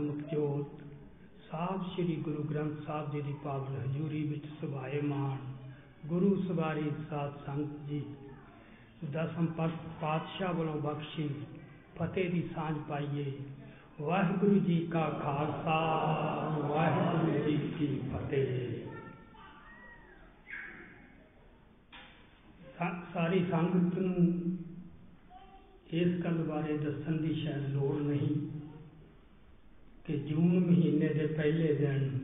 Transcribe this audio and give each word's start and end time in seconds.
ਆਤਮਿਕ 0.00 0.28
ਜੋਤ 0.28 0.82
ਸਾਹਿਬ 1.50 1.82
ਸ੍ਰੀ 1.84 2.14
ਗੁਰੂ 2.16 2.42
ਗ੍ਰੰਥ 2.42 2.76
ਸਾਹਿਬ 2.86 3.10
ਜੀ 3.12 3.20
ਦੀ 3.22 3.34
ਪਾਵਨ 3.44 3.74
ਹਜ਼ੂਰੀ 3.76 4.22
ਵਿੱਚ 4.28 4.44
ਸੁਭਾਏਮਾਨ 4.60 5.38
ਗੁਰੂ 6.06 6.30
ਸਵਾਰੀ 6.42 6.90
ਸਾਧ 7.10 7.32
ਸੰਗਤ 7.46 7.88
ਜੀ। 7.88 8.02
ਦਸਮ 9.12 9.46
ਪਾਤਸ਼ਾਹ 10.00 10.54
ਵੱਲੋਂ 10.54 10.80
ਬਖਸ਼ੀ, 10.80 11.28
ਫਤਿਹ 11.96 12.30
ਦੀ 12.30 12.42
ਸਾਂਝ 12.54 12.76
ਪਾਈਏ। 12.88 13.32
ਵਾਹਿਗੁਰੂ 14.00 14.58
ਜੀ 14.60 14.78
ਕਾ 14.86 15.08
ਖਾਲਸਾ, 15.22 15.78
ਵਾਹਿਗੁਰੂ 16.68 17.50
ਜੀ 17.50 17.56
ਕੀ 17.78 18.00
ਫਤਿਹ। 18.12 18.46
ਸਾਰੀ 23.12 23.44
ਸੰਗਤ 23.50 23.98
ਨੂੰ 23.98 24.56
ਇਸ 25.92 26.24
ਗੱਲ 26.24 26.42
ਬਾਰੇ 26.44 26.76
ਦੱਸਣ 26.78 27.16
ਦੀ 27.16 27.34
ਸ਼ਾਇਦ 27.42 27.68
ਲੋੜ 27.68 27.96
ਨਹੀਂ। 28.00 28.59
ਕਿ 30.10 30.16
ਜੂਨ 30.18 30.58
ਮਹੀਨੇ 30.60 31.08
ਦੇ 31.08 31.26
ਪਹਿਲੇ 31.26 31.74
ਦਿਨ 31.74 32.18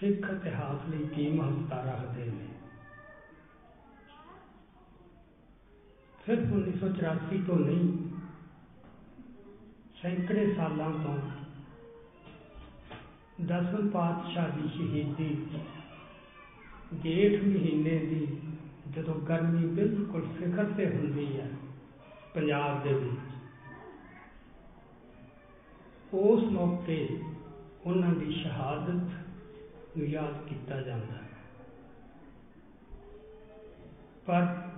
ਸਿੱਖ 0.00 0.30
ਇਤਿਹਾਸ 0.30 0.88
ਲਈ 0.88 1.04
ਕੀ 1.14 1.28
ਮਹੱਤਤਾ 1.28 1.82
ਰੱਖਦੇ 1.82 2.24
ਨੇ। 2.24 2.46
ਸਿਰਫ 6.26 6.52
1984 6.52 7.42
ਤੋਂ 7.46 7.58
ਨਹੀਂ, 7.58 8.10
ਸੈਂਕੜੇ 10.02 10.54
ਸਾਲਾਂ 10.54 10.90
ਤੋਂ 10.92 11.18
ਦਸਮ 13.46 13.88
ਪਾਤਸ਼ਾਹ 13.88 14.48
ਦੀ 14.48 14.68
ਸ਼ਹੀਦੀ 14.68 15.46
ਜੇਠ 16.92 17.42
ਮਹੀਨੇ 17.42 17.98
ਦੀ 17.98 18.38
ਜਦੋਂ 18.90 19.14
ਗਰਮੀ 19.14 19.66
ਬਿਲਕੁਲ 19.66 20.26
ਸਿਖਰ 20.38 20.64
ਤੇ 20.64 20.86
ਹੁੰਦੀ 20.86 21.40
ਹੈ 21.40 21.50
ਪੰਜਾਬ 22.34 22.82
ਦੇ 22.82 22.92
ਵਿੱਚ। 22.92 23.25
ਉਸ 26.16 26.42
ਮੌਕੇ 26.44 27.08
ਉਹਨਾਂ 27.86 28.14
ਦੀ 28.14 28.32
ਸ਼ਹਾਦਤ 28.32 29.10
ਨੂੰ 29.96 30.06
ਯਾਦ 30.06 30.48
ਕੀਤਾ 30.48 30.80
ਜਾਂਦਾ 30.80 31.14
ਹੈ। 31.14 31.28
ਪਰ 34.26 34.70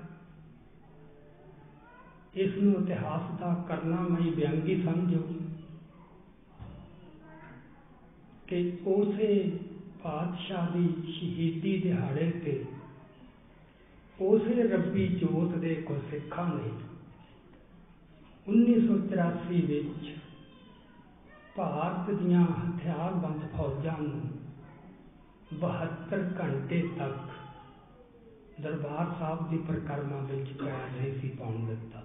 ਇਸ 2.35 2.57
ਨੂੰ 2.57 2.83
ਇਤਿਹਾਸ 2.83 3.41
ਦਾ 3.41 3.65
ਕਰਨਾ 3.69 4.01
ਮੈਂ 4.01 4.33
ਵਿਅੰਗੀ 4.33 4.83
ਸਮਝੋ 4.83 5.23
ਕਿ 8.47 8.79
ਉਸੇ 8.87 9.59
ਪਾਤਸ਼ਾਹ 10.03 10.71
ਦੀ 10.77 11.13
ਸ਼ਹੀਦੀ 11.13 11.81
ਦਿਹਾੜੇ 11.81 12.31
ਤੇ 12.31 12.65
ਉਸੇ 14.21 14.63
ਰੱਬੀ 14.63 15.09
ਜੋਤ 15.09 15.59
ਦੇ 15.59 15.75
ਕੋ 15.75 15.99
ਸਿੱਖਾਂ 16.11 16.55
ਨੇ 16.55 16.71
1983 18.49 19.61
ਵਿੱਚ 19.67 20.17
ਭਾਰਤ 21.59 22.11
ਦੀਆਂ 22.11 22.41
ਹਥਿਆਰਬੰਦ 22.41 23.41
ਫੌਜਾਂ 23.57 23.97
ਨੂੰ 23.99 24.21
72 25.55 26.19
ਘੰਟੇ 26.41 26.81
ਤੱਕ 26.99 27.17
ਦਰਬਾਰ 28.61 29.11
ਸਾਹਿਬ 29.19 29.49
ਦੀ 29.51 29.59
ਪ੍ਰਕਰਮਾ 29.59 30.21
ਵਿੱਚ 30.21 30.53
ਪੈਰ 30.53 30.91
ਨਹੀਂ 30.91 31.13
ਸੀ 31.21 31.29
ਪਾਉਣ 31.29 31.65
ਦਿੱਤਾ। 31.67 32.03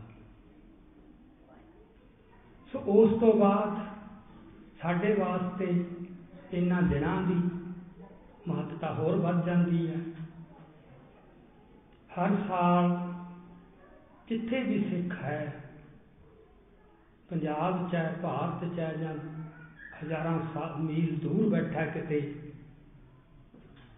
ਸੋ 2.74 2.80
ਉਸ 2.94 3.20
ਤੋਂ 3.20 3.34
ਬਾਅਦ 3.34 3.78
ਸਾਡੇ 4.82 5.14
ਵਾਸਤੇ 5.14 5.68
ਇਹਨਾਂ 6.54 6.82
ਦਿਨਾਂ 6.82 7.22
ਦੀ 7.22 7.36
ਮਹੱਤਤਾ 8.48 8.94
ਹੋਰ 8.94 9.16
ਵੱਧ 9.18 9.46
ਜਾਂਦੀ 9.46 9.88
ਹੈ। 9.88 10.00
ਹਰ 12.10 12.36
ਸਾਲ 12.48 12.98
ਜਿੱਥੇ 14.28 14.64
ਵੀ 14.64 14.84
ਸਿੱਖ 14.90 15.16
ਹੈ, 15.24 15.70
ਪੰਜਾਬ 17.30 17.90
ਚਾਹੇ 17.92 18.16
ਭਾਰਤ 18.24 18.76
ਚਾਹੇ 18.76 18.98
ਜਾਂ 18.98 19.14
ਹਜ਼ਾਰਾਂ 20.04 20.78
ਮੀਲ 20.82 21.20
ਦੂਰ 21.20 21.50
ਬੈਠਾ 21.50 21.86
ਕਿਤੇ। 21.86 22.36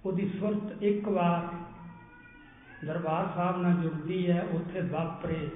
ਉਹਦੀ 0.06 0.30
ਸੁਰਤ 0.39 0.84
ਇੱਕ 0.84 1.08
ਵਾਰ 1.08 1.56
ਦਰਬਾਰ 2.86 3.32
ਸਾਹਿਬ 3.36 3.61
ਨਾਲ 3.61 3.73
ਜੁੜਦੀ 3.73 4.32
ਹੈ, 4.32 4.42
ਉੱਥੇ 4.42 4.82
ਵਾਪਰੇ। 4.82 5.49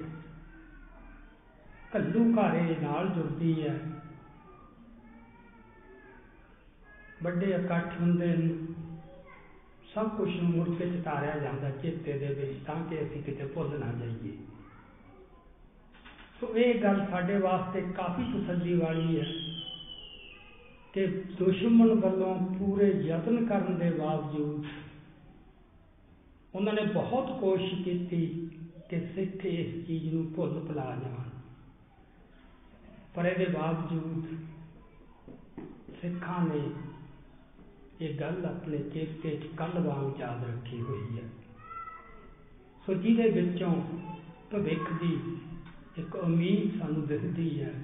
ਕੱਲੂ 1.92 2.34
ਘਾਰੇ 2.38 2.76
ਨਾਲ 2.82 3.08
ਜੁੜਦੀ 3.08 3.68
ਹੈ। 3.68 3.80
ਵੱਡੇ 7.22 7.46
ਇਕੱਠ 7.46 8.00
ਹੁੰਦੇ 8.00 8.36
ਨੇ 8.36 8.74
ਸਭ 9.94 10.08
ਕੁਝ 10.08 10.40
ਨੂੰ 10.40 10.50
ਮੁੜ 10.50 10.78
ਕੇ 10.78 10.90
ਚਤਾਰਿਆ 10.90 11.38
ਜਾਂਦਾ 11.38 11.70
ਚੇਤੇ 11.70 12.12
ਦੇ 12.12 12.26
ਵਿੱਚ, 12.26 12.66
ਤਾਂ 12.66 12.84
ਕਿ 12.84 13.02
ਅਸੀਂ 13.02 13.22
ਕਿਤੇ 13.22 13.46
ਭੁੱਲ 13.46 13.80
ਨਾ 13.80 13.92
ਜਾਈਏ। 13.92 14.38
ਸੋ 16.40 16.56
ਇਹ 16.56 16.82
ਗੱਲ 16.82 17.06
ਸਾਡੇ 17.10 17.38
ਵਾਸਤੇ 17.38 17.80
ਕਾਫੀ 17.80 18.40
ਤਸੱਲੀ 18.40 18.78
ਵਾਲੀ 18.78 19.20
ਹੈ। 19.20 19.49
ਕਿ 20.92 21.06
ਦੁਸ਼ਮਣ 21.06 21.88
ਵੱਲੋਂ 21.88 22.54
ਪੂਰੇ 22.58 22.90
ਯਤਨ 22.90 23.46
ਕਰਨ 23.46 23.78
ਦੇ 23.78 23.90
ਬਾਵਜੂਦ 23.90 24.64
ਉਹਨਾਂ 26.54 26.72
ਨੇ 26.72 26.82
ਬਹੁਤ 26.82 27.40
ਕੋਸ਼ਿਸ਼ 27.40 27.82
ਕੀਤੀ 27.82 28.50
ਕਿ 28.90 29.00
ਸਿੱਖ 29.00 29.46
ਇਸ 29.46 29.86
ਚੀਜ਼ 29.86 30.14
ਨੂੰ 30.14 30.32
ਭੁੱਲ 30.32 30.60
ਭੁਲਾ 30.60 30.96
ਜਾਣ। 31.02 31.28
ਪਰ 33.14 33.26
ਇਹਦੇ 33.26 33.44
ਬਾਵਜੂਦ 33.44 34.26
ਸਿੱਖਾਂ 36.02 36.46
ਨੇ 36.46 36.70
ਇਹ 38.00 38.20
ਗੱਲ 38.20 38.46
ਆਪਣੇ 38.46 38.78
ਚੇਤੇ 38.78 39.36
'ਚ 39.36 39.56
ਕੱਲ 39.56 39.78
ਵਾਂਗ 39.78 40.20
ਯਾਦ 40.20 40.50
ਰੱਖੀ 40.50 40.80
ਹੋਈ 40.80 41.18
ਹੈ। 41.18 41.28
ਸੋ 42.86 42.94
ਜਿਹਦੇ 42.94 43.30
ਵਿੱਚੋਂ 43.30 43.74
ਭਵਿੱਖ 44.50 44.92
ਦੀ 44.92 45.18
ਇੱਕ 45.98 46.16
ਉਮੀਦ 46.16 46.78
ਸਾਨੂੰ 46.78 47.06
ਦਿਖਦੀ 47.06 47.60
ਹੈ 47.60 47.74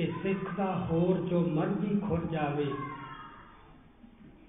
ਕਿ 0.00 0.12
ਸਿੱਖ 0.22 0.56
ਦਾ 0.56 0.86
ਹੋਰ 0.90 1.18
ਜੋ 1.18 1.48
ਮਰਜ਼ੀ 1.48 2.00
ਖੁਰ 2.00 2.26
ਜਾਵੇ। 2.26 2.74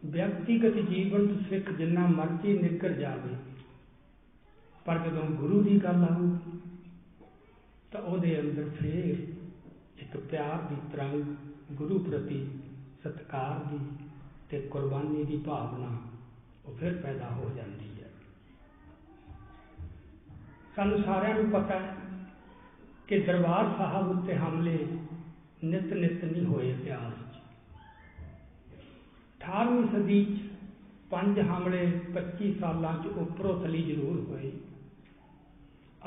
ਵਿਅਕਤੀਗਤ 0.06 0.90
ਜੀਵਨ 0.90 1.28
ਤੋਂ 1.28 1.38
ਸਿੱਖ 1.50 1.72
ਜਿੰਨਾ 1.72 2.08
ਮਰਜ਼ੀ 2.08 2.58
ਨਿਕਲ 2.58 2.94
ਜਾਵੇ। 2.94 3.36
ਪਰ 4.86 5.00
ਜਦੋਂ 5.00 5.24
ਗੁਰੂ 5.24 5.62
ਦੀ 5.62 5.78
ਗੱਲ 5.84 6.04
ਆਉ 6.04 6.38
ਤਾਂ 7.92 8.02
ਉਹਦੇ 8.02 8.40
ਅੰਦਰ 8.40 8.70
ਫੇਰ 8.80 9.18
ਇੱਕ 9.98 10.18
ਪਿਆਰ 10.18 10.62
ਦੀ 10.62 10.76
ਤਰੰਗ, 10.92 11.24
ਗੁਰੂ 11.72 12.00
ਪ੍ਰਤੀ 12.00 12.48
ਸਤਕਾਰ 13.04 13.60
ਦੀ 13.60 13.80
ਤੇ 14.50 14.62
ਕੁਰਬਾਨੀ 14.62 15.24
ਦੀ 15.24 15.38
ਭਾਵਨਾ 15.38 15.98
ਉਹ 16.66 16.76
ਫਿਰ 16.76 16.94
ਪੈਦਾ 16.94 17.30
ਹੋ 17.30 17.52
ਜਾਂਦੀ 17.56 18.04
ਹੈ। 18.04 18.12
ਸਾਨੂੰ 20.76 21.04
ਸਾਰਿਆਂ 21.04 21.36
ਨੂੰ 21.36 21.50
ਪਤਾ 21.52 21.80
ਹੈ 21.80 21.96
ਕਿ 23.08 23.20
ਦਰਬਾਰ 23.20 23.78
ਸਾਹਿਬ 23.78 24.10
ਉੱਤੇ 24.10 24.36
ਹਮਲੇ 24.36 24.88
ਨਿਤ 25.64 25.94
ਨਿਤ 25.94 26.24
ਨਹੀਂ 26.26 26.46
ਹੋਏ 26.46 26.70
ਇਤਿਹਾਸ 26.70 27.14
'ਚ 27.14 27.40
18ਵੀਂ 29.42 29.88
ਸਦੀ 29.88 30.26
'ਚ 30.26 30.40
ਪੰਜ 31.10 31.40
ਹਮਲੇ 31.40 32.00
25 32.14 32.54
ਸਾਲਾਂ 32.60 32.94
'ਚ 33.04 33.08
ਉੱਪਰੋਂ 33.08 33.62
ਥਲੀ 33.62 33.82
ਜ਼ਰੂਰ 33.84 34.20
ਹੋਏ। 34.30 34.52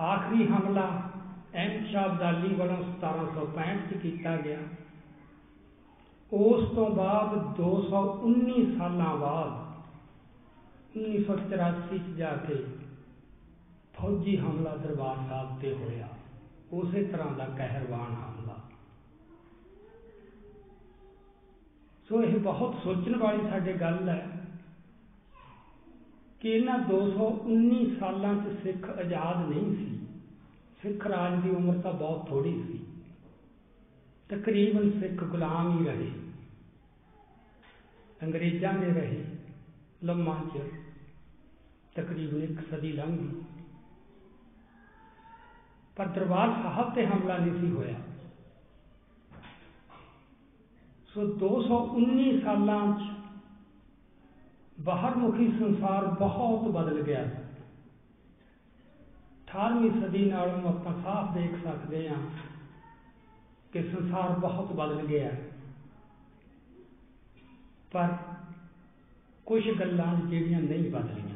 ਆਖਰੀ 0.00 0.47
ਹਮਲਾ 0.47 1.10
ਅਹਿਮਦ 1.54 1.87
ਸ਼ਾਹ 1.87 2.04
ਅਬਦਾਲੀ 2.04 2.54
ਵੱਲੋਂ 2.54 2.76
1765 2.76 3.76
'ਚ 3.91 3.94
ਕੀਤਾ 4.03 4.37
ਗਿਆ। 4.37 4.59
ਉਸ 6.32 6.75
ਤੋਂ 6.75 6.91
ਬਾਅਦ 6.91 7.56
219 7.56 8.78
ਸਾਲਾਂ 8.78 9.16
ਬਾਅਦ 9.16 9.64
1984 10.98 11.98
ਚ 11.98 12.16
ਜਾ 12.16 12.37
ਕੇ 12.37 12.64
ਫੌਜੀ 13.93 14.37
ਹਮਲਾ 14.38 14.76
ਦਰਬਾਰ 14.76 15.16
ਸਾਹਿਬ 15.28 15.60
ਤੇ 15.60 15.75
ਹੋਇਆ। 15.75 16.09
ਉਸੇ 16.72 17.04
ਤਰ੍ਹਾਂ 17.04 17.32
ਦਾ 17.32 17.44
ਕਹਿਰਵਾਨ 17.44 18.14
ਹਮਲਾ 18.14 18.34
ਸੋ 22.09 22.22
ਇਹ 22.22 22.38
ਬਹੁਤ 22.38 22.76
ਸੋਚਣ 22.84 23.16
ਵਾਲੀ 23.16 23.50
ਸਾਡੇ 23.50 23.72
ਗੱਲ 23.72 24.09
ਹੈ 24.09 24.47
ਕਿ 26.41 26.50
ਇਹਨਾਂ 26.50 26.78
219 26.78 27.97
ਸਾਲਾਂ 27.97 28.34
'ਚ 28.34 28.62
ਸਿੱਖ 28.62 28.91
ਆਜ਼ਾਦ 28.91 29.48
ਨਹੀਂ 29.48 29.76
ਸੀ। 29.76 29.98
ਸਿੱਖ 30.82 31.06
ਰਾਜ 31.06 31.43
ਦੀ 31.43 31.50
ਉਮਰ 31.50 31.81
ਤਾਂ 31.81 31.93
ਬਹੁਤ 31.93 32.28
ਥੋੜੀ 32.28 32.62
ਸੀ। 32.62 32.87
ਤਕਰੀਬਨ 34.28 35.00
ਸਿੱਖ 35.00 35.25
ਗੁਲਾਮ 35.25 35.81
ਹੀ 35.81 35.87
ਰਹੇ। 35.87 36.11
ਅੰਗਰੇਜ਼ਾਂ 38.23 38.75
ਦੇ 38.75 38.87
ਰਹੇ 38.87 39.25
ਲੰਮਾ 40.05 40.40
ਚਿਰ, 40.52 40.70
ਤਕਰੀਬਨ 41.94 42.43
ਇੱਕ 42.43 42.61
ਸਦੀ 42.70 42.93
ਲੰਘ 42.93 43.19
ਗਈ। 43.19 43.43
ਪਰ 45.96 46.06
ਦਰਬਾਰ 46.06 46.62
ਸਾਹਿਬ 46.62 46.94
ਤੇ 46.94 47.06
ਹਮਲਾ 47.06 47.38
ਨਹੀਂ 47.38 47.61
ਸੀ 47.61 47.70
ਹੋਇਆ। 47.70 48.13
ਸੋ 51.14 51.22
219 51.22 52.40
ਸਾਲਾਂ 52.40 52.99
ਚ 52.99 53.02
ਬਾਹਰ 54.81 55.14
ਮੁਖੀ 55.14 55.52
ਸੰਸਾਰ 55.58 56.05
ਬਹੁਤ 56.05 56.69
ਬਦਲ 56.69 57.02
ਗਿਆ। 57.02 57.25
18ਵੀਂ 59.46 59.90
ਸਦੀ 59.90 60.25
ਨਾਲੋਂ 60.25 60.69
ਆਪਾਂ 60.69 61.02
ਸਾਫ਼ 61.02 61.38
ਦੇਖ 61.38 61.50
ਸਕਦੇ 61.64 62.08
ਹਾਂ 62.08 62.31
ਕਿ 63.72 63.82
ਸੰਸਾਰ 63.82 64.38
ਬਹੁਤ 64.38 64.72
ਬਦਲ 64.72 65.06
ਗਿਆ। 65.06 65.31
ਪਰ 67.93 68.08
ਕੁਝ 69.46 69.70
ਗੱਲਾਂ 69.81 70.14
ਜਿਹੜੀਆਂ 70.14 70.60
ਨਹੀਂ 70.60 70.90
ਬਦਲੀਆਂ। 70.90 71.33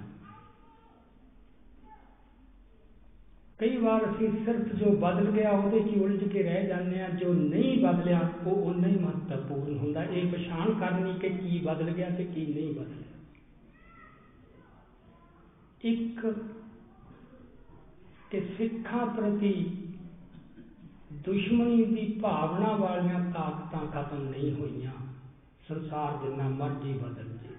ਕਈ 3.58 3.76
ਵਾਰ 3.76 4.10
ਅਸੀਂ 4.10 4.44
ਸਿਰਫ 4.44 4.74
ਜੋ 4.74 4.86
ਬਦਲ 4.86 5.30
ਗਿਆ 5.30 5.50
ਉਹਦੇ 5.50 5.80
'ਚ 5.80 5.86
ਹੀ 5.86 6.00
ਉਲਝ 6.00 6.28
ਕੇ 6.28 6.42
ਰਹਿ 6.42 6.66
ਜਾਂਦੇ 6.66 7.00
ਆ 7.00 7.08
ਜੋ 7.08 7.32
ਨਹੀਂ 7.32 7.86
ਬਦਲਿਆ 7.86 8.30
ਉਹ 8.46 8.52
ਉਨਾ 8.52 8.88
ਹੀ 8.88 8.98
ਮਹੱਤਵਪੂਰਨ 8.98 9.78
ਹੁੰਦਾ। 9.78 10.04
ਇਹ 10.04 10.32
ਪਛਾਣ 10.32 10.72
ਕਰਨੀ 10.72 11.14
ਕਿ 11.18 11.28
ਕੀ 11.28 11.58
ਬਦਲ 11.58 11.90
ਗਿਆ 11.90 12.10
ਤੇ 12.10 12.24
ਕੀ 12.24 12.46
ਨਹੀਂ 12.46 12.74
ਬਦਲਿਆ 12.74 13.18
ਇੱਕ 15.84 16.34
ਕਿ 18.30 18.40
ਸਿੱਖਾਂ 18.40 19.06
ਪ੍ਰਤੀ 19.06 19.52
ਦੁਸ਼ਮਣੀ 21.12 21.84
ਦੀ 21.84 22.20
ਭਾਵਨਾ 22.22 22.76
ਵਾਲੀਆਂ 22.76 23.32
ਤਾਕਤਾਂ 23.32 23.86
ਖਤਮ 23.86 24.28
ਨਹੀਂ 24.28 24.52
ਹੋਈਆਂ। 24.52 24.92
ਸੰਸਾਰ 25.68 26.26
ਜਿੰਨਾ 26.26 26.48
ਮਰਜ਼ੀ 26.48 26.92
ਬਦਲ 26.92 27.28
ਜੇ। 27.28 27.54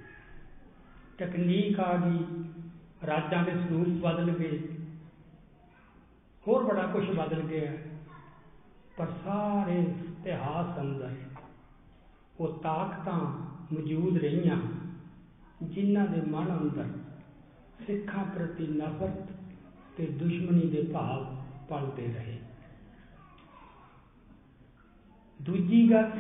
ਤਕਨੀਕ 1.18 1.80
ਆ 1.80 1.96
ਗਈ, 1.96 2.44
ਰਾਜਾਂ 3.08 3.44
ਦੇ 3.44 3.52
ਸਰੂਪ 3.52 3.88
ਬਦਲ 3.88 4.32
ਗਏ। 4.32 4.60
ਹੋਰ 6.48 6.64
ਬੜਾ 6.64 6.84
ਕੁਝ 6.88 7.10
ਬਦਲ 7.10 7.42
ਗਿਆ 7.42 7.72
ਪਰ 8.98 9.08
ਸਾਰੇ 9.24 9.80
ਇਤਿਹਾਸ 9.80 10.80
ਅੰਦਰ 10.80 11.16
ਉਹ 12.40 12.60
ਤਾਕਤਾਂ 12.60 13.20
ਮੌਜੂਦ 13.74 14.18
ਰਹੀਆਂ 14.18 14.58
ਜਿਨ੍ਹਾਂ 15.64 16.08
ਦੇ 16.08 16.22
ਮਨ 16.22 16.58
ਅੰਦਰ 16.58 16.86
ਸਿੱਖਾਂ 17.88 18.26
ਪ੍ਰਤੀ 18.26 18.68
ਨਫ਼ਰਤ 18.68 19.32
ਤੇ 19.98 20.06
ਦੁਸ਼ਮਣੀ 20.06 20.68
ਦੇ 20.68 20.82
ਭਾਵ 20.94 21.36
ਪਲਦੇ 21.70 22.08
ਰਹੇ। 22.08 22.40
ਦੂਜੀ 25.42 25.92
ਗੱਲ, 25.92 26.12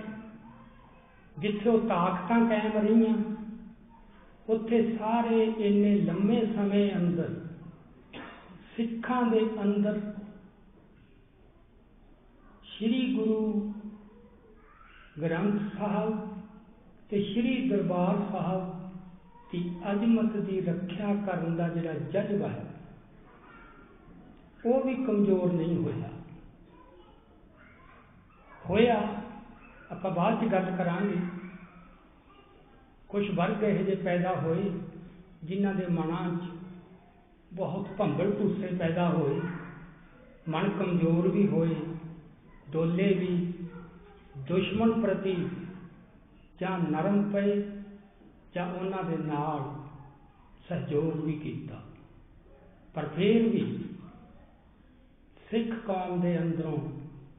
ਜਿੱਥੇ 1.39 1.69
ਉਹ 1.69 1.87
ਤਾਕਤਾਂ 1.87 2.49
ਕਾਇਮ 2.49 2.77
ਰਹੀਆਂ, 2.77 3.15
ਉੱਥੇ 4.49 4.97
ਸਾਰੇ 4.97 5.43
ਇੰਨੇ 5.43 5.95
ਲੰਮੇ 5.95 6.45
ਸਮੇਂ 6.55 6.91
ਅੰਦਰ 6.95 7.48
ਸਿੱਖਾਂ 8.79 9.21
ਦੇ 9.23 9.39
ਅੰਦਰ। 9.61 9.95
ਸ੍ਰੀ 12.63 13.13
ਗੁਰੂ 13.15 13.73
ਗ੍ਰੰਥ 15.21 15.61
ਸਾਹਿਬ 15.77 16.19
ਤੇ 17.09 17.21
ਸ੍ਰੀ 17.23 17.69
ਦਰਬਾਰ 17.69 18.19
ਸਾਹਿਬ 18.31 18.91
ਦੀ 19.51 19.59
ਅਜ਼ਮਤ 19.91 20.37
ਦੀ 20.37 20.61
ਰੱਖਿਆ 20.61 21.15
ਕਰਨ 21.15 21.55
ਦਾ 21.55 21.67
ਜਿਹੜਾ 21.69 21.93
ਜਜ਼ਬਾ 21.93 22.47
ਹੈ, 22.47 22.65
ਉਹ 24.65 24.83
ਵੀ 24.83 24.95
ਕਮਜ਼ੋਰ 24.95 25.51
ਨਹੀਂ 25.53 25.77
ਹੋਇਆ। 25.77 26.09
ਹੋਇਆ, 28.69 29.01
ਆਪਾਂ 29.91 30.11
ਬਾਅਦ 30.11 30.39
ਚ 30.41 30.51
ਗੱਲ 30.51 30.71
ਕਰਾਂਗੇ। 30.77 31.19
ਕੁਝ 33.09 33.29
ਵਰਗ 33.35 33.63
ਇਹੋ 33.63 33.83
ਜਿਹੇ 33.83 33.95
ਪੈਦਾ 33.95 34.35
ਹੋਏ, 34.35 34.71
ਜਿਨ੍ਹਾਂ 35.43 35.73
ਦੇ 35.75 35.87
ਮਨਾਂ 35.87 36.29
'ਚ 36.37 36.58
ਬਹੁਤ 37.53 37.87
ਭੰਬਲ 37.97 38.31
ਭੂਸੇ 38.31 38.67
ਪੈਦਾ 38.67 39.09
ਹੋਏ, 39.09 39.41
ਮਨ 40.49 40.69
ਕਮਜ਼ੋਰ 40.69 41.27
ਵੀ 41.27 41.47
ਹੋਏ, 41.47 41.75
ਡੋਲੇ 42.69 43.13
ਵੀ, 43.13 43.53
ਦੁਸ਼ਮਣ 44.37 45.01
ਪ੍ਰਤੀ 45.01 45.49
ਜਾਂ 46.61 46.79
ਨਰਮ 46.79 47.31
ਪਏ 47.31 47.61
ਜਾਂ 48.55 48.73
ਉਹਨਾਂ 48.73 49.03
ਦੇ 49.03 49.17
ਨਾਲ 49.17 49.83
ਸਹਿਯੋਗ 50.69 51.25
ਵੀ 51.25 51.33
ਕੀਤਾ। 51.33 51.81
ਪਰ 52.93 53.05
ਫਿਰ 53.05 53.47
ਵੀ 53.47 53.85
ਸਿੱਖ 55.51 55.75
ਕੌਮ 55.85 56.21
ਦੇ 56.21 56.37
ਅੰਦਰੋਂ 56.39 56.77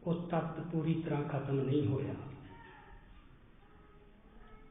ਉਹ 0.04 0.14
ਤੱਤ 0.14 0.60
ਪੂਰੀ 0.72 0.94
ਤਰ੍ਹਾਂ 0.94 1.22
ਖਤਮ 1.22 1.60
ਨਹੀਂ 1.60 1.86
ਹੋਇਆ। 1.86 2.14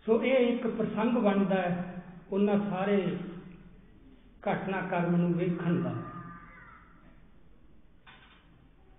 ਸੋ 0.06 0.24
ਇਹ 0.24 0.54
ਇੱਕ 0.54 0.68
ਪ੍ਰਸੰਗ 0.68 1.18
ਬਣਦਾ 1.18 1.56
ਹੈ, 1.56 2.04
ਉਹਨਾਂ 2.32 2.70
ਸਾਰੇ 2.70 3.18
ਘਟਨਾਕ੍ਰਮ 4.44 5.16
ਨੂੰ 5.16 5.34
ਵੇਖਣ 5.34 5.82
ਦਾ। 5.82 5.94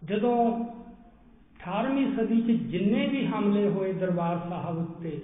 ਜਦੋਂ 0.02 0.36
18ਵੀਂ 1.60 2.06
ਸਦੀ 2.16 2.40
'ਚ 2.42 2.60
ਜਿੰਨੇ 2.62 3.06
ਵੀ 3.06 3.26
ਹਮਲੇ 3.26 3.68
ਹੋਏ 3.68 3.92
ਦਰਬਾਰ 3.92 4.38
ਸਾਹਿਬ 4.48 4.78
ਉੱਤੇ, 4.78 5.20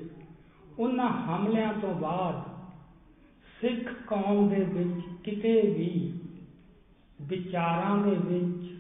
ਉਹਨਾਂ 0.78 1.08
ਹਮਲਿਆਂ 1.08 1.72
ਤੋਂ 1.74 1.94
ਬਾਅਦ 1.94 2.42
ਸਿੱਖ 3.60 3.92
ਕੌਮ 4.06 4.48
ਦੇ 4.48 4.62
ਵਿੱਚ 4.64 5.06
ਕਿਤੇ 5.24 5.60
ਵੀ 5.60 6.20
ਵਿਚਾਰਾਂ 7.20 7.96
ਦੇ 7.96 8.14
ਵਿੱਚ 8.24 8.74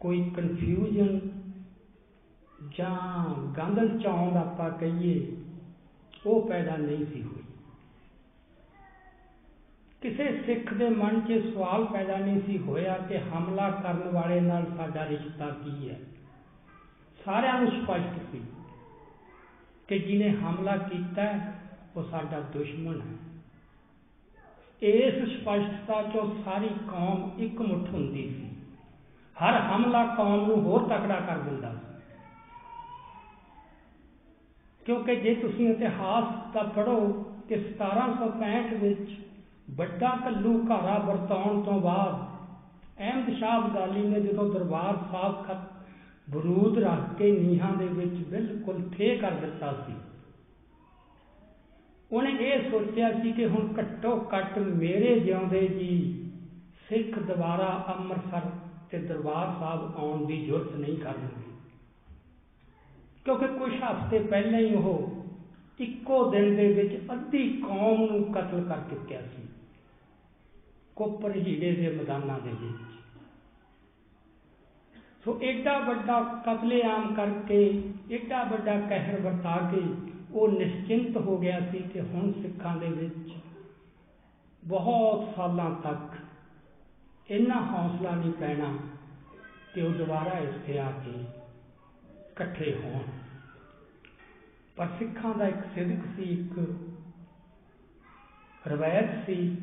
ਕੋਈ 0.00 0.30
ਕਨਫਿਊਜ਼ਨ 0.30 1.20
ਜਾਂ 2.78 3.34
ਗੰਦਲ 3.52 3.98
ਚੌਂਦ 3.98 4.36
ਆਪਾਂ 4.36 4.70
ਕਹੀਏ, 4.70 5.36
ਉਹ 6.26 6.48
ਪੈਦਾ 6.48 6.76
ਨਹੀਂ 6.76 7.06
ਸੀ 7.06 7.22
ਹੋਈ। 7.22 7.42
ਕਿਸੇ 10.02 10.42
ਸਿੱਖ 10.46 10.74
ਦੇ 10.74 10.88
ਮਨ 10.88 11.20
'ਚ 11.20 11.54
ਸਵਾਲ 11.54 11.84
ਪੈਦਾ 11.84 12.16
ਨਹੀਂ 12.16 12.40
ਸੀ 12.46 12.58
ਹੋਇਆ 12.58 12.98
ਕਿ 12.98 13.18
ਹਮਲਾ 13.18 13.70
ਕਰਨ 13.70 14.10
ਵਾਲੇ 14.12 14.40
ਨਾਲ 14.40 14.66
ਸਾਡਾ 14.76 15.08
ਰਿਸ਼ਤਾ 15.08 15.46
ਕੀ 15.46 15.90
ਹੈ। 15.90 16.00
ਸਾਰਿਆਂ 17.24 17.60
ਨੂੰ 17.60 17.70
ਸਪਸ਼ਟ 17.70 18.32
ਸੀ 18.32 18.42
ਕਿ 19.88 19.98
ਜਿਹਨੇ 19.98 20.30
ਹਮਲਾ 20.30 20.76
ਕੀਤਾ 20.76 21.22
ਉਹ 21.96 22.02
ਸਾਡਾ 22.02 22.40
ਦੁਸ਼ਮਣ 22.40 23.00
ਹੈ। 23.00 23.16
ਇਸ 24.82 25.14
ਸਪਸ਼ਟਤਾ 25.14 26.02
ਚੋਂ 26.02 26.42
ਸਾਰੀ 26.44 26.68
ਕੌਮ 26.68 27.30
ਇਕਮੁੱਠ 27.38 27.90
ਹੁੰਦੀ 27.90 28.28
ਸੀ। 28.28 28.50
ਹਰ 29.44 29.60
ਹਮਲਾ 29.60 30.06
ਕੌਮ 30.06 30.46
ਨੂੰ 30.46 30.60
ਹੋਰ 30.60 30.82
ਤਕੜਾ 30.82 31.20
ਕਰ 31.20 31.38
ਦਿੰਦਾ 31.38 31.72
ਸੀ। 31.72 32.02
ਕਿਉਂਕਿ 34.84 35.16
ਜੇ 35.16 35.34
ਤੁਸੀਂ 35.34 35.68
ਇਤਿਹਾਸ 35.68 36.54
ਦਾ 36.54 36.62
ਪੜ੍ਹੋ 36.62 37.08
ਕਿ 37.48 37.54
1765 37.54 38.76
ਵਿੱਚ 38.76 39.31
ਵੱਡਾ 39.68 40.08
ਕੱਲੂ 40.24 40.52
ਘਾਰਾ 40.70 40.98
ਵਰਤਾਉਣ 40.98 41.62
ਤੋਂ 41.62 41.80
ਬਾਅਦ, 41.80 42.14
ਅਹਿਮਦ 42.98 43.34
ਸ਼ਾਹ 43.38 43.60
ਅਬਦਾਲੀ 43.60 44.02
ਨੇ 44.08 44.20
ਜਦੋਂ 44.20 44.48
ਦਰਬਾਰ 44.54 44.96
ਸਾਹਿਬ 45.12 45.44
ਖਤ 45.46 45.70
ਬਰੂਦ 46.28 46.78
ਰੱਖ 46.78 47.14
ਕੇ 47.18 47.30
ਨੀਹਾਂ 47.32 47.72
ਦੇ 47.72 47.86
ਵਿੱਚ 47.88 48.14
ਬਿਲਕੁਲ 48.28 48.82
ਥੇ 48.92 49.16
ਕਰ 49.16 49.30
ਦਿੱਤਾ 49.30 49.72
ਸੀ, 49.86 49.94
ਉਹਨੇ 52.10 52.30
ਇਹ 52.30 52.70
ਸੋਚਿਆ 52.70 53.12
ਸੀ 53.12 53.32
ਕਿ 53.32 53.46
ਹੁਣ 53.46 53.72
ਘੱਟੋ 53.78 54.16
ਘੱਟ 54.34 54.58
ਮੇਰੇ 54.58 55.18
ਜਿਉਂਦੇ 55.20 55.66
ਜੀ 55.68 55.92
ਸਿੱਖ 56.88 57.18
ਦੁਬਾਰਾ 57.18 57.68
ਅੰਮ੍ਰਿਤਸਰ 57.88 58.50
ਤੇ 58.90 58.98
ਦਰਬਾਰ 58.98 59.52
ਸਾਹਿਬ 59.60 59.96
ਆਉਣ 59.96 60.26
ਦੀ 60.26 60.44
ਜ਼ਰੂਰਤ 60.46 60.74
ਨਹੀਂ 60.76 60.96
ਕਰਨਗੇ। 60.96 61.50
ਕਿਉਂਕਿ 63.26 63.46
ਕੁਝ 63.48 63.72
ਹਫ਼ਤੇ 63.74 64.18
ਪਹਿਲਾਂ 64.18 64.60
ਹੀ 64.60 64.74
ਉਹ 64.74 65.21
ਇੱਕੋ 65.82 66.30
ਦਿਨ 66.30 66.56
ਦੇ 66.56 66.72
ਵਿੱਚ 66.72 67.12
ਅੱਧੀ 67.12 67.48
ਕੌਮ 67.68 68.04
ਨੂੰ 68.04 68.32
ਕਤਲ 68.32 68.64
ਕਰ 68.68 68.78
ਚੁੱਕਿਆ 68.90 69.22
ਸੀ। 69.22 69.42
ਕੋਪਰ 70.96 71.36
ਹੀੜੇ 71.36 71.72
ਦੇ 71.72 71.88
ਮੈਦਾਨਾਂ 71.96 72.38
ਦੇ 72.40 72.50
ਵਿੱਚ। 72.50 72.82
ਸੋ 75.24 75.40
ਐਡਾ 75.42 75.78
ਵੱਡਾ 75.78 76.20
ਕਤਲੇਆਮ 76.46 77.14
ਕਰਕੇ 77.14 77.82
ਐਡਾ 78.12 78.42
ਵੱਡਾ 78.42 78.80
ਕਹਿਰ 78.80 79.20
ਵਰਤਾ 79.20 79.56
ਕੇ 79.72 79.82
ਉਹ 80.32 80.48
ਨਿਸ਼ਚਿੰਤ 80.48 81.16
ਹੋ 81.16 81.38
ਗਿਆ 81.38 81.60
ਸੀ 81.70 81.78
ਕਿ 81.78 82.00
ਹੁਣ 82.00 82.32
ਸਿੱਖਾਂ 82.32 82.76
ਦੇ 82.76 82.88
ਵਿੱਚ 82.88 83.32
ਬਹੁਤ 84.64 85.34
ਸਾਲਾਂ 85.36 85.70
ਤੱਕ 85.70 87.30
ਇੰਨਾ 87.30 87.60
ਹੌਸਲਾ 87.60 88.10
ਨਹੀਂ 88.10 88.32
ਪੈਣਾ 88.32 88.76
ਕਿ 89.74 89.82
ਉਹ 89.82 89.90
ਦੁਬਾਰਾ 89.90 90.38
ਇੱਥੇ 90.38 90.78
ਆ 90.78 90.90
ਕੇ 90.90 91.10
ਇਕੱਠੇ 92.30 92.74
ਹੋਣ। 92.84 93.21
ਪਰ 94.76 94.86
ਸਿੱਖਾਂ 94.98 95.34
ਦਾ 95.34 95.46
ਇੱਕ 95.46 95.60
ਸਿਦਕ 95.74 96.06
ਸੀ, 96.16 96.22
ਇੱਕ 96.22 96.58
ਰਵਾਇਤ 98.68 99.26
ਸੀ 99.26 99.56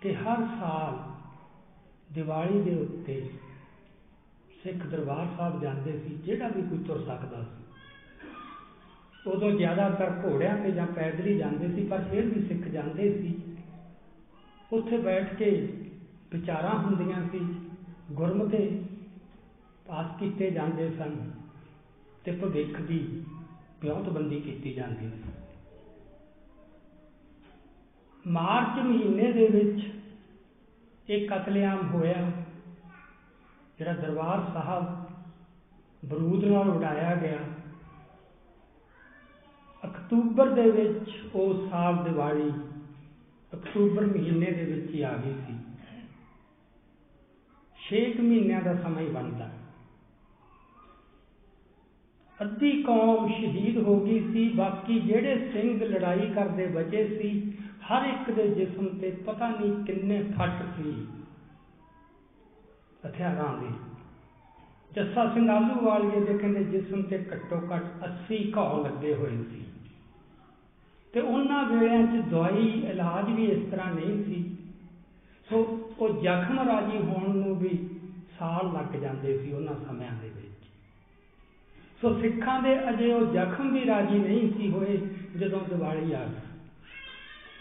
ਕਿ 0.00 0.14
ਹਰ 0.14 0.44
ਸਾਲ 0.60 0.98
ਦੀਵਾਲੀ 2.14 2.62
ਦੇ 2.62 2.74
ਉੱਤੇ 2.74 3.30
ਸਿੱਖ 4.62 4.86
ਦਰਬਾਰ 4.86 5.26
ਸਾਹਿਬ 5.36 5.60
ਜਾਂਦੇ 5.60 5.98
ਸੀ, 5.98 6.14
ਜਿਹੜਾ 6.14 6.48
ਵੀ 6.48 6.62
ਕੋਈ 6.62 6.78
ਤੁਰ 6.78 6.98
ਸਕਦਾ 6.98 7.42
ਸੀ। 7.42 7.64
ਉਦੋਂ 9.30 9.50
ਜ਼ਿਆਦਾਤਰ 9.50 10.12
ਘੋੜਿਆਂ 10.24 10.56
ਤੇ 10.58 10.70
ਜਾਂ 10.70 10.86
ਪੈਦਲ 10.86 11.26
ਹੀ 11.26 11.38
ਜਾਂਦੇ 11.38 11.68
ਸੀ, 11.68 11.86
ਪਰ 11.86 12.02
ਫਿਰ 12.02 12.26
ਵੀ 12.26 12.48
ਸਿੱਖ 12.48 12.68
ਜਾਂਦੇ 12.68 13.18
ਸੀ। 13.18 13.42
ਉੱਥੇ 14.72 14.98
ਬੈਠ 14.98 15.34
ਕੇ 15.34 15.50
ਵਿਚਾਰਾਂ 16.32 16.78
ਹੁੰਦੀਆਂ 16.78 17.28
ਸੀ 17.28 17.38
ਗੁਰਮਤੇ 18.10 18.82
ਪਾਸ 19.86 20.06
ਕੀਤੇ 20.18 20.50
ਜਾਂਦੇ 20.50 20.90
ਸਨ 20.90 21.30
ਤੇ 22.24 22.32
ਭਵਿੱਖ 22.32 22.80
ਦੀ 22.80 23.24
ਵਿਉਂਤਬੰਦੀ 23.80 24.40
ਕੀਤੀ 24.40 24.72
ਜਾਂਦੀ 24.74 25.10
ਸੀ 25.10 25.22
ਮਾਰਚ 28.26 28.78
ਮਹੀਨੇ 28.78 29.32
ਦੇ 29.32 29.46
ਵਿੱਚ 29.46 29.86
ਇਹ 31.10 31.28
ਕਤਲੇਆਮ 31.28 31.88
ਹੋਇਆ, 31.88 32.32
ਜਿਹੜਾ 33.78 33.92
ਦਰਬਾਰ 33.92 34.52
ਸਾਹਿਬ 34.54 35.08
ਬਰੂਦ 36.04 36.44
ਨਾਲ 36.44 36.70
ਉਡਾਇਆ 36.70 37.14
ਗਿਆ। 37.14 37.38
ਅਕਤੂਬਰ 39.84 40.50
ਦੇ 40.50 40.70
ਵਿੱਚ 40.70 41.10
ਉਹ 41.34 41.68
ਸਾਲ 41.68 42.04
ਦੀਵਾਲੀ 42.04 42.50
ਅਕਤੂਬਰ 43.54 44.06
ਮਹੀਨੇ 44.06 44.50
ਦੇ 44.52 44.64
ਵਿੱਚ 44.64 44.94
ਹੀ 44.94 45.02
ਆ 45.02 45.16
ਗਈ 45.16 45.34
ਸੀ। 45.46 45.56
6 47.78 48.22
ਮਹੀਨਿਆਂ 48.22 48.62
ਦਾ 48.62 48.74
ਸਮਾਂ 48.74 49.02
ਹੀ 49.02 49.08
ਬਣਦਾ। 49.08 49.47
ਅੱਧੀ 52.42 52.82
ਕੌਮ 52.82 53.28
ਸ਼ਹੀਦ 53.28 53.76
ਹੋ 53.76 54.00
ਗਈ 54.00 54.32
ਸੀ, 54.32 54.48
ਬਾਕੀ 54.48 55.00
ਜਿਹੜੇ 55.00 55.50
ਸਿੰਘ 55.52 55.84
ਲੜਾਈ 55.84 56.30
ਕਰਦੇ 56.30 56.66
ਬਚੇ 56.66 57.18
ਸੀ, 57.18 57.52
ਹਰ 57.60 58.08
ਇੱਕ 58.08 58.30
ਦੇ 58.30 58.48
ਜਿਸਮ 58.48 58.86
ਤੇ 58.86 59.10
ਪਤਾ 59.10 59.48
ਨਹੀਂ 59.48 59.84
ਕਿੰਨੇ 59.84 60.22
ਫੱਟ 60.38 60.62
ਸੀ। 60.76 61.06
ਹਥਿਆਰਾਂ 63.06 63.62
ਦੀ। 63.62 63.66
ਜੱਸਾ 64.94 65.34
ਸਿੰਘ 65.34 65.50
ਆਲੂਵਾਲੀਏ 65.50 66.20
ਦੇ 66.20 66.38
ਕਹਿੰਦੇ 66.38 66.64
ਜਿਸਮ 66.64 67.02
ਤੇ 67.02 67.18
ਘੱਟੋ 67.18 67.62
ਘੱਟ 67.74 67.84
80 68.02 68.52
ਘਾਉ 68.56 68.84
ਲੱਗੇ 68.84 69.14
ਹੋਏ 69.14 69.36
ਸੀ। 69.36 69.64
ਤੇ 71.12 71.20
ਉਹਨਾਂ 71.20 71.64
ਵੇਲਿਆਂ 71.64 72.06
'ਚ 72.06 72.28
ਦਵਾਈ, 72.28 72.82
ਇਲਾਜ 72.90 73.30
ਵੀ 73.32 73.44
ਇਸ 73.44 73.70
ਤਰ੍ਹਾਂ 73.70 73.94
ਨਹੀਂ 73.94 74.24
ਸੀ। 74.24 74.56
ਸੋ 75.50 75.80
ਉਹ 75.98 76.20
ਜ਼ਖਮ 76.22 76.58
ਰਾਜੀ 76.68 76.98
ਹੋਣ 76.98 77.36
ਨੂੰ 77.36 77.56
ਵੀ 77.56 77.90
ਸਾਲ 78.38 78.72
ਲੱਗ 78.72 79.00
ਜਾਂਦੇ 79.00 79.38
ਸੀ 79.38 79.52
ਉਹਨਾਂ 79.52 79.74
ਸਮਿਆਂ 79.86 80.12
ਦੇ 80.22 80.28
ਵਿੱਚ। 80.28 80.37
ਸੋ 82.00 82.20
ਸਿੱਖਾਂ 82.20 82.62
ਦੇ 82.62 82.90
ਅਜੇ 82.90 83.12
ਉਹ 83.12 83.26
ਜ਼ਖਮ 83.26 83.72
ਵੀ 83.72 83.86
ਰਾਜੀ 83.86 84.18
ਨਹੀਂ 84.18 84.52
ਸੀ 84.52 84.70
ਹੋਏ 84.70 84.96
ਜਦੋਂ 85.36 85.60
ਦੀਵਾਲੀ 85.60 86.12
ਆ 86.12 86.24
ਗਈ 86.24 86.58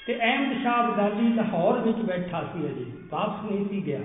ਤੇ 0.07 0.19
ਅਹਿਮਦ 0.19 0.61
ਸ਼ਾਹ 0.61 0.87
ਅਬਦਾਲੀ 0.87 1.33
ਲਾਹੌਰ 1.33 1.79
ਵਿੱਚ 1.79 1.97
ਬੈਠਾ 1.97 2.43
ਸੀ 2.43 2.65
ਅਜੇ, 2.65 2.85
ਵਾਪਸ 3.09 3.51
ਨਹੀਂ 3.51 3.69
ਸੀ 3.69 3.85
ਗਿਆ। 3.85 3.99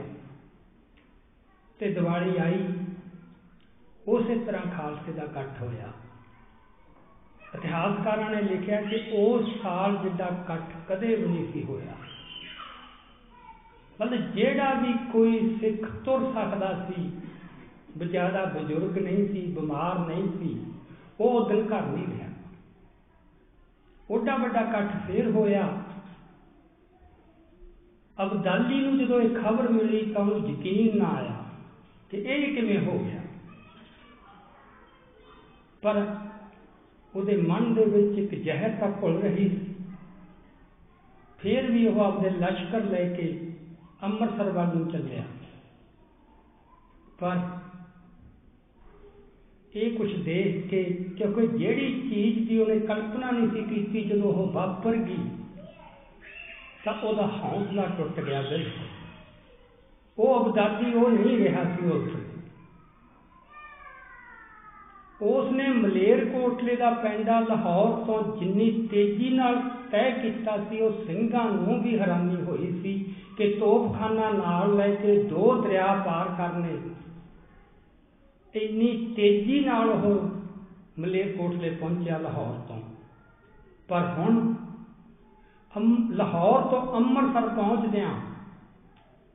ਤੇ 1.79 1.95
ਦੀਵਾਲੀ 1.95 2.37
ਆਈ, 2.39 2.69
ਉਸੇ 4.09 4.35
ਤਰ੍ਹਾਂ 4.35 4.63
ਖਾਲਸੇ 4.77 5.13
ਦਾ 5.13 5.23
ਇਕੱਠ 5.23 5.63
ਹੋਇਆ। 5.63 5.89
ਇਤਿਹਾਸਕਾਰਾਂ 7.55 8.31
ਨੇ 8.31 8.43
ਲਿਖਿਆ 8.43 8.81
ਕਿ 8.81 9.05
ਉਸ 9.13 9.63
ਸਾਲ 9.63 9.97
ਜਿੱਡਾ 9.97 10.27
ਇਕੱਠ 10.27 10.77
ਕਦੇ 10.89 11.15
ਵੀ 11.15 11.27
ਨਹੀਂ 11.27 11.53
ਸੀ 11.53 11.63
ਹੋਇਆ। 11.63 11.97
ਮਤਲਬ 14.01 14.33
ਜਿਹੜਾ 14.33 14.75
ਵੀ 14.75 14.93
ਕੋਈ 15.13 15.57
ਸਿੱਖ 15.61 15.91
ਤੁਰ 15.91 16.33
ਸਕਦਾ 16.35 16.87
ਸੀ 16.89 17.11
ਜ਼ਿਆਦਾ 17.99 18.45
ਬਜ਼ੁਰਗ 18.45 18.99
ਨਹੀਂ 18.99 19.29
ਸੀ, 19.29 19.47
ਬਿਮਾਰ 19.47 19.99
ਨਹੀਂ 19.99 20.39
ਸੀ, 20.39 20.65
ਉਹ 21.21 21.49
ਦਿਨ 21.49 21.67
ਘਰ 21.67 21.83
ਨਹੀਂ 21.83 22.07
ਰਿਹਾ। 22.07 22.29
ਓਡਾ 24.11 24.37
ਵੱਡਾ 24.37 24.61
ਇਕੱਠ 24.61 25.07
ਫੇਰ 25.07 25.31
ਹੋਇਆ। 25.31 25.83
ਅਬਦਾਲੀ 28.23 28.81
ਨੂੰ 28.81 28.99
ਜਦੋਂ 28.99 29.21
ਇਹ 29.21 29.37
ਖਬਰ 29.37 29.69
ਮਿਲੀ 29.69 30.13
ਤਾਂ 30.13 30.23
ਉਹਨੂੰ 30.23 30.51
ਯਕੀਨ 30.51 30.99
ਨਾ 30.99 31.05
ਆਇਆ 31.05 31.45
ਕਿ 32.11 32.17
ਇਹ 32.17 32.55
ਕਿਵੇਂ 32.55 32.79
ਹੋ 32.79 32.99
ਗਿਆ। 32.99 33.21
ਪਰ 35.83 36.17
ਉਹਦੇ 37.15 37.37
ਮਨ 37.37 37.75
ਦੇ 37.75 37.85
ਵਿੱਚ 37.85 38.19
ਇੱਕ 38.19 38.43
ਜ਼ਹਿਰ 38.43 38.81
ਤਾਂ 38.81 39.03
ਘੁਲ 39.03 39.23
ਰਹੀ 39.23 39.49
ਸੀ। 39.49 39.75
ਫਿਰ 41.39 41.71
ਵੀ 41.71 41.87
ਉਹ 41.87 42.01
ਆਪਣੇ 42.01 42.31
ਲਸ਼ਕਰ 42.31 42.85
ਲੈ 42.85 43.09
ਕੇ 43.09 43.57
ਅੰਮ੍ਰਿਤਸਰ 44.03 44.51
ਵੱਲ 44.51 44.77
ਨੂੰ 44.77 44.91
ਚੱਲਿਆ। 44.93 45.23
ਪਰ 47.19 47.41
ਇਹ 49.75 49.93
ਕੁਝ 49.93 50.09
ਦੇਖ 50.15 50.71
ਕੇ 50.71 50.83
ਕਿਉਂਕਿ 51.19 51.47
ਜਿਹੜੀ 51.49 51.93
ਚੀਜ਼ 52.09 52.49
ਦੀ 52.49 52.59
ਉਹਨੇ 52.59 52.79
ਕਲਪਨਾ 52.79 53.31
ਨਹੀਂ 53.31 53.49
ਸੀ 53.51 53.63
ਕੀਤੀ 53.75 54.01
ਜਦੋਂ 54.01 54.33
ਉਹ 54.33 54.53
ਵਾਪਰ 54.53 54.97
ਗਈ, 54.97 55.17
ਤਾਂ 56.85 56.95
ਉਹਦਾ 56.95 57.27
ਹੌਸਲਾ 57.27 57.87
ਟੁੱਟ 57.99 58.21
ਗਿਆ 58.21 58.43
ਬਿਲਕੁਲ। 58.43 58.91
ਉਹ 60.19 60.45
ਅਬਦਾਦੀ 60.45 60.95
ਉਹ 60.95 61.11
ਨਹੀਂ 61.11 61.37
ਰਿਹਾ 61.39 61.65
ਸੀ 61.65 61.91
ਉਸ 61.91 62.11
ਉਸ 65.21 65.51
ਨੇ 65.53 65.69
ਮਲੇਰ 65.69 66.25
ਕੋਟਲੇ 66.25 66.75
ਦਾ 66.77 66.91
ਪੈਂਡਾ 66.91 67.39
ਲਾਹੌਰ 67.41 67.93
ਤੋਂ 68.05 68.23
ਜਿੰਨੀ 68.39 68.71
ਤੇਜ਼ੀ 68.91 69.29
ਨਾਲ 69.31 69.59
ਤੈਅ 69.91 70.19
ਕੀਤਾ 70.21 70.57
ਸੀ, 70.59 70.81
ਉਹ 70.81 70.93
ਸਿੰਘਾਂ 71.07 71.45
ਨੂੰ 71.47 71.83
ਵੀ 71.83 71.99
ਹੈਰਾਨੀ 71.99 72.43
ਹੋਈ 72.43 72.71
ਸੀ 72.83 72.95
ਕਿ 73.37 73.49
ਤੋਪਖਾਨਾ 73.51 74.31
ਨਾਲ 74.31 74.75
ਲੈ 74.77 74.89
ਕੇ 74.95 75.17
ਦੋ 75.23 75.55
ਦਰਿਆ 75.63 75.95
ਪਾਰ 76.07 76.35
ਕਰਨੇ 76.39 76.77
ਇੰਨੀ 78.55 78.89
ਤੇਜ਼ੀ 79.17 79.61
ਨਾਲ 79.61 79.89
ਉਹ 79.89 80.29
ਮਲੇਰ 80.99 81.37
ਕੋਟਲੇ 81.37 81.71
ਪਹੁੰਚਿਆ 81.71 82.19
ਲਾਹੌਰ 82.19 82.59
ਤੋਂ। 82.69 82.81
ਪਰ 83.89 84.07
ਹੁਣ 84.17 84.57
ਲਾਹੌਰ 86.11 86.63
ਤੋਂ 86.63 86.81
ਅੰਮ੍ਰਿਤਸਰ 86.97 87.49
ਪਹੁੰਚਦਿਆਂ 87.49 88.11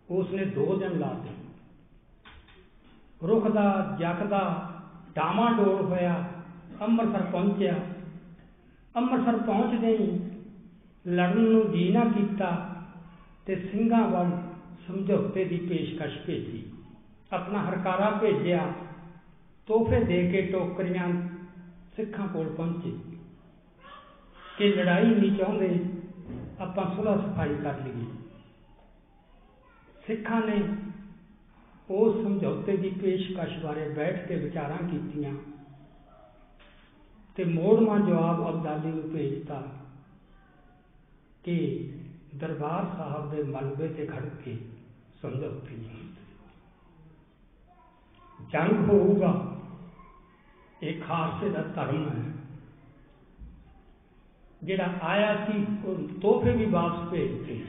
ਉਸ 0.10 0.32
ਨੇ 0.32 0.46
ਦੋ 0.46 0.76
ਦਿਨ 0.76 1.00
ਲਾ 1.00 1.08
ਦਿੱਤੇ। 1.14 1.36
ਰੁੱਖ 3.22 3.48
ਦਾ 3.48 3.98
ਜੱਕ 4.00 4.24
ਦਾ 4.24 4.42
ਡਾਮਾ 5.16 5.52
ਡੋਲ 5.54 5.82
ਹੋਇਆ, 5.82 6.24
ਅੰਮ੍ਰਿਤਸਰ 6.82 7.22
ਪਹੁੰਚਿਆ। 7.32 7.76
ਅੰਮ੍ਰਿਤਸਰ 8.96 9.38
ਪਹੁੰਚਦੇ 9.38 9.98
ਹੀ 9.98 10.10
ਲੜਨ 11.06 11.42
ਨੂੰ 11.42 11.72
ਜੀ 11.72 11.90
ਨਾ 11.92 12.04
ਕੀਤਾ 12.08 12.50
ਤੇ 13.46 13.56
ਸਿੰਘਾਂ 13.62 14.08
ਵੱਲ 14.08 14.32
ਸਮਝੌਤੇ 14.88 15.44
ਦੀ 15.46 15.58
ਪੇਸ਼ਕਸ਼ 15.60 16.18
ਭੇਜੀ। 16.18 16.64
ਆਪਣਾ 17.32 17.60
ਹਰਕਾਰਾ 17.70 18.10
ਭੇਜਿਆ 18.12 18.62
ਤੋਹਫੇ 19.68 20.04
ਦੇ 20.04 20.32
ਕੇ 20.32 20.42
ਟੋਕਰੀਆਂ 20.42 21.08
ਸਿੱਖਾਂ 21.96 22.28
ਕੋਲ 22.28 22.50
ਪਹੁੰਚੇ 22.50 22.92
ਕਿ 24.58 24.68
ਲੜਾਈ 24.70 25.06
ਨਹੀਂ 25.06 25.38
ਚਾਹੁੰਦੇ, 25.38 25.80
ਆਪਾਂ 26.60 26.96
ਸੁਲਹ 26.96 27.18
ਸਫ਼ਾਈ 27.18 27.56
ਕਰ 27.56 27.80
ਲਈਏ। 27.80 28.06
ਸਿੱਖਾਂ 30.08 30.42
ਨੇ 30.42 30.62
ਉਸ 31.90 32.24
ਸਮਝੌਤੇ 32.24 32.78
ਦੀ 32.78 32.90
ਪੇਸ਼ਕਸ਼ 32.90 33.58
ਬਾਰੇ 33.60 33.90
ਬੈਠ 33.90 34.28
ਕੇ 34.28 34.36
ਵਿਚਾਰਾਂ 34.36 34.78
ਕੀਤੀਆਂ 34.78 35.34
ਤੇ 37.36 37.44
ਮੋੜਵਾਂ 37.44 38.00
ਜਵਾਬ 38.00 38.50
ਅਬਦਾਲੀ 38.50 38.92
ਨੂੰ 38.92 39.10
ਭੇਜਤਾ 39.14 39.62
ਕਿ 41.44 41.58
ਦਰਬਾਰ 42.36 42.86
ਸਾਹਿਬ 42.98 43.30
ਦੇ 43.32 43.44
ਮਲਬੇ 43.44 43.88
ਤੇ 43.88 44.06
ਖੜ 44.06 44.26
ਕੇ 44.46 44.58
ਸਮਝੌਤੇ 45.22 45.76
ਨਹੀਂ 45.76 46.08
ਜੰਗ 48.52 48.90
ਹੋਊਗਾ। 48.90 49.57
ਇਹ 50.84 51.02
ਖਾਲਸੇ 51.02 51.50
ਦਾ 51.50 51.62
ਧਰਮ 51.62 52.10
ਹੈ। 52.10 52.32
ਜਿਹੜਾ 54.64 54.94
ਆਇਆ 55.02 55.46
ਸੀ 55.46 55.66
ਉਹ 55.86 56.20
ਤੋਹਫੇ 56.22 56.52
ਵੀ 56.52 56.66
ਵਾਪਸ 56.66 57.10
ਭੇਜਤੇ 57.10 57.66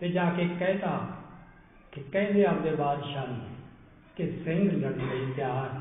ਤੇ 0.00 0.08
ਜਾ 0.08 0.30
ਕੇ 0.30 0.48
ਕਹਿਤਾ 0.58 1.08
ਕਿ 1.92 2.00
ਕਹਿੰਦੇ 2.12 2.44
ਆਪਦੇ 2.44 2.70
ਬਾਦਸ਼ਾਹ 2.70 3.26
ਨੂੰ 3.26 3.46
ਕਿ 4.16 4.30
ਸਿੰਘ 4.44 4.70
ਲੜਨ 4.70 5.06
ਲਈ 5.06 5.32
ਤਿਆਰ। 5.32 5.80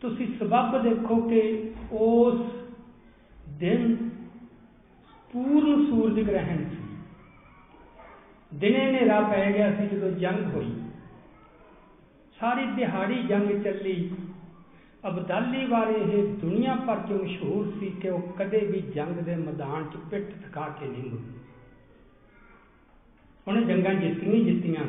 ਤੁਸੀਂ 0.00 0.38
ਸਬਬ 0.38 0.82
ਦੇਖੋ 0.82 1.28
ਕਿ 1.28 1.70
ਉਸ 1.92 2.40
ਦਿਨ 3.48 4.10
ਪੂਰਨ 5.32 5.90
ਸੂਰਜ 5.90 6.20
ਗ੍ਰਹਿਣ 6.20 6.68
ਸੀ। 6.68 6.96
ਦਿਨੇ 8.54 8.90
ਹਨੇਰਾ 8.90 9.20
ਪੈ 9.20 9.52
ਗਿਆ 9.52 9.76
ਸੀ 9.76 9.86
ਜਦੋਂ 9.86 10.10
ਜੰਗ 10.10 10.54
ਹੋਈ। 10.54 10.79
ਸਾਰੀ 12.40 12.66
ਦਿਹਾੜੀ 12.66 13.22
ਜੰਗ 13.22 13.62
ਚੱਲੀ। 13.64 14.10
ਅਬਦਾਲੀ 15.08 15.66
ਵਾਲੇ 15.66 15.94
ਇਹ 15.94 16.28
ਦੁਨੀਆ 16.28 16.74
ਭਰ 16.74 16.96
'ਚ 16.96 17.12
ਮਸ਼ਹੂਰ 17.12 17.72
ਸੀ 17.80 17.90
ਕਿ 17.90 18.08
ਉਹ 18.08 18.32
ਕਦੇ 18.38 18.58
ਵੀ 18.58 18.80
ਜੰਗ 18.80 19.16
ਦੇ 19.16 19.36
ਮੈਦਾਨ 19.36 19.84
'ਚ 19.84 19.96
ਪਿੱਠ 20.10 20.24
ਥਕਾ 20.24 20.68
ਕੇ 20.68 20.86
ਨਹੀਂ 20.86 21.02
ਮੁੜੇ 21.02 21.38
ਉਹਨੇ 23.48 23.64
ਜੰਗਾਂ 23.64 23.94
ਜਿੱਤੀਆਂ 23.94 24.44
ਜਿੱਤੀਆਂ। 24.44 24.84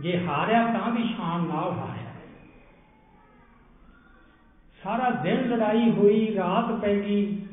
ਜੇ 0.00 0.26
ਹਾਰਿਆ 0.26 0.66
ਤਾਂ 0.66 0.90
ਵੀ 0.90 1.02
ਸ਼ਾਨ 1.04 1.40
ਨਾਲ 1.40 1.70
ਹਾਰਿਆ। 1.70 2.10
ਸਾਰਾ 4.82 5.10
ਦਿਨ 5.10 5.48
ਲੜਾਈ 5.48 5.90
ਹੋਈ, 5.90 6.34
ਰਾਤ 6.34 6.80
ਪੈ 6.80 6.94
ਗਈ। 6.94 7.46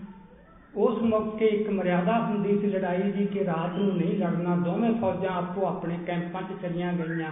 ਉਸ 0.75 1.01
ਮੌਕੇ 1.01 1.45
ਇੱਕ 1.45 1.69
ਮਰਿਆਦਾ 1.69 2.19
ਹੁੰਦੀ 2.19 2.59
ਸੀ 2.59 2.67
ਲੜਾਈ 2.67 3.11
ਦੀ 3.11 3.25
ਕਿ 3.25 3.45
ਰਾਤ 3.45 3.75
ਨੂੰ 3.77 3.97
ਨਹੀਂ 3.97 4.17
ਲੜਨਾ, 4.17 4.55
ਦੋਵੇਂ 4.55 4.93
ਫੌਜਾਂ 4.93 5.31
ਆਪੋ 5.31 5.65
ਆਪਣੇ 5.65 5.99
ਕੈਂਪਾਂ 6.07 6.41
'ਚ 6.41 6.61
ਚਲੀਆਂ 6.61 6.93
ਗਈਆਂ। 6.93 7.31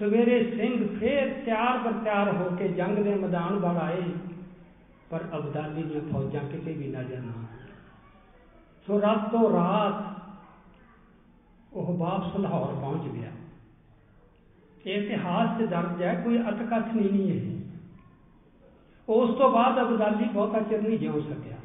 ਸਵੇਰੇ 0.00 0.44
ਸਿੰਘ 0.56 0.98
ਫੇਰ 0.98 1.32
ਤਿਆਰ 1.44 1.78
ਬਰ 1.78 1.92
ਤਿਆਰ 1.92 2.28
ਹੋ 2.36 2.44
ਕੇ 2.56 2.68
ਜੰਗ 2.68 2.98
ਦੇ 2.98 3.14
ਮੈਦਾਨ 3.14 3.58
ਵੱਲ 3.58 3.76
ਆਏ। 3.76 4.02
ਪਰ 5.10 5.24
ਅਬਦਾਲੀ 5.36 5.82
ਦੀਆਂ 5.82 6.00
ਫੌਜਾਂ 6.12 6.40
ਕਿਤੇ 6.44 6.72
ਵੀ 6.72 6.88
ਨਜ਼ਰ 6.88 7.18
ਨਾ 7.18 7.32
ਸੋ 8.86 9.00
ਰਾਤੋਂ 9.00 9.50
ਰਾਤ 9.52 10.02
ਉਹ 11.72 11.96
ਵਾਪਸ 11.98 12.40
ਲਾਹੌਰ 12.40 12.74
ਪਹੁੰਚ 12.74 13.12
ਗਿਆ। 13.12 13.30
ਇਹ 14.86 15.02
ਇਤਿਹਾਸ 15.02 15.58
'ਚ 15.58 15.64
ਦਰਜ 15.64 16.02
ਹੈ, 16.02 16.14
ਕੋਈ 16.24 16.38
ਅਤਕਥ 16.40 16.94
ਨਹੀਂ 16.94 17.10
ਨਹੀਂ 17.10 17.30
ਹੈ 17.30 17.60
ਉਸ 19.08 19.38
ਤੋਂ 19.38 19.50
ਬਾਅਦ 19.50 19.80
ਅਬਦਾਲੀ 19.80 20.24
ਬਹੁਤਾ 20.24 20.60
ਚਿਰ 20.60 20.82
ਨਹੀਂ 20.82 20.98
ਜਿਉ 20.98 21.20
ਸਕਿਆ। 21.20 21.56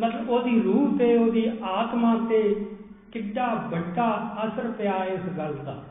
ਮਤਲਬ 0.00 0.30
ਉਹਦੀ 0.30 0.60
ਰੂਹ 0.62 0.98
ਤੇ, 0.98 1.16
ਉਹਦੀ 1.16 1.50
ਆਤਮਾ 1.62 2.14
ਤੇ 2.28 2.66
ਕਿੱਡਾ 3.12 3.54
ਵੱਡਾ 3.54 4.36
ਅਸਰ 4.46 4.70
ਪਿਆ 4.70 5.04
ਇਸ 5.04 5.28
ਗੱਲ 5.38 5.54
ਦਾ। 5.54 5.82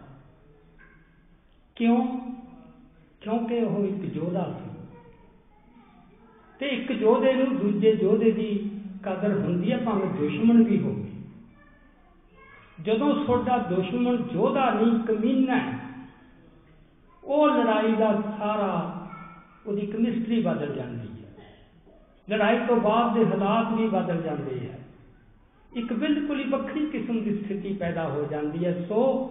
ਕਿਉਂ? 1.75 2.31
ਕਿਉਂਕਿ 3.21 3.59
ਉਹ 3.59 3.85
ਇੱਕ 3.85 4.15
ਯੋਧਾ 4.15 4.59
ਸੀ। 4.63 4.69
ਤੇ 6.59 6.69
ਇੱਕ 6.69 6.91
ਯੋਧੇ 6.91 7.33
ਨੂੰ 7.33 7.57
ਦੂਜੇ 7.57 7.97
ਯੋਧੇ 8.01 8.31
ਦੀ 8.31 8.71
ਕਦਰ 9.03 9.31
ਹੁੰਦੀ 9.31 9.71
ਹੈ 9.71 9.77
ਭਾਵੇਂ 9.77 10.07
ਦੁਸ਼ਮਣ 10.07 10.63
ਵੀ 10.63 10.79
ਹੋਵੇ। 10.79 11.11
ਜਦੋਂ 12.81 13.25
ਤੁਹਾਡਾ 13.25 13.57
ਦੁਸ਼ਮਣ 13.57 14.17
ਯੋਧਾ 14.33 14.69
ਨਹੀਂ, 14.69 14.99
ਕਮੀਨਾ 14.99 15.57
ਹੈ, 15.57 15.79
ਉਹ 17.23 17.49
ਲੜਾਈ 17.49 17.95
ਦਾ 17.95 18.21
ਸਾਰਾ, 18.37 19.01
ਉਹਦੀ 19.67 19.85
ਕੈਮਿਸਟਰੀ 19.85 20.41
ਬਦਲ 20.41 20.75
ਜਾਂਦੀ 20.75 21.07
ਹੈ। 21.07 21.33
ਲੜਾਈ 22.29 22.59
ਤੋਂ 22.67 22.77
ਬਾਅਦ 22.77 23.13
ਦੇ 23.13 23.25
ਹਾਲਾਤ 23.25 23.73
ਵੀ 23.73 23.87
ਬਦਲ 23.87 24.21
ਜਾਂਦੇ 24.21 24.59
ਹੈ 24.59 24.79
ਇੱਕ 25.75 25.93
ਬਿਲਕੁਲ 25.93 26.39
ਹੀ 26.39 26.49
ਵੱਖਰੀ 26.49 26.85
ਕਿਸਮ 26.85 27.21
ਦੀ 27.21 27.35
ਸਥਿਤੀ 27.35 27.73
ਪੈਦਾ 27.73 28.09
ਹੋ 28.09 28.27
ਜਾਂਦੀ 28.31 28.65
ਹੈ। 28.65 28.85
ਸੋ 28.89 29.29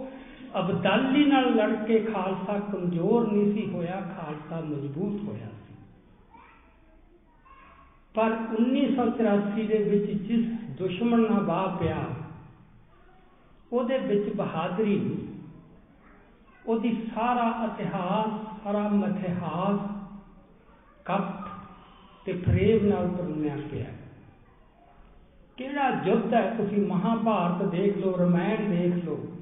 ਅਬਦਾਲੀ 0.59 1.25
ਨਾਲ 1.25 1.55
ਲੜ 1.55 1.85
ਕੇ 1.85 2.01
ਖਾਲਸਾ 2.01 2.59
ਕਮਜ਼ੋਰ 2.59 3.33
ਨਹੀਂ 3.33 3.53
ਸੀ 3.55 3.71
ਹੋਇਆ, 3.71 4.01
ਖਾਲਸਾ 4.01 4.61
ਮਜ਼ਬੂਤ 4.61 5.29
ਹੋਇਆ 5.29 5.47
ਸੀ। 5.47 5.75
ਪਰ 8.15 8.37
1984 8.61 9.67
ਦੇ 9.67 9.79
ਵਿੱਚ 9.79 10.23
ਜਿਸ 10.23 10.47
ਦੁਸ਼ਮਣ 10.79 11.21
ਨਾਲ 11.21 11.43
ਬਾਹ 11.43 11.77
ਪਿਆ, 11.77 11.97
ਉਹਦੇ 13.73 13.99
ਵਿੱਚ 13.99 14.37
ਬਹਾਦਰੀ 14.37 15.01
ਨਹੀਂ। 15.01 15.27
ਉਹਦੀ 16.67 17.07
ਸਾਰਾ 17.15 17.65
ਇਤਿਹਾਸ, 17.65 18.65
ਸਾਰਾ 18.65 18.89
ਮਥਿਹਾਸ 18.89 19.91
ਕਪਟ 21.05 21.49
ਤੇ 22.25 22.33
ਫਰੇਬ 22.33 22.85
ਨਾਲ 22.85 23.09
ਤੁਰਨਿਆ 23.09 23.57
ਪਿਆ। 23.71 23.87
ਕਿਹੜਾ 25.57 25.89
ਯੁੱਧ 26.05 26.35
ਹੈ 26.35 26.55
ਤੁਸੀਂ 26.57 26.87
ਮਹਾਭਾਰਤ 26.87 27.69
ਦੇਖ 27.69 27.97
ਲਓ, 27.99 28.17
ਰਮਾਇਣ 28.17 28.71
ਦੇਖ 28.71 29.05
ਲਓ 29.05 29.34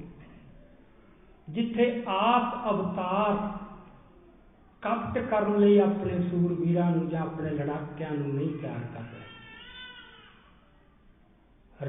ਜਿੱਥੇ 1.49 2.03
ਆਪ 2.07 2.71
ਅਵਤਾਰ 2.71 3.63
ਕਪਟ 4.81 5.21
ਕਰਨ 5.21 5.59
ਲਈ 5.59 5.79
ਆਪਣੇ 5.79 6.19
ਸੂਰਬੀਰਾਂ 6.19 6.91
ਨੂੰ 6.91 7.09
ਜਾਂ 7.09 7.21
ਆਪਣੇ 7.21 7.49
ਲੜਾਕਿਆਂ 7.49 8.11
ਨੂੰ 8.11 8.35
ਨਹੀਂ 8.35 8.49
ਤਿਆਰ 8.49 8.79
ਕਰ 8.93 8.99
ਰਹੇ। 8.99 9.23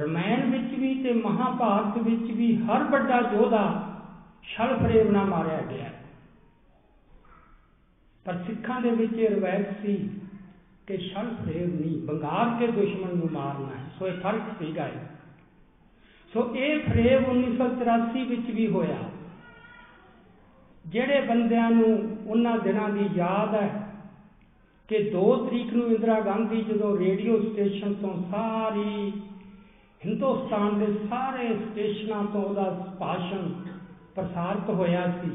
ਰਮਾਇਣ 0.03 0.51
ਵਿੱਚ 0.51 0.75
ਵੀ 0.75 1.03
ਤੇ 1.03 1.13
ਮਹਾਭਾਰਤ 1.13 1.99
ਵਿੱਚ 1.99 2.23
ਵੀ 2.23 2.57
ਹਰ 2.57 2.85
ਵੱਡਾ 2.85 3.21
ਯੋਧਾ 3.33 3.95
ਛਲ 4.43 4.77
ਫਰੇਬ 4.77 5.11
ਨਾਲ 5.11 5.25
ਮਾਰਿਆ 5.25 5.61
ਗਿਆ। 5.61 5.91
ਪਰ 8.25 8.39
ਸਿੱਖਾਂ 8.47 8.81
ਦੇ 8.81 8.91
ਵਿੱਚ 8.91 9.13
ਇਹ 9.13 9.37
ਰਵਾਇਤ 9.37 9.83
ਸੀ 9.83 10.21
ਕਿ 10.87 10.97
ਛਲ 10.97 11.35
ਫਰੇਬ 11.35 11.81
ਨਹੀਂ, 11.81 12.07
ਬੰਗਾਰ 12.07 12.59
ਕੇ 12.59 12.67
ਦੁਸ਼ਮਣ 12.67 13.17
ਨੂੰ 13.17 13.29
ਮਾਰਨਾ 13.33 13.77
ਹੈ। 13.77 13.91
ਸੋ 13.99 14.07
ਇਹ 14.07 14.13
ਫ਼ਰਕ 14.13 14.43
ਸੀਗਾ 14.59 14.91
ਸੋ 16.33 16.57
ਇਹ 16.57 16.81
ਫਰੇਬ 16.81 17.29
1984 17.29 18.25
ਵਿੱਚ 18.25 18.51
ਵੀ 18.51 18.67
ਹੋਇਆ। 18.69 19.14
ਜਿਹੜੇ 20.87 21.21
ਬੰਦਿਆਂ 21.21 21.71
ਨੂੰ 21.71 22.19
ਉਹਨਾਂ 22.27 22.59
ਦਿਨਾਂ 22.59 22.89
ਦੀ 22.89 23.09
ਯਾਦ 23.15 23.55
ਹੈ 23.55 23.69
ਕਿ 24.89 24.99
2 25.15 25.47
ਤਰੀਕ 25.47 25.73
ਨੂੰ 25.73 25.91
ਇੰਦਰਾ 25.91 26.21
ਗਾਂਧੀ 26.21 26.63
ਜਦੋਂ 26.63 26.97
ਰੇਡੀਓ 26.99 27.41
ਸਟੇਸ਼ਨ 27.41 27.95
ਤੋਂ 27.95 28.15
ਸਾਰੀ 28.31 29.13
ਹਿੰਦੁਸਤਾਨ 30.05 30.79
ਦੇ 30.79 30.87
ਸਾਰੇ 31.11 31.55
ਸਟੇਸ਼ਨਾਂ 31.55 32.25
ਤੋਂ 32.25 32.43
ਉਹਦਾ 32.43 32.71
ਭਾਸ਼ਣ 33.01 33.49
ਪ੍ਰਸਾਰਿਤ 34.15 34.71
ਹੋਇਆ 34.71 35.07
ਸੀ 35.23 35.31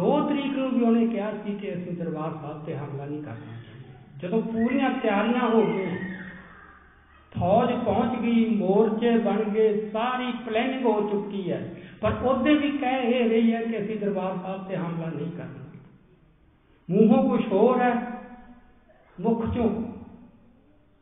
2 0.00 0.10
ਤਰੀਕ 0.28 0.56
ਨੂੰ 0.56 0.70
ਵੀ 0.70 0.84
ਉਹਨੇ 0.84 1.06
ਕਿਹਾ 1.06 1.30
ਸੀ 1.44 1.54
ਕਿ 1.54 1.72
ਅਸੀਂ 1.74 1.92
ਦਰਬਾਰ 1.92 2.30
ਸਾਹਿਬ 2.30 2.64
ਤੇ 2.64 2.76
ਹਮਲਾ 2.76 3.06
ਨਹੀਂ 3.06 3.22
ਕਰਨਾ 3.22 3.60
ਜਦੋਂ 4.18 4.42
ਪੂਰੀਆਂ 4.42 4.90
ਤਿਆਰੀਆਂ 4.90 5.48
ਹੋ 5.48 5.62
ਗਈਆਂ, 5.62 5.96
ਫੌਜ 7.32 7.70
ਪਹੁੰਚ 7.84 8.20
ਗਈ, 8.20 8.44
ਮੋਰਚੇ 8.56 9.18
ਬਣ 9.18 9.42
ਗਏ, 9.44 9.90
ਸਾਰੀ 9.90 10.32
ਪਲੈਨਿੰਗ 10.46 10.84
ਹੋ 10.86 11.00
ਚੁੱਕੀ 11.10 11.50
ਹੈ। 11.50 11.74
ਪਰ 12.02 12.12
ਉਹਦੇ 12.12 12.54
ਵੀ 12.54 12.78
ਕਹਿ 12.78 13.02
ਇਹ 13.02 13.30
ਰਹੀ 13.30 13.52
ਹੈ 13.52 13.62
ਕਿ 13.62 13.78
ਅਸੀਂ 13.78 13.96
ਦਰਬਾਰ 13.96 14.36
ਸਾਹਿਬ 14.42 14.68
ਤੇ 14.68 14.76
ਹਮਲਾ 14.76 15.06
ਨਹੀਂ 15.06 15.30
ਕਰਨਾ 15.32 15.62
ਮੂੰਹੋਂ 16.90 17.30
ਕੁਝ 17.30 17.52
ਹੋਰ 17.52 17.80
ਹੈ, 17.80 18.18
ਮੁਖ 19.20 19.54
ਚੋਂ, 19.54 19.92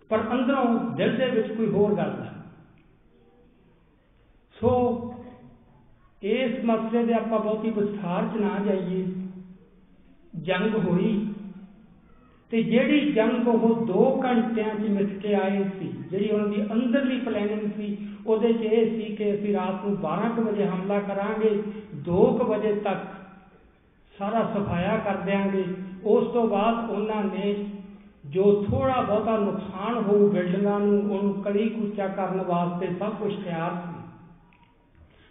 ਪਰ 0.09 0.21
ਅੰਦਰੋਂ 0.33 0.91
ਦਿਲ 0.91 1.17
ਦੇ 1.17 1.31
ਵਿੱਚ 1.31 1.53
ਕੋਈ 1.53 1.67
ਹੋਰ 1.67 1.95
ਗੱਲ 1.97 2.23
ਹੈ। 2.23 2.33
ਸੋ 4.61 4.71
ਇਸ 6.23 6.65
ਮਸਲੇ 6.65 7.05
ਦੇ 7.05 7.15
ਆਪਾਂ 7.15 7.39
ਬਹੁਤੀ 7.39 7.71
ਵਿਸਥਾਰ 7.71 8.29
ਚ 8.29 8.41
ਨਾ 8.41 8.59
ਜਾਈਏ। 8.65 9.07
ਜੰਗ 10.35 10.75
ਹੋਈ 10.75 11.35
ਤੇ 12.51 12.63
ਜਿਹੜੀ 12.63 13.01
ਜੰਗ 13.13 13.49
ਉਹ 13.49 13.85
2 13.87 14.05
ਘੰਟਿਆਂ 14.25 14.75
'ਚ 14.75 14.89
ਮਿਟ 14.91 15.11
ਕੇ 15.19 15.35
ਆਏ 15.35 15.63
ਸੀ, 15.71 15.89
ਜਿਹੜੀ 16.11 16.31
ਉਹਨਾਂ 16.31 16.49
ਦੀ 16.49 16.63
ਅੰਦਰਲੀ 16.73 17.19
ਪਲੈਨਿੰਗ 17.19 17.71
ਸੀ, 17.77 17.97
ਉਹਦੇ 18.27 18.53
'ਚ 18.53 18.63
ਇਹ 18.63 18.97
ਸੀ 18.97 19.15
ਕਿ 19.17 19.33
ਅਸੀਂ 19.35 19.53
ਰਾਤ 19.55 19.85
ਨੂੰ 19.85 19.97
12:00 19.97 20.41
ਵਜੇ 20.41 20.65
ਹਮਲਾ 20.65 20.99
ਕਰਾਂਗੇ 21.01 21.51
2:00 22.05 22.45
ਵਜੇ 22.45 22.73
ਤੱਕ 22.81 23.05
ਸਾਰਾ 24.15 24.43
ਸਫਾਇਆ 24.55 24.97
ਕਰ 24.97 25.17
ਦਿਆਂਗੇ। 25.17 25.65
ਉਸ 26.05 26.27
ਤੋਂ 26.33 26.47
ਬਾਅਦ 26.49 26.91
ਉਹਨਾਂ 26.91 27.23
ਨੇ 27.25 27.55
ਜੋ 28.25 28.45
ਥੋੜਾ 28.63 29.01
ਬਹੁਤਾ 29.01 29.37
ਨੁਕਸਾਨ 29.37 29.97
ਹੋਊ 29.99 30.29
ਬਿਲਡਿੰਗਾਂ 30.29 30.79
ਨੂੰ, 30.81 30.99
ਉਹਨੂੰ 31.11 31.35
ਕਲੀ 31.43 31.69
ਕੁਚਾ 31.69 32.07
ਕਰਨ 32.09 32.41
ਵਾਸਤੇ 32.43 32.87
ਸਭ 32.99 33.15
ਕੁਝ 33.15 33.33
ਤਿਆਰ 33.45 33.71
ਸੀ। 33.77 33.99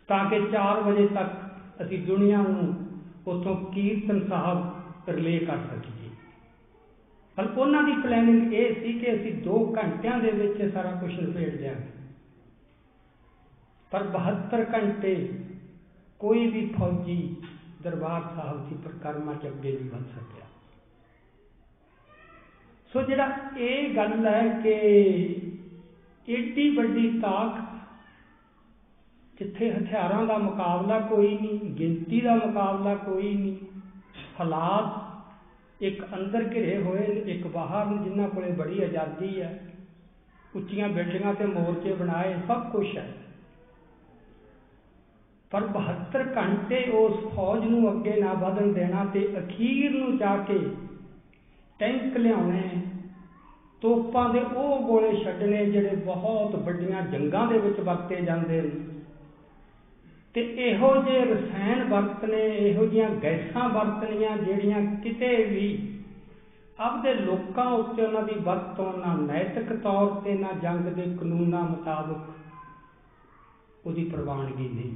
ਤਾਂ 0.09 0.23
ਕਿ 0.25 0.39
4 0.51 0.81
ਵਜੇ 0.81 1.07
ਤੱਕ 1.07 1.81
ਅਸੀਂ 1.81 1.99
ਦੁਨੀਆ 1.99 2.37
ਨੂੰ 2.37 2.73
ਉਥੋਂ 3.27 3.55
ਕੀਰਤਨ 3.71 4.27
ਸਾਹਿਬ 4.29 5.09
ਰਿਲੇ 5.09 5.37
ਕਰ 5.39 5.57
ਸਕੀਏ। 5.69 5.98
ਪਰ 7.39 7.47
ਉਹਨਾਂ 7.57 7.83
ਦੀ 7.83 7.91
ਪਲੈਨਿੰਗ 7.91 8.53
ਇਹ 8.53 8.73
ਸੀ 8.75 8.93
ਕਿ 8.99 9.15
ਅਸੀਂ 9.15 9.43
2 9.43 9.75
ਘੰਟਿਆਂ 9.77 10.19
ਦੇ 10.19 10.31
ਵਿੱਚ 10.31 10.73
ਸਾਰਾ 10.73 10.91
ਕੁਝ 10.91 11.19
ਨਿਬੇੜ 11.19 11.57
ਦਿਆਂਗੇ। 11.57 11.91
ਪਰ 13.91 14.03
72 14.03 14.65
ਘੰਟੇ 14.73 15.33
ਕੋਈ 16.19 16.47
ਵੀ 16.47 16.73
ਫੌਜੀ 16.79 17.35
ਦਰਬਾਰ 17.81 18.21
ਸਾਹਿਬ 18.21 18.69
ਦੀ 18.69 18.75
ਪ੍ਰਕਰਮਾ 18.75 19.33
ਚ 19.33 19.47
ਅੱਗੇ 19.47 19.71
ਨਹੀਂ 19.71 19.89
ਵੱਧ 19.89 20.01
ਸਕਿਆ। 20.01 20.45
ਸੋ 22.93 23.01
ਜਿਹੜਾ 23.01 23.37
ਇਹ 23.57 23.95
ਗੱਲ 23.95 24.27
ਹੈ 24.27 24.59
ਕਿ 24.63 24.73
ਏਡੀ 26.29 26.69
ਵੱਡੀ 26.69 27.19
ਤਾਕਤ 27.19 27.77
ਜਿੱਥੇ 29.39 29.71
ਹਥਿਆਰਾਂ 29.71 30.25
ਦਾ 30.25 30.37
ਮੁਕਾਬਲਾ 30.37 30.99
ਕੋਈ 30.99 31.37
ਨਹੀਂ, 31.37 31.59
ਗਿਣਤੀ 31.59 32.21
ਦਾ 32.21 32.35
ਮੁਕਾਬਲਾ 32.35 32.95
ਕੋਈ 32.95 33.33
ਨਹੀਂ, 33.33 33.57
ਹਾਲਾਤ 34.39 35.08
ਇੱਕ 35.81 36.05
ਅੰਦਰ 36.15 36.49
ਘਿਰੇ 36.55 36.77
ਹੋਏ 36.77 37.05
ਇੱਕ 37.25 37.47
ਬਾਹਰ 37.47 38.03
ਜਿਨ੍ਹਾਂ 38.03 38.29
ਕੋਲੇ 38.29 38.51
ਬੜੀ 38.51 38.83
ਆਜ਼ਾਦੀ 38.83 39.41
ਹੈ। 39.41 39.59
ਉੱਚੀਆਂ 40.55 40.89
ਬਿਲਡਿੰਗਾਂ 40.89 41.33
ਤੇ 41.33 41.45
ਮੋਰਚੇ 41.45 41.93
ਬਣਾਏ, 41.93 42.35
ਸਭ 42.47 42.71
ਕੁਝ 42.71 42.97
ਹੈ। 42.97 43.13
ਪਰ 45.51 45.61
72 45.61 46.23
ਘੰਟੇ 46.37 46.83
ਉਸ 46.83 47.35
ਫੌਜ 47.35 47.65
ਨੂੰ 47.65 47.91
ਅੱਗੇ 47.91 48.21
ਨਾ 48.21 48.33
ਵਧਣ 48.33 48.73
ਦੇਣਾ 48.73 49.05
ਤੇ 49.05 49.33
ਅਖੀਰ 49.39 49.91
ਨੂੰ 49.91 50.17
ਜਾ 50.17 50.37
ਕੇ 50.37 50.59
ਟੈਂਕ 51.79 52.17
ਲਿਆਉਣੇ, 52.17 52.69
ਤੋਪਾਂ 53.81 54.29
ਦੇ 54.29 54.39
ਉਹ 54.39 54.87
ਗੋਲੇ 54.87 55.23
ਛੱਡਣੇ, 55.23 55.65
ਜਿਹੜੇ 55.65 55.95
ਬਹੁਤ 55.95 56.55
ਵੱਡੀਆਂ 56.55 57.01
ਜੰਗਾਂ 57.01 57.47
ਦੇ 57.47 57.57
ਵਿੱਚ 57.57 57.79
ਵਰਤੇ 57.79 58.15
ਜਾਂਦੇ 58.15 58.61
ਨੇ। 58.61 58.98
ਤੇ 60.33 60.41
ਇਹੋ 60.41 61.03
ਜਿਹੇ 61.03 61.25
ਰਸਾਇਣ 61.25 61.89
ਵਰਤਨੇ, 61.89 62.57
ਇਹੋ 62.57 62.85
ਜਿਹੀਆਂ 62.85 63.09
ਗੈਸਾਂ 63.09 63.69
ਵਰਤਣੀਆਂ 63.69 64.37
ਜਿਹੜੀਆਂ 64.37 64.81
ਕਿਤੇ 64.95 65.43
ਵੀ 65.43 65.95
ਆਪਦੇ 66.79 67.13
ਲੋਕਾਂ 67.13 67.65
ਉੱਤੇ 67.65 68.03
ਉਹਨਾਂ 68.03 68.21
ਦੀ 68.21 68.35
ਵਰਤੋਂ 68.39 68.93
ਨਾ 68.97 69.13
ਨੈਤਿਕ 69.15 69.73
ਤੌਰ 69.73 70.21
ਤੇ, 70.21 70.33
ਨਾ 70.33 70.51
ਜੰਗ 70.51 70.79
ਦੇ 70.79 71.15
ਕਾਨੂੰਨਾਂ 71.19 71.63
ਮੁਤਾਬਕ 71.63 72.29
ਉਹਦੀ 73.85 74.03
ਪ੍ਰਵਾਨਗੀ 74.03 74.69
ਨਹੀਂ 74.69 74.95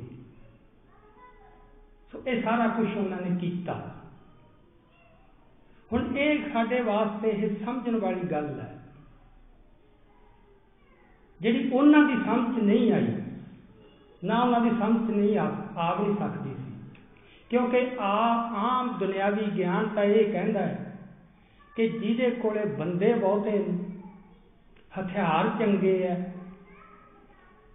ਸੋ 2.12 2.24
ਇਹ 2.28 2.44
ਸਾਰਾ 2.44 2.68
ਕੁਝ 2.68 2.98
ਉਹਨਾਂ 2.98 3.22
ਨੇ 3.22 3.38
ਕੀਤਾ। 3.40 3.96
ਹੁਣ 5.94 6.18
ਇਹ 6.18 6.52
ਸਾਡੇ 6.54 6.82
ਵਾਸਤੇ 6.82 7.30
ਇਹ 7.30 7.66
ਸਮਝਣ 7.66 8.00
ਵਾਲੀ 8.00 8.22
ਗੱਲ 8.22 8.60
ਹੈ। 8.60 8.84
ਜਿਹੜੀ 11.42 11.70
ਉਹਨਾਂ 11.74 12.04
ਦੀ 12.08 12.14
ਸਮਝ 12.14 12.60
ਨਹੀਂ 12.60 12.92
ਆਈ 12.94 13.23
ਨਾ 14.24 14.42
ਉਹਨਾਂ 14.44 14.62
ਦੀ 14.62 14.70
ਸਮਝ 14.70 15.10
ਨਹੀਂ 15.12 15.38
ਆ 15.38 15.44
ਆ 15.78 16.02
ਨਹੀਂ 16.02 16.16
ਸਕਦੀ 16.16 16.50
ਸੀ। 16.50 17.00
ਕਿਉਂਕਿ 17.50 17.92
ਆ 18.00 18.12
ਆਮ 18.56 18.98
ਦੁਨਿਆਵੀ 19.00 19.46
ਗਿਆਨ 19.58 19.88
ਤਾਂ 19.88 20.04
ਇਹ 20.04 20.32
ਕਹਿੰਦਾ 20.32 20.60
ਹੈ 20.60 21.00
ਕਿ 21.76 21.88
ਜਿਹਦੇ 21.88 22.30
ਕੋਲੇ 22.30 22.66
ਬੰਦੇ 22.66 23.14
ਬਹੁਤੇ 23.14 23.52
ਨੇ, 23.52 23.78
ਹਥਿਆਰ 25.00 25.50
ਚੰਗੇ 25.60 26.04
ਐ 26.04 26.16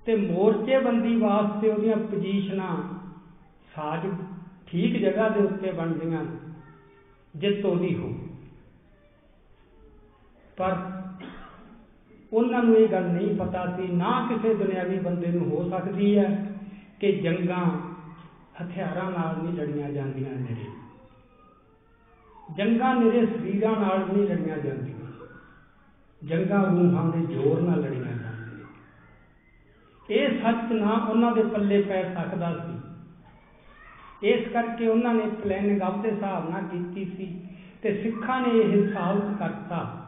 ਤੇ 0.07 0.17
ਮੋਰਚੇ 0.17 0.79
ਬੰਦੀ 0.79 1.17
ਵਾਸਤੇ 1.17 1.71
ਉਹਦੀਆਂ 1.71 1.97
ਪੋਜੀਸ਼ਨਾਂ 1.97 2.77
ਸਾਜ 3.77 4.07
ਠੀਕ 4.67 4.97
ਜਗ੍ਹਾ 5.03 5.29
ਦੇ 5.29 5.41
ਉੱਤੇ 5.41 5.71
ਬਣਦੀਆਂ 5.71 6.25
ਜਿੱਤ 7.37 7.65
ਉਹਦੀ 7.65 7.95
ਹੋ 7.97 8.13
ਪਰ 10.57 10.77
ਉਹਨਾਂ 12.33 12.63
ਨੂੰ 12.63 12.77
ਇਹ 12.77 12.89
ਗੱਲ 12.89 13.05
ਨਹੀਂ 13.05 13.37
ਪਤਾ 13.37 13.77
ਸੀ, 13.77 13.87
ਨਾ 13.89 14.27
ਕਿਸੇ 14.29 14.55
ਦੁਨਿਆਵੀ 14.55 14.99
ਬੰਦੇ 14.99 15.27
ਨੂੰ 15.27 15.49
ਹੋ 15.51 15.69
ਸਕਦੀ 15.71 16.19
ਹੈ 16.19 16.55
ਕਿ 17.01 17.13
ਜੰਗਾਂ 17.13 17.67
ਹਥਿਆਰਾਂ 18.63 19.11
ਨਾਲ 19.11 19.43
ਨਹੀਂ 19.43 19.53
ਲੜੀਆਂ 19.53 19.91
ਜਾਂਦੀਆਂ 19.91 20.31
ਨੇੜੇ 20.31 20.67
ਜੰਗਾਂ 22.57 22.95
ਨਿਰੇ 22.95 23.27
ਸਰੀਰਾਂ 23.27 23.73
ਨਾਲ 23.81 23.99
ਨਹੀਂ 23.99 24.29
ਲੜੀਆਂ 24.29 24.59
ਜਾਂਦੀਆਂ। 24.59 24.97
ਜੰਗਾਂ 26.25 26.63
ਰੂਹਾਂ 26.65 27.05
ਦੇ 27.13 27.35
ਜ਼ੋਰ 27.35 27.61
ਨਾਲ 27.61 27.81
ਲੜੀਆਂ 27.81 28.05
ਜਾਂਦੀਆਂ 28.05 28.67
ਇਹ 30.11 30.39
ਸੱਚ 30.43 30.73
ਨਾ 30.73 30.93
ਉਹਨਾਂ 31.11 31.33
ਦੇ 31.33 31.43
ਪੱਲੇ 31.43 31.83
ਪੈ 31.83 32.03
ਸਕਦਾ 32.15 32.53
ਸੀ। 32.59 34.29
ਇਸ 34.29 34.49
ਕਰਕੇ 34.49 34.87
ਉਹਨਾਂ 34.87 35.15
ਨੇ 35.15 35.29
ਪਲੈਨਿੰਗ 35.43 35.83
ਆਪਦੇ 35.83 36.11
ਹਿਸਾਬ 36.11 36.51
ਨਾਲ 36.51 36.63
ਕੀਤੀ 36.65 37.05
ਸੀ 37.05 37.27
ਤੇ 37.83 38.03
ਸਿੱਖਾਂ 38.03 38.41
ਨੇ 38.41 38.59
ਇਹ 38.59 38.93
ਸਾਬਤ 38.93 39.39
ਕਰਤਾ 39.39 40.07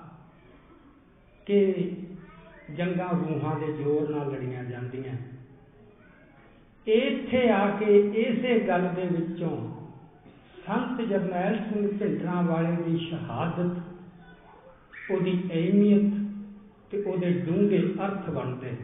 ਕਿ 1.46 1.96
ਜੰਗਾਂ 2.76 3.08
ਰੂਹਾਂ 3.10 3.58
ਦੇ 3.60 3.72
ਜ਼ੋਰ 3.72 4.08
ਨਾਲ 4.10 4.30
ਲੜੀਆਂ 4.32 4.64
ਜਾਂਦੀਆਂ। 4.64 5.16
ਇੱਥੇ 6.86 7.48
ਆ 7.50 7.66
ਕੇ 7.70 7.96
ਇਸੇ 8.18 8.58
ਗੱਲ 8.68 8.88
ਦੇ 8.96 9.06
ਵਿੱਚੋਂ 9.08 9.56
ਸੰਤ 10.66 11.00
ਜਰਨੈਲ 11.00 11.56
ਸਿੰਘ 11.64 11.86
ਭਿੰਡਰਾਂ 11.98 12.42
ਵਾਲੇ 12.42 12.76
ਦੀ 12.82 12.96
ਸ਼ਹਾਦਤ, 13.00 13.80
ਉਹਦੀ 15.10 15.38
ਅਹਿਮੀਅਤ 15.50 16.18
ਤੇ 16.90 17.02
ਉਹਦੇ 17.02 17.30
ਡੂੰਘੇ 17.40 17.82
ਅਰਥ 18.06 18.30
ਬਣਦੇ 18.30 18.74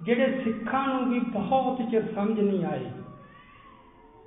ਜਿਹੜੇ 0.00 0.40
ਸਿੱਖਾਂ 0.44 0.86
ਨੂੰ 0.86 1.08
ਵੀ 1.10 1.18
ਬਹੁਤ 1.32 1.80
ਚਿਰ 1.90 2.02
ਸਮਝ 2.14 2.38
ਨਹੀਂ 2.40 2.64
ਆਏ, 2.64 2.84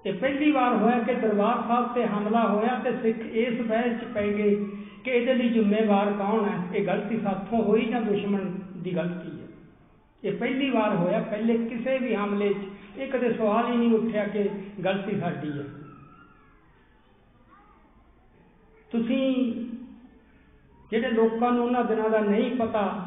ਇਹ 0.06 0.14
ਪਹਿਲੀ 0.14 0.52
ਵਾਰ 0.52 0.76
ਹੋਇਆ 0.76 1.00
ਕਿ 1.00 1.14
ਦਰਬਾਰ 1.16 1.64
ਸਾਹਿਬ 1.68 1.94
ਤੇ 1.96 2.06
ਹਮਲਾ 2.08 2.48
ਹੋਇਆ 2.48 2.80
ਤੇ 2.84 2.92
ਸਿੱਖ 3.02 3.20
ਇਸ 3.20 3.62
ਬਹਿਸ 3.62 4.00
'ਚ 4.02 4.14
ਪੈ 4.14 4.28
ਗਏ 4.30 4.56
ਕਿ 5.04 5.12
ਇਹਦੇ 5.12 5.34
ਲਈ 5.34 5.50
ਜ਼ਿੰਮੇਵਾਰ 5.50 6.12
ਕੌਣ 6.14 6.50
ਹੈ? 6.50 6.60
ਇਹ 6.76 6.86
ਗਲਤੀ 6.88 7.20
ਸਾਥੋਂ 7.20 7.64
ਹੋਈ 7.64 7.86
ਜਾਂ 7.86 8.02
ਦੁਸ਼ਮਣ 8.02 8.50
ਦੀ 8.78 8.96
ਗਲਤੀ 8.96 9.32
ਹੈ? 9.32 9.48
ਇਹ 10.24 10.38
ਪਹਿਲੀ 10.38 10.70
ਵਾਰ 10.70 10.96
ਹੋਇਆ, 10.96 11.20
ਪਹਿਲੇ 11.20 11.58
ਕਿਸੇ 11.58 11.98
ਵੀ 11.98 12.16
ਹਮਲੇ 12.16 12.54
'ਚ 12.54 13.00
ਇਹ 13.00 13.08
ਕਦੇ 13.08 13.34
ਸਵਾਲ 13.34 13.72
ਹੀ 13.72 13.78
ਨਹੀਂ 13.78 13.94
ਉੱਠਿਆ 13.94 14.24
ਕਿ 14.24 14.50
ਗਲਤੀ 14.86 15.20
ਸਾਡੀ 15.20 15.52
ਹੈ। 15.60 15.66
ਤੁਸੀਂ 18.92 19.54
ਜਿਹੜੇ 20.92 21.12
ਲੋਕਾਂ 21.12 21.52
ਨੂੰ 21.52 21.66
ਉਹਨਾਂ 21.66 21.84
ਦਿਨਾਂ 21.84 22.10
ਦਾ 22.10 22.20
ਨਹੀਂ 22.20 22.56
ਪਤਾ, 22.56 23.06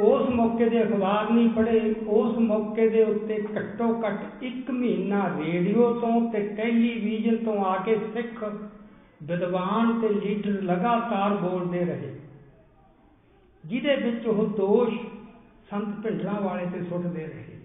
ਉਸ 0.00 0.28
ਮੌਕੇ 0.28 0.68
ਦੇ 0.68 0.82
ਅਖਬਾਰ 0.82 1.30
ਨਹੀਂ 1.30 1.48
ਪੜ੍ਹੇ, 1.50 1.94
ਉਸ 2.06 2.38
ਮੌਕੇ 2.38 2.88
ਦੇ 2.88 3.02
ਉੱਤੇ 3.04 3.38
ਘੱਟੋ 3.56 4.02
ਘੱਟ 4.06 4.42
ਇੱਕ 4.42 4.70
ਮਹੀਨਾ 4.70 5.38
ਰੇਡੀਓ 5.38 5.92
ਤੋਂ 6.00 6.30
ਤੇ 6.30 6.40
ਟੈਲੀਵਿਜ਼ਨ 6.56 7.36
ਤੋਂ 7.44 7.64
ਆ 7.64 7.76
ਕੇ 7.76 7.96
ਸਿੱਖ 8.14 8.44
ਵਿਦਵਾਨ 9.22 10.00
ਤੇ 10.00 10.08
ਲੀਡਰ 10.08 10.62
ਲਗਾਤਾਰ 10.62 11.36
ਬੋਲਦੇ 11.36 11.84
ਰਹੇ। 11.84 12.20
ਜਿਹਦੇ 13.64 13.96
ਵਿੱਚ 13.96 14.26
ਉਹ 14.26 14.46
ਦੋਸ਼ 14.46 14.98
ਸੰਤ 15.70 16.00
ਭਿੰਡਰਾਂ 16.00 16.40
ਵਾਲੇ 16.40 16.66
ਤੇ 16.66 16.84
ਸੁੱਟਦੇ 16.84 17.26
ਰਹੇ। 17.26 17.60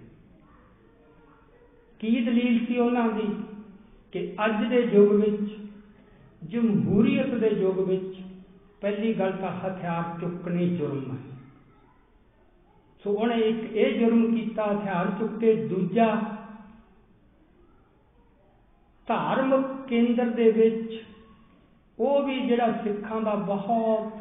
ਕੀ 2.00 2.22
ਦਲੀਲ 2.26 2.66
ਸੀ 2.66 2.78
ਉਹਨਾਂ 2.78 3.10
ਦੀ? 3.10 3.36
ਕਿ 4.12 4.36
ਅੱਜ 4.46 4.70
ਦੇ 4.70 4.90
ਯੁੱਗ 4.94 5.12
ਵਿੱਚ, 5.12 5.58
ਜਮਹੂਰੀਅਤ 6.44 7.30
ਦੇ 7.30 7.48
ਯੁੱਗ 7.48 7.80
ਵਿੱਚ 7.80 8.16
ਪਹਿਲੀ 8.82 9.14
ਗੱਲ 9.14 9.32
ਤਾਂ 9.32 9.60
ਹਥਿਆਰ 9.60 10.22
ਚੁੱਕਣੀ 10.22 10.78
ਜੁਰਮ 10.78 11.12
ਹੈ। 11.12 11.38
ਸੋ 13.04 13.12
ਉਹਨੇ 13.12 13.36
ਇੱਕ 13.36 13.74
ਇਹ 13.74 14.00
ਜੁਰਮ 14.00 14.36
ਕੀਤਾ, 14.36 14.74
ਹਥਿਆਰ 14.74 15.12
ਚੁੱਕੇ 15.20 15.56
ਦੂਜਾ 15.56 16.22
ਧਾਰਮਿਕ 19.08 19.88
ਕੇਂਦਰ 19.88 20.26
ਦੇ 20.26 20.52
ਵਿੱਚ 20.52 21.06
ਉਹ 21.98 22.24
ਵੀ 22.24 22.40
ਜਿਹੜਾ 22.40 22.72
ਸਿੱਖਾਂ 22.84 23.22
ਦਾ 23.22 23.34
ਬਹੁਤ 23.36 24.18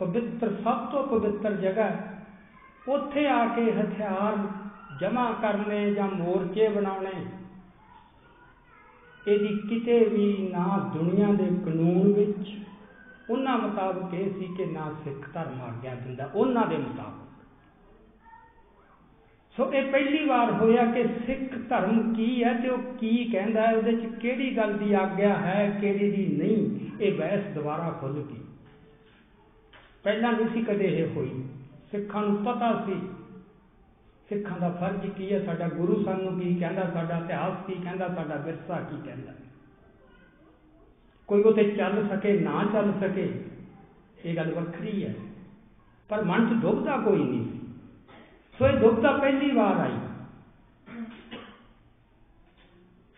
ਪਵਿੱਤਰ, 0.00 0.54
ਸਭ 0.64 0.86
ਤੋਂ 0.92 1.06
ਪਵਿੱਤਰ 1.08 1.56
ਜਗ੍ਹਾ 1.56 1.90
ਉੱਥੇ 2.88 3.26
ਆ 3.28 3.44
ਕੇ 3.46 3.70
ਹਥਿਆਰ 3.72 4.36
ਜਮ੍ਹਾਂ 5.00 5.32
ਕਰਨੇ 5.34 5.80
ਜਾਂ 5.94 6.08
ਮੋਰਚੇ 6.08 6.68
ਬਣਾਉਣੇ, 6.68 7.12
ਇਹਦੀ 9.26 9.58
ਕਿਤੇ 9.68 9.98
ਵੀ 10.04 10.48
ਨਾ 10.52 10.78
ਦੁਨੀਆ 10.94 11.32
ਦੇ 11.32 11.46
ਕਾਨੂੰਨ 11.64 12.12
ਵਿੱਚ, 12.12 12.50
ਉਹਨਾਂ 13.30 13.58
ਮੁਤਾਬਕ 13.58 14.14
ਇਹ 14.14 14.30
ਸੀ 14.30 14.46
ਕਿ 14.56 14.66
ਨਾ 14.66 14.90
ਸਿੱਖ 15.04 15.28
ਧਰਮ 15.34 15.60
ਆਗਿਆ 15.62 15.94
ਦਿੰਦਾ, 15.94 16.28
ਉਹਨਾਂ 16.34 16.66
ਦੇ 16.66 16.76
ਮੁਤਾਬਕ। 16.76 17.27
ਸੋ 19.58 19.72
ਇਹ 19.72 19.92
ਪਹਿਲੀ 19.92 20.24
ਵਾਰ 20.24 20.52
ਹੋਇਆ 20.52 20.84
ਕਿ 20.84 21.04
ਸਿੱਖ 21.26 21.68
ਧਰਮ 21.68 22.14
ਕੀ 22.14 22.44
ਹੈ 22.44 22.54
ਤੇ 22.54 22.68
ਉਹ 22.68 22.78
ਕੀ 22.78 23.24
ਕਹਿੰਦਾ 23.24 23.66
ਹੈ? 23.66 23.76
ਉਹਦੇ 23.76 23.92
ਚ 23.92 24.06
ਕਿਹੜੀ 24.20 24.56
ਗੱਲ 24.56 24.78
ਦੀ 24.78 24.94
ਆਗਿਆ 24.94 25.34
ਹੈ, 25.34 25.78
ਕਿਹੜੀ 25.80 26.10
ਦੀ 26.10 26.36
ਨਹੀਂ? 26.36 26.80
ਇਹ 27.00 27.18
ਬਹਿਸ 27.18 27.54
ਦੁਬਾਰਾ 27.54 27.90
ਖੁੱਲ 27.90 28.12
ਗਈ। 28.12 28.40
ਪਹਿਲਾਂ 30.02 30.32
ਨਹੀਂ 30.32 30.48
ਸੀ, 30.48 30.62
ਕਦੇ 30.62 30.84
ਇਹ 30.84 31.08
ਹੋਈ 31.16 31.44
ਸਿੱਖਾਂ 31.90 32.22
ਨੂੰ 32.22 32.36
ਪਤਾ 32.36 32.84
ਸੀ। 32.86 32.92
ਸਿੱਖਾਂ 34.28 34.58
ਦਾ 34.60 34.68
ਫਰਜ਼ 34.70 35.10
ਕੀ 35.10 35.32
ਹੈ? 35.32 35.44
ਸਾਡਾ 35.44 35.68
ਗੁਰੂ 35.68 36.04
ਸਾਨੂੰ 36.04 36.40
ਕੀ 36.40 36.54
ਕਹਿੰਦਾ? 36.54 36.90
ਸਾਡਾ 36.94 37.16
ਇਤਿਹਾਸ 37.16 37.66
ਕੀ 37.66 37.74
ਕਹਿੰਦਾ? 37.74 38.08
ਸਾਡਾ 38.08 38.36
ਵਿਰਸਾ 38.36 38.80
ਕੀ 38.80 38.96
ਕਹਿੰਦਾ? 39.04 39.32
ਕੋਈ 41.26 41.42
ਉਤੇ 41.42 41.64
ਚੱਲ 41.64 42.08
ਸਕੇ, 42.08 42.40
ਨਾ 42.40 42.64
ਚੱਲ 42.72 42.92
ਸਕੇ, 43.00 43.44
ਇਹ 44.24 44.36
ਗੱਲ 44.36 44.54
ਵੱਖਰੀ 44.54 45.04
ਹੈ। 45.04 45.14
ਪਰ 46.08 46.24
ਮਨ 46.24 46.46
'ਚ 46.46 46.62
ਦੁਬਦਾ 46.62 46.96
ਕੋਈ 46.96 47.24
ਨਹੀਂ। 47.24 47.57
ਸੀ 48.58 48.64
ਸੋ 48.64 48.66
ਇਹ 48.66 48.78
ਦੁਬਦਾ 48.80 49.12
ਪਹਿਲੀ 49.12 49.50
ਵਾਰ 49.50 49.80
ਆਈ। 49.80 49.98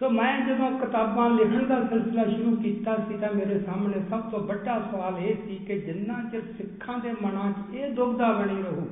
ਸੋ 0.00 0.08
ਮੈਂ 0.10 0.46
ਜਦੋਂ 0.46 0.70
ਕਿਤਾਬਾਂ 0.80 1.30
ਲਿਖਣ 1.30 1.66
ਦਾ 1.66 1.82
ਸਿਲਸਿਲਾ 1.86 2.24
ਸ਼ੁਰੂ 2.24 2.56
ਕੀਤਾ 2.56 2.96
ਸੀ 2.96 3.16
ਤਾਂ 3.18 3.32
ਮੇਰੇ 3.34 3.58
ਸਾਹਮਣੇ 3.60 4.00
ਸਭ 4.10 4.20
ਤੋਂ 4.20 4.40
ਵੱਡਾ 4.40 4.78
ਸਵਾਲ 4.80 5.18
ਇਹ 5.18 5.34
ਸੀ 5.36 5.56
ਕਿ 5.56 5.78
ਜਿੰਨਾ 5.80 6.22
ਚਿਰ 6.30 6.42
ਸਿੱਖਾਂ 6.58 6.98
ਦੇ 6.98 7.12
ਮਨਾਂ 7.22 7.50
'ਚ 7.52 7.74
ਇਹ 7.74 7.90
ਦੁਬਦਾ 7.90 8.32
ਬਣੀ 8.32 8.62
ਰਹੂ, 8.62 8.88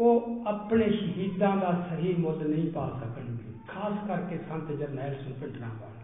ਉਹ 0.00 0.44
ਆਪਣੇ 0.46 0.90
ਸ਼ਹੀਦਾਂ 0.90 1.56
ਦਾ 1.56 1.72
ਸਹੀ 1.90 2.14
ਮੁੱਲ 2.14 2.48
ਨਹੀਂ 2.48 2.72
ਪਾ 2.72 2.88
ਸਕਣਗੇ। 3.00 3.52
ਖਾਸ 3.68 3.92
ਕਰਕੇ 4.08 4.38
ਸੰਤ 4.38 4.72
ਜਰਨੈਲ 4.72 5.14
ਸਿੰਘ 5.14 5.34
ਭਿੰਡਰਾਂ 5.40 5.68
ਵਾਲੇ 5.68 6.02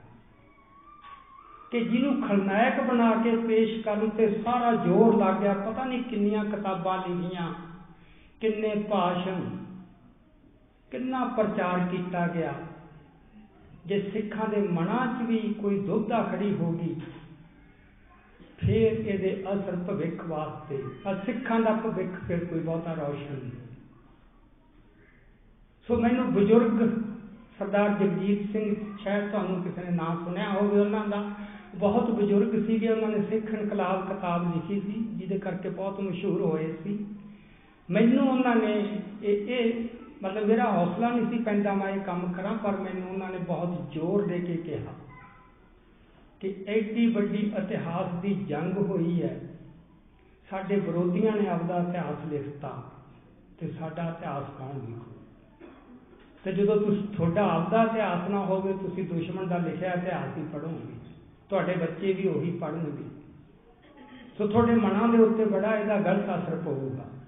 ਕਿ 1.71 1.81
ਜਿਹਨੂੰ 1.81 2.29
ਖਲਨਾਇਕ 2.29 2.81
ਬਣਾ 2.81 3.11
ਕੇ 3.25 3.37
ਪੇਸ਼ 3.37 3.83
ਕਰਨ 3.85 4.09
ਤੇ 4.11 4.43
ਸਾਰਾ 4.43 4.73
ਜ਼ੋਰ 4.75 5.17
ਲੱਗ 5.17 5.35
ਗਿਆ, 5.35 5.55
ਪਤਾ 5.55 5.85
ਨਹੀਂ 5.85 6.03
ਕਿੰਨੀਆਂ 6.05 6.45
ਕਿਤਾਬਾਂ 6.45 6.99
ਲਿਖੀਆਂ 6.99 7.53
ਕਿੰਨੇ 8.41 8.75
ਭਾਸ਼ਣ, 8.91 9.41
ਕਿੰਨਾ 10.93 11.25
ਪ੍ਰਚਾਰ 11.37 11.87
ਕੀਤਾ 11.91 12.27
ਗਿਆ। 12.27 12.55
ਜੇ 13.87 14.01
ਸਿੱਖਾਂ 14.13 14.49
ਦੇ 14.49 14.61
ਮਨਾਂ 14.69 15.07
'ਚ 15.09 15.27
ਵੀ 15.29 15.39
ਕੋਈ 15.55 15.79
ਦੁਬਦਾ 15.81 16.23
ਖੜੀ 16.23 16.53
ਹੋ 16.55 16.73
ਗਈ, 16.73 16.95
ਫਿਰ 18.59 19.07
ਇਹਦੇ 19.07 19.35
ਅਸਰ 19.53 19.77
ਭਵਿੱਖ 19.89 20.25
ਵਾਸਤੇ 20.29 20.83
ਆ 21.07 21.15
ਸਿੱਖਾਂ 21.27 21.61
ਦਾ 21.61 21.73
ਭਵਿੱਖ 21.85 22.15
ਫਿਰ 22.29 22.45
ਕੋਈ 22.45 22.61
ਬਹੁਤਾ 22.61 22.95
ਰੌਸ਼ਨ 22.95 23.35
ਨਹੀਂ। 23.35 23.51
ਸੋ 25.89 25.97
ਮੈਨੂੰ 25.97 26.27
ਬਜ਼ੁਰਗ 26.33 26.89
ਸਰਦਾਰ 27.59 27.95
ਜਗਜੀਤ 27.99 28.51
ਸਿੰਘ 28.53 28.75
ਸ਼ਾਇਦ 29.03 29.31
ਤੁਹਾਨੂੰ 29.31 29.63
ਕਿਸੇ 29.63 29.85
ਨੇ 29.85 29.97
ਨਾਮ 29.97 30.25
ਸੁਣਿਆ 30.25 30.51
ਹੋਵੇ 30.51 30.81
ਉਹਨਾਂ 30.81 31.07
ਦਾ। 31.09 31.25
ਬਹੁਤ 31.77 32.11
ਬਜ਼ੁਰਗ 32.11 32.67
ਸੀਗੇ, 32.67 32.89
ਉਹਨਾਂ 32.89 33.09
ਨੇ 33.09 33.23
ਸਿੱਖ 33.31 33.53
ਇਨਕਲਾਬ 33.53 34.09
ਕਿਤਾਬ 34.09 34.55
ਲਿਖੀ 34.55 34.81
ਸੀ, 34.81 35.01
ਜਿਹਦੇ 35.11 35.39
ਕਰਕੇ 35.39 35.69
ਬਹੁਤ 35.71 36.01
ਮਸ਼ਹੂਰ 36.01 36.41
ਹੋਏ 36.41 36.73
ਸੀ। 36.85 36.99
ਮੈਨੂੰ 37.91 38.31
ਉਹਨਾਂ 38.31 38.57
ਨੇ 38.57 39.03
ਇਹ 39.23 39.47
ਇਹ 39.47 39.89
ਮਤਲਬ 40.23 40.45
ਮੇਰਾ 40.45 40.73
ਹੌਸਲਾ 40.73 41.11
ਨਹੀਂ 41.11 41.27
ਸੀ 41.27 41.39
ਪੈਂਦਾ 41.39 41.75
ਮੈਂ 41.75 41.89
ਇਹ 41.89 42.01
ਕੰਮ 42.01 42.33
ਕਰਾਂ, 42.33 42.55
ਪਰ 42.55 42.77
ਮੈਨੂੰ 42.77 43.11
ਉਹਨਾਂ 43.11 43.31
ਨੇ 43.31 43.39
ਬਹੁਤ 43.39 43.93
ਜ਼ੋਰ 43.93 44.27
ਦੇ 44.27 44.41
ਕੇ 44.41 44.57
ਕਿਹਾ 44.57 44.93
ਕਿ 46.41 46.65
ਐਡੀ 46.69 47.07
ਵੱਡੀ 47.07 47.53
ਇਤਿਹਾਸ 47.59 48.23
ਦੀ 48.23 48.35
ਜੰਗ 48.35 48.77
ਹੋਈ 48.77 49.23
ਹੈ। 49.23 49.41
ਸਾਡੇ 50.51 50.77
ਵਿਰੋਧੀਆਂ 50.77 51.33
ਨੇ 51.33 51.49
ਆਪਦਾ 51.49 51.87
ਇਤਿਹਾਸ 51.89 52.27
ਲਿਖਤਾ 52.29 52.83
ਤੇ 53.61 53.69
ਸਾਡਾ 53.69 54.17
ਇਤਿਹਾਸ 54.19 54.45
ਕੌਣ 54.59 54.79
ਲਿਖੂ? 54.79 55.13
ਤੇ 56.45 56.53
ਜਦੋਂ 56.53 56.77
ਤੁਸੀਂ, 56.77 57.09
ਤੁਹਾਡਾ 57.17 57.49
ਆਪਦਾ 57.49 57.83
ਇਤਿਹਾਸ 57.83 58.31
ਨਾ 58.31 58.45
ਹੋਵੇ, 58.45 58.73
ਤੁਸੀਂ 58.73 59.05
ਦੁਸ਼ਮਣ 59.05 59.47
ਦਾ 59.47 59.59
ਲਿਖਿਆ 59.59 59.93
ਇਤਿਹਾਸ 59.93 60.39
ਹੀ 60.39 60.43
ਪੜ੍ਹੋਗੇ। 60.53 60.95
ਤੁਹਾਡੇ 61.49 61.75
ਬੱਚੇ 61.75 62.13
ਵੀ 62.13 62.29
ਉਹੀ 62.29 62.51
ਪੜ੍ਹਨਗੇ। 62.51 63.05
ਸੋ 64.39 64.47
ਤੁਹਾਡੇ 64.47 64.75
ਮਨਾਂ 64.75 65.09
ਦੇ 65.09 65.19
ਉੱਤੇ 65.19 65.45
ਬੜਾ 65.45 65.79
ਇਹਦਾ 65.79 65.97
ਗਲਤ 65.97 66.25
ਅਸਰ 66.25 66.57
ਪਊਗਾ। 66.65 67.20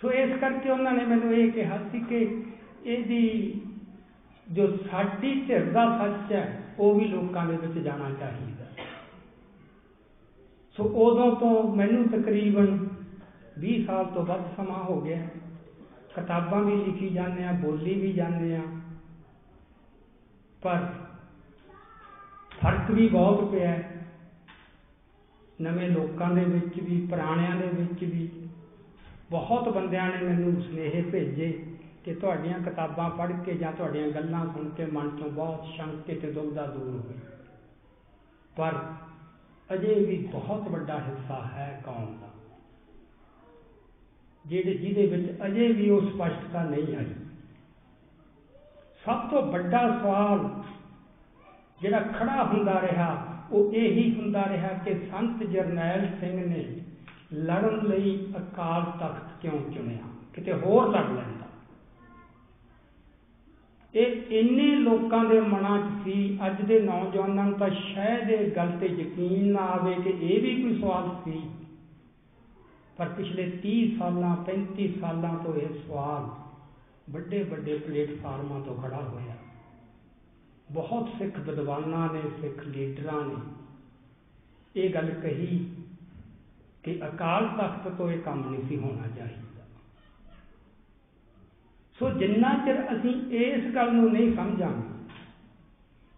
ਸੋ 0.00 0.10
ਇਸ 0.12 0.34
ਕਰਕੇ 0.40 0.70
ਉਹਨਾਂ 0.70 0.92
ਨੇ 0.92 1.04
ਮੈਨੂੰ 1.04 1.32
ਇਹ 1.34 1.50
ਕਿਹਾ 1.52 1.78
ਸੀ 1.92 2.00
ਕਿ 2.00 2.18
ਇਹਦੀ 2.84 3.22
ਜੋ 4.46 4.66
ਸਾਡੀ 4.90 5.32
ਧਿਰ 5.40 5.64
ਦਾ 5.72 5.84
ਸੱਚ 5.98 6.32
ਹੈ, 6.32 6.62
ਉਹ 6.78 6.98
ਵੀ 7.00 7.08
ਲੋਕਾਂ 7.08 7.46
ਦੇ 7.46 7.56
ਵਿੱਚ 7.56 7.78
ਜਾਣਾ 7.78 8.10
ਚਾਹੀਦਾ 8.10 8.66
ਸੋ 10.76 10.84
ਉਦੋਂ 10.84 11.34
ਤੋਂ 11.36 11.76
ਮੈਨੂੰ 11.76 12.08
ਤਕਰੀਬਨ 12.08 12.78
20 13.60 13.84
ਸਾਲ 13.86 14.04
ਤੋਂ 14.04 14.24
ਵੱਧ 14.26 14.42
ਸਮਾਂ 14.56 14.82
ਹੋ 14.84 15.00
ਗਿਆ। 15.00 15.26
ਕਿਤਾਬਾਂ 16.14 16.62
ਵੀ 16.62 16.76
ਲਿਖੀ 16.76 17.08
ਜਾਂਦੇ 17.08 17.44
ਆ 17.44 17.52
ਬੋਲੀ 17.52 17.94
ਵੀ 18.00 18.12
ਜਾਂਦੇ 18.12 18.56
ਆ 18.56 18.62
ਪਰ 20.62 20.86
ਫ਼ਰਕ 22.60 22.90
ਵੀ 22.90 23.08
ਬਹੁਤ 23.08 23.50
ਪਿਆ 23.50 23.76
ਨਵੇਂ 25.60 25.88
ਲੋਕਾਂ 25.90 26.30
ਦੇ 26.30 26.44
ਵਿੱਚ 26.44 26.80
ਵੀ, 26.80 27.06
ਪੁਰਾਣਿਆਂ 27.06 27.56
ਦੇ 27.56 27.66
ਵਿੱਚ 27.66 28.04
ਵੀ। 28.04 28.28
ਬਹੁਤ 29.30 29.68
ਬੰਦਿਆਂ 29.68 30.06
ਨੇ 30.10 30.22
ਮੈਨੂੰ 30.24 30.62
ਸੁਨੇਹੇ 30.62 31.02
ਭੇਜੇ 31.02 31.52
ਕਿ 32.04 32.14
ਤੁਹਾਡੀਆਂ 32.14 32.58
ਕਿਤਾਬਾਂ 32.58 33.08
ਪੜ੍ਹ 33.10 33.42
ਕੇ 33.44 33.54
ਜਾਂ 33.54 33.72
ਤੁਹਾਡੀਆਂ 33.72 34.08
ਗੱਲਾਂ 34.08 34.44
ਸੁਣ 34.46 34.68
ਕੇ 34.68 34.86
ਮਨ 34.86 35.08
ਤੋਂ 35.10 35.30
ਬਹੁਤ 35.30 35.66
ਸ਼ੰਕੇ 35.66 36.14
ਤੇ 36.14 36.30
ਦੁਬਦਾ 36.32 36.66
ਦੂਰ 36.66 36.88
ਹੋਈ 36.90 37.18
ਪਰ 38.56 38.78
ਅਜੇ 39.70 39.94
ਵੀ 39.94 40.16
ਬਹੁਤ 40.32 40.68
ਵੱਡਾ 40.68 40.98
ਹਿੱਸਾ 41.00 41.42
ਹੈ 41.46 41.68
ਕੌਮ 41.84 42.16
ਦਾ, 42.20 42.28
ਜਿਹੜੇ 44.44 44.74
ਜਿਹਦੇ 44.74 45.06
ਵਿੱਚ 45.06 45.42
ਅਜੇ 45.46 45.66
ਵੀ 45.72 45.88
ਉਹ 45.90 46.00
ਸਪਸ਼ਟਤਾ 46.02 46.62
ਨਹੀਂ 46.64 46.96
ਆਈ। 46.96 47.14
ਸਭ 49.04 49.28
ਤੋਂ 49.30 49.42
ਵੱਡਾ 49.42 49.86
ਸਵਾਲ 49.98 50.48
ਜਿਹੜਾ 51.80 52.00
ਖੜਾ 52.18 52.44
ਹੁੰਦਾ 52.44 52.80
ਰਿਹਾ, 52.82 53.08
ਉਹ 53.52 53.72
ਇਹੀ 53.72 54.14
ਹੁੰਦਾ 54.14 54.44
ਰਿਹਾ 54.48 54.72
ਕਿ 54.84 54.94
ਸੰਤ 55.06 55.42
ਜਰਨੈਲ 55.42 56.08
ਸਿੰਘ 56.20 56.36
ਨੇ 56.46 56.64
ਲੜਨ 57.32 57.86
ਲਈ 57.86 58.32
ਅਕਾਲ 58.36 58.82
ਤਖਤ 58.82 59.40
ਕਿਉਂ 59.42 59.72
ਚੁਣਿਆ? 59.72 59.98
ਕਿਤੇ 60.34 60.52
ਹੋਰ 60.52 60.88
ਲੜ 60.88 61.06
ਲੈਂਦਾ। 61.06 61.46
ਇਹ 63.94 64.22
ਇੰਨੇ 64.40 64.76
ਲੋਕਾਂ 64.76 65.24
ਦੇ 65.24 65.40
ਮਨਾਂ 65.40 65.78
'ਚ 65.78 66.04
ਸੀ, 66.04 66.38
ਅੱਜ 66.46 66.62
ਦੇ 66.62 66.80
ਨੌਜਵਾਨਾਂ 66.80 67.44
ਨੂੰ 67.44 67.58
ਤਾਂ 67.58 67.70
ਸ਼ਾਇਦ 67.70 68.30
ਇਹ 68.30 68.50
ਗੱਲ 68.50 68.72
ਤੇ 68.80 68.86
ਯਕੀਨ 68.86 69.52
ਨਾ 69.52 69.60
ਆਵੇ 69.60 69.94
ਕਿ 69.94 70.10
ਇਹ 70.10 70.42
ਵੀ 70.42 70.62
ਕੋਈ 70.62 70.80
ਸਵਾਲ 70.80 71.16
ਸੀ। 71.24 71.50
ਪਰ 72.96 73.08
ਪਿਛਲੇ 73.08 73.50
30 73.50 73.98
ਸਾਲਾਂ 73.98 74.36
35 74.36 74.88
ਸਾਲਾਂ 75.00 75.44
ਤੋਂ 75.44 75.54
ਇਹ 75.54 75.68
ਸਵਾਲ 75.86 76.48
ਵੱਡੇ 77.12 77.42
ਵੱਡੇ 77.42 77.78
ਪਲੇਟਫਾਰਮਾਂ 77.78 78.60
ਤੋਂ 78.60 78.82
ਖੜਾ 78.82 79.00
ਹੋਇਆ। 79.00 79.34
ਬਹੁਤ 80.70 81.08
ਸਿੱਖ 81.18 81.38
ਵਿਦਵਾਨਾਂ 81.38 82.12
ਨੇ, 82.12 82.22
ਸਿੱਖ 82.40 82.66
ਲੀਡਰਾਂ 82.66 83.24
ਨੇ 83.24 83.34
ਇਹ 84.76 84.94
ਗੱਲ 84.94 85.10
ਕਹੀ 85.10 85.70
ਕਿ 86.84 86.98
ਅਕਾਲ 87.06 87.48
ਤਖਤ 87.58 87.88
ਤੋਂ 87.88 88.10
ਇਹ 88.10 88.18
ਕੰਮ 88.18 88.48
ਨਹੀਂ 88.50 88.62
ਸੀ 88.68 88.76
ਹੋਣਾ 88.76 89.06
ਚਾਹੀਦਾ। 89.16 89.64
ਸੋ 91.98 92.10
ਜਿੰਨਾ 92.10 92.52
ਚਿਰ 92.64 92.82
ਅਸੀਂ 92.92 93.14
ਇਸ 93.36 93.64
ਗੱਲ 93.74 93.92
ਨੂੰ 93.94 94.10
ਨਹੀਂ 94.12 94.34
ਸਮਝਾਂਗੇ 94.34 94.96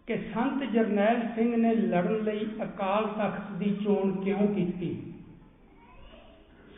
ਕਿ 0.08 0.16
ਸੰਤ 0.24 0.62
ਜਰਨੈਲ 0.64 1.20
ਸਿੰਘ 1.34 1.56
ਨੇ 1.56 1.74
ਲੜਨ 1.74 2.24
ਲਈ 2.24 2.46
ਅਕਾਲ 2.62 3.06
ਤਖਤ 3.08 3.52
ਦੀ 3.52 3.70
ਚੋਣ 3.84 4.12
ਕਿਉਂ 4.22 4.46
ਕੀਤੀ, 4.54 4.90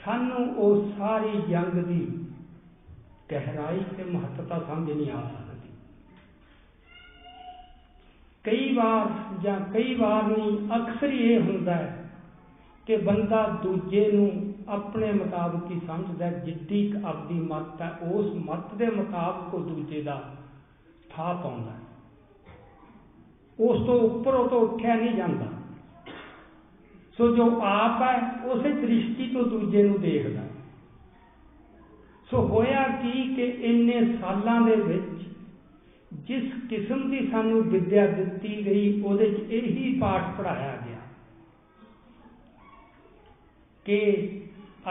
ਸਾਨੂੰ 0.01 0.45
ਉਹ 0.57 0.91
ਸਾਰੀ 0.99 1.41
ਜੰਗ 1.49 1.83
ਦੀ 1.85 2.07
ਗਹਿਰਾਈ 3.33 3.81
ਤੇ 3.97 4.05
ਮਹੱਤਤਾ 4.05 4.59
ਸਮਝ 4.59 4.91
ਨਹੀਂ 4.91 5.11
ਆ 5.11 5.21
ਸਕਦੀ। 5.23 5.69
ਕਈ 8.45 8.75
ਵਾਰ 8.75 9.09
ਜਾਂ 9.43 9.59
ਕਈ 9.73 9.95
ਵਾਰ 9.95 10.23
ਨਹੀਂ, 10.29 10.59
ਅਕਸਰ 10.77 11.11
ਹੀ 11.11 11.19
ਇਹ 11.25 11.41
ਹੁੰਦਾ 11.41 11.75
ਹੈ 11.75 12.02
ਕਿ 12.87 12.97
ਬੰਦਾ 12.97 13.47
ਦੂਜੇ 13.63 14.11
ਨੂੰ 14.13 14.31
ਆਪਣੇ 14.69 15.13
ਮੁਤਾਬਕ 15.13 15.71
ਹੀ 15.71 15.81
ਸਮਝਦਾ 15.87 16.31
ਜਿੱਡੀ 16.31 16.93
ਆਪਦੀ 17.05 17.35
ਮਤ 17.41 17.83
ਹੈ, 17.83 17.91
ਉਸ 18.13 18.35
ਮਤ 18.47 18.75
ਦੇ 18.75 18.87
ਮੁਤਾਬਕ 18.87 19.55
ਉਹ 19.55 19.61
ਦੂਜੇ 19.61 20.03
ਦਾ 20.03 20.23
ਥਾਂ 21.11 21.35
ਪਾਉਂਦਾ 21.35 21.73
ਉਸ 23.59 23.87
ਤੋਂ 23.87 23.99
ਉੱਪਰ 24.01 24.35
ਉਹ 24.35 24.49
ਤੋਂ 24.49 24.61
ਉੱਠਿਆ 24.61 24.95
ਨਹੀਂ 24.95 25.15
ਜਾਂਦਾ। 25.15 25.47
ਸੋ 27.19 27.35
ਜੋ 27.37 27.45
ਆਪ 27.63 28.03
ਹੈ, 28.03 28.45
ਉਸੇ 28.45 28.71
ਦ੍ਰਿਸ਼ਟੀ 28.73 29.27
ਤੋਂ 29.29 29.45
ਦੂਜੇ 29.45 29.83
ਨੂੰ 29.83 30.01
ਦੇਖਦਾ 30.01 30.43
ਸੋ 32.31 32.41
ਹੋਇਆ 32.49 32.83
ਕੀ 33.03 33.35
ਕਿ 33.35 33.47
ਇੰਨੇ 33.63 34.01
ਸਾਲਾਂ 34.21 34.61
ਦੇ 34.61 34.77
ਵਿੱਚ 34.77 35.21
ਜਿਸ 36.27 36.53
ਕਿਸਮ 36.71 37.11
ਦੀ 37.11 37.27
ਸਾਨੂੰ 37.31 37.63
ਵਿੱਦਿਆ 37.63 38.07
ਦਿੱਤੀ 38.07 38.65
ਗਈ, 38.67 39.03
ਉਹਦੇ 39.03 39.31
'ਚ 39.31 39.51
ਇਹੀ 39.51 39.99
ਪਾਠ 40.01 40.25
ਪੜਾਇਆ 40.39 40.77
ਕਿ 43.86 44.00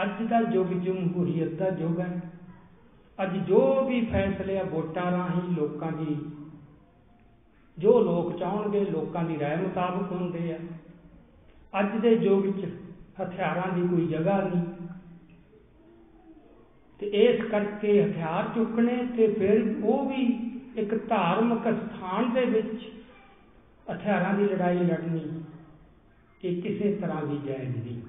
ਅੱਜ 0.03 0.23
ਦਾ 0.23 0.39
ਯੁੱਗ 0.53 0.73
ਜਮਹੂਰੀਅਤ 0.73 1.53
ਦਾ 1.53 1.69
ਯੁੱਗ 1.79 1.99
ਹੈ 1.99 2.21
ਅੱਜ 3.19 3.37
ਜੋ 3.37 3.83
ਵੀ 3.83 4.01
ਫੈਸਲੇ 4.05 4.59
ਆ 4.59 4.63
ਵੋਟਾਂ 4.63 5.11
ਰਾਹੀਂ 5.11 5.55
ਲੋਕਾਂ 5.55 5.91
ਦੀ 5.91 6.15
ਜੋ 7.77 7.99
ਲੋਕ 7.99 8.37
ਚਾਹਣਗੇ 8.39 8.79
ਲੋਕਾਂ 8.85 9.23
ਦੀ 9.23 9.35
رائے 9.35 9.61
ਮੁਤਾਬਕ 9.61 10.11
ਹੁੰਦੇ 10.11 10.53
ਆ 10.53 10.57
ਅੱਜ 11.73 12.01
ਦੇ 12.01 12.11
ਯੁੱਗ 12.15 12.45
'ਚ 12.51 12.69
ਹਥਿਆਰਾਂ 13.21 13.71
ਦੀ 13.73 13.87
ਕੋਈ 13.87 14.07
ਜਗ੍ਹਾ 14.07 14.41
ਨਹੀਂ 14.41 14.87
ਤੇ 16.99 17.05
ਇਸ 17.05 17.43
ਕਰਕੇ 17.51 18.01
ਹਥਿਆਰ 18.03 18.47
ਚੁੱਕਣੇ 18.55 18.95
ਤੇ 19.17 19.27
ਫਿਰ 19.27 19.75
ਉਹ 19.83 20.09
ਵੀ 20.09 20.25
ਇੱਕ 20.77 20.95
ਧਾਰਮਿਕ 21.07 21.67
ਸਥਾਨ 21.73 22.33
ਦੇ 22.33 22.45
ਵਿੱਚ 22.45 22.85
ਹਥਿਆਰਾਂ 23.87 24.33
ਦੀ 24.33 24.45
ਲੜਾਈ 24.45 24.77
ਲੜਨੀ 24.77 25.21
ਇਹ 26.41 26.61
ਕਿਸੇ 26.61 26.93
ਤਰ੍ਹਾਂ 26.95 27.25
ਦੀ 27.25 27.37
ਜਾਇਜ਼ 27.37 27.77
ਨਹੀਂ 27.77 28.01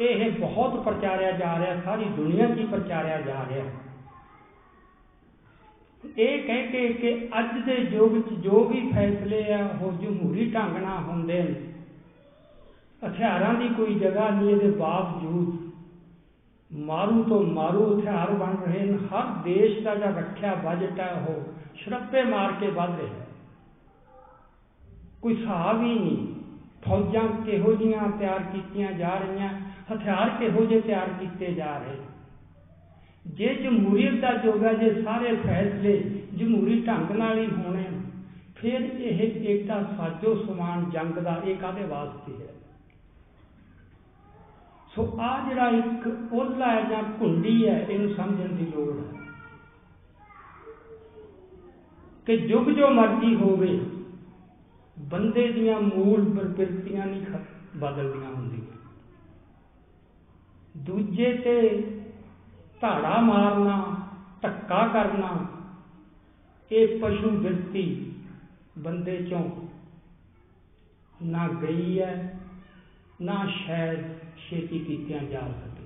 ਇਹ 0.00 0.30
ਬਹੁਤ 0.32 0.84
ਪ੍ਰਚਾਰਿਆ 0.84 1.30
ਜਾ 1.30 1.58
ਰਿਹਾ, 1.58 1.80
ਸਾਰੀ 1.84 2.04
ਦੁਨੀਆ 2.04 2.48
'ਚ 2.48 2.66
ਪ੍ਰਚਾਰਿਆ 2.70 3.20
ਜਾ 3.20 3.46
ਰਿਹਾ। 3.48 3.64
ਇਹ 6.18 6.42
ਕਹਿ 6.42 6.66
ਕੇ 6.66 6.88
ਕਿ 6.88 7.28
ਅੱਜ 7.38 7.58
ਦੇ 7.66 7.74
ਯੁੱਗ 7.74 8.20
'ਚ 8.20 8.32
ਜੋ 8.32 8.64
ਵੀ 8.64 8.90
ਫੈਸਲੇ 8.94 9.52
ਆ, 9.52 9.68
ਉਹ 9.82 9.92
ਜਮਹੂਰੀ 9.92 10.50
ਢੰਗ 10.50 10.76
ਨਾਲ 10.76 10.98
ਹੁੰਦੇ 10.98 11.42
ਨੇ। 11.42 11.54
ਹਥਿਆਰਾਂ 13.08 13.54
ਦੀ 13.54 13.68
ਕੋਈ 13.68 13.94
ਜਗ੍ਹਾ 13.94 14.28
ਨਹੀਂ, 14.28 14.50
ਇਹਦੇ 14.50 14.70
ਬਾਵਜੂਦ 14.70 15.70
ਮਾਰੂ 16.70 17.22
ਤੋਂ 17.22 17.42
ਮਾਰੂ 17.42 18.00
ਹਥਿਆਰ 18.00 18.30
ਬਣ 18.30 18.56
ਰਹੇ 18.66 18.84
ਨੇ। 18.84 18.98
ਹਰ 18.98 19.26
ਦੇਸ਼ 19.44 19.82
ਦਾ 19.82 19.94
ਜਿਹੜਾ 19.94 20.18
ਰੱਖਿਆ 20.18 20.54
ਬਜਟ 20.54 21.00
ਹੈ 21.00 21.26
ਉਹ 21.28 21.42
ਸ਼ਰਪੇ 21.74 22.22
ਮਾਰ 22.22 22.52
ਕੇ 22.52 22.66
ਵੱਧ 22.66 23.00
ਰਿਹਾ 23.00 23.24
ਕੋਈ 25.22 25.36
ਹਿਸਾਬ 25.36 25.82
ਹੀ 25.82 25.98
ਨਹੀਂ। 25.98 26.26
ਫੌਜਾਂ 26.88 27.28
ਕਿਹੋ 27.44 27.74
ਜੀਆਂ 27.74 28.08
ਤਿਆਰ 28.18 28.42
ਕੀਤੀਆਂ 28.42 28.92
ਜਾ 28.92 29.14
ਰਹੀਆਂ 29.18 29.48
ਹਥਿਆਰ 29.92 30.30
ਕਿਹੋ 30.30 30.64
ਜਿਹੇ 30.64 30.80
ਤਿਆਰ 30.80 31.08
ਕੀਤੇ 31.20 31.54
ਜਾ 31.54 31.78
ਰਹੇ? 31.78 31.96
ਜੇ 33.26 33.54
ਜਮਹੂਰੀਅਤ 33.54 34.14
ਦਾ 34.14 34.30
ਯੁੱਗ 34.44 34.64
ਹੈ, 34.64 34.72
ਜੇ 34.72 35.02
ਸਾਰੇ 35.02 35.36
ਫੈਸਲੇ 35.36 36.22
ਜਮਹੂਰੀ 36.36 36.80
ਢੰਗ 36.80 37.10
ਨਾਲ 37.10 37.38
ਹੀ 37.38 37.46
ਹੋਣੇ 37.46 37.84
ਫਿਰ 38.56 38.80
ਇਹ 38.80 39.48
ਏਕਤਾ 39.48 39.82
ਸਾਜੋ 39.96 40.34
ਸਮਾਨ 40.34 40.90
ਜੰਗ 40.90 41.12
ਦਾ 41.12 41.42
ਇਹ 41.44 41.56
ਕਾਦੇ 41.56 41.84
ਵਾਸਤੇ 41.84 42.32
ਹੈ? 42.32 42.54
ਸੋ 44.94 45.18
ਆ 45.20 45.48
ਜਿਹੜਾ 45.48 45.68
ਇੱਕ 45.68 46.32
ਓਲਾ 46.32 46.72
ਹੈ 46.72 46.82
ਜਾਂ 46.90 47.02
ਘੁੰਡੀ 47.20 47.68
ਹੈ, 47.68 47.86
ਇਹਨੂੰ 47.90 48.14
ਸਮਝਣ 48.14 48.48
ਦੀ 48.48 48.66
ਲੋੜ 48.66 48.98
ਹੈ। 48.98 49.20
ਕਿ 52.26 52.32
ਯੁੱਗ 52.32 52.68
ਜੋ 52.68 52.90
ਮਰਜ਼ੀ 52.90 53.34
ਹੋਵੇ, 53.34 53.80
ਬੰਦੇ 54.98 55.52
ਦੀਆਂ 55.52 55.80
ਮੂਲ 55.80 56.38
ਪ੍ਰਕਿਰਤੀਆਂ 56.38 57.06
ਨਹੀਂ 57.06 57.22
ਬਦਲਦੀਆਂ 57.76 58.30
ਹੁੰਦੀਆਂ। 58.30 58.43
ਦੂਜੇ 60.76 61.32
ਤੇ 61.34 61.58
ਧਾੜਾ 62.80 63.20
ਮਾਰਨਾ, 63.20 63.76
ਧੱਕਾ 64.42 64.86
ਕਰਨਾ, 64.88 65.46
ਇਹ 66.72 66.98
ਪਸ਼ੂ 67.00 67.30
ਬਿਰਤੀ 67.30 67.84
ਬੰਦੇ 68.78 69.16
ਚੋਂ 69.24 69.44
ਨਾ 71.22 71.48
ਗਈ 71.62 72.00
ਹੈ, 72.00 72.40
ਨਾ 73.20 73.46
ਸ਼ਾਇਦ 73.48 74.00
ਛੇਤੀ 74.38 74.78
ਕੀਤੀਆਂ 74.78 75.20
ਜਾ 75.20 75.40
ਸਕੇ 75.40 75.84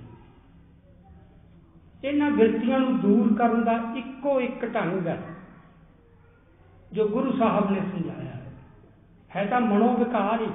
ਇਹਨਾਂ 2.03 2.31
ਬਿਰਤੀਆਂ 2.31 2.79
ਨੂੰ 2.79 2.99
ਦੂਰ 2.99 3.33
ਕਰਨ 3.33 3.63
ਦਾ 3.63 3.73
ਇੱਕੋ 3.95 4.39
ਇੱਕ 4.41 4.65
ਢੰਗ 4.73 5.07
ਹੈ, 5.07 5.21
ਜੋ 6.91 7.07
ਗੁਰੂ 7.07 7.37
ਸਾਹਿਬ 7.37 7.71
ਨੇ 7.71 7.79
ਸਮਝਾਇਆ। 7.81 8.25
ਹੈ 8.25 8.35
ਹੈ 9.35 9.45
ਤਾਂ 9.45 9.59
ਮਨੋ 9.61 9.95
ਵਿਕਾਰ 9.97 10.41
ਹੀ। 10.41 10.47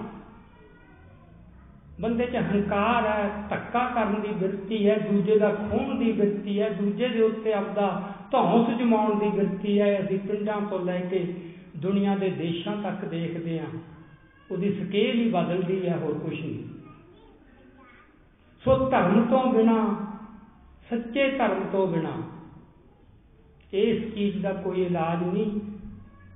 ਬੰਦੇ 2.00 2.26
'ਚ 2.26 2.36
ਹੰਕਾਰ 2.36 3.06
ਹੈ, 3.06 3.30
ਧੱਕਾ 3.50 3.84
ਕਰਨ 3.86 4.20
ਦੀ 4.20 4.32
ਬਿਰਤੀ 4.32 4.88
ਹੈ, 4.88 4.98
ਦੂਜੇ 4.98 5.38
ਦਾ 5.38 5.50
ਖੋਹਣ 5.50 5.98
ਦੀ 5.98 6.12
ਬਿਰਤੀ 6.12 6.60
ਹੈ, 6.60 6.68
ਦੂਜੇ 6.70 7.08
ਦੇ 7.08 7.22
ਉੱਤੇ 7.22 7.52
ਆਪਦਾ 7.52 7.88
ਧੌਂਸ 8.30 8.78
ਜਮਾਉਣ 8.78 9.18
ਦੀ 9.18 9.28
ਬਿਰਤੀ 9.28 9.80
ਹੈ। 9.80 9.98
ਅਸੀਂ 10.00 10.18
ਪਿੰਡਾਂ 10.18 10.60
ਤੋਂ 10.60 10.80
ਲੈ 10.80 10.98
ਕੇ 11.00 11.34
ਦੁਨੀਆ 11.76 12.16
ਦੇ 12.16 12.30
ਦੇਸ਼ਾਂ 12.30 12.76
ਤੱਕ 12.76 13.04
ਦੇਖਦੇ 13.04 13.58
ਹਾਂ। 13.60 13.78
ਉਹਦੀ 14.50 14.72
ਸਕੇਲ 14.74 15.20
ਹੀ 15.20 15.30
ਬਦਲਦੀ 15.30 15.86
ਹੈ, 15.86 15.96
ਹੋਰ 15.96 16.18
ਕੁਝ 16.18 16.40
ਨਹੀਂ। 16.40 16.64
ਸੋ 18.64 18.76
ਧਰਮ 18.90 19.24
ਤੋਂ 19.30 19.52
ਬਿਨਾ, 19.52 19.78
ਸੱਚੇ 20.90 21.30
ਧਰਮ 21.30 21.62
ਤੋਂ 21.72 21.86
ਬਿਨਾ, 21.86 22.12
ਇਸ 23.72 24.14
ਚੀਜ਼ 24.14 24.42
ਦਾ 24.42 24.52
ਕੋਈ 24.54 24.82
ਇਲਾਜ 24.82 25.22
ਨਹੀਂ। 25.24 25.60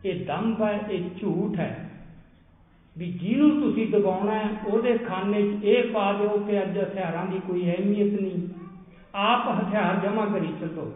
ਇਹ 0.04 0.24
ਦੰਭ 0.26 0.62
ਹੈ, 0.62 0.80
ਇਹ 0.90 1.10
ਝੂਠ 1.20 1.58
ਹੈ। 1.60 1.87
ਵੀ 2.98 3.06
ਜਿਹਨੂੰ 3.12 3.60
ਤੁਸੀਂ 3.60 3.86
ਦਬਾਉਣਾ 3.88 4.34
ਹੈ, 4.34 4.48
ਉਹਦੇ 4.66 4.98
ਖਾਨੇ 4.98 5.42
'ਚ 5.42 5.64
ਇਹ 5.64 5.92
ਪਾ 5.92 6.12
ਦਿਓ 6.12 6.38
ਕਿ 6.38 6.62
ਅੱਜ 6.62 6.78
ਹਥਿਆਰਾਂ 6.78 7.26
ਦੀ 7.26 7.40
ਕੋਈ 7.46 7.64
ਅਹਿਮੀਅਤ 7.70 8.20
ਨਹੀਂ। 8.20 8.48
ਆਪ 9.14 9.48
ਹਥਿਆਰ 9.58 9.96
ਜਮ੍ਹਾਂ 9.96 10.26
ਕਰੀ 10.26 10.52
ਚੱਲੋ 10.60 10.92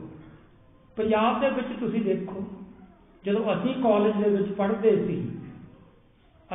ਪੰਜਾਬ 0.96 1.40
ਦੇ 1.40 1.50
ਵਿੱਚ 1.50 1.68
ਤੁਸੀਂ 1.80 2.00
ਦੇਖੋ, 2.02 2.44
ਜਦੋਂ 3.24 3.54
ਅਸੀਂ 3.54 3.74
ਕਾਲਜ 3.74 4.16
ਦੇ 4.24 4.30
ਵਿੱਚ 4.30 4.52
ਪੜ੍ਹਦੇ 4.52 4.96
ਸੀ, 5.06 5.30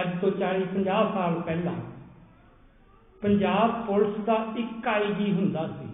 ਅੱਜ 0.02 0.20
ਤੋਂ 0.22 0.32
40 0.32 0.66
50 0.74 1.14
ਸਾਲ 1.14 1.42
ਪਹਿਲਾਂ, 1.42 1.74
ਪੰਜਾਬ 3.22 3.86
ਪੁਲਿਸ 3.86 4.18
ਦਾ 4.26 4.54
ਇੱਕ 4.58 4.88
ਆਈਜੀ 4.88 5.32
ਹੁੰਦਾ 5.34 5.68
ਸੀ। 5.68 5.88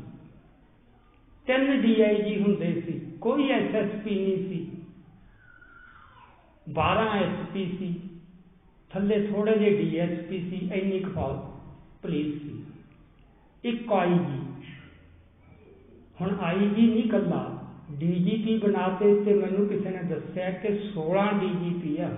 ਤਿੰਨ 1.47 1.81
ਡੀਆਈਜੀ 1.81 2.41
ਹੁੰਦੇ 2.41 2.81
ਸੀ, 2.81 2.99
ਕੋਈ 3.21 3.49
ਐਸਐਸਪੀ 3.49 4.15
ਨਹੀਂ 4.15 4.49
ਸੀ। 4.49 4.71
12 6.73 7.07
ਐਸਪੀ 7.13 7.65
ਸੀ। 7.79 8.12
ਥੱਲੇ 8.93 9.19
ਥੋੜੇ 9.27 9.57
ਜਿਹੇ 9.57 9.69
ਡੀਐਸਪੀ 9.77 10.39
ਸੀ, 10.39 10.69
ਇੰਨੀ 10.73 10.99
ਕੁ 10.99 11.11
ਫੌਜ 11.11 11.37
ਪੁਲਿਸ 12.01 12.41
ਸੀ। 12.41 12.63
ਇੱਕ 13.63 13.91
ਆਈਜੀ 13.93 14.39
ਹੁਣ 16.21 16.35
ਆਈਜੀ 16.39 16.87
ਨਹੀਂ 16.87 17.09
ਕੱਲਾ 17.09 17.59
ਡੀਜੀਪੀ 17.91 18.57
ਬਣਾਤੇ 18.57 19.13
ਤੇ 19.25 19.33
ਮੈਨੂੰ 19.33 19.67
ਕਿਸੇ 19.67 19.89
ਨੇ 19.89 20.03
ਦੱਸਿਆ 20.03 20.49
ਕਿ 20.51 20.73
16 20.83 21.23
ਡੀਜੀਪੀ 21.39 21.97
ਆ। 21.97 22.09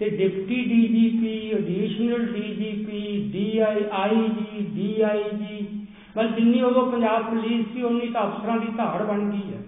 ਤੇ 0.00 0.08
deputy 0.10 0.62
DGP 0.64 1.50
additional 1.52 2.26
DGP 2.32 3.00
D I 3.32 3.84
IG 3.92 4.64
DIG 4.74 5.86
ਬਲ 6.16 6.28
ਜਿੰਨੀ 6.28 6.60
ਉਦੋਂ 6.62 6.90
ਪੰਜਾਬ 6.92 7.30
ਪੁਲਿਸ 7.30 7.66
ਸੀ, 7.72 7.82
ਉਨੀ 7.82 8.08
ਤਾਂ 8.08 8.26
ਅਫਸਰਾਂ 8.26 8.58
ਦੀ 8.60 8.66
ਧਾੜ 8.76 9.02
ਬਣ 9.02 9.30
ਗਈ 9.30 9.52
ਹੈ। 9.52 9.62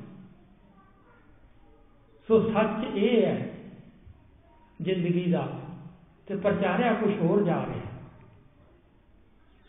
ਸੋ 2.28 2.40
ਸੱਚ 2.50 2.96
ਇਹ 2.96 3.26
ਹੈ 3.26 3.59
ਜ਼ਿੰਦਗੀ 4.82 5.30
ਦਾ 5.30 5.48
ਤੇ 6.26 6.36
ਪ੍ਰਚਾਰਿਆ 6.36 6.92
ਕੁਝ 6.92 7.18
ਹੋਰ 7.20 7.42
ਜਾ 7.42 7.56
ਰਿਹਾ। 7.56 7.90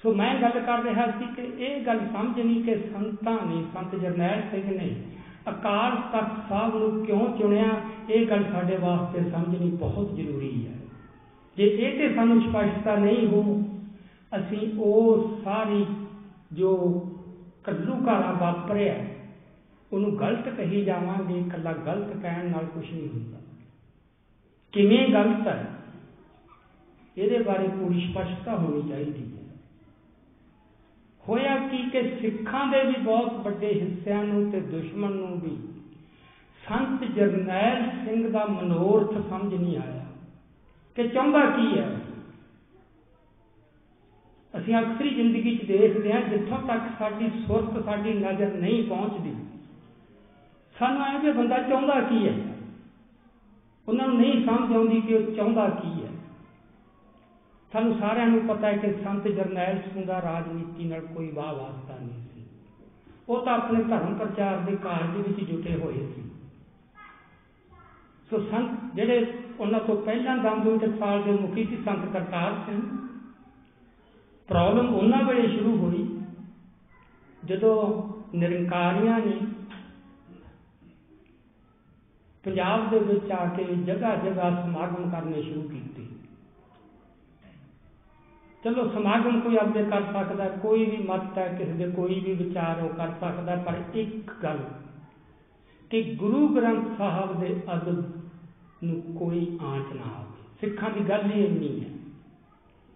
ਸੋ 0.03 0.13
ਮੈਂ 0.13 0.41
ਗੱਲ 0.41 0.59
ਕਰ 0.59 0.83
ਰਿਹਾ 0.83 1.11
ਸੀ 1.11 1.25
ਕਿ 1.35 1.63
ਇਹ 1.63 1.85
ਗੱਲ 1.85 1.99
ਸਮਝ 1.99 2.39
ਨਹੀਂ 2.39 2.63
ਕਿ 2.63 2.75
ਸੰਤਾਂ 2.75 3.45
ਨੇ, 3.45 3.63
ਸੰਤ 3.73 3.95
ਜਰਨੈਲ 3.95 4.41
ਸਿੰਘ 4.51 4.77
ਨੇ 4.77 4.95
ਅਕਾਲ 5.49 5.91
ਤਖਤ 5.95 6.49
ਸਾਹਿਬ 6.49 6.77
ਨੂੰ 6.77 7.05
ਕਿਉਂ 7.05 7.37
ਚੁਣਿਆ? 7.37 7.65
ਇਹ 8.09 8.27
ਗੱਲ 8.27 8.43
ਸਾਡੇ 8.51 8.77
ਵਾਸਤੇ 8.77 9.29
ਸਮਝਣੀ 9.29 9.69
ਬਹੁਤ 9.69 10.15
ਜ਼ਰੂਰੀ 10.15 10.67
ਹੈ। 10.67 10.73
ਜੇ 11.57 11.67
ਇਹ 11.67 11.99
ਤੇ 11.99 12.15
ਸਾਨੂੰ 12.15 12.41
ਸਪਸ਼ਟਤਾ 12.41 12.95
ਨਹੀਂ 12.95 13.27
ਹੋ, 13.27 13.63
ਅਸੀਂ 14.39 14.79
ਉਹ 14.79 15.29
ਸਾਰੀ 15.43 15.85
ਜੋ 16.53 16.75
ਕੱਲੂਕਾਰਾ 17.63 18.31
ਵਾਪਰਿਆ, 18.31 18.95
ਉਹਨੂੰ 19.93 20.19
ਗਲਤ 20.19 20.49
ਕਹੀ 20.49 20.85
ਜਾਵਾਂਗੇ, 20.85 21.39
ਇਕੱਲਾ 21.39 21.73
ਗਲਤ 21.73 22.21
ਕਹਿਣ 22.21 22.49
ਨਾਲ 22.49 22.65
ਕੁਝ 22.65 22.93
ਨਹੀਂ 22.93 23.09
ਹੁੰਦਾ। 23.09 23.37
ਕਿਵੇਂ 24.71 25.07
ਗਲਤ 25.07 25.47
ਹੈ 25.47 25.65
ਇਹਦੇ 27.17 27.39
ਬਾਰੇ 27.39 27.67
ਪੂਰੀ 27.67 28.07
ਸਪਸ਼ਟਤਾ 28.07 28.55
ਹੋਣੀ 28.55 28.89
ਚਾਹੀਦੀ 28.89 29.23
ਹੈ। 29.23 29.41
ਹੋਇਆ 31.29 31.55
ਕੀ 31.67 31.77
ਕਿ 31.89 32.01
ਸਿੱਖਾਂ 32.21 32.67
ਦੇ 32.67 32.83
ਵੀ 32.83 32.93
ਬਹੁਤ 33.03 33.33
ਵੱਡੇ 33.33 33.73
ਹਿੱਸਿਆਂ 33.73 34.23
ਨੂੰ 34.23 34.51
ਤੇ 34.51 34.59
ਦੁਸ਼ਮਣ 34.61 35.11
ਨੂੰ 35.11 35.39
ਵੀ 35.41 35.57
ਸੰਤ 36.63 37.03
ਜਰਨੈਲ 37.03 37.89
ਸਿੰਘ 38.05 38.31
ਦਾ 38.31 38.45
ਮਨੋਰਥ 38.45 39.17
ਸਮਝ 39.29 39.53
ਨਹੀਂ 39.53 39.77
ਆਇਆ। 39.77 40.05
ਕਿ 40.95 41.07
ਚਾਹੁੰਦਾ 41.07 41.45
ਕੀ 41.45 41.77
ਹੈ? 41.77 41.89
ਅਸੀਂ 44.53 44.77
ਅਕਸਰੀ 44.79 45.09
ਜ਼ਿੰਦਗੀ 45.09 45.55
'ਚ 45.57 45.65
ਦੇਖਦੇ 45.65 46.13
ਹਾਂ, 46.13 46.21
ਜਿੱਥੋਂ 46.21 46.57
ਤੱਕ 46.57 46.81
ਸਾਡੀ 46.99 47.29
ਸੁਰਤ, 47.47 47.85
ਸਾਡੀ 47.85 48.13
ਨਜ਼ਰ 48.13 48.53
ਨਹੀਂ 48.53 48.83
ਪਹੁੰਚਦੀ, 48.83 49.35
ਸਾਨੂੰ 50.75 51.05
ਐਂ 51.05 51.19
ਵੀ 51.19 51.31
ਬੰਦਾ 51.31 51.57
ਚਾਹੁੰਦਾ 51.57 51.99
ਕੀ 52.01 52.27
ਹੈ? 52.27 52.33
ਉਹਨਾਂ 53.91 54.07
ਨੂੰ 54.07 54.17
ਨਹੀਂ 54.17 54.45
ਸਮਝ 54.45 54.73
ਆਉਂਦੀ 54.73 55.01
ਕਿ 55.01 55.15
ਉਹ 55.15 55.35
ਚਾਹੁੰਦਾ 55.35 55.69
ਕੀ 55.69 56.03
ਹੈ। 56.03 56.09
ਸਾਨੂੰ 57.73 57.99
ਸਾਰਿਆਂ 57.99 58.27
ਨੂੰ 58.27 58.41
ਪਤਾ 58.41 58.67
ਹੈ 58.67 58.77
ਕਿ 58.77 58.93
ਸੰਤ 59.03 59.27
ਜਰਨੈਲ 59.27 59.81
ਸਿੰਘ 59.81 60.05
ਦਾ 60.05 60.21
ਰਾਜਨੀਤੀ 60.21 60.83
ਨਾਲ 60.83 61.01
ਕੋਈ 61.01 61.31
ਵਾਹ 61.31 61.53
ਵਾਸਤਾ 61.53 61.97
ਨਹੀਂ 61.97 62.21
ਸੀ। 62.21 62.45
ਉਹ 63.29 63.45
ਤਾਂ 63.45 63.53
ਆਪਣੇ 63.53 63.83
ਧਰਮ 63.83 64.15
ਪ੍ਰਚਾਰ 64.15 64.57
ਦੇ 64.57 64.75
ਕਾਰਜ 64.75 65.27
ਵਿੱਚ 65.27 65.49
ਜੁਟੇ 65.49 65.75
ਹੋਏ 65.75 66.07
ਸੀ। 66.15 66.21
ਸੋ 68.29 68.39
ਸੰਤ 68.51 68.95
ਜਿਹੜੇ 68.95 69.33
ਉਹਨਾਂ 69.59 69.79
ਤੋਂ 69.79 70.01
ਪਹਿਲਾਂ 70.01 70.37
ਦਮਦਮੀ 70.37 70.77
ਟਕਸਾਲ 70.77 71.23
ਦੇ 71.23 71.31
ਮੁਖੀ 71.31 71.63
ਸੀ, 71.63 71.77
ਸੰਤ 71.85 72.05
ਕਰਤਾਰ 72.13 72.53
ਸਿੰਘ। 72.65 72.81
ਪ੍ਰੋਬਲਮ 74.47 74.95
ਉਹਨਾਂ 74.95 75.23
ਵੇਲੇ 75.23 75.57
ਸ਼ੁਰੂ 75.57 75.77
ਹੋਈ 75.77 76.21
ਜਦੋਂ 77.45 78.09
ਨਿਰੰਕਾਰੀਆਂ 78.37 79.19
ਨੇ 79.19 79.37
ਪੰਜਾਬ 82.43 82.89
ਦੇ 82.89 82.99
ਵਿੱਚ 82.99 83.31
ਆ 83.31 83.47
ਕੇ 83.47 83.63
ਜਗ੍ਹਾ 83.63 84.15
ਜਗ੍ਹਾ 84.15 84.61
ਸਮਾਗਮ 84.61 85.11
ਕਰਨੇ 85.11 85.41
ਸ਼ੁਰੂ 85.41 85.61
ਕੀਤੇ। 85.61 86.05
ਚਲੋ, 88.63 88.89
ਸਮਾਗਮ 88.89 89.41
ਕੋਈ 89.41 89.57
ਆਪਦੇ 89.57 89.83
ਕਰ 89.83 90.01
ਸਕਦਾ, 90.01 90.49
ਕੋਈ 90.49 90.85
ਵੀ 90.85 90.97
ਮਤ 90.97 91.37
ਹੈ, 91.37 91.55
ਕਿਸੇ 91.57 91.73
ਦੇ 91.73 91.91
ਕੋਈ 91.91 92.19
ਵੀ 92.19 92.33
ਵਿਚਾਰ 92.33 92.83
ਉਹ 92.83 92.89
ਕਰ 92.89 93.07
ਸਕਦਾ, 93.07 93.55
ਪਰ 93.55 93.81
ਇੱਕ 93.93 94.31
ਗੱਲ 94.43 94.59
ਕਿ 95.89 96.01
ਗੁਰੂ 96.01 96.47
ਗ੍ਰੰਥ 96.47 96.97
ਸਾਹਿਬ 96.97 97.39
ਦੇ 97.39 97.61
ਅਦਬ 97.73 98.03
ਨੂੰ 98.83 99.01
ਕੋਈ 99.01 99.59
ਆਂਚ 99.61 99.93
ਨਾ 99.93 100.15
ਆਵੇ। 100.19 100.43
ਸਿੱਖਾਂ 100.61 100.89
ਦੀ 100.89 101.09
ਗੱਲ 101.09 101.31
ਹੀ 101.31 101.45
ਇੰਨੀ 101.45 101.83
ਹੈ। 101.83 101.89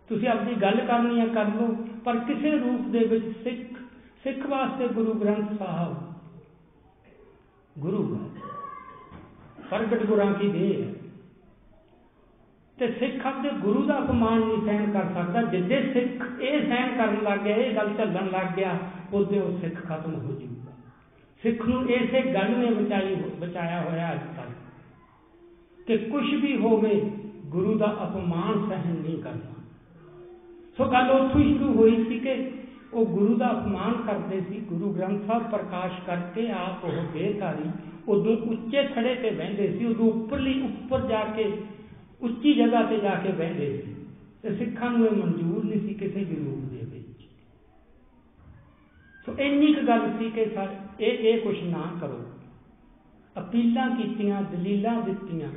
ਤੁਸੀਂ 0.10 0.28
ਆਪਣੀ 0.28 0.54
ਗੱਲ 0.54 0.86
ਕਰਨੀ 0.86 1.20
ਹੈ, 1.20 1.28
ਕਰ 1.28 1.46
ਲਓ, 1.46 1.78
ਪਰ 2.06 2.20
ਕਿਸੇ 2.20 2.52
ਰੂਪ 2.52 2.82
ਦੇ 2.82 3.00
ਵਿੱਚ 3.00 3.44
ਸਿੱਖ 3.44 3.80
ਸਿੱਖ 4.24 4.46
ਵਾਸਤੇ 4.46 4.88
ਗੁਰੂ 4.88 5.14
ਗ੍ਰੰਥ 5.14 5.60
ਸਾਹਿਬ 5.60 6.14
ਗੁਰੂ 7.80 8.16
ਹੈ। 8.16 8.42
ਪ੍ਰਗਟ 9.70 10.06
ਗੁਰਾਂ 10.06 10.34
ਕੀ 10.34 10.50
ਦੇਹ 10.50 10.84
ਹੈ। 10.84 10.94
ਤੇ 12.80 12.92
ਸਿੱਖ 12.92 13.26
ਆਪਦੇ 13.26 13.50
ਗੁਰੂ 13.50 13.84
ਦਾ 13.84 14.00
ਅਪਮਾਨ 14.00 14.40
ਨਹੀਂ 14.40 14.66
ਸਹਿਣ 14.66 14.92
ਕਰ 14.92 15.04
ਸਕਦਾ। 15.14 15.42
ਜਿੱਦੇ 15.42 15.94
ਸਿੱਖ 15.94 16.42
ਇਹ 16.42 16.68
ਸਹਿਣ 16.68 16.98
ਕਰਨ 16.98 17.24
ਲੱਗ 17.24 17.40
ਗਿਆ, 17.40 17.56
ਇਹ 17.56 17.76
ਗੱਲ 17.76 17.94
ਚੱਲਣ 17.98 18.28
ਲੱਗ 18.28 18.48
ਗਿਆ 18.56 18.80
ਉਹਦੇ 19.14 19.40
ਉਹ 19.40 19.60
ਸਿੱਖ 19.60 19.74
ਖਤਮ 19.74 20.14
ਹੋ 20.14 20.32
ਜਾਊਗਾ। 20.32 20.72
ਸਿੱਖ 21.44 21.68
ਨੂੰ 21.68 21.90
ਇਸੇ 21.90 22.22
ਗੱਲ 22.22 22.60
ਨੇ 22.60 22.72
ਬਚਾਈ 22.72 23.16
ਬਚਾਇਆ 23.16 23.82
ਹੋਇਆ 23.82 24.14
ਅੱਜ 24.14 24.20
ਤੱਕ। 24.38 24.50
ਕਿ 25.88 25.98
ਕੁਝ 25.98 26.36
ਵੀ 26.36 26.58
ਹੋਵੇ, 26.58 27.12
ਗੁਰੂ 27.46 27.78
ਦਾ 27.78 27.98
ਅਪਮਾਨ 28.04 28.70
ਸਹਿਣ 28.70 28.96
ਨਹੀਂ 28.96 29.24
ਕਰਨਾ। 29.24 29.56
ਸੋ 30.78 30.92
ਗੱਲ 30.92 31.12
ਉੱਥੋਂ 31.12 31.42
ਹੀ 31.42 31.58
ਸ਼ੁਰੂ 31.58 31.74
ਹੋਈ 31.74 32.06
ਸੀ 32.06 32.20
ਕਿ 32.20 32.52
ਉਹ 32.96 33.06
ਗੁਰੂ 33.06 33.38
ਦਾ 33.38 33.52
ਅਪਮਾਨ 33.52 33.94
ਕਰਦੇ 34.08 34.42
ਸੀ, 34.42 34.60
ਗੁਰੂ 34.60 34.94
ਗ੍ਰੰਥ 34.94 35.26
ਸਾਹਿਬ 35.28 35.50
ਪ੍ਰਕਾਸ਼ 35.52 35.94
ਕਰਕੇ 36.08 36.52
ਆਪ 36.52 36.86
ਉਹ 36.86 37.14
ਬੇਕਾਰੀ 37.14 37.70
ਉਦੋਂ 38.08 38.38
ਉੱਚੇ 38.38 38.84
ਖੜੇ 38.84 39.16
ਤੇ 39.16 39.30
ਬਹਿੰਦੇ 39.32 39.78
ਸੀ, 39.78 39.86
ਉਦੋਂ 39.86 40.12
ਉੱਪਰਲੀ 40.12 40.62
ਉੱਪਰ 40.62 41.02
ਜਾ 41.02 41.24
ਕੇ, 41.24 41.64
ਉੱਚੀ 42.22 42.54
ਜਗ੍ਹਾ 42.54 42.84
ਤੇ 42.84 42.98
ਜਾ 42.98 43.16
ਕੇ 43.16 43.32
ਬਹਿੰਦੇ 43.32 43.82
ਸੀ। 43.82 43.96
ਤੇ 44.42 44.56
ਸਿੱਖਾਂ 44.56 44.90
ਨੂੰ 44.92 45.08
ਇਹ 45.08 45.12
ਮਨਜ਼ੂਰ 45.12 45.64
ਨਹੀਂ 45.66 45.82
ਸੀ 45.82 45.94
ਕਿਸੇ 45.94 46.24
ਵੀ 46.24 46.36
ਰੂਪ 46.36 46.60
ਦੇ 46.72 46.86
ਵਿੱਚ। 46.86 47.22
ਸੋ 49.26 49.36
ਇੰਨੀ 49.40 49.74
ਕੁ 49.74 49.88
ਗੱਲ 49.88 50.14
ਸੀ 50.20 50.30
ਕਿ 50.30 50.42
ਇਹ 51.00 51.18
ਇਹ 51.18 51.42
ਕੁਝ 51.42 51.64
ਨਾ 51.64 51.84
ਕਰੋ। 52.02 52.24
ਅਪੀਲਾਂ 53.40 53.96
ਕੀਤੀਆਂ, 53.96 54.42
ਦਲੀਲਾਂ 54.42 55.02
ਦਿੱਤੀਆਂ, 55.02 55.50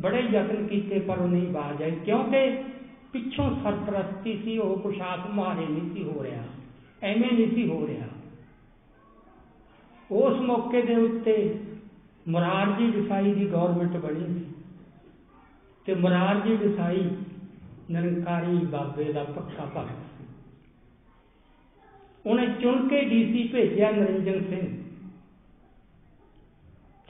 ਬੜੇ 0.00 0.20
ਯਤਨ 0.32 0.66
ਕੀਤੇ 0.66 0.98
ਪਰ 0.98 1.18
ਉਹ 1.18 1.28
ਨਹੀਂ 1.28 1.48
ਬਾਜ 1.48 1.82
ਆਈ 1.82 1.90
ਕਿਉਂਕਿ 1.90 2.73
ਪਿੱਛੋਂ 3.14 3.50
ਸਰਪ੍ਰਸਤੀ 3.64 4.36
ਸੀ, 4.44 4.58
ਉਹ 4.58 4.78
ਕੁਛ 4.78 5.00
ਆਪ 5.00 5.30
ਮਾਰੇ 5.30 5.66
ਨਹੀਂ 5.66 5.94
ਸੀ 5.94 6.02
ਹੋ 6.04 6.22
ਰਿਹਾ, 6.22 6.42
ਐਵੇਂ 7.02 7.32
ਨਹੀਂ 7.32 7.50
ਸੀ 7.54 7.68
ਹੋ 7.68 7.86
ਰਿਹਾ। 7.86 8.06
ਉਸ 10.10 10.40
ਮੌਕੇ 10.40 10.82
ਦੇ 10.82 10.96
ਉੱਤੇ 10.96 11.58
ਮੁਰਾਰਜੀ 12.28 12.90
ਦੇਸਾਈ 12.90 13.34
ਦੀ 13.34 13.46
ਗਵਰਨਮੈਂਟ 13.46 13.96
ਬਣੀ 13.96 14.26
ਸੀ 14.34 14.44
ਤੇ 15.86 15.94
ਮੁਰਾਰਜੀ 15.94 16.56
ਦੇਸਾਈ 16.56 17.10
ਨਿਰੰਕਾਰੀ 17.90 18.56
ਬਾਬੇ 18.66 19.12
ਦਾ 19.12 19.24
ਪੱਕਾ 19.24 19.64
ਭਗਤ 19.76 20.02
ਸੀ। 20.18 20.24
ਉਹਨੇ 22.26 22.46
ਚੁਣ 22.60 22.88
ਕੇ 22.88 23.04
ਡੀਸੀ 23.04 23.48
ਭੇਜਿਆ 23.48 23.90
ਨਰਿੰਜਨ 23.90 24.44
ਸਿੰਘ। 24.50 24.83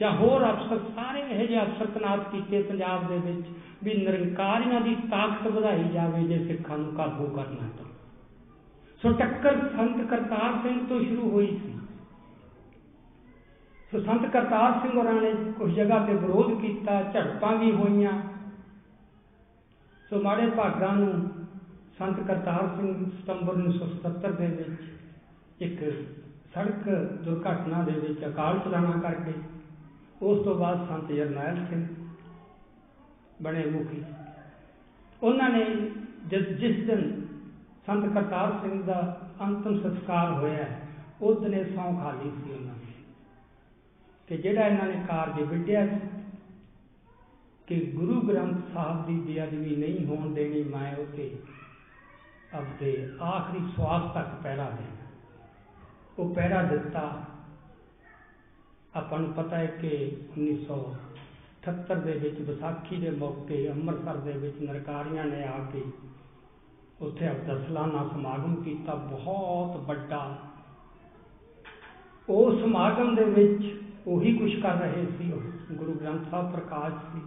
ਜਾਂ 0.01 0.11
ਹੋਰ 0.11 0.51
ਅਫਸਰ, 0.51 0.79
ਸਾਰੇ 0.95 1.19
ਇਹ 1.19 1.47
ਜਿਹੇ 1.47 1.61
ਅਫਸਰ 1.61 1.85
ਤਨਾਤ 1.85 2.31
ਕੀਤੇ 2.31 2.61
ਪੰਜਾਬ 2.61 3.07
ਦੇ 3.07 3.17
ਵਿੱਚ 3.17 3.47
ਵੀ 3.83 3.93
ਨਿਰੰਕਾਰੀਆਂ 3.93 4.81
ਦੀ 4.81 4.95
ਤਾਕਤ 4.95 5.47
ਵਧਾਈ 5.47 5.83
ਜਾਵੇ 5.83 6.23
ਜੇ 6.23 6.47
ਸਿੱਖਾਂ 6.47 6.77
ਨੂੰ 6.77 6.93
ਕਾਬੂ 6.93 7.25
ਕਰਨਾ 7.25 7.69
ਤਾਂ। 7.77 7.85
ਸੋ 9.01 9.11
ਟੱਕਰ 9.11 9.69
ਸੰਤ 9.69 10.07
ਕਰਤਾਰ 10.07 10.53
ਸਿੰਘ 10.63 10.87
ਤੋਂ 10.87 11.03
ਸ਼ੁਰੂ 11.03 11.29
ਹੋਈ 11.29 11.47
ਸੀ। 11.47 11.75
ਸੋ 13.91 13.99
ਸੰਤ 13.99 14.25
ਕਰਤਾਰ 14.25 14.79
ਸਿੰਘ 14.81 14.99
ਹੋਰਾਂ 14.99 15.13
ਨੇ 15.13 15.33
ਕੁਝ 15.51 15.73
ਜਗ੍ਹਾ 15.73 16.05
ਤੇ 16.05 16.13
ਵਿਰੋਧ 16.13 16.61
ਕੀਤਾ, 16.61 17.01
ਝੜਪਾਂ 17.01 17.55
ਵੀ 17.55 17.71
ਹੋਈਆਂ। 17.71 18.21
ਸੋ 20.09 20.21
ਮਾੜੇ 20.21 20.49
ਭਾਗਾਂ 20.49 20.93
ਨੂੰ 20.93 21.29
ਸੰਤ 21.97 22.19
ਕਰਤਾਰ 22.19 22.75
ਸਿੰਘ 22.75 23.09
ਸਤੰਬਰ 23.09 23.53
1977 23.53 24.31
ਦੇ 24.31 24.63
ਵਿੱਚ 24.63 24.81
ਇੱਕ 25.61 26.05
ਸੜਕ 26.53 26.89
ਦੁਰਘਟਨਾ 27.21 27.83
ਦੇ 27.83 27.91
ਵਿੱਚ 27.91 28.25
ਅਕਾਲ 28.27 28.59
ਚਲਾਣਾ 28.59 28.91
ਕਰਕੇ 28.91 29.54
ਉਸ 30.21 30.43
ਤੋਂ 30.45 30.55
ਬਾਅਦ 30.55 30.87
ਸੰਤ 30.89 31.11
ਜਰਨੈਲ 31.11 31.65
ਸਿੰਘ 31.65 31.87
ਬਣੇ 33.41 33.65
ਮੁਖੀ। 33.65 34.03
ਉਹਨਾਂ 35.23 35.49
ਨੇ 35.49 35.65
ਜਿਸ 36.27 36.85
ਦਿਨ 36.85 37.25
ਸੰਤ 37.85 38.13
ਕਰਤਾਰ 38.13 38.59
ਸਿੰਘ 38.61 38.83
ਦਾ 38.83 38.97
ਅੰਤਮ 39.41 39.81
ਸੰਸਕਾਰ 39.81 40.31
ਹੋਇਆ 40.31 40.65
ਉਸ 41.21 41.41
ਦਿਨ 41.41 41.75
ਸੌਂ 41.75 41.93
ਖਾਲੀ 42.01 42.29
ਸੀ 42.29 42.51
ਉਹਨਾਂ 42.51 42.75
ਨੇ 42.75 42.93
ਕਿ 44.27 44.37
ਜਿਹੜਾ 44.37 44.67
ਇਹਨਾਂ 44.67 44.87
ਨੇ 44.87 45.03
ਕਾਰਜ 45.07 45.41
ਵਿੱਢਿਆ 45.41 45.85
ਸੀ 45.87 45.99
ਕਿ 47.67 47.79
ਗੁਰੂ 47.95 48.21
ਗ੍ਰੰਥ 48.21 48.57
ਸਾਹਿਬ 48.73 49.05
ਦੀ 49.07 49.19
ਬੇਅਦਬੀ 49.19 49.75
ਨਹੀਂ 49.75 50.05
ਹੋਣ 50.05 50.33
ਦੇਣੀ 50.33 50.63
ਮੈਂ 50.63 50.95
ਉਤੇ 50.95 51.35
ਆਪਦੇ 52.53 53.09
ਆਖਰੀ 53.23 53.59
ਸਵਾਸ 53.75 54.13
ਤੱਕ 54.13 54.27
ਪਹਿਰਾ 54.43 54.69
ਦੇਣਾ। 54.69 55.05
ਉਹ 56.19 56.35
ਪਹਿਰਾ 56.35 56.61
ਦਿੱਤਾ 56.63 57.23
ਆਪਾਂ 58.95 59.19
ਨੂੰ 59.19 59.33
ਪਤਾ 59.33 59.57
ਹੈ 59.57 59.65
ਕਿ 59.65 60.17
1978 60.37 62.01
ਦੇ 62.01 62.11
ਵਿੱਚ 62.11 62.41
ਵਿਸਾਖੀ 62.41 62.95
ਦੇ 62.95 63.09
ਮੌਕੇ 63.09 63.71
ਅੰਮ੍ਰਿਤਸਰ 63.71 64.17
ਦੇ 64.17 64.31
ਵਿੱਚ 64.31 64.61
ਨਰਕਾਰੀਆਂ 64.61 65.25
ਨੇ 65.25 65.43
ਆ 65.43 65.65
ਕੇ 65.73 65.83
ਉੱਥੇ 67.01 67.27
ਆਪਦਾ 67.27 67.57
ਸਲਾਨਾ 67.57 68.09
ਸਮਾਗਮ 68.13 68.55
ਕੀਤਾ, 68.55 68.95
ਬਹੁਤ 68.95 69.77
ਵੱਡਾ। 69.77 70.37
ਉਹ 72.29 72.59
ਸਮਾਗਮ 72.59 73.15
ਦੇ 73.15 73.23
ਵਿੱਚ 73.23 73.83
ਉਹੀ 74.07 74.37
ਕੁਝ 74.37 74.59
ਕਰ 74.59 74.73
ਰਹੇ 74.73 75.05
ਸੀ 75.05 75.31
ਉਹ, 75.31 75.73
ਗੁਰੂ 75.73 75.93
ਗ੍ਰੰਥ 75.93 76.29
ਸਾਹਿਬ 76.31 76.51
ਪ੍ਰਕਾਸ਼ 76.51 76.93
ਸੀ, 76.93 77.21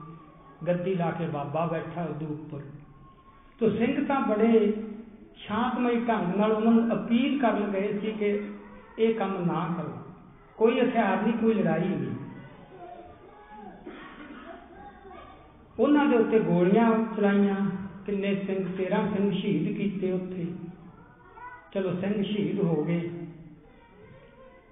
ਗੱਦੀ 0.67 0.95
ਲਾ 0.95 1.11
ਕੇ 1.11 1.27
ਬਾਬਾ 1.27 1.67
ਬੈਠਾ 1.67 2.05
ਉਹਦੇ 2.05 2.27
ਉੱਪਰ। 2.27 2.61
ਤੋ 3.59 3.71
ਸਿੰਘ 3.71 4.07
ਤਾਂ 4.07 4.21
ਬੜੇ 4.21 4.83
ਸ਼ਾਂਤਮਈ 5.37 6.01
ਢੰਗ 6.01 6.35
ਨਾਲ 6.35 6.53
ਉਹਨਾਂ 6.53 6.73
ਨੂੰ 6.73 6.97
ਅਪੀਲ 6.97 7.41
ਕਰਨ 7.41 7.71
ਗਏ 7.71 7.99
ਸੀ 7.99 8.13
ਕਿ 8.13 8.49
ਇਹ 8.99 9.15
ਕੰਮ 9.15 9.45
ਨਾ 9.45 9.75
ਕਰੋ। 9.77 10.08
ਕੋਈ 10.59 10.81
ਹਥਿਆਰ 10.81 11.23
ਨਹੀਂ 11.23 11.33
ਕੋਈ 11.33 11.55
ਲੜਾਈ 11.55 11.89
ਨਹੀਂ। 11.89 12.15
ਉਹਨਾਂ 15.81 16.07
ਦੇ 16.07 16.17
ਉੱਤੇ 16.17 16.39
ਗੋਲੀਆਂ 16.41 17.15
ਚਲਾਈਆਂ, 17.17 17.57
ਕਿੰਨੇ 18.07 18.35
ਸਿੰਘ 18.47 18.77
13 18.77 19.07
ਸਿੰਘ 19.07 19.31
ਸ਼ਹੀਦ 19.33 19.77
ਕੀਤੇ 19.77 20.13
ਉੱਥੇ। 20.13 20.47
ਚਲੋ 21.73 22.01
ਸਿੰਘ 22.01 22.23
ਸ਼ਹੀਦ 22.23 22.59
ਹੋ 22.61 22.85
ਗਏ। 22.85 23.11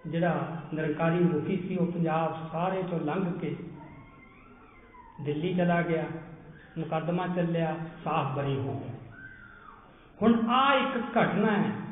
ਜਿਹੜਾ 0.06 0.62
ਨਿਰੰਕਾਰੀ 0.74 1.18
ਮੁਖੀ 1.18 1.56
ਸੀ, 1.56 1.76
ਉਹ 1.76 1.86
ਪੰਜਾਬ 1.86 2.48
ਸਾਰੇ 2.52 2.82
ਤੋਂ 2.82 3.00
ਲੰਘ 3.00 3.38
ਕੇ 3.38 3.56
ਦਿੱਲੀ 5.22 5.54
ਚਲਾ 5.54 5.82
ਗਿਆ, 5.82 6.04
ਮੁਕੱਦਮਾ 6.78 7.26
ਚੱਲਿਆ, 7.26 7.76
ਸਾਫ਼ 8.04 8.36
ਬਰੀ 8.36 8.56
ਹੋ 8.56 8.82
ਗਿਆ 8.84 8.92
ਹੁਣ 10.22 10.50
ਆ 10.50 10.74
ਇੱਕ 10.74 11.18
ਘਟਨਾ 11.18 11.56
ਹੈ 11.56 11.85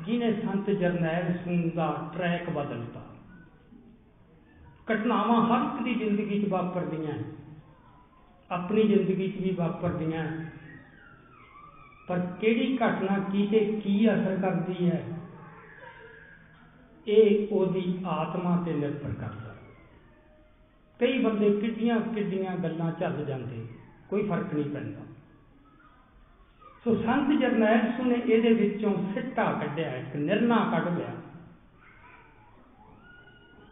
ਜਿਹਨੇ 0.00 0.32
ਸੰਤ 0.32 0.70
ਜਰਨੈਲ 0.70 1.32
ਸਿੰਘ 1.44 1.70
ਦਾ 1.74 1.88
ਟਰੈਕ 2.14 2.50
ਬਦਲਤਾ। 2.50 3.00
ਘਟਨਾਵਾਂ 4.88 5.40
ਹਰ 5.46 5.64
ਇੱਕ 5.64 5.82
ਦੀ 5.84 5.94
ਜ਼ਿੰਦਗੀ 5.94 6.40
'ਚ 6.40 6.48
ਵਾਪਰਦੀਆਂ 6.48 7.14
ਆਪਣੀ 8.50 8.82
ਜ਼ਿੰਦਗੀ 8.82 9.28
'ਚ 9.28 9.40
ਵੀ 9.42 9.50
ਵਾਪਰਦੀਆਂ 9.50 10.24
ਪਰ 12.08 12.20
ਕਿਹੜੀ 12.40 12.76
ਘਟਨਾ 12.76 13.18
ਕੀ 13.32 13.46
ਤੇ 13.46 13.60
ਕੀ 13.84 13.94
ਅਸਰ 14.08 14.36
ਕਰਦੀ 14.36 14.90
ਹੈ, 14.90 15.02
ਇਹ 17.06 17.48
ਉਹਦੀ 17.52 17.98
ਆਤਮਾ 18.06 18.56
ਤੇ 18.66 18.72
ਨਿਰਭਰ 18.72 19.14
ਕਰਦਾ। 19.14 19.54
ਕਈ 21.00 21.18
ਬੰਦੇ 21.18 21.50
ਕਿੱਡੀਆਂ 21.60 22.00
ਕਿੱਡੀਆਂ 22.14 22.56
ਗੱਲਾਂ 22.56 22.90
ਚੱਲ 22.92 23.24
ਜਾਂਦੇ, 23.24 23.66
ਕੋਈ 24.10 24.22
ਫ਼ਰਕ 24.28 24.54
ਨਹੀਂ 24.54 24.70
ਪੈਂਦਾ। 24.70 25.00
ਸੋ 26.86 26.94
ਸੰਤ 26.94 27.40
ਜਰਨੈਲ 27.40 27.92
ਸਿੰਘ 27.96 28.08
ਨੇ 28.08 28.14
ਇਹਦੇ 28.14 28.52
ਵਿੱਚੋਂ 28.52 28.94
ਸਿੱਟਾ 29.14 29.52
ਕੱਢਿਆ, 29.52 29.96
ਇੱਕ 29.96 30.16
ਨਿਰਣਾ 30.16 30.56
ਕੱਢ 30.72 30.98
ਲਿਆ। 30.98 31.08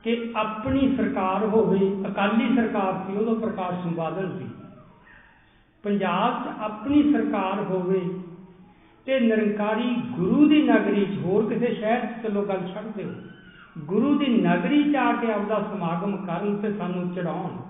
ਕਿ 0.03 0.33
ਆਪਣੀ 0.37 0.97
ਸਰਕਾਰ 0.97 1.45
ਹੋਵੇ, 1.45 1.97
ਅਕਾਲੀ 2.07 2.57
ਸਰਕਾਰ 2.57 3.05
ਸੀ 3.07 3.17
ਉਦੋਂ 3.17 3.37
ਪ੍ਰਕਾਸ਼ 3.37 3.83
ਸਿੰਘ 3.83 3.95
ਬਾਦਲ 3.95 4.39
ਸੀ। 4.39 4.49
ਪੰਜਾਬ 5.83 6.45
'ਚ 6.45 6.49
ਆਪਣੀ 6.61 7.13
ਸਰਕਾਰ 7.13 7.61
ਹੋਵੇ 7.61 8.19
ਤੇ 9.07 9.21
ਨਿਰੰਕਾਰੀ 9.21 10.03
ਗੁਰੂ 10.11 10.49
ਦੀ 10.49 10.63
ਨਗਰੀ 10.63 11.05
'ਚ 11.05 11.19
ਹੋਰ 11.19 11.55
ਕਿਸੇ 11.55 11.75
ਸ਼ਹਿਰ 11.75 12.07
'ਚ 12.07 12.23
ਚਲੋ 12.23 12.43
ਗੱਲ 12.43 12.69
ਛੱਡ 12.75 12.85
ਦਿਓ। 12.97 13.13
ਗੁਰੂ 13.79 14.19
ਦੀ 14.19 14.27
ਨਗਰੀ 14.27 14.93
'ਚ 14.93 14.97
ਆ 14.97 15.13
ਕੇ 15.13 15.33
ਆਪਦਾ 15.33 15.63
ਸਮਾਗਮ 15.63 16.27
ਕਰਨ 16.27 16.57
ਤੇ 16.57 16.73
ਸਾਨੂੰ 16.73 17.15
ਚੜਾਉਣ 17.15 17.64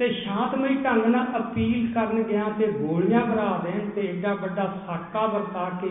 ਤੇ 0.00 0.08
ਸ਼ਾਂਤਮਈ 0.12 0.74
ਢੰਗ 0.74 1.06
ਨਾਲ 1.06 1.26
ਅਪੀਲ 1.38 1.92
ਕਰਨ 1.94 2.22
ਗਿਆ 2.22 2.44
ਤੇ 2.58 2.66
ਗੋਲੀਆਂ 2.72 3.20
ਭਰਾ 3.26 3.48
ਦੇਣ 3.64 3.88
ਤੇ 3.90 4.06
ਐਡਾ 4.08 4.32
ਵੱਡਾ 4.34 4.64
ਸਾਕਾ 4.86 5.26
ਵਰਤਾ 5.26 5.68
ਕੇ 5.80 5.90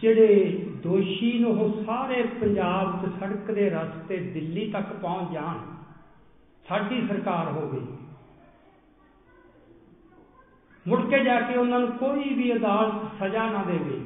ਜਿਹੜੇ 0.00 0.46
ਦੋਸ਼ੀ 0.82 1.32
ਨੂੰ 1.38 1.50
ਉਹ 1.52 1.84
ਸਾਰੇ 1.84 2.22
ਪੰਜਾਬ 2.40 2.96
'ਚ 3.02 3.10
ਸੜਕ 3.18 3.50
ਦੇ 3.50 3.68
ਰਸਤੇ 3.70 4.16
ਦਿੱਲੀ 4.16 4.70
ਤੱਕ 4.70 4.92
ਪਹੁੰਚ 4.92 5.32
ਜਾਣ, 5.32 5.58
ਸਾਡੀ 6.66 7.06
ਸਰਕਾਰ 7.08 7.52
ਹੋਵੇ। 7.52 7.80
ਮੁੜ 10.86 11.00
ਕੇ 11.10 11.22
ਜਾ 11.24 11.40
ਕੇ 11.40 11.56
ਉਹਨਾਂ 11.56 11.80
ਨੂੰ 11.80 11.92
ਕੋਈ 11.98 12.34
ਵੀ 12.34 12.52
ਅਦਾਲਤ 12.52 13.22
ਸਜ਼ਾ 13.22 13.48
ਨਾ 13.50 13.64
ਦੇਵੇ, 13.64 14.00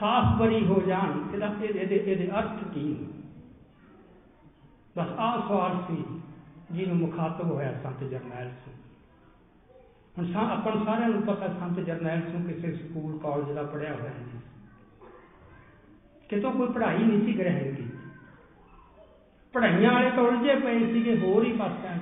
ਸਾਫ਼ 0.00 0.38
ਬਰੀ 0.40 0.64
ਹੋ 0.66 0.80
ਜਾਣ, 0.86 1.12
ਇਹਦਾ 1.34 1.54
ਇਹਦੇ 1.62 1.96
ਇਹਦੇ 1.96 2.30
ਅਰਥ 2.30 2.64
ਕੀ 2.74 2.92
ਬਸ 4.96 5.18
ਆਹ 5.18 5.40
ਸਵਾਲ 5.48 5.82
ਸੀ। 5.88 6.04
ਜਿਹਨੂੰ 6.70 6.96
ਮੁਖਾਤਬ 6.96 7.50
ਹੋਇਆ 7.50 7.72
ਸੰਤ 7.82 8.04
ਜਰਨੈਲ 8.04 8.50
ਸਿੰਘ। 8.64 8.74
ਹੁਣ 10.18 10.32
ਸਾ, 10.32 10.40
ਆਪਾਂ 10.40 10.84
ਸਾਰਿਆਂ 10.84 11.08
ਨੂੰ 11.08 11.22
ਪਤਾ 11.22 11.48
ਸੰਤ 11.48 11.80
ਜਰਨੈਲ 11.80 12.22
ਸਿੰਘ 12.22 12.46
ਕਿਸੇ 12.46 12.72
ਸਕੂਲ, 12.72 13.18
ਕਾਲਜ 13.18 13.52
ਦਾ 13.52 13.62
ਪੜਿਆ 13.62 13.94
ਹੋਇਆ 13.94 14.10
ਨਹੀਂ 14.10 14.40
ਕਿਤੋਂ 16.28 16.52
ਕੋਈ 16.52 16.68
ਪੜ੍ਹਾਈ 16.68 16.98
ਨਹੀਂ 16.98 17.26
ਸੀ 17.26 17.38
ਗ੍ਰਹਿਣ 17.38 17.74
ਕੀਤੀ। 17.74 17.98
ਪੜ੍ਹਾਈਆਂ 19.54 19.92
ਵਾਲੇ 19.92 20.10
ਤਾਂ 20.10 20.22
ਉਲਝੇ 20.22 20.54
ਪਏ 20.54 20.92
ਸੀਗੇ 20.92 21.16
ਹੋਰ 21.18 21.44
ਹੀ 21.44 21.52
ਪਾਸਿਆਂ 21.52 21.98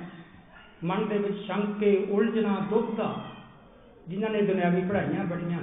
ਮਨ 0.83 1.07
ਦੇ 1.07 1.17
ਵਿੱਚ 1.17 1.37
ਸ਼ੰਕੇ 1.37 2.07
ਉਲਝਣਾ 2.09 2.59
ਦੁੱਖਦਾ 2.69 3.15
ਜਿਨ੍ਹਾਂ 4.07 4.31
ਨੇ 4.31 4.41
ਦੁਨਿਆਵੀ 4.41 4.81
ਪੜ੍ਹਾਈਆਂ 4.81 5.23
ਬੜੀਆਂ 5.25 5.59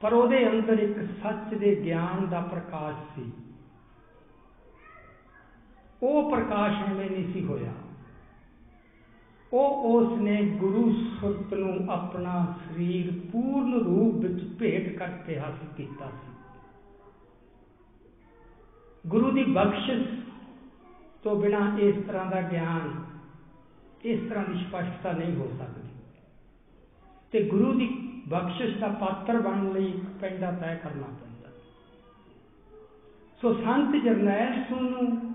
ਪਰ 0.00 0.12
ਉਹਦੇ 0.12 0.48
ਅੰਦਰ 0.50 0.78
ਇੱਕ 0.78 0.98
ਸੱਚ 1.22 1.54
ਦੇ 1.54 1.74
ਗਿਆਨ 1.84 2.26
ਦਾ 2.26 2.40
ਪ੍ਰਕਾਸ਼ 2.40 2.96
ਸੀ। 3.14 3.32
ਉਹ 6.02 6.30
ਪ੍ਰਕਾਸ਼ 6.30 6.90
ਐਵੇਂ 6.90 7.10
ਨਹੀਂ 7.10 7.32
ਸੀ 7.32 7.44
ਹੋਇਆ। 7.44 7.72
ਉਹ 9.52 9.94
ਉਸ 9.94 10.18
ਨੇ 10.20 10.42
ਗੁਰੂ 10.42 10.92
ਸੁਰਤ 10.92 11.54
ਨੂੰ 11.54 11.92
ਆਪਣਾ 11.92 12.58
ਸਰੀਰ 12.64 13.20
ਪੂਰਨ 13.32 13.74
ਰੂਪ 13.74 14.14
ਵਿੱਚ 14.14 14.44
ਭੇਟ 14.58 14.98
ਕਰਕੇ 14.98 15.38
ਹਾਸਲ 15.38 15.66
ਕੀਤਾ 15.76 16.06
ਸੀ। 16.06 16.34
ਗੁਰੂ 19.06 19.30
ਦੀ 19.30 19.44
ਬਖਸ਼ਿਸ਼ 19.44 20.08
ਤੋਂ 21.22 21.36
ਬਿਨਾ 21.36 21.76
ਇਸ 21.78 21.94
ਤਰ੍ਹਾਂ 22.06 22.26
ਦਾ 22.26 22.40
ਗਿਆਨ, 22.40 23.04
ਇਸ 24.04 24.28
ਤਰ੍ਹਾਂ 24.28 24.44
ਦੀ 24.44 24.64
ਸਪਸ਼ਟਤਾ 24.64 25.12
ਨਹੀਂ 25.12 25.36
ਹੋ 25.36 25.52
ਸਕਦੀ। 25.58 25.88
ਤੇ 27.32 27.44
ਗੁਰੂ 27.44 27.72
ਦੀ 27.72 28.22
ਬਖਸ਼ਿਸ਼ 28.28 28.78
ਦਾ 28.78 28.88
ਪਾਤਰ 28.88 29.40
ਬਣਨ 29.40 29.72
ਲਈ 29.72 29.86
ਇੱਕ 29.86 30.04
ਪੈਂਡਾ 30.20 30.50
ਤੈਅ 30.50 30.76
ਕਰਨਾ 30.76 31.06
ਪੈਂਦਾ। 31.06 31.48
ਸੋ 33.40 33.54
ਸੰਤ 33.54 34.04
ਜਰਨੈਲ 34.04 34.64
ਸਿੰਘ 34.64 34.80
ਨੂੰ 34.80 35.33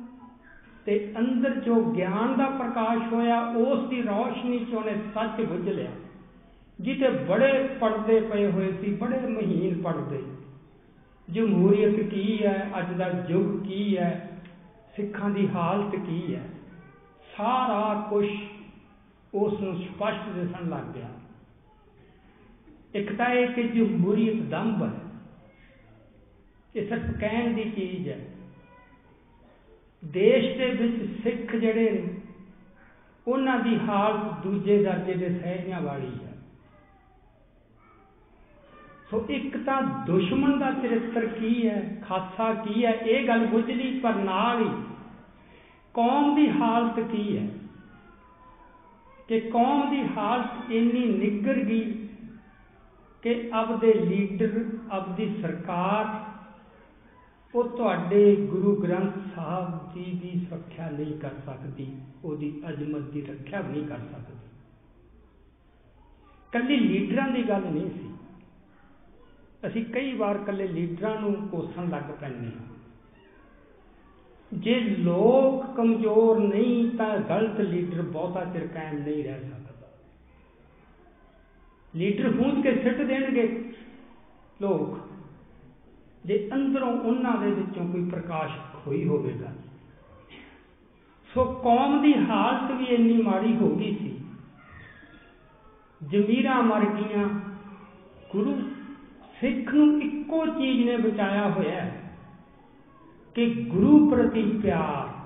ਤੇ 0.89 1.13
ਅੰਦਰ 1.19 1.55
ਜੋ 1.55 1.83
ਗਿਆਨ 1.83 2.37
ਦਾ 2.37 2.45
ਪ੍ਰਕਾਸ਼ 2.45 3.13
ਹੋਇਆ, 3.13 3.41
ਉਸ 3.41 3.89
ਦੀ 3.89 4.03
ਰੌਸ਼ਨੀ 4.03 4.65
ਚ 4.65 4.73
ਉਹਨੇ 4.73 4.97
ਸੱਚ 5.13 5.41
ਬੁੱਝ 5.41 5.69
ਲਿਆ। 5.69 5.91
ਜਿੱਤੇ 6.81 7.09
ਬੜੇ 7.09 7.69
ਪਰਦੇ 7.81 8.19
ਪਏ 8.19 8.51
ਹੋਏ 8.51 8.71
ਸੀ, 8.71 8.93
ਬੜੇ 8.93 9.19
ਮਹੀਨ 9.19 9.81
ਪਰਦੇ 9.81 10.23
ਜਮਹੂਰੀਅਤ 11.29 11.95
ਕੀ 11.95 12.43
ਹੈ? 12.43 12.71
ਅੱਜ 12.79 12.93
ਦਾ 12.93 13.25
ਯੁੱਗ 13.29 13.65
ਕੀ 13.65 13.97
ਹੈ? 13.97 14.31
ਸਿੱਖਾਂ 14.95 15.29
ਦੀ 15.29 15.49
ਹਾਲਤ 15.49 15.95
ਕੀ 15.95 16.35
ਹੈ? 16.35 16.43
ਸਾਰਾ 17.37 18.07
ਕੁਝ 18.09 18.27
ਉਸ 19.33 19.59
ਨੂੰ 19.59 19.75
ਸਪਸ਼ਟ 19.75 20.29
ਦਿਸਣ 20.29 20.69
ਲੱਗ 20.69 20.93
ਗਿਆ। 20.93 21.09
ਇੱਕ 22.95 23.15
ਤਾਂ 23.15 23.29
ਇਹ 23.29 23.47
ਕਿ 23.47 23.63
ਜਮਹੂਰੀਅਤ 23.63 24.35
ਦੰਭ 24.35 24.83
ਹੈ। 24.83 24.99
ਇਹ 26.75 26.87
ਸਿਰਫ 26.87 27.19
ਕਹਿਣ 27.19 27.53
ਦੀ 27.53 27.63
ਚੀਜ਼ 27.63 28.09
ਹੈ। 28.09 28.28
ਦੇਸ਼ 30.05 30.57
ਦੇ 30.57 30.69
ਵਿੱਚ 30.69 31.23
ਸਿੱਖ 31.23 31.55
ਜਿਹੜੇ 31.55 31.91
ਨੇ, 31.91 32.13
ਉਹਨਾਂ 33.27 33.59
ਦੀ 33.59 33.79
ਹਾਲਤ 33.79 34.43
ਦੂਜੇ 34.43 34.83
ਦਰਜੇ 34.83 35.13
ਦੇ 35.13 35.39
ਸਹਿਜਿਆਂ 35.39 35.81
ਵਾਲੀ 35.81 36.11
ਹੈ। 36.25 36.37
ਸੋ 39.11 39.25
ਇੱਕ 39.29 39.57
ਤਾਂ 39.57 39.81
ਦੁਸ਼ਮਣ 39.81 40.57
ਦਾ 40.57 40.71
ਚਰਿੱਤਰ 40.71 41.25
ਕੀ 41.25 41.67
ਹੈ, 41.67 42.01
ਖਾਸਾ 42.07 42.53
ਕੀ 42.53 42.85
ਹੈ, 42.85 42.91
ਇਹ 42.91 43.27
ਗੱਲ 43.27 43.45
ਬੁੱਝਦੀ, 43.45 43.99
ਪਰ 43.99 44.13
ਨਾਲ 44.15 44.61
ਹੀ 44.61 44.69
ਕੌਮ 45.93 46.35
ਦੀ 46.35 46.49
ਹਾਲਤ 46.49 46.99
ਕੀ 46.99 47.37
ਹੈ? 47.37 47.47
ਕਿ 49.27 49.39
ਕੌਮ 49.39 49.89
ਦੀ 49.89 50.03
ਹਾਲਤ 50.17 50.71
ਇੰਨੀ 50.71 51.05
ਨਿੱਗਰ 51.05 51.53
ਗਈ 51.53 52.07
ਕਿ 53.21 53.49
ਆਪਦੇ 53.53 53.93
ਲੀਡਰ, 53.93 54.77
ਆਪਦੀ 54.91 55.41
ਸਰਕਾਰ 55.41 56.28
ਉਹ 57.55 57.69
ਤੁਹਾਡੇ 57.69 58.35
ਗੁਰੂ 58.35 58.75
ਗ੍ਰੰਥ 58.75 59.13
ਸਾਹਿਬ 59.35 59.93
ਜੀ 59.93 60.19
ਦੀ 60.23 60.45
ਸੁਰੱਖਿਆ 60.49 60.89
ਨਹੀਂ 60.89 61.19
ਕਰ 61.19 61.31
ਸਕਦੀ, 61.45 61.97
ਉਹਦੀ 62.23 62.61
ਅਜ਼ਮਤ 62.69 63.01
ਦੀ 63.01 63.21
ਰੱਖਿਆ 63.21 63.61
ਵੀ 63.61 63.71
ਨਹੀਂ 63.71 63.87
ਕਰ 63.87 63.97
ਸਕਦੀ। 63.97 64.49
ਕੱਲੀ 66.51 66.79
ਲੀਡਰਾਂ 66.79 67.27
ਦੀ 67.27 67.49
ਗੱਲ 67.49 67.61
ਨਹੀਂ 67.61 67.89
ਸੀ। 67.89 68.13
ਅਸੀਂ 69.67 69.85
ਕਈ 69.85 70.13
ਵਾਰ 70.13 70.37
ਕੱਲੇ 70.37 70.67
ਲੀਡਰਾਂ 70.67 71.21
ਨੂੰ 71.21 71.47
ਕੋਸਣ 71.47 71.89
ਲੱਗ 71.89 72.11
ਪੈਂਦੇ 72.21 72.47
ਹਾਂ। 72.47 72.69
ਜੇ 74.53 74.79
ਲੋਕ 74.79 75.75
ਕਮਜ਼ੋਰ 75.75 76.39
ਨਹੀਂ, 76.39 76.97
ਤਾਂ 76.97 77.17
ਗਲਤ 77.17 77.59
ਲੀਡਰ 77.59 78.01
ਬਹੁਤਾ 78.01 78.45
ਚਿਰ 78.45 78.67
ਕਾਇਮ 78.67 78.97
ਨਹੀਂ 78.97 79.23
ਰਹਿ 79.23 79.39
ਸਕਦਾ। 79.39 79.87
ਲੀਡਰ 81.95 82.27
ਹੁੰਦ 82.27 82.63
ਕੇ 82.63 82.83
ਸਿੱਟ 82.83 83.01
ਦੇਣਗੇ। 83.01 83.73
ਲੋਕ 84.61 85.09
ਜੇ 86.26 86.49
ਅੰਦਰੋਂ 86.53 86.99
ਉਹਨਾਂ 86.99 87.38
ਦੇ 87.38 87.51
ਵਿੱਚੋਂ 87.51 87.91
ਕੋਈ 87.91 88.09
ਪ੍ਰਕਾਸ਼ 88.09 88.51
ਹੋਈ 88.88 89.07
ਹੋਵੇਗਾ। 89.07 89.47
ਸੋ 91.34 91.45
ਕੌਮ 91.45 92.01
ਦੀ 92.01 92.13
ਹਾਲਤ 92.13 92.72
ਵੀ 92.72 92.86
ਇੰਨੀ 92.86 93.22
ਮਾੜੀ 93.22 93.55
ਹੋ 93.55 93.76
ਗਈ 93.76 93.95
ਸੀ। 93.95 94.20
ਜ਼ਮੀਰਾਂ 96.03 96.63
ਮਰ 96.63 96.86
ਗਈਆਂ। 96.86 97.30
ਗੁਰੂ 98.32 98.70
ਸਿੱਖ 99.41 99.74
ਨੂੰ 99.74 100.01
ਇੱਕੋ 100.01 100.45
ਚੀਜ਼ 100.45 100.89
ਨੇ 100.89 100.97
ਬਚਾਇਆ 100.97 101.49
ਹੋਇਆ 101.49 101.82
ਹੈ 101.82 102.01
ਕਿ 103.36 103.45
ਗੁਰੂ 103.45 104.09
ਪ੍ਰਤੀ 104.09 104.59
ਪਿਆਰ। 104.63 105.20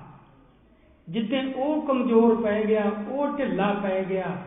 ਜਿੱਦਾਂ 1.09 1.53
ਉਹ 1.53 1.81
ਕਮਜ਼ੋਰ 1.81 2.41
ਪੈ 2.41 2.63
ਗਿਆ, 2.63 2.83
ਉਹ 3.09 3.37
ਢਿੱਲਾ 3.37 3.73
ਪੈ 3.73 4.03
ਗਿਆ, 4.03 4.43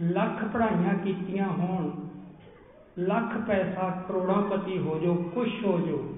ਲੱਖ 0.00 0.44
ਪੜ੍ਹਾਈਆਂ 0.44 0.94
ਕੀਤੀਆਂ 0.94 1.48
ਹੋਣ। 1.48 2.03
ਲੱਖ 2.98 3.38
ਪੈਸਾ 3.46 4.04
ਕਰੋੜਾਂਪਤੀ 4.08 4.78
ਹੋ 4.78 4.98
ਜੋ 4.98 5.14
ਖੁਸ਼ 5.34 5.64
ਹੋ 5.64 5.78
ਜੋ 5.78 6.16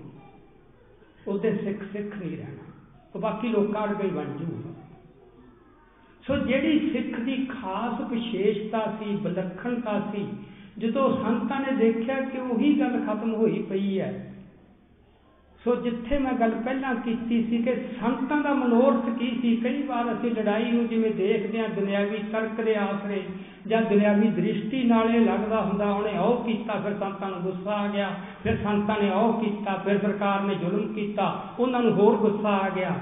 ਉਹਦੇ 1.28 1.56
ਸਿੱਖ 1.56 1.82
ਸਿੱਖ 1.92 2.18
ਨਹੀਂ 2.18 2.36
ਰਹਿਣਾ। 2.36 2.62
ਉਹ 3.14 3.20
ਬਾਕੀ 3.20 3.48
ਲੋਕਾਂ 3.48 3.86
ਵਰਗਾ 3.86 4.04
ਹੀ 4.04 4.10
ਬਣ 4.10 4.24
ਜੂਗਾ। 4.24 4.74
ਸੋ 6.26 6.36
ਜਿਹੜੀ 6.36 6.90
ਸਿੱਖ 6.92 7.20
ਦੀ 7.20 7.46
ਖਾਸ 7.46 8.10
ਵਿਸ਼ੇਸ਼ਤਾ 8.10 8.96
ਸੀ, 8.98 9.16
ਵਿਲੱਖਣਤਾ 9.16 10.12
ਸੀ, 10.12 10.28
ਜਦੋਂ 10.78 11.22
ਸੰਤਾਂ 11.22 11.60
ਨੇ 11.60 11.72
ਦੇਖਿਆ 11.72 12.20
ਕਿ 12.20 12.38
ਉਹੀ 12.38 12.80
ਗੱਲ 12.80 13.06
ਖਤਮ 13.06 13.34
ਹੋਈ 13.34 13.62
ਪਈ 13.62 14.00
ਹੈ 14.00 14.35
ਸੋ 15.66 15.74
ਜਿੱਥੇ 15.74 16.18
ਮੈਂ 16.18 16.32
ਗੱਲ 16.32 16.50
ਪਹਿਲਾਂ 16.64 16.94
ਕੀਤੀ 16.94 17.42
ਸੀ 17.44 17.58
ਕਿ 17.62 17.74
ਸੰਤਾਂ 18.00 18.36
ਦਾ 18.42 18.52
ਮਨੋਰਥ 18.54 19.08
ਕੀ 19.18 19.30
ਸੀ, 19.40 19.54
ਕਈ 19.56 19.82
ਵਾਰ 19.82 20.12
ਅਸੀਂ 20.12 20.30
ਲੜਾਈ 20.30 20.70
ਨੂੰ 20.72 20.86
ਜਿਵੇਂ 20.88 21.10
ਦੇਖਦੇ 21.10 21.58
ਹਾਂ, 21.60 21.68
ਦੁਨਿਆਵੀ 21.68 22.18
ਤਰਕ 22.32 22.60
ਦੇ 22.60 22.74
ਆਸਰੇ 22.76 23.22
ਜਾਂ 23.66 23.80
ਦੁਨਿਆਵੀ 23.82 24.28
ਦ੍ਰਿਸ਼ਟੀ 24.28 24.82
ਨਾਲ 24.84 25.14
ਇਹ 25.14 25.20
ਲੱਗਦਾ 25.20 25.60
ਹੁੰਦਾ, 25.62 25.90
ਉਹਨੇ 25.92 26.18
ਉਹ 26.18 26.44
ਕੀਤਾ, 26.44 26.78
ਫਿਰ 26.80 26.94
ਸੰਤਾਂ 26.98 27.30
ਨੂੰ 27.30 27.40
ਗੁੱਸਾ 27.40 27.74
ਆ 27.74 27.88
ਗਿਆ, 27.88 28.10
ਫਿਰ 28.42 28.56
ਸੰਤਾਂ 28.56 28.98
ਨੇ 29.02 29.10
ਉਹ 29.10 29.32
ਕੀਤਾ, 29.40 29.76
ਫਿਰ 29.76 29.98
ਸਰਕਾਰ 29.98 30.40
ਨੇ 30.40 30.54
ਜ਼ੁਲਮ 30.54 30.92
ਕੀਤਾ, 30.92 31.26
ਉਹਨਾਂ 31.60 31.80
ਨੂੰ 31.80 31.92
ਹੋਰ 31.92 32.16
ਗੁੱਸਾ 32.16 32.56
ਆ 32.58 32.68
ਗਿਆ। 32.68 32.94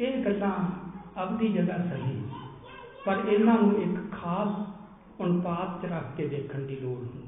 ਇਹ 0.00 0.24
ਗੱਲਾਂ 0.24 0.52
ਆਪਦੀ 1.16 1.48
ਜਗ੍ਹਾ 1.48 1.78
ਸਹੀ, 1.78 2.22
ਪਰ 3.04 3.16
ਇਹਨਾਂ 3.28 3.58
ਨੂੰ 3.62 3.72
ਇੱਕ 3.82 3.98
ਖਾਸ 4.12 4.52
ਅਨੁਪਾਤ 5.22 5.82
'ਚ 5.82 5.90
ਰੱਖ 5.92 6.16
ਕੇ 6.16 6.28
ਦੇਖਣ 6.28 6.60
ਦੀ 6.60 6.76
ਲੋੜ 6.76 6.96
ਹੁੰਦੀ। 6.98 7.18
ਹੈ 7.18 7.19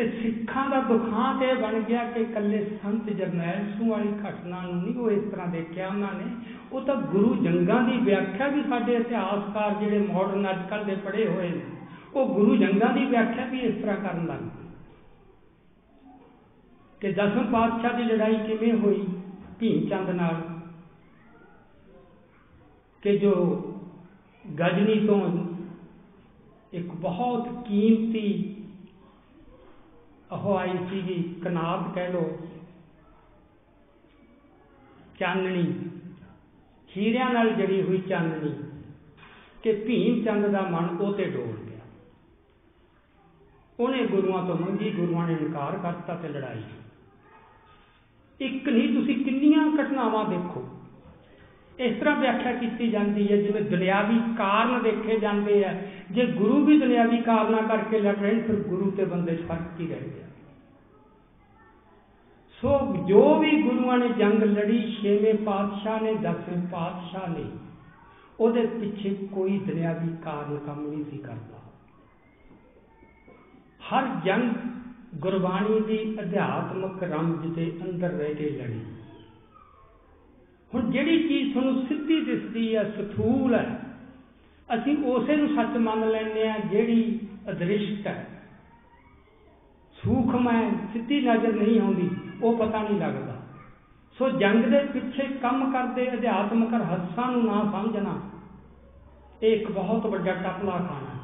ਤੇ 0.00 0.10
ਸਿੱਖਾਂ 0.10 0.68
ਦਾ 0.70 0.80
ਦੁਖਾਂਤ 0.80 1.42
ਇਹ 1.42 1.54
ਬਣ 1.54 1.80
ਗਿਆ 1.80 2.04
ਕਿ 2.04 2.20
ਇਕੱਲੇ 2.20 2.78
ਸੰਤ 2.82 3.10
ਜਰਨੈਲ 3.10 3.72
ਸਿੰਘ 3.72 3.90
ਵਾਲੀ 3.90 4.08
ਘਟਨਾ 4.08 4.60
ਨੂੰ 4.62 4.82
ਨਹੀਂ 4.82 4.94
ਉਹ 4.94 5.10
ਇਸ 5.10 5.22
ਤਰ੍ਹਾਂ 5.30 5.46
ਦੇਖਿਆ 5.46 5.88
ਉਹਨਾਂ 5.88 6.12
ਨੇ। 6.12 6.24
ਉਹ 6.72 6.80
ਤਾਂ 6.80 6.96
ਗੁਰੂ 6.96 7.34
ਜੰਗਾਂ 7.34 7.82
ਦੀ 7.84 7.96
ਵਿਆਖਿਆ 7.96 8.48
ਵੀ 8.48 8.62
ਸਾਡੇ 8.62 8.94
ਇਤਿਹਾਸਕਾਰ 8.94 9.74
ਜਿਹੜੇ 9.74 9.98
ਮਾਡਰਨ 9.98 10.50
ਅੱਜ 10.50 10.70
ਕੱਲ੍ਹ 10.70 10.84
ਦੇ 10.84 10.94
ਪੜ੍ਹੇ 10.94 11.26
ਹੋਏ 11.28 11.48
ਨੇ, 11.48 11.60
ਉਹ 12.14 12.34
ਗੁਰੂ 12.34 12.56
ਜੰਗਾਂ 12.56 12.92
ਦੀ 12.92 13.04
ਵਿਆਖਿਆ 13.04 13.46
ਵੀ 13.46 13.58
ਇਸ 13.58 13.74
ਤਰ੍ਹਾਂ 13.74 13.96
ਕਰਨ 13.96 14.26
ਲੱਗ 14.26 14.38
ਪਏ 14.38 14.68
ਕਿ 17.00 17.12
ਦਸਮ 17.12 17.52
ਪਾਤਸ਼ਾਹ 17.52 17.96
ਦੀ 17.96 18.02
ਲੜਾਈ 18.02 18.34
ਕਿਵੇਂ 18.34 18.72
ਹੋਈ 18.72 19.06
ਭੀਮ 19.58 19.88
ਚੰਦ 19.88 20.10
ਨਾਲ? 20.10 20.36
ਕਿ 23.02 23.18
ਜੋ 23.18 23.34
ਗਜਨੀ 24.60 25.06
ਤੋਂ 25.06 25.46
ਇੱਕ 26.72 26.86
ਬਹੁਤ 26.86 27.48
ਕੀਮਤੀ 27.68 28.56
ਉਹ 30.32 30.58
ਆਈ 30.58 30.78
ਸੀਗੀ 30.90 31.34
ਕਨਾਬ 31.44 31.94
ਕਹਿ 31.94 32.12
ਲੋ 32.12 32.38
ਚਾਨਣੀ। 35.18 35.74
ਹੀਰਿਆਂ 36.96 37.30
ਨਾਲ 37.30 37.50
ਜੜੀ 37.50 37.82
ਹੋਈ 37.82 37.98
ਚਾਨਣੀ 37.98 38.54
ਕਿ 39.62 39.72
ਭੀਮ 39.72 40.24
ਚੰਦ 40.24 40.46
ਦਾ 40.46 40.62
ਮਨ 40.62 40.98
ਉਹ 41.00 41.14
ਤੇ 41.14 41.24
ਡੋਲ 41.24 41.70
ਗਿਆ। 41.70 41.78
ਉਹਨੇ 43.80 44.06
ਗੁਰੂਆਂ 44.06 44.46
ਤੋਂ 44.46 44.58
ਮੰਗੀ, 44.58 44.90
ਗੁਰੂਆਂ 44.90 45.26
ਨੇ 45.28 45.32
ਇਨਕਾਰ 45.32 45.78
ਕਰਤਾ 45.78 46.14
ਤੇ 46.14 46.28
ਲੜਾਈ। 46.28 46.62
ਇੱਕ 48.40 48.68
ਨਹੀਂ, 48.68 48.94
ਤੁਸੀਂ 48.94 49.24
ਕਿੰਨੀਆਂ 49.24 49.76
ਘਟਨਾਵਾਂ 49.76 50.24
ਦੇਖੋ। 50.24 50.79
ਇਸ 51.80 51.96
ਤਰ੍ਹਾਂ 51.96 52.16
ਵਿਆਖਿਆ 52.16 52.52
ਕੀਤੀ 52.52 52.90
ਜਾਂਦੀ 52.90 53.32
ਹੈ, 53.32 53.36
ਜਿਵੇਂ 53.36 53.62
ਦੁਨਿਆਵੀ 53.62 54.20
ਕਾਰਨ 54.38 54.82
ਦੇਖੇ 54.82 55.18
ਜਾਂਦੇ 55.18 55.64
ਆ। 55.64 55.82
ਜੇ 56.10 56.26
ਗੁਰੂ 56.26 56.64
ਵੀ 56.64 56.80
ਦੁਨਿਆਵੀ 56.80 57.22
ਕਾਰਨਾਂ 57.22 57.62
ਕਰਕੇ 57.62 58.00
ਲੜ 58.00 58.16
ਰਹੇ, 58.16 58.40
ਫਿਰ 58.40 58.56
ਗੁਰੂ 58.56 58.90
ਤੇ 58.90 59.04
ਬੰਦੇ 59.04 59.36
'ਚ 59.36 59.46
ਫ਼ਰਕ 59.46 59.78
ਕੀ 59.78 59.86
ਰਹਿ 59.86 60.00
ਗਿਆ? 60.00 60.26
ਸੋ 62.62 62.96
ਜੋ 63.08 63.38
ਵੀ 63.38 63.62
ਗੁਰੂਆਂ 63.62 63.98
ਨੇ 63.98 64.08
ਜੰਗ 64.08 64.42
ਲੜੀ, 64.42 64.96
ਛੇਵੇਂ 65.02 65.34
ਪਾਤਸ਼ਾਹ 65.34 66.00
ਨੇ, 66.00 66.14
ਦਸਵੇਂ 66.14 66.66
ਪਾਤਸ਼ਾਹ 66.72 67.28
ਨੇ, 67.28 67.44
ਉਹਦੇ 68.40 68.66
ਪਿੱਛੇ 68.66 69.14
ਕੋਈ 69.32 69.58
ਦੁਨਿਆਵੀ 69.58 70.16
ਕਾਰਨ 70.24 70.58
ਕੰਮ 70.58 70.90
ਨਹੀਂ 70.90 71.04
ਸੀ 71.04 71.18
ਕਰਦਾ। 71.18 71.60
ਹਰ 73.80 74.06
ਜੰਗ 74.24 74.50
ਗੁਰਬਾਣੀ 75.14 75.80
ਦੀ 75.80 76.16
ਅਧਿਆਤਮਕ 76.20 77.02
ਰਮਜ 77.02 77.54
ਦੇ 77.54 77.72
ਅੰਦਰ 77.82 78.08
ਰਹਿ 78.08 78.34
ਕੇ 78.34 78.50
ਲੜੀ। 78.50 78.80
ਹੁਣ 80.74 80.90
ਜਿਹੜੀ 80.90 81.28
ਚੀਜ਼ 81.28 81.52
ਤੁਹਾਨੂੰ 81.52 81.86
ਸਿੱਧੀ 81.86 82.20
ਦਿਸਦੀ 82.20 82.74
ਹੈ 82.76 82.84
ਸਥੂਲ 82.90 83.54
ਹੈ 83.54 83.80
ਅਸੀਂ 84.68 84.96
ਉਸੇ 85.04 85.36
ਨੂੰ 85.36 85.48
ਸੱਚ 85.48 85.76
ਮੰਨ 85.76 86.10
ਲੈਂਦੇ 86.10 86.48
ਆ 86.48 86.58
ਜਿਹੜੀ 86.70 87.18
ਅਦ੍ਰਿਸ਼ਟ 87.50 88.06
ਹੈ 88.06 88.26
ਸੂਖਮ 89.96 90.48
ਹੈ 90.48 90.70
ਸਿੱਧੀ 90.92 91.20
ਨਜ਼ਰ 91.20 91.52
ਨਹੀਂ 91.52 91.80
ਆਉਂਦੀ, 91.80 92.08
ਉਹ 92.42 92.56
ਪਤਾ 92.56 92.82
ਨਹੀਂ 92.82 93.00
ਲੱਗਦਾ। 93.00 93.36
ਸੋ 94.18 94.28
ਜੰਗ 94.30 94.64
ਦੇ 94.64 94.78
ਪਿੱਛੇ 94.84 95.26
ਕੰਮ 95.42 95.72
ਕਰਦੇ, 95.72 96.12
ਅਧਿਆਤਮਕ 96.12 96.72
ਰਹੱਸਾਂ 96.74 97.30
ਨੂੰ 97.32 97.44
ਨਾ 97.44 97.62
ਸਮਝਣਾ, 97.72 98.20
ਇਹ 99.42 99.56
ਇੱਕ 99.56 99.70
ਬਹੁਤ 99.72 100.06
ਵੱਡਾ 100.06 100.32
ਟਪਲਾ 100.32 100.78
ਖਾਣਾ। 100.78 101.18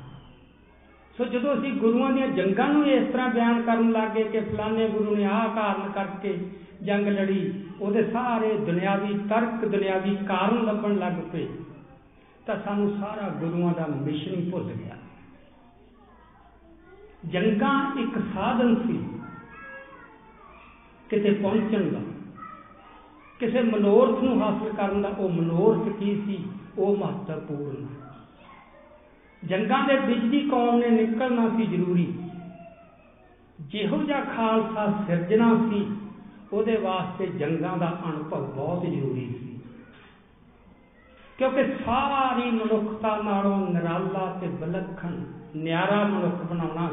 ਸੋ 1.19 1.25
ਜਦੋਂ 1.25 1.55
ਅਸੀਂ 1.55 1.73
ਗੁਰੂਆਂ 1.73 2.11
ਦੀਆਂ 2.11 2.29
ਜੰਗਾਂ 2.29 2.69
ਨੂੰ 2.69 2.87
ਇਸ 2.87 3.09
ਤਰ੍ਹਾਂ 3.13 3.29
ਬਿਆਨ 3.29 3.63
ਕਰਨ 3.63 3.91
ਲੱਗੇ 3.93 4.25
ਕਿ 4.25 4.41
ਫਲਾਣੇ 4.41 4.89
ਗੁਰੂ 4.89 5.17
ਨੇ 5.17 5.25
ਆਹ 5.25 5.49
ਕਾਰਨ 5.49 5.91
ਕਰਕੇ 5.93 6.39
ਜੰਗ 6.83 7.09
ਲੜੀ, 7.09 7.65
ਉਹਦੇ 7.81 8.11
ਸਾਰੇ 8.11 8.57
ਦੁਨਿਆਵੀ 8.57 9.19
ਤਰਕ, 9.19 9.65
ਦੁਨਿਆਵੀ 9.65 10.17
ਕਾਰਨ 10.17 10.65
ਲੱਭਣ 10.65 10.97
ਲੱਗ 10.97 11.13
ਪਏ। 11.33 11.49
ਤਾਂ 12.47 12.57
ਸਾਨੂੰ 12.65 12.97
ਸਾਰਾ 13.01 13.29
ਗੁਰੂਆਂ 13.29 13.75
ਦਾ 13.75 13.87
ਮਿਸ਼ਨ 13.87 14.35
ਹੀ 14.35 14.51
ਭੁੱਲ 14.51 14.65
ਗਿਆ। 14.65 14.97
ਜੰਗਾਂ 17.27 17.97
ਇੱਕ 18.01 18.19
ਸਾਧਨ 18.35 18.75
ਸੀ। 18.87 19.21
ਕਿਤੇ 21.09 21.31
ਪਹੁੰਚਣ 21.31 21.89
ਦਾ, 21.89 22.01
ਕਿਸੇ 23.39 23.63
ਮਨੋਰਥ 23.63 24.23
ਨੂੰ 24.23 24.43
ਹਾਸਲ 24.43 24.73
ਕਰਨ 24.73 25.03
ਦਾ, 25.03 25.09
ਉਹ 25.09 25.29
ਮਨੋਰਥ 25.29 25.97
ਕੀ 25.97 26.23
ਸੀ? 26.27 26.45
ਉਹ 26.79 26.97
ਮਹੱਤਵਪੂਰਨ 26.97 27.87
ਜੰਗਾਂ 29.45 29.89
ਦੇ 29.89 29.97
ਵਿੱਚ 29.97 30.25
ਦੀ 30.25 30.41
ਕੌਮ 30.41 30.77
ਨੇ 30.77 30.91
ਨਿਕਲਣਾ 30.91 31.49
ਸੀ 31.49 31.67
ਜ਼ਰੂਰੀ। 31.67 32.15
ਜਿਹੋ 33.61 34.03
ਜਿਹਾ 34.03 34.21
ਖਾਲਸਾ 34.21 35.05
ਸਿਰਜਣਾ 35.07 35.69
ਸੀ 35.71 35.87
ਉਹਦੇ 36.53 36.77
ਵਾਸਤੇ 36.77 37.27
ਜੰਗਾਂ 37.27 37.77
ਦਾ 37.77 37.99
ਅਨੁਭਵ 38.09 38.47
ਬਹੁਤ 38.47 38.83
ਜ਼ਰੂਰੀ 38.83 39.27
ਸੀ। 39.27 39.59
ਕਿਉਂਕਿ 41.39 41.65
ਸਾਰੀ 41.65 42.51
ਮਨੁੱਖਤਾ 42.51 43.17
ਨਾਲੋਂ 43.17 43.69
ਨਿਰਾਲਾ 43.69 44.39
ਤੇ 44.41 44.47
ਵਿਲੱਖਣ 44.47 45.21
ਨਿਆਰਾ 45.57 46.05
ਮਨੁੱਖ 46.05 46.53
ਬਣਾਉਣਾ 46.53 46.91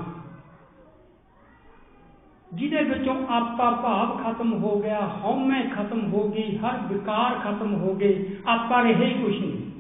ਜਿਹਦੇ 2.53 2.83
ਵਿੱਚੋਂ 2.83 3.27
ਆਪਾ 3.27 3.71
ਭਾਵ 3.71 4.23
ਖਤਮ 4.23 4.53
ਹੋ 4.53 4.79
ਗਿਆ, 4.79 5.07
ਹਉਮੈ 5.07 5.69
ਖਤਮ 5.75 6.13
ਹੋ 6.13 6.29
ਗਈ, 6.29 6.57
ਹਰ 6.57 6.79
ਵਿਕਾਰ 6.87 7.33
ਖਤਮ 7.33 7.73
ਹੋ 7.73 7.93
ਗਏ, 7.93 8.37
ਆਪਾ 8.47 8.81
ਰਹੇ 8.81 9.05
ਹੀ 9.05 9.23
ਕੁਛ 9.23 9.39
ਨਹੀਂ। 9.39 9.71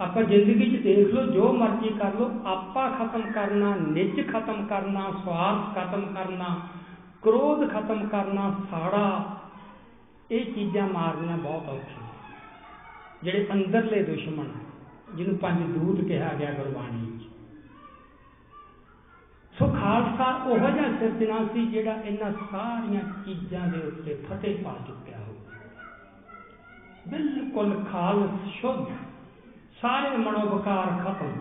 ਆਪਾਂ 0.00 0.22
ਜ਼ਿੰਦਗੀ 0.22 0.76
'ਚ 0.76 0.82
ਦੇਖ 0.82 1.14
ਲਓ, 1.14 1.22
ਜੋ 1.22 1.52
ਮਰਜ਼ੀ 1.52 1.88
ਕਰ 1.88 2.14
ਲਓ, 2.14 2.30
ਆਪਾ 2.44 2.88
ਖਤਮ 2.88 3.22
ਕਰਨਾ, 3.32 3.74
ਨਿੱਜ 3.74 4.32
ਖਤਮ 4.32 4.66
ਕਰਨਾ, 4.66 5.10
ਸਵਾਰਥ 5.24 5.74
ਖਤਮ 5.74 6.00
ਕਰਨਾ 6.00 6.60
ਕ੍ਰੋਧ 7.22 7.70
ਖਤਮ 7.70 8.08
ਕਰਨਾ 8.08 8.54
ਸਾੜਾ, 8.70 9.40
ਇਹ 10.30 10.54
ਚੀਜ਼ਾਂ 10.54 10.88
ਮਾਰਨੀਆਂ 10.88 11.36
ਬਹੁਤ 11.38 11.68
ਔਖੀਆਂ। 11.68 12.08
ਜਿਹੜੇ 13.22 13.46
ਅੰਦਰਲੇ 13.52 14.02
ਦੁਸ਼ਮਣ 14.02 14.48
ਜਿਹਨੂੰ 15.14 15.38
ਪੰਜ 15.38 15.78
ਦੂਤ 15.78 16.00
ਕਿਹਾ 16.00 16.32
ਗਿਆ 16.34 16.52
ਗੁਰਬਾਣੀ 16.52 17.10
ਵਿੱਚ। 17.10 17.28
ਸੋ 19.58 19.66
ਖਾਲਸਾ 19.66 20.24
ਉਹ 20.24 20.58
ਜਿਹਾ 20.58 20.98
ਸਿਰਜਣਾ 20.98 21.44
ਸੀ 21.52 21.66
ਜਿਹੜਾ 21.66 21.94
ਇਹਨਾਂ 21.94 22.32
ਸਾਰੀਆਂ 22.52 23.00
ਚੀਜ਼ਾਂ 23.24 23.66
ਦੇ 23.66 23.78
ਉੱਤੇ 23.78 24.14
ਫਤਿਹ 24.14 24.64
ਪਾ 24.64 24.74
ਚੁੱਕਿਆ 24.86 25.18
ਹੋ 25.18 25.34
ਬਿਲਕੁਲ 27.08 27.84
ਖਾਲਸ, 27.92 28.60
ਸ਼ੁੱਧ, 28.60 28.86
ਸਾਰੇ 29.80 30.16
ਮਨੋਵਿਕਾਰ 30.16 30.86
ਖਤਮ। 31.04 31.38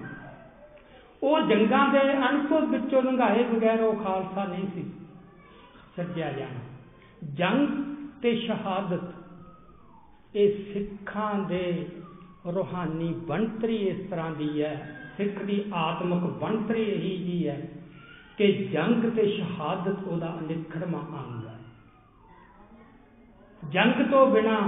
ਉਹ 1.23 1.41
ਜੰਗਾਂ 1.41 1.87
ਦੇ 1.87 2.01
ਅਨੁਭਵ 2.13 2.65
ਵਿੱਚੋਂ 2.65 3.01
ਲੰਘਾਏ 3.01 3.43
ਬਗੈਰ 3.43 3.81
ਉਹ 3.81 4.03
ਖਾਲਸਾ 4.03 4.45
ਨਹੀਂ 4.45 4.67
ਸੀ। 4.73 4.91
ਸੱਜਿਆ 5.99 6.31
ਜਾਣਾ। 6.31 6.59
ਜੰਗ 7.33 7.67
ਤੇ 8.21 8.35
ਸ਼ਹਾਦਤ, 8.35 9.01
ਇਹ 10.35 10.73
ਸਿੱਖਾਂ 10.73 11.35
ਦੇ 11.35 11.87
ਰੋਹਾਨੀ 12.47 13.13
ਬਣਤਰੀ 13.13 13.75
ਇਸ 13.75 14.09
ਤਰ੍ਹਾਂ 14.09 14.31
ਦੀ 14.31 14.61
ਹੈ। 14.61 14.95
ਸਿੱਖ 15.17 15.43
ਦੀ 15.43 15.65
ਆਤਮਿਕ 15.73 16.19
ਬਣਤਰੀ 16.19 16.81
ਇਹੀ 16.81 17.23
ਜੀ 17.23 17.47
ਹੈ 17.47 17.69
ਕਿ 18.37 18.53
ਜੰਗ 18.53 19.11
ਤੇ 19.11 19.37
ਸ਼ਹਾਦਤ 19.37 20.07
ਉਹਦਾ 20.07 20.37
ਅਨਿਖੜਵਾਂ 20.39 21.01
ਅੰਗ 21.01 21.47
ਹੈ। 21.47 21.59
ਜੰਗ 23.69 24.11
ਤੋਂ 24.11 24.27
ਬਿਨਾ 24.31 24.59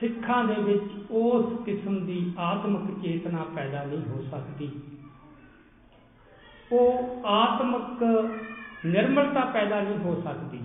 ਸਿੱਖਾਂ 0.00 0.44
ਦੇ 0.44 0.54
ਵਿੱਚ 0.54 1.10
ਉਸ 1.10 1.64
ਕਿਸਮ 1.64 2.06
ਦੀ 2.06 2.32
ਆਤਮਿਕ 2.38 3.02
ਚੇਤਨਾ 3.02 3.44
ਪੈਦਾ 3.54 3.84
ਨਹੀਂ 3.84 4.02
ਹੋ 4.08 4.24
ਸਕਦੀ। 4.30 4.70
ਉਹ 6.72 7.22
ਆਤਮਿਕ 7.26 8.02
ਨਿਰਮਲਤਾ 8.86 9.44
ਪੈਦਾ 9.44 9.80
ਨਹੀਂ 9.80 9.98
ਹੋ 9.98 10.20
ਸਕਦੀ। 10.24 10.60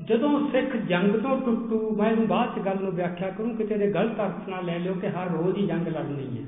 ਜਦੋਂ 0.00 0.48
ਸਿੱਖ 0.50 0.76
ਜੰਗ 0.76 1.14
ਤੋਂ 1.14 1.40
ਟੁੱਟੂ, 1.40 1.96
ਮੈਂ 1.96 2.10
ਇਹਨੂੰ 2.10 2.26
ਬਾਅਦ 2.26 2.54
ਚ 2.56 2.64
ਗੱਲ 2.64 2.78
ਨੂੰ 2.80 2.92
ਵਿਆਖਿਆ 2.92 3.30
ਕਰੂੰ 3.30 3.56
ਕਿਤੇ 3.56 3.78
ਦੇ 3.78 3.90
ਗਲਤ 3.92 4.20
ਅਰਥ 4.20 4.48
ਨਾਲ 4.48 4.64
ਲੈ 4.64 4.78
ਲਿਓ 4.78 4.94
ਕਿ 4.94 5.08
ਹਰ 5.08 5.30
ਰੋਜ਼ 5.30 5.58
ਹੀ 5.58 5.66
ਜੰਗ 5.66 5.88
ਲੜਨੀ 5.88 6.38
ਹੈ। 6.38 6.44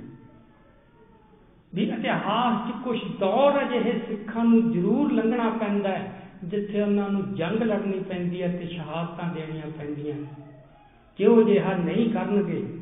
ਵੀ 1.74 1.82
ਇਤਿਹਾਸ 1.82 2.68
'ਚ 2.68 2.74
ਕੁਝ 2.84 2.98
ਦੌਰ 3.20 3.62
ਅਜਿਹੇ 3.62 3.98
ਸਿੱਖਾਂ 4.08 4.44
ਨੂੰ 4.44 4.72
ਜ਼ਰੂਰ 4.72 5.12
ਲੰਘਣਾ 5.12 5.50
ਪੈਂਦਾ 5.50 5.88
ਹੈ, 5.88 6.12
ਜਿੱਥੇ 6.44 6.82
ਉਹਨਾਂ 6.82 7.08
ਨੂੰ 7.08 7.34
ਜੰਗ 7.34 7.62
ਲੜਨੀ 7.62 7.98
ਪੈਂਦੀ 7.98 8.42
ਹੈ 8.42 8.48
ਤੇ 8.48 8.66
ਸ਼ਹਾਦਤਾਂ 8.66 9.28
ਦੇਣੀਆਂ 9.34 9.70
ਪੈਂਦੀਆਂ 9.78 10.14
ਜੇ 11.18 11.26
ਉਹ 11.26 11.42
ਜਿਹਾ 11.42 11.74
ਨਹੀਂ 11.76 12.10
ਕਰਨਗੇ 12.10 12.79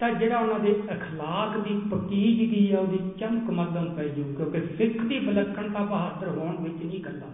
ਤਾਂ 0.00 0.10
ਜਿਹੜਾ 0.12 0.38
ਉਹਨਾਂ 0.38 0.58
ਦੇ 0.58 0.74
اخلاق 0.92 1.58
ਦੀ 1.64 1.80
ਪਕੀਜਗੀ 1.90 2.72
ਹੈ 2.72 2.78
ਉਹਦੀ 2.78 2.98
ਚਮਕ 3.18 3.50
ਮੱਧਮ 3.50 3.94
ਪੈ 3.94 4.04
ਜੂ 4.08 4.24
ਕਿਉਂਕਿ 4.36 4.60
ਸਿੱਖ 4.76 5.00
ਦੀ 5.02 5.18
ਵਿਲੱਖਣਤਾ 5.18 5.84
ਬਹਾਦਰ 5.84 6.28
ਹੋਣ 6.28 6.56
ਵਿੱਚ 6.56 6.82
ਨਹੀਂ 6.84 7.00
ਕੱਲਾ 7.00 7.30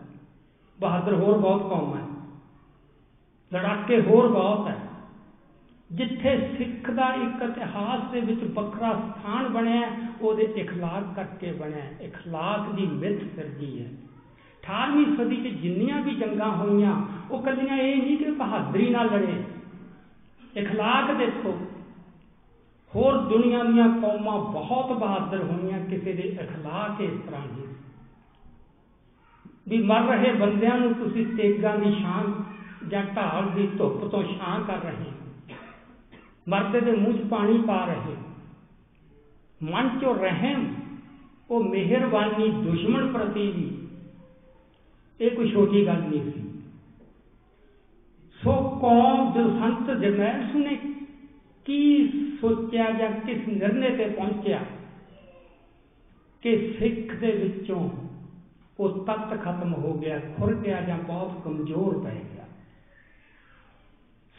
ਬਹਾਦਰ 0.81 1.15
ਹੋਰ 1.15 1.39
ਬਹੁਤ 1.39 1.69
ਕੌਮ 1.69 1.95
ਹੈ 1.97 2.05
ਲੜਾਕੇ 3.53 4.01
ਹੋਰ 4.01 4.29
ਬਹੁਤ 4.29 4.69
ਹੈ 4.69 4.77
ਜਿੱਥੇ 5.91 6.37
ਸਿੱਖ 6.59 6.91
ਦਾ 6.91 7.09
ਇੱਕ 7.15 7.43
ਇਤਿਹਾਸ 7.43 8.11
ਦੇ 8.13 8.21
ਵਿੱਚ 8.21 8.45
ਵੱਖਰਾ 8.45 8.93
ਸਥਾਨ 8.93 9.49
ਬਣਿਆ 9.49 9.91
ਉਹਦੇ 10.21 10.47
اخلاق 10.63 11.13
ਕਰਕੇ 11.17 11.53
ਬਣਿਆ 11.53 11.85
اخلاق 12.07 12.73
ਦੀ 12.77 12.87
ਮਿੱਥ 12.87 13.25
ਸਿਰਜੀ 13.37 13.83
ਹੈ 13.83 13.91
18ਵੀਂ 14.63 15.05
ਸਦੀ 15.17 15.37
'ਚ 15.37 15.55
ਜਿੰਨੀਆਂ 15.61 16.01
ਵੀ 16.03 16.15
ਜੰਗਾਂ 16.15 16.51
ਹੋਈਆਂ 16.57 16.95
ਉਹ 17.31 17.43
ਕੱਲੀਆਂ 17.43 17.77
ਇਹ 17.77 17.97
ਨਹੀਂ 17.97 18.17
ਕਿ 18.19 18.31
ਬਹਾਦਰੀ 18.31 18.89
ਨਾਲ 18.91 19.11
ਲੜੇ 19.11 19.43
اخلاق 20.63 21.15
ਦੇਖੋ 21.19 21.59
ਹੋਰ 22.93 23.17
ਦੁਨੀਆ 23.29 23.63
ਦੀਆਂ 23.65 23.89
ਕੌਮਾਂ 24.01 24.39
ਬਹੁਤ 24.53 24.93
ਬਹਾਦਰ 24.93 25.43
ਹੋਈਆਂ 25.43 25.79
ਕਿਸੇ 25.81 26.13
ਦੇ 26.13 26.37
اخلاق 26.41 27.01
ਇਸ 27.03 27.21
ਤਰ੍ਹਾਂ 27.27 27.47
ਦੇ 27.49 27.67
ਵੀ 29.69 29.83
ਮਰ 29.83 30.07
ਰਹੇ 30.09 30.33
ਬੰਦਿਆਂ 30.33 30.77
ਨੂੰ 30.79 30.93
ਤੁਸੀਂ 30.95 31.27
ਤੇਗਾਂ 31.27 31.77
ਦੀ 31.79 31.93
ਛਾਂ 32.03 32.23
ਜਾਂ 32.89 33.03
ਢਾਲ 33.17 33.51
ਦੀ 33.51 33.67
ਧੁੱਪ 33.79 34.05
ਤੋਂ 34.05 34.23
ਛਾਂ 34.25 34.59
ਕਰ 34.61 34.79
ਰਹੇ 34.79 35.05
ਹੋ 35.05 35.57
ਮਰਦੇ 36.49 36.81
ਦੇ 36.81 36.93
ਮੂੰਹ 36.93 37.19
'ਚ 37.19 37.29
ਪਾਣੀ 37.31 37.59
ਪਾ 37.59 37.85
ਰਹੇ 37.85 38.17
ਮਨ 39.61 39.89
'ਚੋਂ 39.89 40.15
ਰਹਿਮ 40.15 40.65
ਉਹ 41.51 41.65
ਮਿਹਰਬਾਨੀ 41.65 42.49
ਦੁਸ਼ਮਣ 42.63 43.13
ਪ੍ਰਤੀ 43.13 43.47
ਵੀ 43.53 43.71
ਇਹ 45.21 45.31
ਕੋਈ 45.31 45.53
ਛੋਟੀ 45.53 45.87
ਗੱਲ 45.87 46.01
ਨਹੀਂ 46.01 46.21
ਸੀ 46.23 46.43
ਸੋ 48.41 48.53
ਕੌਮ 48.83 49.33
ਜੋ 49.33 49.49
ਸੰਤ 49.51 49.91
ਜਰਨੈਲ 49.91 50.59
ਨੇ 50.59 50.79
ਕੀ 51.68 52.08
ਸੋਚਿਆ 52.42 52.92
ਜਾਂ 52.92 53.12
ਕਿਸ 53.12 53.48
ਨਿਰਣੇ 53.48 53.90
ਤੇ 53.90 54.06
ਪਹੁੰਚਿਆ 54.10 54.60
ਕਿ 56.42 56.76
ਸਿੱਖ 56.80 57.16
ਦੇ 57.16 57.32
ਵਿੱਚੋਂ 57.32 57.90
ਉਹ 58.80 59.06
ਤੱਤ 59.06 59.42
ਖਤਮ 59.42 59.74
ਹੋ 59.74 59.94
ਗਿਆ 59.94 60.20
ਖੁਰ 60.20 60.54
ਗਿਆ 60.54 60.82
ਜਾਂ 60.82 60.98
ਬਹੁਤ 60.98 61.44
ਕਮਜ਼ੋਰ 61.44 62.00
ਪੈ 62.04 62.12
ਗਿਆ। 62.12 62.46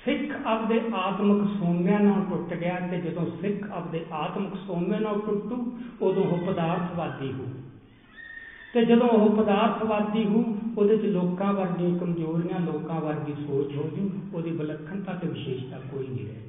ਸਿੱਖ 0.05 0.47
ਆਪਦੇ 0.47 0.81
ਆਤਮਿਕ 0.95 1.59
ਸੋਮਿਆਂ 1.59 2.01
ਨਾਲ 2.01 2.25
ਟੁੱਟ 2.31 2.55
ਗਿਆ 2.55 2.81
ਤੇ 2.91 3.01
ਜਦੋਂ 3.01 3.27
ਸਿੱਖ 3.41 3.71
ਆਪਦੇ 3.71 4.05
ਆਤਮਿਕ 4.13 4.55
ਸੋਮਿਆਂ 4.67 5.01
ਨਾਲ 5.01 5.21
ਟੁੱਟੂ, 5.21 5.79
ਉਦੋਂ 6.03 6.25
ਉਹ 6.25 6.53
ਪਦਾਰਥਵਾਦੀ 6.53 7.33
ਹੋ। 7.33 7.47
ਤੇ 8.75 8.85
ਜਦੋਂ 8.85 9.09
ਉਹ 9.09 9.43
ਪਦਾਰਥਵਾਦੀ 9.43 10.25
ਹੋ, 10.25 10.59
ਉਹਦੇ 10.79 10.97
ਚ 10.97 11.05
ਲੋਕਾਂ 11.05 11.53
ਵਰਗੀਆਂ 11.53 11.99
ਕਮਜ਼ੋਰੀਆਂ, 11.99 12.61
ਲੋਕਾਂ 12.61 13.01
ਵਰਗੀ 13.01 13.33
ਸੋਚ 13.33 13.77
ਹੋ 13.77 13.91
ਜੂ, 13.97 14.11
ਉਹਦੀ 14.35 14.51
ਵਿਲੱਖਣਤਾ 14.51 15.13
ਤੇ 15.13 15.29
ਵਿਸ਼ੇਸ਼ਤਾ 15.29 15.79
ਕੋਈ 15.79 16.07
ਨਹੀਂ 16.07 16.27
ਰਹੇ 16.27 16.41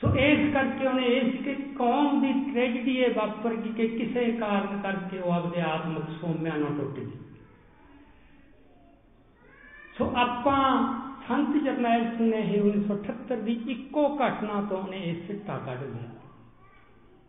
ਸੋ 0.00 0.14
ਇਸ 0.16 0.52
ਕਰਕੇ 0.54 0.86
ਉਹਨੇ 0.86 1.06
ਇਸ 1.06 1.34
ਕਿ 1.44 1.54
ਕੌਮ 1.54 2.20
ਦੀ 2.20 2.32
ਟ੍ਰੈਜਡੀ 2.52 2.96
ਇਹ 2.98 3.14
ਵਾਪਰ 3.14 3.54
ਗਈ 3.54 3.72
ਕਿ 3.72 3.86
ਕਿਸੇ 3.88 4.32
ਕਾਰਨ 4.32 4.80
ਕਰਕੇ 4.82 5.18
ਉਹ 5.18 5.32
ਆਪਦੇ 5.32 5.60
ਆਤਮਿਕ 5.60 6.04
ਸੋਮਿਆਂ 6.20 6.58
ਨਾਲ 6.58 6.76
ਟੁੱਟ 6.78 6.98
ਗਈ। 6.98 7.10
ਸੋ 9.98 10.12
ਆਪਾਂ 10.16 10.62
ਸੰਤ 11.28 11.64
ਜਰਨੈਲ 11.64 12.04
ਸਿੰਘ 12.16 12.30
ਨੇ 12.30 12.42
ਹੀ 12.42 12.60
1978 12.60 13.40
ਦੀ 13.42 13.60
ਇੱਕੋ 13.68 14.08
ਘਟਨਾ 14.16 14.62
ਤੋਂ 14.62 14.78
ਉਹਨੇ 14.78 14.96
ਇਹ 14.96 15.26
ਸਿੱਟਾ 15.26 15.58
ਕੱਢ 15.58 15.82
ਲਿਆ 15.82 16.08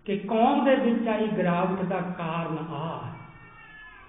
ਕਿ 0.05 0.17
ਕੌਮ 0.17 0.65
ਦੇ 0.65 0.75
ਵਿੱਚ 0.75 1.07
ਆਈ 1.07 1.27
ਗਿਰਾਵਟ 1.27 1.83
ਦਾ 1.83 1.99
ਕਾਰਨ 2.01 2.57
ਆ 2.73 3.01
ਹੈ 3.05 3.13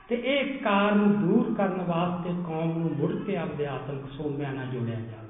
ਤੇ 0.09 0.23
ਇਹ 0.25 0.59
ਕਾਰਨ 0.59 1.13
ਦੂਰ 1.13 1.55
ਕਰਨ 1.55 1.83
ਵਾਸਤੇ 1.83 2.31
ਕੌਮ 2.47 2.79
ਨੂੰ 2.79 2.91
ਮੁੜ 2.99 3.15
ਕੇ 3.27 3.37
ਆਪਦੇ 3.37 3.67
ਆਤਮਿਕ 3.67 4.13
ਸੋਮਿਆਂ 4.13 4.53
ਨਾਲ 4.53 4.67
ਜੋੜਿਆ 4.67 5.01
ਜਾਵੇ 5.01 5.22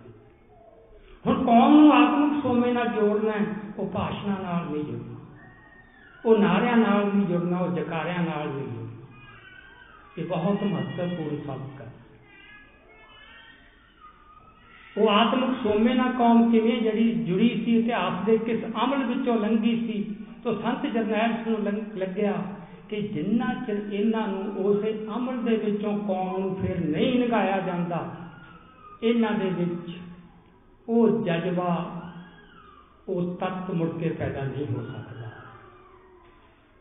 ਹੁਣ 1.26 1.44
ਕੌਮ 1.44 1.74
ਨੂੰ 1.76 1.92
ਆਤਮਿਕ 1.92 2.42
ਸੋਮੇ 2.42 2.72
ਨਾਲ 2.72 2.88
ਜੋੜਨਾ 2.88 3.32
ਹੈ, 3.32 3.44
ਉਹ 3.78 3.90
ਭਾਸ਼ਣਾਂ 3.90 4.36
ਨਾਲ 4.42 4.64
ਨਹੀਂ 4.70 4.84
ਜੁੜਨਾ। 4.84 5.16
ਉਹ 6.24 6.38
ਨਾਰਿਆਂ 6.38 6.76
ਨਾਲ 6.76 7.06
ਨਹੀਂ 7.06 7.26
ਜੁੜਨਾ, 7.26 7.58
ਉਹ 7.58 7.72
ਜਕਾਰਿਆਂ 7.72 8.22
ਨਾਲ 8.22 8.48
ਨਹੀਂ 8.48 8.66
ਜੁੜਨਾ। 8.66 8.80
ਇਹ 10.18 10.24
ਬਹੁਤ 10.26 10.62
ਮਹੱਤਵਪੂਰਨ 10.62 11.36
ਸਬਕ 11.46 11.80
ਹੈ। 11.80 11.92
ਉਹ 14.98 15.08
ਆਤਮਿਕ 15.08 15.50
ਸੋਮੇ 15.62 15.94
ਨਾਲ 15.94 16.12
ਕੌਮ 16.12 16.50
ਕਿਵੇਂ 16.52 16.80
ਜਿਹੜੀ 16.80 17.12
ਜੁੜੀ 17.24 17.48
ਸੀ, 17.64 17.78
ਇਤਿਹਾਸ 17.78 18.24
ਦੇ 18.26 18.38
ਕਿਸ 18.38 18.64
ਅਮਲ 18.84 19.04
ਵਿੱਚੋਂ 19.04 19.36
ਲੰਘੀ 19.36 19.76
ਸੀ, 19.86 20.16
ਤੋਂ 20.44 20.54
ਸੰਤ 20.62 20.86
ਜਰਨੈਲ 20.86 21.32
ਸਿੰਘ 21.32 21.56
ਨੂੰ 21.56 21.82
ਲੱਗਿਆ 21.96 22.34
ਕਿ 22.88 23.00
ਜਿੰਨਾ 23.02 23.54
ਚਿਰ 23.66 23.82
ਇਹਨਾਂ 23.92 24.26
ਨੂੰ 24.28 24.64
ਉਸੇ 24.64 25.06
ਅਮਲ 25.16 25.38
ਦੇ 25.38 25.56
ਵਿੱਚੋਂ 25.56 25.98
ਕੌਮ 25.98 26.40
ਨੂੰ 26.40 26.54
ਫਿਰ 26.56 26.80
ਨਹੀਂ 26.80 27.18
ਨਿਗਾਇਆ 27.18 27.60
ਜਾਂਦਾ, 27.60 28.10
ਇਹਨਾਂ 29.02 29.32
ਦੇ 29.32 29.50
ਵਿੱਚ 29.50 29.96
ਉਹ 30.88 31.24
ਜਜ਼ਬਾ, 31.24 32.02
ਉਹ 33.08 33.36
ਤੱਤ 33.36 33.70
ਮੁੜ 33.70 33.88
ਕੇ 34.00 34.08
ਪੈਦਾ 34.08 34.42
ਨਹੀਂ 34.44 34.66
ਹੋ 34.66 34.82
ਸਕਦਾ। 34.82 35.30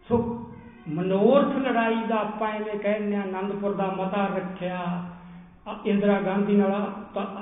ਸੋ 0.10 0.18
ਮਨੋਰਥ 0.90 1.56
ਲੜਾਈ 1.56 2.04
ਦਾ 2.10 2.16
ਆਪਾਂ 2.16 2.50
ਐਵੇਂ 2.50 2.80
ਕਹਿੰਦੇ 2.80 3.16
ਆ 3.16 3.22
ਆਨੰਦਪੁਰ 3.22 3.74
ਦਾ 3.74 3.88
ਮਤਾ 3.88 4.28
ਰੱਖਿਆ। 4.28 5.10
ਇੰਦਰਾ 5.86 6.22
ਗਾਂਧੀ 6.22 6.56
ਨਾਲ 6.56 6.94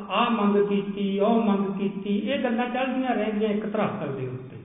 ਆ 0.10 0.30
ਮੰਗ 0.30 0.68
ਕੀਤੀ, 0.68 1.20
ਉਹ 1.20 1.43
ਮੰਗ 1.43 1.78
ਕੀਤੀ, 1.78 2.18
ਇਹ 2.18 2.43
ਗੱਲਾਂ 2.43 2.70
ਚੱਲਦੀਆਂ 2.70 3.16
ਰਹਿੰਦੀਆਂ 3.16 3.49
ਇੱਕ 3.49 3.74
ਧਰਾਤਲ 3.74 4.16
ਦੇ 4.16 4.28
ਉੱਤੇ। 4.28 4.57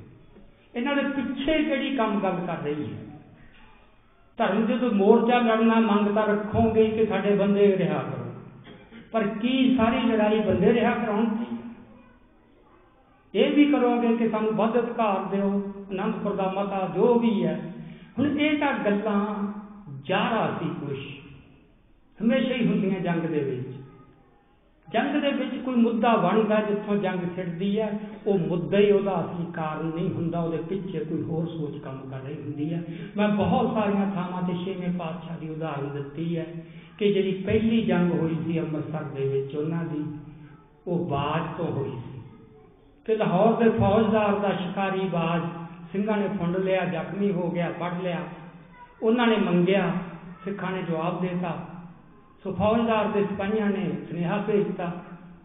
ਇਹਨਾਂ 0.75 0.97
ਦੇ 0.97 1.03
ਪਿੱਛੇ 1.03 1.65
ਕਿਹੜੀ 1.65 1.97
ਕੰਮ 1.97 2.21
ਗੱਲ 2.21 2.37
ਕਰ 2.47 2.57
ਰਹੀ 2.57 2.95
ਹੈ। 2.95 2.99
ਧਰਮ 4.37 4.67
ਜਦੋਂ 4.67 4.91
ਮੋਰਚਾ 4.91 5.39
ਲੜਨਾ, 5.39 5.75
ਮੰਗ 5.75 6.15
ਤਾਂ 6.15 6.27
ਰੱਖੋਗੇ 6.27 6.89
ਕਿ 6.89 7.07
ਸਾਡੇ 7.07 7.35
ਬੰਦੇ 7.35 7.79
ਰਿਹਾ 7.79 7.99
ਕਰੋ। 7.99 8.35
ਪਰ 9.13 9.27
ਕੀ 9.27 9.77
ਸਾਰੀ 9.77 10.01
ਲੜਾਈ 10.01 10.41
ਬੰਦੇ 10.41 10.73
ਰਿਹਾ 10.73 10.91
ਕਰਾਉਣ 10.91 11.25
ਦੀ? 11.25 11.64
ਇਹ 13.35 13.57
ਵੀ 13.57 13.65
ਕਰੋਗੇ 13.65 14.17
ਕਿ 14.17 14.29
ਸਾਨੂੰ 14.29 14.53
ਵੱਧ 14.53 14.79
ਅਧਿਕਾਰ 14.79 15.37
ਦਿਓ, 15.37 15.73
ਅਨੰਦਪੁਰ 15.91 16.35
ਦਾ 16.35 16.53
ਮਤਾ 16.57 16.93
ਜੋ 16.95 17.15
ਵੀ 17.15 17.45
ਹੈ। 17.45 17.73
ਹੁਣ 18.19 18.41
ਇਹ 18.41 18.59
ਤਾਂ 18.59 18.79
ਗੱਲਾਂ 18.85 19.53
ਜਾਰਾ 20.05 20.59
ਸੀ 20.59 20.69
ਕੁਛ 20.69 20.99
ਹਮੇਸ਼ਾ 22.23 22.55
ਹੀ 22.55 22.67
ਹੁੰਦੀਆਂ 22.67 23.01
ਜੰਗ 23.01 23.23
ਦੇ 23.23 23.41
ਵਿੱਚ। 23.41 23.69
ਜੰਗ 24.93 25.23
ਦੇ 25.23 25.31
ਵਿੱਚ 25.31 25.57
ਕੋਈ 25.65 25.75
ਮੁੱਦਾ 25.75 26.17
ਬਣਦਾ 26.17 26.61
ਜਿੱਥੋਂ 26.61 26.97
ਜੰਗ 26.97 27.21
ਛਿੜਦੀ 27.37 27.81
ਹੈ, 27.81 27.99
ਉਹ 28.27 28.39
ਮੁੱਦਾ 28.39 28.79
ਹੀ 28.79 28.91
ਉਹਦਾ 28.91 29.21
ਅਸਲੀ 29.21 29.47
ਕਾਰਨ 29.53 29.87
ਨਹੀਂ 29.95 30.11
ਹੁੰਦਾ, 30.11 30.41
ਉਹਦੇ 30.41 30.57
ਪਿੱਛੇ 30.57 30.99
ਕੋਈ 30.99 31.23
ਹੋਰ 31.23 31.47
ਸੋਚ 31.47 31.79
ਕੰਮ 31.79 31.99
ਕਰ 32.11 32.21
ਰਹੀ 32.21 32.43
ਹੁੰਦੀ 32.43 32.75
ਹੈ। 32.75 32.85
ਮੈਂ 33.17 33.29
ਬਹੁਤ 33.29 33.75
ਸਾਰੀਆਂ 33.75 34.11
ਥਾਵਾਂ 34.11 34.43
ਤੇ 34.43 34.55
ਛੇਵੇਂ 34.65 34.99
ਪਾਤਸ਼ਾਹ 34.99 35.39
ਦੀ 35.39 35.49
ਉਦਾਹਰਨ 35.49 35.95
ਦਿੱਤੀ 35.95 36.37
ਹੈ 36.37 36.47
ਕਿ 36.99 37.13
ਜਿਹੜੀ 37.13 37.33
ਪਹਿਲੀ 37.33 37.83
ਜੰਗ 37.83 38.13
ਹੋਈ 38.13 38.37
ਸੀ 38.47 38.61
ਅੰਮ੍ਰਿਤਸਰ 38.61 39.03
ਦੇ 39.03 39.29
ਵਿੱਚ, 39.29 39.57
ਉਹਨਾਂ 39.57 39.85
ਦੀ, 39.85 40.05
ਉਹ 40.87 41.07
ਬਾਜ 41.09 41.59
ਤੋਂ 41.59 41.73
ਹੋਈ 41.73 41.91
ਸੀ। 41.91 42.14
ਕਿ 43.05 43.17
ਲਾਹੌਰ 43.17 43.65
ਦੇ 43.65 43.71
ਫੌਜਦਾਰ 43.71 44.35
ਦਾ 44.35 44.49
ਸ਼ਿਕਾਰੀ 44.49 45.01
ਬਾਜ 45.01 45.43
ਸਿੰਘਾਂ 45.93 46.17
ਨੇ 46.17 46.29
ਫੁੰਡ 46.39 46.57
ਲਿਆ, 46.57 46.85
ਜ਼ਖਮੀ 46.85 47.33
ਹੋ 47.33 47.51
ਗਿਆ 47.51 47.73
ਫੜ 47.81 48.01
ਲਿਆ। 48.03 48.19
ਉਹਨਾਂ 49.03 49.27
ਨੇ 49.27 49.37
ਮੰਗਿਆ, 49.37 49.93
ਸਿੱਖਾਂ 50.45 50.73
ਨੇ 50.73 50.83
ਜਵਾਬ 50.83 51.21
ਦਿੱਤਾ। 51.21 51.69
ਸੋ 52.43 52.55
ਫੌਜਦਾਰ 52.55 53.05
ਦੇ 53.05 53.25
ਸਿਪਾਹੀਆਂ 53.25 53.67
ਨੇ 53.67 53.91
ਸੁਨੇਹਾ 54.11 54.39
ਭੇਜਤਾ 54.39 54.93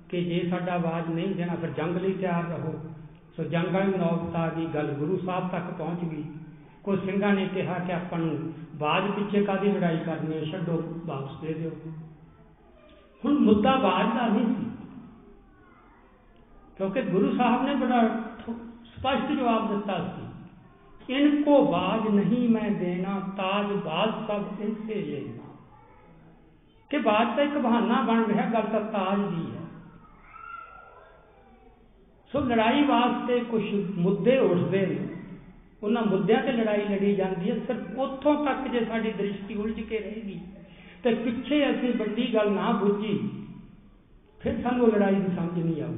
ਕਿ 0.09 0.23
ਜੇ 0.23 0.49
ਸਾਡਾ 0.49 0.73
ਆਵਾਜ਼ 0.73 1.09
ਨਹੀਂ 1.09 1.35
ਦੇਣਾ, 1.35 1.55
ਫਿਰ 1.55 1.69
ਜੰਗ 1.69 1.97
ਲਈ 1.97 2.13
ਤਿਆਰ 2.13 2.43
ਰਹੋ। 2.43 2.79
ਸੋ 3.37 3.43
ਜੰਗ 3.43 3.73
ਵਾਲੀ 3.73 3.97
ਨੌਬਤ 3.97 4.35
ਆ 4.35 4.49
ਗਈ 4.49 4.65
ਗੱਲ 4.65 4.87
ਗੁਰੂ 4.87 5.17
ਸਾਹਿਬ 5.17 5.49
ਤੱਕ 5.49 5.63
ਪਹੁੰਚ 5.63 6.05
ਗਈ। 6.05 6.23
ਕੋਈ 6.83 6.97
ਸਿੰਘਾਂ 6.97 7.33
ਨੇ 7.33 7.45
ਕਿਹਾ 7.45 7.73
ਕਿ 7.73 7.93
ਆਪਾਂ 7.93 8.19
ਨੂੰ 8.19 8.53
ਬਾਜ 8.75 9.11
ਪਿੱਛੇ 9.11 9.43
ਕਾਦੀ 9.43 9.71
ਲੜਾਈ 9.71 9.97
ਕਰਨੀ 9.97 10.37
ਹੈ? 10.37 10.43
ਛੱਡੋ, 10.43 10.83
ਵਾਪਸ 11.05 11.41
ਦੇ 11.41 11.53
ਦਿਓ। 11.53 11.71
ਹੁਣ 13.25 13.39
ਮੁੱਦਾ 13.39 13.75
ਬਾਜ 13.75 14.05
ਦਾ 14.05 14.27
ਨਹੀਂ 14.27 14.45
ਸੀ। 14.45 14.71
ਕਿਉਂਕਿ 16.79 17.01
ਗੁਰੂ 17.01 17.37
ਸਾਹਿਬ 17.37 17.65
ਨੇ 17.65 17.75
ਬੜਾ 17.75 18.07
ਸਪਸ਼ਟ 18.95 19.31
ਜਵਾਬ 19.31 19.75
ਦਿੱਤਾ 19.75 20.15
ਸੀ 20.15 20.25
ਇनको 21.09 21.71
ਬਾਜ 21.71 22.09
ਨਹੀਂ 22.09 22.49
ਮੈਂ 22.49 22.71
ਦੇਣਾ, 22.71 23.19
ਤਾਜ 23.37 23.65
ਬਾਜ 23.65 24.27
ਸਭ 24.27 24.61
ਇਨਸੇ 24.61 24.95
ਲੈਣਾ। 24.95 25.47
ਕਿ 26.89 26.97
ਬਾਤ 26.97 27.35
ਤਾਂ 27.35 27.43
ਇੱਕ 27.43 27.57
ਬਹਾਨਾ 27.57 28.01
ਬਣ 28.01 28.23
ਰਿਹਾ, 28.25 28.49
ਗੱਲ 28.49 28.61
ਤਾਂ 28.61 28.81
ਤਾਜ 28.81 29.19
ਦੀ 29.19 29.45
ਹੈ। 29.51 29.61
ਸੋ 32.31 32.39
ਲੜਾਈ 32.39 32.83
ਵਾਸਤੇ 32.83 33.39
ਕੁਝ 33.39 33.63
ਮੁੱਦੇ 33.97 34.37
ਉੱਠਦੇ 34.37 34.85
ਨੇ। 34.85 35.07
ਉਹਨਾਂ 35.83 36.03
ਮੁੱਦਿਆਂ 36.03 36.43
ਤੇ 36.43 36.51
ਲੜਾਈ 36.51 36.85
ਲੜੀ 36.89 37.15
ਜਾਂਦੀ 37.15 37.51
ਹੈ, 37.51 37.59
ਸਿਰਫ 37.59 37.99
ਉੱਥੋਂ 37.99 38.45
ਤੱਕ 38.45 38.67
ਜੇ 38.67 38.85
ਸਾਡੀ 38.85 39.11
ਦ੍ਰਿਸ਼ਟੀ 39.11 39.55
ਉਲਝ 39.55 39.81
ਕੇ 39.81 39.99
ਰਹੇਗੀ। 39.99 40.41
ਤੇ 41.03 41.15
ਪਿੱਛੇ 41.15 41.71
ਅਸੀਂ 41.71 41.93
ਵੱਡੀ 41.93 42.33
ਗੱਲ 42.33 42.51
ਨਾ 42.51 42.71
ਬੁੱਝੀ, 42.71 43.29
ਫਿਰ 44.39 44.61
ਸਾਨੂੰ 44.61 44.87
ਲੜਾਈ 44.87 45.15
ਦੀ 45.15 45.35
ਸਮਝ 45.35 45.59
ਨਹੀਂ 45.59 45.81
ਆਊ 45.83 45.95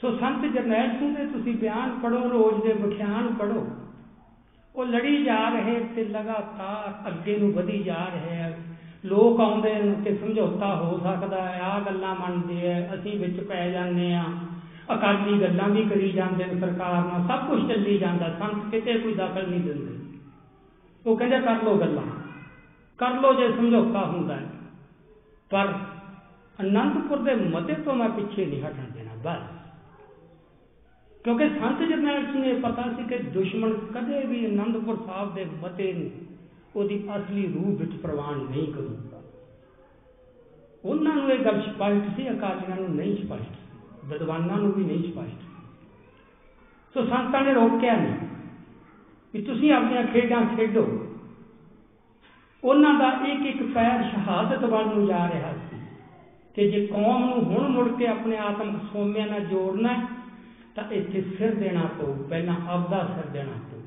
ਸੋ 0.00 0.16
ਸੰਤ 0.16 0.44
ਜਰਨੈਲ 0.44 0.98
ਸਿੰਘ 0.98 1.16
ਦੇ 1.16 1.26
ਤੁਸੀਂ 1.26 1.56
ਬਿਆਨ 1.56 1.98
ਪੜੋ 2.02 2.30
ਰੋਜ਼ 2.30 2.62
ਦੇ 2.62 2.72
ਵਿਖਿਆਨ 2.72 3.34
ਪੜੋ 3.34 3.68
ਉਹ 4.76 4.86
ਲੜੀ 4.86 5.24
ਜਾ 5.24 5.48
ਰਹੇ 5.48 5.80
ਤੇ 5.96 6.04
ਲਗਾਤਾਰ 6.04 7.08
ਅੱਗੇ 7.08 7.38
ਨੂੰ 7.38 7.52
ਵਧੀ 7.52 7.82
ਜਾ 7.82 8.04
ਰਹੇ 8.04 8.36
ਹੈ 8.36 8.58
ਲੋਕ 9.04 9.40
ਆਉਂਦੇ 9.40 9.74
ਨੇ 9.74 9.94
ਕਿ 10.04 10.16
ਸਮਝੌਤਾ 10.16 10.76
ਹੋ 10.76 10.98
ਸਕਦਾ 10.98 11.48
ਹੈ 11.48 11.60
ਆ 11.60 11.80
ਗੱਲਾਂ 11.80 12.14
ਮੰਨਦੇ 12.14 12.72
ਆ, 12.72 12.94
ਅਸੀਂ 12.94 13.20
ਵਿੱਚ 13.20 13.40
ਪੈ 13.40 13.70
ਜਾਂਦੇ 13.70 14.14
ਆ। 14.14 14.24
ਅਕਾਲੀ 14.94 15.40
ਗੱਲਾਂ 15.40 15.68
ਵੀ 15.68 15.84
ਕਰੀ 15.84 16.12
ਜਾਂਦੇ 16.12 16.44
ਨੇ 16.44 16.60
ਸਰਕਾਰ 16.60 17.04
ਨਾਲ, 17.04 17.28
ਸਭ 17.28 17.46
ਕੁਝ 17.46 17.68
ਚੱਲੀ 17.68 17.98
ਜਾਂਦਾ, 17.98 18.36
ਸੰਤ 18.38 18.70
ਕਿਤੇ 18.70 18.98
ਕੋਈ 18.98 19.14
ਦਖਲ 19.14 19.48
ਨਹੀਂ 19.48 19.60
ਦਿੰਦੇ। 19.60 20.18
ਉਹ 21.06 21.16
ਕਹਿੰਦੇ, 21.16 21.40
ਕਰ 21.40 21.62
ਲੋ 21.62 21.76
ਗੱਲਾਂ। 21.76 22.02
ਕਰ 22.98 23.10
ਲੋ 23.10 23.32
ਜੇ 23.32 23.48
ਸਮਝੌਤਾ 23.48 24.06
ਹੁੰਦਾ 24.06 24.36
ਹੈ। 24.36 24.46
ਪਰ 25.50 25.72
ਅਨੰਦਪੁਰ 26.60 27.18
ਦੇ 27.18 27.34
ਮਤੇ 27.34 27.74
ਤੋਂ 27.74 27.94
ਮੈਂ 27.94 28.08
ਪਿੱਛੇ 28.08 28.46
ਨਹੀਂ 28.46 28.62
ਹਟਣ 28.62 28.90
ਦੇਣਾ, 28.94 29.10
ਬਸ। 29.24 29.55
ਕਿਉਂਕਿ 31.26 31.48
ਸੰਤ 31.48 31.82
ਜਰਨੈਲ 31.82 32.26
ਸਿੰਘ 32.32 32.52
ਨੂੰ 32.52 32.60
ਪਤਾ 32.60 32.82
ਸੀ 32.82 33.02
ਕਿ 33.02 33.16
ਦੁਸ਼ਮਣ 33.18 33.72
ਕਦੇ 33.72 34.26
ਵੀ 34.26 34.46
ਅਨੰਦਪੁਰ 34.46 34.96
ਸਾਹਿਬ 35.06 35.34
ਦੇ 35.34 35.46
ਮਤੇ 35.62 35.92
ਨੂੰ 35.92 36.10
ਉਹਦੀ 36.76 37.08
ਅਸਲੀ 37.16 37.52
ਰੂਪ 37.52 37.80
ਵਿੱਚ 37.80 37.92
ਪ੍ਰਵਾਨ 37.92 38.38
ਨਹੀਂ 38.38 38.72
ਕਰੂਗਾ। 38.72 39.22
ਉਹਨਾਂ 40.84 41.16
ਨੂੰ 41.16 41.30
ਇਹ 41.30 41.44
ਗੱਲ 41.44 41.60
ਸਪਸ਼ਟ 41.60 42.16
ਸੀ, 42.16 42.30
ਅਕਾਲੀਆਂ 42.30 42.76
ਨੂੰ 42.76 42.96
ਨਹੀਂ 42.96 43.16
ਸਪਸ਼ਟ 43.16 43.50
ਸੀ, 43.50 43.78
ਵਿਦਵਾਨਾਂ 44.04 44.56
ਨੂੰ 44.56 44.72
ਵੀ 44.72 44.84
ਨਹੀਂ 44.84 45.12
ਸਪਸ਼ਟ 45.12 45.42
ਸੋ। 46.94 47.06
ਸੰਤਾਂ 47.06 47.42
ਨੇ 47.42 47.54
ਰੋਕਿਆ 47.54 47.96
ਨਹੀਂ 47.96 48.14
ਕਿ 49.32 49.42
ਤੁਸੀਂ 49.42 49.72
ਆਪਣੀਆਂ 49.72 50.02
ਖੇਡਾਂ 50.02 50.56
ਖੇਡੋ। 50.56 51.06
ਉਹਨਾਂ 52.64 52.94
ਦਾ 52.94 53.10
ਇੱਕ 53.26 53.46
ਇੱਕ 53.46 53.72
ਪੈਰ 53.74 54.02
ਸ਼ਹਾਦਤ 54.02 54.64
ਵੱਲ 54.64 54.86
ਨੂੰ 54.86 55.06
ਜਾ 55.06 55.28
ਰਿਹਾ 55.28 55.52
ਸੀ 55.52 55.76
ਕਿ 56.54 56.70
ਜੇ 56.70 56.86
ਕੌਮ 56.86 57.24
ਨੂੰ 57.24 57.44
ਹੁਣ 57.44 57.68
ਮੁੜ 57.68 57.88
ਕੇ 57.88 58.06
ਆਪਣੇ 58.06 58.36
ਆਤਮ 58.36 58.78
ਸੋਮਿਆਂ 58.92 59.26
ਨਾਲ 59.26 59.40
ਜੋੜਨਾ 59.40 60.06
ਤਾਂ 60.76 60.90
ਇੱਥੇ 60.90 61.22
ਸਿਰ 61.22 61.54
ਦੇਣਾ 61.54 61.80
ਪਊ, 61.80 62.14
ਪਹਿਲਾਂ 62.28 62.56
ਆਪਦਾ 62.68 63.06
ਸਿਰ 63.06 63.26
ਦੇਣਾ 63.26 63.52
ਪਊ। 63.52 63.80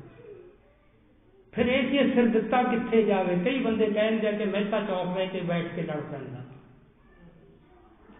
ਫਿਰ 1.52 1.66
ਇਹ 1.66 1.90
ਜੇ 1.90 2.14
ਸਿਰ 2.14 2.28
ਦਿੱਤਾ 2.28 2.62
ਕਿੱਥੇ 2.62 3.02
ਜਾਵੇ? 3.02 3.38
ਕਈ 3.44 3.60
ਬੰਦੇ 3.60 3.86
ਕਹਿੰਦੇ 3.86 4.28
ਆ 4.28 4.32
ਕਿ 4.32 4.44
ਮਹਿਤਾ 4.44 4.80
ਚੌਕ 4.80 5.18
ਲੈ 5.18 5.26
ਕੇ 5.26 5.40
ਬੈਠ 5.40 5.74
ਕੇ 5.74 5.82
ਲੜ 5.82 6.00
ਪੈਂਦਾ। 6.00 6.38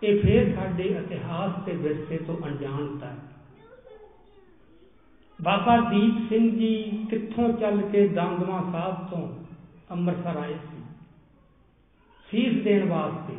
ਇਹ 0.02 0.20
ਫੇਰ 0.22 0.54
ਸਾਡੇ 0.54 0.82
ਇਤਿਹਾਸ 0.82 1.66
ਤੇ 1.66 1.72
ਵਿਰਸੇ 1.72 2.18
ਤੋਂ 2.18 2.36
ਅਣਜਾਣਤਾ 2.46 3.06
ਹੈ। 3.06 3.16
ਬਾਬਾ 5.42 5.76
ਦੀਪ 5.76 6.28
ਸਿੰਘ 6.28 6.58
ਜੀ 6.58 7.06
ਕਿੱਥੋਂ 7.10 7.52
ਚੱਲ 7.52 7.82
ਕੇ 7.82 8.08
ਦਮਦਮਾ 8.08 8.68
ਸਾਹਿਬ 8.72 9.10
ਤੋਂ 9.10 9.44
ਅੰਮ੍ਰਿਤਸਰ 9.90 10.36
ਆਏ 10.36 10.54
ਸੀ? 10.54 10.82
ਸੀਸ 12.30 12.64
ਦੇਣ 12.64 12.88
ਵਾਸਤੇ। 12.88 13.36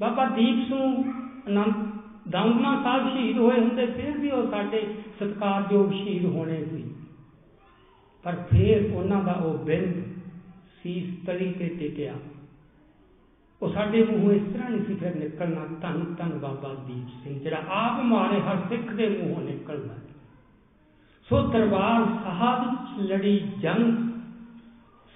ਬਾਬਾ 0.00 0.24
ਦੀਪ 0.24 0.68
ਸਿੰਘ 0.68 1.12
ਅਨੰਦ 1.46 1.98
ਦਮਦਮਾ 2.30 2.82
ਸਾਹਿਬ 2.82 3.12
ਸ਼ਹੀਦ 3.12 3.38
ਹੋਏ 3.38 3.60
ਹੁੰਦੇ, 3.60 3.86
ਫਿਰ 3.86 4.18
ਵੀ 4.18 4.30
ਉਹ 4.30 4.50
ਸਾਡੇ 4.50 4.94
ਸਤਿਕਾਰਯੋਗ 5.16 5.92
ਸ਼ਹੀਦ 5.92 6.24
ਹੋਣੇ 6.24 6.64
ਸੀ। 6.64 6.94
ਪਰ 8.22 8.36
ਫਿਰ 8.50 8.90
ਉਹਨਾਂ 8.92 9.24
ਦਾ 9.24 9.32
ਉਹ 9.32 9.58
ਬਿੰਦ 9.58 10.04
ਸੀਸ 10.82 11.26
ਤਲੀ 11.26 11.52
ਤੇ 11.52 11.68
ਟਿਕਿਆ। 11.68 12.14
ਉਹ 13.62 13.68
ਸਾਡੇ 13.68 14.04
ਮੂੰਹੋਂ 14.04 14.32
ਇਸ 14.32 14.42
ਤਰ੍ਹਾਂ 14.52 14.70
ਨਹੀਂ 14.70 14.84
ਸੀ 14.84 14.94
ਫਿਰ 14.94 15.14
ਨਿਕਲਣਾ, 15.14 15.66
ਧੰਨ 15.80 16.14
ਧੰਨ 16.14 16.38
ਬਾਬਾ 16.38 16.74
ਦੀਪ 16.74 17.24
ਸਿੰਘ, 17.24 17.40
ਜਿਹੜਾ 17.40 17.62
ਆਪ 17.68 18.04
ਮਾਰੇ 18.04 18.40
ਹਰ 18.40 18.56
ਸਿੱਖ 18.68 18.92
ਦੇ 18.92 19.08
ਮੂੰਹੋਂ 19.08 19.42
ਨਿਕਲਦਾ। 19.42 19.94
ਸੋ 21.28 21.42
ਦਰਬਾਰ 21.42 22.04
ਸਾਹਿਬ 22.24 22.70
ਵਿੱਚ 22.70 23.12
ਲੜੀ 23.12 23.38
ਜੰਗ। 23.38 24.08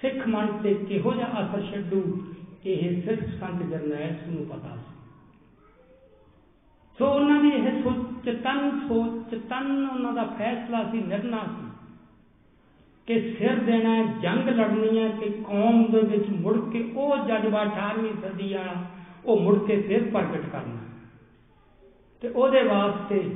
ਸਿੱਖ 0.01 0.27
ਮਨ 0.27 0.47
ਤੇ 0.63 0.73
ਕਿਹੋ 0.73 1.13
ਜਿਹਾ 1.13 1.41
ਅਸਰ 1.41 1.61
ਛੱਡੂ, 1.61 2.23
ਇਹ 2.65 3.01
ਸਿਰਫ 3.01 3.19
ਸੰਤ 3.39 3.63
ਜਰਨੈਲ 3.63 4.15
ਸਿੰਘ 4.15 4.35
ਨੂੰ 4.35 4.45
ਪਤਾ 4.45 4.75
ਸੀ। 4.75 4.92
ਸੋ 6.97 7.07
ਉਹਨਾਂ 7.07 7.41
ਦੀ 7.41 7.49
ਇਹ 7.49 7.81
ਚਤਨ 8.25 8.87
ਸੋਚ 8.87 9.35
ਚਤਨ 9.35 9.89
ਉਹਨਾਂ 9.93 10.13
ਦਾ 10.13 10.23
ਫੈਸਲਾ 10.23 10.83
ਸੀ, 10.91 10.97
ਨਿਰਣਾ 10.97 11.43
ਸੀ 11.43 11.71
ਕਿ 13.07 13.35
ਸਿਰ 13.39 13.59
ਦੇਣਾ 13.59 14.03
ਜੰਗ 14.21 14.49
ਲੜਨੀ 14.49 14.99
ਹੈ 14.99 15.09
ਕਿ 15.09 15.29
ਕੌਮ 15.29 15.85
ਦੇ 15.91 16.01
ਵਿੱਚ 16.01 16.29
ਮੁੜ 16.29 16.69
ਕੇ 16.71 16.91
ਉਹ 16.95 17.17
ਜਜ਼ਬਾ 17.17 17.63
18ਵੀਂ 17.63 18.13
ਸਦੀ 18.13 18.53
ਵਾਲਾ, 18.53 18.73
ਉਹ 19.25 19.39
ਮੁੜ 19.39 19.59
ਕੇ 19.59 19.81
ਫਿਰ 19.81 20.03
ਪ੍ਰਗਟ 20.03 20.49
ਕਰਨਾ। 20.49 20.77
ਤੇ 22.21 22.27
ਉਹਦੇ 22.27 22.63
ਵਾਸਤੇ 22.63 23.35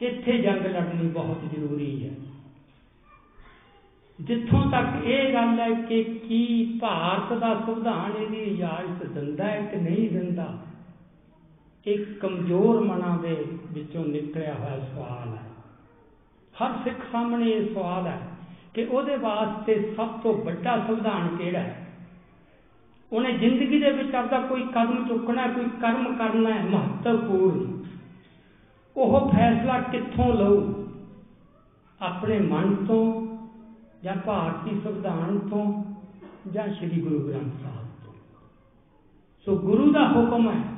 ਇੱਥੇ 0.00 0.38
ਜੰਗ 0.38 0.66
ਲੜਨੀ 0.66 1.08
ਬਹੁਤ 1.08 1.40
ਜ਼ਰੂਰੀ 1.54 2.04
ਹੈ। 2.04 2.14
ਜਿੱਥੋਂ 4.20 4.70
ਤੱਕ 4.70 5.04
ਇਹ 5.04 5.32
ਗੱਲ 5.32 5.60
ਹੈ 5.60 5.70
ਕਿ 5.82 6.04
ਕੀ 6.04 6.78
ਭਾਰਤ 6.80 7.32
ਦਾ 7.32 7.54
ਸੰਵਿਧਾਨ 7.54 8.22
ਇਹਦੀ 8.22 8.36
ਇਜਾਜ਼ਤ 8.36 9.06
ਦਿੰਦਾ 9.06 9.44
ਹੈ 9.44 9.62
ਕਿ 9.62 9.76
ਨਹੀਂ 9.76 10.10
ਦਿੰਦਾ 10.10 10.58
ਇੱਕ 11.88 12.20
ਕਮਜ਼ੋਰ 12.20 12.84
ਮਨਾਂ 12.84 13.18
ਦੇ 13.18 13.46
ਵਿੱਚੋਂ 13.72 14.04
ਨਿਕਲਿਆ 14.04 14.54
ਹੋਇਆ 14.54 14.78
ਸਵਾਲ 14.78 15.28
ਹੈ। 15.28 15.48
ਹਰ 16.62 16.84
ਸਿੱਖ 16.84 16.96
ਸਾਹਮਣੇ 17.12 17.50
ਇਹ 17.50 17.74
ਸਵਾਲ 17.74 18.06
ਹੈ 18.06 18.20
ਕਿ 18.74 18.84
ਉਹਦੇ 18.84 19.16
ਵਾਸਤੇ 19.16 19.94
ਸਭ 19.96 20.08
ਤੋਂ 20.08 20.34
ਵੱਡਾ 20.34 20.78
ਸੰਵਿਧਾਨ 20.86 21.36
ਕਿਹੜਾ 21.36 21.58
ਹੈ? 21.58 21.88
ਉਹਨੇ 23.12 23.32
ਜ਼ਿੰਦਗੀ 23.32 23.80
ਦੇ 23.80 23.90
ਵਿੱਚ 23.90 24.14
ਆਪਦਾ 24.14 24.40
ਕੋਈ 24.40 24.62
ਕਦਮ 24.62 25.08
ਚੁੱਕਣਾ, 25.08 25.46
ਕੋਈ 25.46 25.64
ਕਰਮ 25.64 26.16
ਕਰਨਾ 26.16 26.50
ਹੈ, 26.50 26.64
ਮਹੱਤਵਪੂਰਨ। 26.64 27.84
ਉਹ 28.96 29.32
ਫੈਸਲਾ 29.32 29.80
ਕਿੱਥੋਂ 29.80 30.34
ਲਊ? 30.34 30.84
ਆਪਣੇ 32.00 32.38
ਮਨ 32.38 32.74
ਤੋਂ 32.74 33.26
ਜਾਂ 34.02 34.16
ਭਾਰਤੀ 34.16 34.80
ਸੰਵਿਧਾਨ 34.80 35.38
ਤੋਂ 35.38 35.84
ਜਾਂ 36.52 36.68
ਸ੍ਰੀ 36.68 37.00
ਗੁਰੂ 37.00 37.28
ਗ੍ਰੰਥ 37.28 37.52
ਸਾਹਿਬ 37.62 37.88
ਤੋਂ? 38.04 38.12
ਸੋ 39.44 39.58
ਗੁਰੂ 39.58 39.92
ਦਾ 39.92 40.08
ਹੁਕਮ 40.08 40.50
ਹੈ 40.50 40.77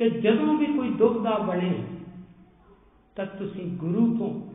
ਕਿ 0.00 0.10
ਜਦੋਂ 0.10 0.58
ਵੀ 0.58 0.66
ਕੋਈ 0.66 0.90
ਦੁਬਦਾ 0.90 1.38
ਬਣੇ, 1.38 1.84
ਤਾਂ 3.16 3.26
ਤੁਸੀਂ 3.26 3.66
ਗੁਰੂ 3.66 4.16
ਤੋਂ 4.18 4.48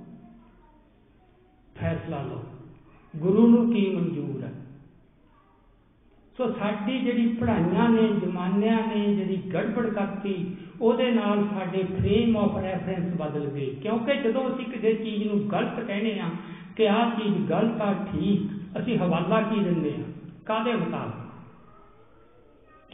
ਫੈਸਲਾ 1.76 2.22
ਲਓ। 2.22 2.44
ਗੁਰੂ 3.16 3.48
ਨੂੰ 3.48 3.74
ਕੀ 3.74 3.96
ਮਨਜ਼ੂਰ 3.96 4.44
ਹੈ? 4.44 4.54
ਸੋ 6.38 6.52
ਸਾਡੀ 6.52 7.00
ਜਿਹੜੀ 7.00 7.28
ਪੜ੍ਹਾਈਆਂ 7.28 7.90
ਨੇ, 7.90 8.08
ਜ਼ਮਾਨਿਆਂ 8.08 8.88
ਨੇ, 8.88 9.16
ਜਿਹੜੀ 9.16 9.38
ਗੜਬੜ 9.54 9.90
ਕਰਤੀ, 9.90 10.56
ਉਹਦੇ 10.82 11.12
ਨਾਲ 11.12 11.44
ਸਾਡੇ 11.44 11.84
ਫਰੇਮ 11.84 12.38
ਆਫ 12.38 12.58
ਰੈਫਰੈਂਸ 12.58 13.22
ਬਦਲ 13.22 13.48
ਗਏ। 13.48 13.66
ਕਿਉਂਕਿ 13.66 14.16
ਜਦੋਂ 14.16 14.50
ਅਸੀਂ 14.50 14.66
ਕਿਸੇ 14.66 14.94
ਚੀਜ਼ 14.94 15.28
ਨੂੰ 15.28 15.52
ਗਲਤ 15.52 15.80
ਕਹਿੰਦੇ 15.80 16.20
ਆ 16.20 16.30
ਕਿ 16.76 16.90
ਆਹ 16.90 17.12
ਚੀਜ਼ 17.12 17.48
ਗਲਤ 17.48 17.82
ਆ, 17.82 17.94
ਠੀਕ, 17.94 18.42
ਅਸੀਂ 18.80 18.98
ਹਵਾਲਾ 18.98 19.42
ਕੀ 19.42 19.64
ਦਿੰਦੇ 19.64 19.96
ਆ 20.00 20.04
ਕਾਦੇ 20.46 20.74
ਮੁਤਾਬਕ? 20.74 21.25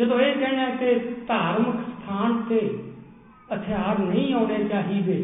ਜਦੋਂ 0.01 0.19
ਇਹ 0.19 0.35
ਕਹਿਣਾ 0.35 0.69
ਕਿ 0.69 0.93
ਧਾਰਮਿਕ 1.27 1.81
ਸਥਾਨ 1.87 2.41
ਤੇ 2.43 2.59
ਹਥਿਆਰ 3.49 3.99
ਨਹੀਂ 3.99 4.33
ਆਉਣੇ 4.33 4.63
ਚਾਹੀਦੇ, 4.63 5.17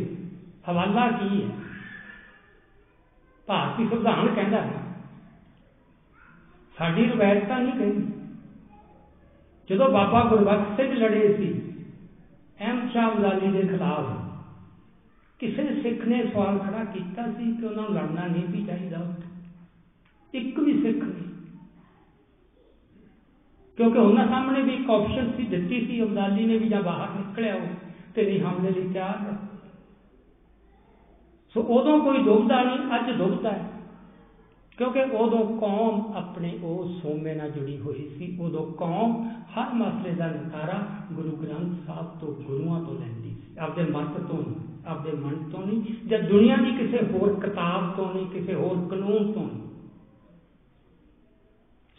ਹਵਾਲਾ 0.70 1.08
ਕੀ 1.12 1.42
ਹੈ? 1.42 1.48
ਭਾਰਤੀ 3.48 3.88
ਸੰਵਿਧਾਨ 3.90 4.28
ਕਹਿੰਦਾ 4.36 4.62
ਹੈ, 4.62 4.84
ਸਾਡੀ 6.78 7.06
ਰਵਾਇਤ 7.06 7.48
ਤਾਂ 7.48 7.60
ਨਹੀਂ 7.60 7.74
ਕਹਿੰਦੀ 7.74 8.12
ਜਦੋਂ 9.70 9.90
ਬਾਬਾ 9.90 10.24
ਗੁਰਬਖਸ਼ 10.24 10.76
ਸਿੰਘ 10.76 10.94
ਲੜੇ 10.94 11.34
ਸੀ 11.34 11.48
ਅਹਿਮਦ 12.60 12.92
ਸ਼ਾਹ 12.92 13.12
ਅਬਦਾਲੀ 13.12 13.52
ਦੇ 13.52 13.68
ਖਿਲਾਫ 13.68 14.12
ਕਿਸੇ 15.40 15.64
ਸਿੱਖ 15.82 16.06
ਨੇ 16.06 16.24
ਸਵਾਲ 16.28 16.60
ਖੜਾ 16.60 16.84
ਕੀਤਾ 16.84 17.26
ਸੀ 17.32 17.52
ਕਿ 17.54 17.66
ਉਹਨਾਂ 17.66 17.84
ਨੂੰ 17.84 17.96
ਲੜਨਾ 17.96 18.28
ਨਹੀਂ 18.28 18.48
ਸੀ 18.48 18.66
ਚਾਹੀਦਾ 18.66 19.00
ਇੱਕ 20.34 20.60
ਵੀ 20.60 20.82
ਸਿੱਖ 20.84 21.04
ਨਹੀਂ। 21.04 21.37
ਕਿਉਂਕਿ 23.78 24.00
ਉਹਨਾਂ 24.00 24.28
ਸਾਹਮਣੇ 24.28 24.62
ਵੀ 24.62 24.72
ਇੱਕ 24.72 24.90
ਆਪਸ਼ਨ 24.90 25.32
ਸੀ, 25.38 25.44
ਦਿੱਤੀ 25.44 25.86
ਸੀ, 25.86 26.04
ਅਬਦਾਲੀ 26.04 26.46
ਨੇ 26.46 26.58
ਵੀ 26.58 26.70
ਜਾਂ 26.70 26.82
ਬਾਹਰ 26.82 27.10
ਨਿਕਲਿਆ 27.10 27.56
ਉਹ 27.56 27.68
ਤੇ 28.16 28.26
ਨਹੀਂ 28.26 28.40
ਹਮਲੇ 28.40 28.72
ਲਈ 28.72 28.90
ਤਿਆਰ 28.94 29.18
ਹੈ। 29.18 29.38
ਸੋ 31.54 31.62
ਉਦੋਂ 31.62 32.00
ਕੋਈ 32.00 32.24
ਦੁਬਦਾ 32.24 32.64
ਨਹੀਂ, 32.64 32.78
ਅੱਜ 32.96 33.18
ਦੁਬਦਾ 33.18 33.52
ਹੈ। 33.52 33.72
ਕਿਉਂਕਿ 34.78 35.02
ਉਦੋਂ 35.02 35.58
ਕੌਮ 35.58 36.14
ਆਪਣੇ 36.16 36.60
ਉਹ 36.64 36.90
ਸੋਮੇ 37.02 37.36
ਨਾਲ 37.36 37.52
ਜੁੜੀ 37.52 37.78
ਹੋਈ 37.78 38.10
ਸੀ, 38.18 38.38
ਉਦੋਂ 38.42 38.74
ਕੌਮ 38.74 39.30
ਹਰ 39.30 39.74
ਮਸਲੇ 39.74 40.12
ਦਾ 40.12 40.28
ਨਿਤਾਰਾ 40.28 40.88
ਗੁਰੂ 41.14 41.30
ਗ੍ਰੰਥ 41.30 41.88
ਸਾਹਿਬ 41.88 42.06
ਤੋਂ 42.06 42.36
ਗੁਰੂਆਂ 42.44 42.84
ਤੋਂ 42.84 42.94
ਲੈਂਦੀ 42.94 43.30
ਸੀ। 43.30 43.58
ਆਪਦੇ 43.60 43.84
ਮਤ 43.84 44.18
ਤੋਂ 44.18 44.38
ਨਹੀਂ, 44.38 44.56
ਆਪਦੇ 44.88 45.12
ਮਨ 45.12 45.50
ਤੋਂ 45.50 45.68
ਨਹੀਂ, 45.68 46.08
ਜਾਂ 46.08 46.20
ਦੁਨੀਆ 46.20 46.56
ਦੀ 46.56 46.72
ਕਿਸੇ 46.72 47.00
ਹੋਰ 47.12 47.40
ਕਿਤਾਬ 47.40 47.98
ਤੋਂ 47.98 48.14
ਨਹੀਂ, 48.16 48.28
ਕਿਸੇ 48.28 48.54
ਹੋਰ 48.54 48.88
ਕਾਨੂੰਨ 48.90 49.32
ਤੋਂ 49.32 49.48
ਨਹੀਂ। 49.48 49.67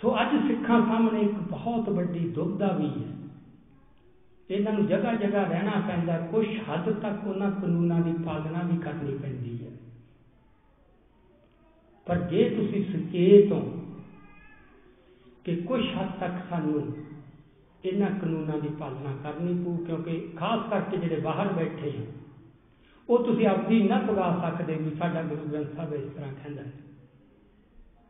ਸੋ 0.03 0.15
ਅੱਜ 0.21 0.37
ਸਿੱਖਾਂ 0.47 0.81
ਸਾਹਮਣੇ 0.87 1.21
ਇੱਕ 1.21 1.39
ਬਹੁਤ 1.51 1.89
ਵੱਡੀ 1.89 2.29
ਦੁਬਦਾ 2.29 2.67
ਵੀ 2.73 2.89
ਹੈ। 2.89 3.17
ਇਹਨਾਂ 4.51 4.73
ਨੂੰ 4.73 4.87
ਜਗ੍ਹਾ 4.87 5.15
ਜਗ੍ਹਾ 5.15 5.43
ਰਹਿਣਾ 5.43 5.81
ਪੈਂਦਾ 5.89 6.19
ਕੁਝ 6.19 6.47
ਹੱਦ 6.69 6.93
ਤੱਕ 6.93 7.27
ਉਹਨਾਂ 7.27 7.51
ਕਾਨੂੰਨਾਂ 7.51 8.01
ਦੀ 8.01 8.13
ਪਾਲਣਾ 8.25 8.63
ਵੀ 8.63 8.77
ਕਰਨੀ 8.77 9.17
ਪੈਂਦੀ 9.19 9.67
ਹੈ। 9.67 9.71
ਪਰ 12.07 12.17
ਜੇ 12.17 12.49
ਤੁਸੀਂ 12.51 12.85
ਸੁਚੇਤ 12.85 13.53
ਹੋ 13.53 13.61
ਕਿ 15.45 15.57
ਕੁਝ 15.57 15.83
ਹੱਦ 15.97 16.09
ਤੱਕ 16.21 16.33
ਸਾਨੂੰ 16.51 16.87
ਇਹਨਾਂ 17.85 18.11
ਕਾਨੂੰਨਾਂ 18.11 18.59
ਦੀ 18.59 18.69
ਪਾਲਣਾ 18.69 19.17
ਕਰਨੀ 19.23 19.65
ਪਊ, 19.65 19.77
ਕਿਉਂਕਿ 19.77 20.21
ਖਾਸ 20.37 20.71
ਕਰਕੇ 20.71 20.97
ਜਿਹੜੇ 20.97 21.21
ਬਾਹਰ 21.21 21.53
ਬੈਠੇ 21.53 21.93
ਆ 21.99 22.03
ਉਹ 23.09 23.25
ਤੁਸੀਂ 23.25 23.47
ਆਪਣੀ 23.47 23.83
ਨਾ 23.83 23.99
ਪਗਾ 23.99 24.29
ਸਕਦੇ 24.43 24.75
ਵੀ 24.75 24.95
ਸਾਡਾ 24.95 25.23
ਗੁਰੂ 25.23 25.49
ਗ੍ਰੰਥ 25.53 25.77
ਸਾਹਿਬ 25.77 25.93
ਇਸ 25.95 26.11
ਤਰ੍ਹਾਂ 26.13 26.33
ਕਹਿੰਦਾ 26.33 26.63
ਹੈ। 26.63 26.73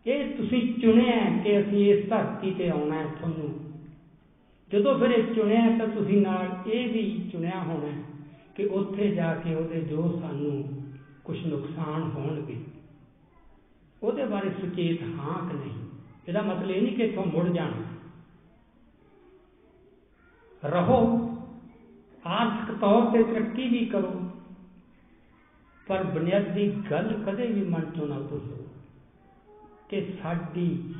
ਇਹ 0.06 0.36
ਤੁਸੀਂ 0.36 0.80
ਚੁਣਿਆ 0.80 1.42
ਕਿ 1.44 1.60
ਅਸੀਂ 1.60 1.94
ਇਸ 1.94 2.08
ਧਰਤੀ 2.08 2.50
ਤੇ 2.50 2.70
ਆਉਣਾ 2.70 2.94
ਹੈ 2.94 3.06
ਤੁਹਾਨੂੰ। 3.06 3.60
ਜਦੋਂ 4.72 4.98
ਫਿਰ 4.98 5.10
ਇਹ 5.10 5.34
ਚੁਣਿਆ 5.34 5.78
ਤਾਂ 5.78 5.88
ਤੁਸੀਂ 5.88 6.22
ਨਾਲ 6.22 6.70
ਇਹ 6.70 6.92
ਵੀ 6.92 7.30
ਚੁਣਿਆ 7.32 7.62
ਹੋਣਾ 7.62 8.02
ਕਿ 8.54 8.64
ਉੱਥੇ 8.64 9.10
ਜਾ 9.10 9.34
ਕੇ 9.34 9.54
ਉਹਦੇ 9.54 9.80
ਜੋ 9.80 10.18
ਸਾਨੂੰ 10.22 10.82
ਕੁਝ 11.24 11.46
ਨੁਕਸਾਨ 11.46 12.02
ਹੋਣਗੇ। 12.02 12.56
ਉਹਦੇ 14.02 14.24
ਬਾਰੇ 14.24 14.50
ਸੁਚੇਤ 14.50 15.02
ਹਾਂ 15.02 15.48
ਕਿ 15.48 15.56
ਨਹੀਂ? 15.56 15.88
ਇਹਦਾ 16.28 16.42
ਮਤਲਬ 16.42 16.70
ਇਹ 16.70 16.82
ਨਹੀਂ 16.82 16.96
ਕਿ 16.96 17.02
ਇਥੋਂ 17.02 17.24
ਮੁੜ 17.24 17.48
ਜਾਣਾ। 17.48 17.82
ਰਹੋ। 20.68 21.28
ਆਰਥਿਕ 22.26 22.78
ਤੌਰ 22.78 23.12
ਤੇ 23.12 23.24
ਤਰੱਕੀ 23.24 23.68
ਵੀ 23.68 23.86
ਕਰੋ। 23.86 24.30
ਪਰ 25.86 26.04
ਬੁਨਿਆਦੀ 26.04 26.82
ਗੱਲ 26.90 27.22
ਕਦੇ 27.26 27.46
ਵੀ 27.46 27.64
ਮਨ 27.64 27.90
ਚੋਂ 27.96 28.08
ਨਾ 28.08 28.18
ਭੁੱਲੋ। 28.18 28.57
ਕਿ 29.88 30.16
ਸਾਡੀ 30.22 30.94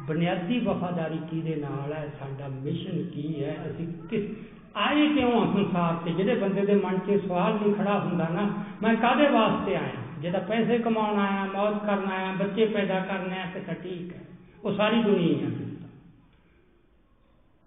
ਬੁਨਿਆਦੀ 0.00 0.58
ਵਫਾਦਾਰੀ 0.58 1.18
ਕਿਹਦੇ 1.30 1.56
ਨਾਲ 1.56 1.92
ਹੈ, 1.92 2.12
ਸਾਡਾ 2.20 2.48
ਮਿਸ਼ਨ 2.48 3.10
ਕੀ 3.10 3.44
ਹੈ, 3.44 3.64
ਅਸੀਂ 3.70 3.86
ਕਿਸ, 4.08 4.30
ਆਏ 4.76 5.08
ਕਿਉਂ 5.08 5.42
ਆ 5.42 5.52
ਸੰਸਾਰ 5.52 5.94
ਤੇ 5.94 6.12
ਜਿਹੜੇ 6.12 6.34
ਬੰਦੇ 6.34 6.66
ਦੇ 6.66 6.74
ਮਨ 6.74 6.98
'ਚ 6.98 7.20
ਸਵਾਲ 7.26 7.54
ਨਹੀਂ 7.54 7.74
ਖੜਾ 7.74 7.98
ਹੁੰਦਾ 8.00 8.28
ਨਾ, 8.28 8.64
ਮੈਂ 8.82 8.94
ਕਾਦੇ 8.94 9.28
ਵਾਸਤੇ 9.28 9.76
ਆਇਆ? 9.76 10.20
ਜਿਹਦਾ 10.20 10.38
ਪੈਸੇ 10.38 10.78
ਕਮਾਉਣ 10.78 11.18
ਆਇਆ 11.18 11.44
ਮੌਜ 11.44 11.74
ਕਰਨ 11.86 12.12
ਆਇਆ, 12.12 12.32
ਬੱਚੇ 12.32 12.66
ਪੈਦਾ 12.66 13.00
ਕਰਨ 13.00 13.32
ਆਇਆ 13.32 13.50
ਤੇ 13.54 13.60
ਤਾਂ 13.60 13.74
ਠੀਕ 13.74 14.12
ਹੈ। 14.12 14.20
ਉਹ 14.64 14.72
ਸਾਰੀ 14.72 15.02
ਦੁਨੀਆ 15.02 15.48
ਹੈ 15.48 15.50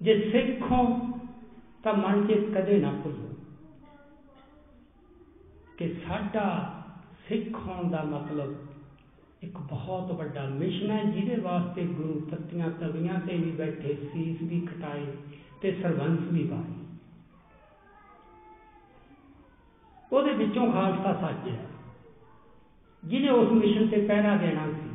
ਜੇ 0.01 0.31
ਸਿੱਖੋ 0.31 0.99
ਤਾਂ 1.83 1.93
ਮਨ 1.93 2.27
'ਚ 2.27 2.31
ਕਦੇ 2.31 2.79
ਨਾ 2.79 2.91
ਭੁੱਲੋ 3.03 3.33
ਕਿ 5.77 5.95
ਸਾਡਾ 6.07 6.75
ਸਿੱਖ 7.29 7.67
ਹੋਣ 7.67 7.89
ਦਾ 7.89 8.03
ਮਤਲਬ 8.03 8.68
ਇੱਕ 9.41 9.57
ਬਹੁਤ 9.59 10.11
ਵੱਡਾ 10.11 10.43
ਮਿਸ਼ਨ 10.49 10.89
ਹੈ, 10.91 11.03
ਜਿਹਦੇ 11.05 11.35
ਵਾਸਤੇ 11.41 11.83
ਗੁਰੂ 11.87 12.19
ਤੱਤੀਆਂ 12.31 12.69
ਤਵੀਆਂ 12.79 13.19
ਤੇ 13.19 13.37
ਵੀ 13.37 13.51
ਬੈਠੇ, 13.51 13.95
ਸੀਸ 14.03 14.41
ਵੀ 14.41 14.59
ਖਟਾਏ 14.61 15.05
ਤੇ 15.61 15.71
ਸਰਬੰਸ 15.81 16.31
ਵੀ 16.33 16.43
ਪਾਏ 16.47 16.77
ਉਹਦੇ 20.11 20.33
ਵਿੱਚੋਂ 20.33 20.71
ਖਾਲਸਾ 20.71 21.13
ਸੱਚ 21.13 21.47
ਹੈ, 21.49 21.65
ਜਿਹਨੇ 23.03 23.29
ਉਸ 23.29 23.51
ਮਿਸ਼ਨ 23.51 23.87
ਤੇ 23.87 24.01
ਪਹਿਰਾ 24.01 24.35
ਦੇਣਾ 24.37 24.65
ਸੀ। 24.67 24.89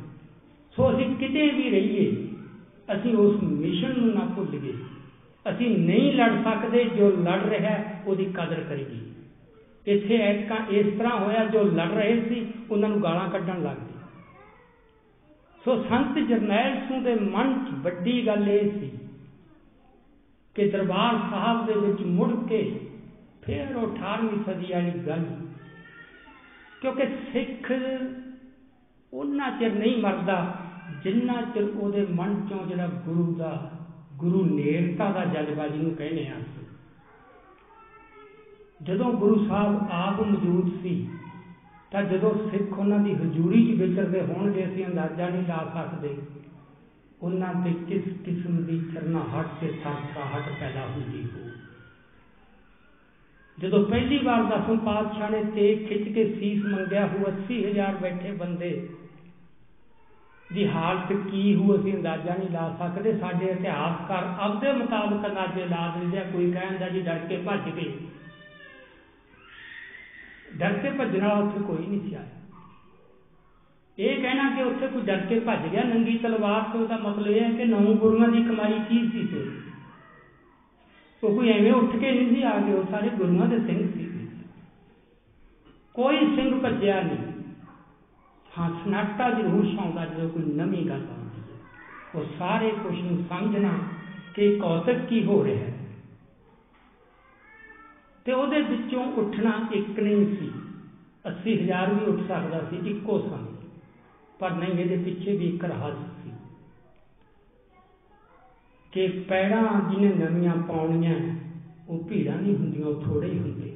ਸੋ 0.77 0.89
ਅਸੀਂ 0.91 1.15
ਕਿਤੇ 1.15 1.49
ਵੀ 1.51 1.69
ਰਹੀਏ, 1.69 2.11
ਅਸੀਂ 2.93 3.15
ਉਸ 3.15 3.41
ਮਿਸ਼ਨ 3.43 3.99
ਨੂੰ 3.99 4.13
ਨਾ 4.15 4.25
ਭੁੱਲ 4.35 4.57
ਗਏ 4.57 4.73
ਅਸੀਂ 5.45 5.69
ਨਹੀਂ 5.79 6.13
ਲੜ 6.13 6.31
ਸਕਦੇ, 6.43 6.83
ਜੋ 6.97 7.09
ਲੜ 7.09 7.41
ਰਿਹਾ, 7.45 7.77
ਉਹਦੀ 8.07 8.25
ਕਦਰ 8.35 8.63
ਕਰੀਏ। 8.69 9.01
ਇੱਥੇ 9.87 10.17
ਐਤਕਾਂ 10.17 10.57
ਇਸ 10.69 10.85
ਤਰ੍ਹਾਂ 10.97 11.19
ਹੋਇਆ, 11.19 11.45
ਜੋ 11.45 11.63
ਲੜ 11.63 11.89
ਰਹੇ 11.89 12.19
ਸੀ, 12.21 12.45
ਉਹਨਾਂ 12.71 12.89
ਨੂੰ 12.89 13.01
ਗਾਲਾਂ 13.03 13.29
ਕੱਢਣ 13.29 13.61
ਲੱਗ 13.63 13.77
ਗਏ। 13.77 13.94
ਸੋ 15.65 15.83
ਸੰਤ 15.83 16.17
ਜਰਨੈਲ 16.19 16.75
ਸਿੰਘ 16.87 17.03
ਦੇ 17.03 17.15
ਮਨ 17.15 17.53
'ਚ 17.65 17.69
ਵੱਡੀ 17.83 18.27
ਗੱਲ 18.27 18.49
ਇਹ 18.49 18.71
ਸੀ 18.71 18.91
ਕਿ 20.55 20.69
ਦਰਬਾਰ 20.69 21.17
ਸਾਹਿਬ 21.29 21.65
ਦੇ 21.65 21.73
ਵਿੱਚ 21.73 22.01
ਮੁੜ 22.01 22.31
ਕੇ 22.49 22.79
ਫਿਰ 23.41 23.75
ਉਹ 23.75 23.87
18ਵੀਂ 23.87 24.43
ਸਦੀ 24.43 24.71
ਵਾਲੀ 24.73 24.91
ਗੱਲ 25.07 25.25
ਕਿਉਂਕਿ 26.81 27.05
ਸਿੱਖ 27.33 27.71
ਉਹਨਾਂ 29.13 29.51
ਚਿਰ 29.59 29.73
ਨਹੀਂ 29.73 29.97
ਮਰਦਾ, 29.97 30.55
ਜਿੰਨਾ 31.03 31.41
ਚਿਰ 31.41 31.63
ਉਹਦੇ 31.63 32.05
ਮਨ 32.09 32.47
ਚੋਂ 32.49 32.65
ਜਿਹੜਾ 32.65 32.87
ਗੁਰੂ 32.87 33.35
ਦਾ, 33.35 33.71
ਗੁਰੂ 34.15 34.45
ਨੇੜਤਾ 34.45 35.09
ਦਾ 35.11 35.25
ਜਜ਼ਬਾ 35.25 35.67
ਜਿਹਨੂੰ 35.67 35.95
ਕਹਿੰਦੇ 35.95 36.27
ਆ 36.27 36.39
ਜਦੋਂ 38.83 39.13
ਗੁਰੂ 39.13 39.47
ਸਾਹਿਬ 39.47 39.87
ਆਪ 39.91 40.21
ਮੌਜੂਦ 40.21 40.81
ਸੀ 40.81 41.09
ਤਾਂ 41.95 42.03
ਜਦੋਂ 42.03 42.49
ਸਿੱਖ 42.51 42.79
ਉਹਨਾਂ 42.79 42.99
ਦੀ 42.99 43.13
ਹਜ਼ੂਰੀ 43.13 43.61
'ਚ 43.67 43.79
ਵਿਚਰਦੇ 43.79 44.21
ਹੋਣਗੇ, 44.21 44.65
ਅਸੀਂ 44.65 44.85
ਅੰਦਾਜ਼ਾ 44.85 45.29
ਨਹੀਂ 45.29 45.47
ਲਾ 45.47 45.71
ਸਕਦੇ। 45.73 46.17
ਉਹਨਾਂ 47.21 47.53
ਤੇ 47.63 47.73
ਕਿਸ 47.73 48.03
ਕਿਸਮ 48.25 48.57
ਦੀ 48.63 48.81
ਚਰਨਾਹਟ 48.93 49.47
ਤੇ 49.61 49.67
ਸਰਸਰਾਹਟ 49.67 50.59
ਪੈਦਾ 50.59 50.85
ਹੁੰਦੀ 50.85 51.23
ਹੋ। 51.23 51.49
ਜਦੋਂ 53.59 53.85
ਪਹਿਲੀ 53.85 54.17
ਵਾਰ 54.17 54.43
ਦਸਮ 54.43 54.77
ਪਾਤਸ਼ਾਹ 54.77 55.29
ਨੇ 55.29 55.43
ਤੇਗ 55.43 55.87
ਖਿੱਚ 55.87 56.13
ਕੇ 56.13 56.35
ਸੀਸ 56.39 56.65
ਮੰਗਿਆ 56.65 57.07
ਹੋ 57.07 57.23
80000 57.27 57.95
ਬੈਠੇ 58.01 58.31
ਬੰਦੇ, 58.31 58.89
ਦੀ 60.53 60.67
ਹਾਲਤ 60.67 61.13
ਕੀ 61.31 61.55
ਹੋ, 61.55 61.75
ਅਸੀਂ 61.75 61.93
ਅੰਦਾਜ਼ਾ 61.93 62.35
ਨਹੀਂ 62.35 62.49
ਲਾ 62.49 62.75
ਸਕਦੇ। 62.79 63.17
ਸਾਡੇ 63.17 63.45
ਇਤਿਹਾਸਕਾਰ 63.45 64.35
ਆਪਦੇ 64.39 64.73
ਮੁਤਾਬਕ 64.73 65.29
ਅੰਦਾਜ਼ੇ 65.29 65.65
ਲਾ 65.65 65.95
ਦਿੰਦੇ 65.99 66.17
ਆ, 66.17 66.23
ਕੋਈ 66.23 66.51
ਕਹਿੰਦਾ 66.51 66.89
ਜੀ, 66.89 67.01
ਡਰ 67.01 67.17
ਕੇ 67.17 67.37
ਭੱਜ 67.37 67.69
ਗਏ। 67.69 67.93
ਡਰ 70.57 70.73
ਕੇ 70.73 70.89
ਭੱਜਣਾ 70.89 71.33
ਉੱਥੇ 71.33 71.59
ਕੋਈ 71.59 71.85
ਨਹੀਂ 71.85 72.01
ਸੀ 72.01 72.13
ਆਇਆ। 72.13 72.29
ਇਹ 73.99 74.21
ਕਹਿਣਾ 74.21 74.49
ਕਿ 74.49 74.61
ਉੱਥੇ 74.61 74.87
ਕੋਈ 74.87 75.01
ਡਰ 75.01 75.17
ਕੇ 75.17 75.39
ਭੱਜ 75.39 75.67
ਗਿਆ, 75.67 75.83
ਨੰਗੀ 75.83 76.17
ਤਲਵਾਰ 76.17 76.61
ਤੋਂ 76.61 76.87
ਦਾ 76.87 76.97
ਮਤਲਬ 76.97 77.27
ਇਹ 77.27 77.43
ਹੈ 77.43 77.51
ਕਿ 77.51 77.65
ਨੌ 77.65 77.93
ਗੁਰੂਆਂ 77.93 78.27
ਦੀ 78.27 78.43
ਕਮਾਈ 78.43 78.79
ਕੀ 78.89 79.09
ਸੀ 79.11 79.25
ਤੇ। 79.25 79.51
ਉਹ 81.23 81.35
ਕੋਈ 81.35 81.49
ਐਵੇਂ 81.49 81.71
ਉੱਠ 81.71 81.95
ਕੇ 81.95 82.11
ਨਹੀਂ 82.11 82.29
ਸੀ 82.29 82.43
ਆ 82.43 82.59
ਗਏ 82.59 82.73
ਉਹ 82.73 82.83
ਸਾਰੇ 82.91 83.09
ਗੁਰੂਆਂ 83.09 83.47
ਦੇ 83.47 83.59
ਸਿੰਘ 83.59 83.93
ਸੀ। 83.93 84.27
ਕੋਈ 85.93 86.35
ਸਿੰਘ 86.35 86.59
ਭੱਜਿਆ 86.59 87.01
ਨਹੀਂ। 87.01 87.17
ਹਾਂ, 88.57 88.69
ਸਨਾਟਾ 88.83 89.29
ਜ਼ਰੂਰ 89.29 89.65
ਸੌਂਦਾ 89.65 90.05
ਜਦੋਂ 90.05 90.29
ਕੋਈ 90.29 90.43
ਨਵੀਂ 90.43 90.85
ਗੱਲ 90.85 91.07
ਆਉਂਦੀ 91.09 91.41
ਹੈ। 91.41 91.57
ਉਹ 92.15 92.25
ਸਾਰੇ 92.39 92.71
ਕੁਝ 92.71 93.01
ਨੂੰ 93.01 93.23
ਸਮਝਣਾ 93.29 93.69
ਕਿ 94.33 94.55
ਕੌਤਕ 94.55 94.93
ਕੀ 94.93 95.23
ਹੋ 95.23 95.43
ਰਿਹਾ 95.43 95.65
ਹੈ। 95.65 95.74
ਤੇ 98.25 98.33
ਉਹਦੇ 98.33 98.61
ਵਿੱਚੋਂ 98.61 99.05
ਉੱਠਣਾ 99.13 99.67
ਇੱਕ 99.73 99.99
ਨਹੀਂ 99.99 100.37
ਸੀ। 100.37 100.51
80000 101.27 101.93
ਵੀ 101.93 102.05
ਉੱਠ 102.05 102.19
ਸਕਦਾ 102.27 102.67
ਸੀ 102.69 102.89
ਇੱਕੋ 102.89 103.19
ਸਮੇਂ। 103.19 103.69
ਪਰ 104.39 104.51
ਨਹੀਂ, 104.51 104.73
ਇਹਦੇ 104.73 104.97
ਪਿੱਛੇ 104.97 105.37
ਵੀ 105.37 105.45
ਇੱਕ 105.47 105.65
ਰਹੱਸ 105.65 105.93
ਸੀ। 106.23 106.31
ਕਿ 108.91 109.07
ਪੈੜਾਂ 109.07 109.91
ਜਿਹਨੇ 109.91 110.25
ਨਵੀਆਂ 110.25 110.55
ਪਾਉਣੀਆਂ, 110.55 111.15
ਉਹ 111.89 112.03
ਭੀੜਾਂ 112.03 112.37
ਨਹੀਂ 112.37 112.55
ਹੁੰਦੀਆਂ, 112.55 112.87
ਉਹ 112.87 113.01
ਥੋੜੇ 113.01 113.27
ਹੀ 113.27 113.39
ਹੁੰਦੇ 113.39 113.75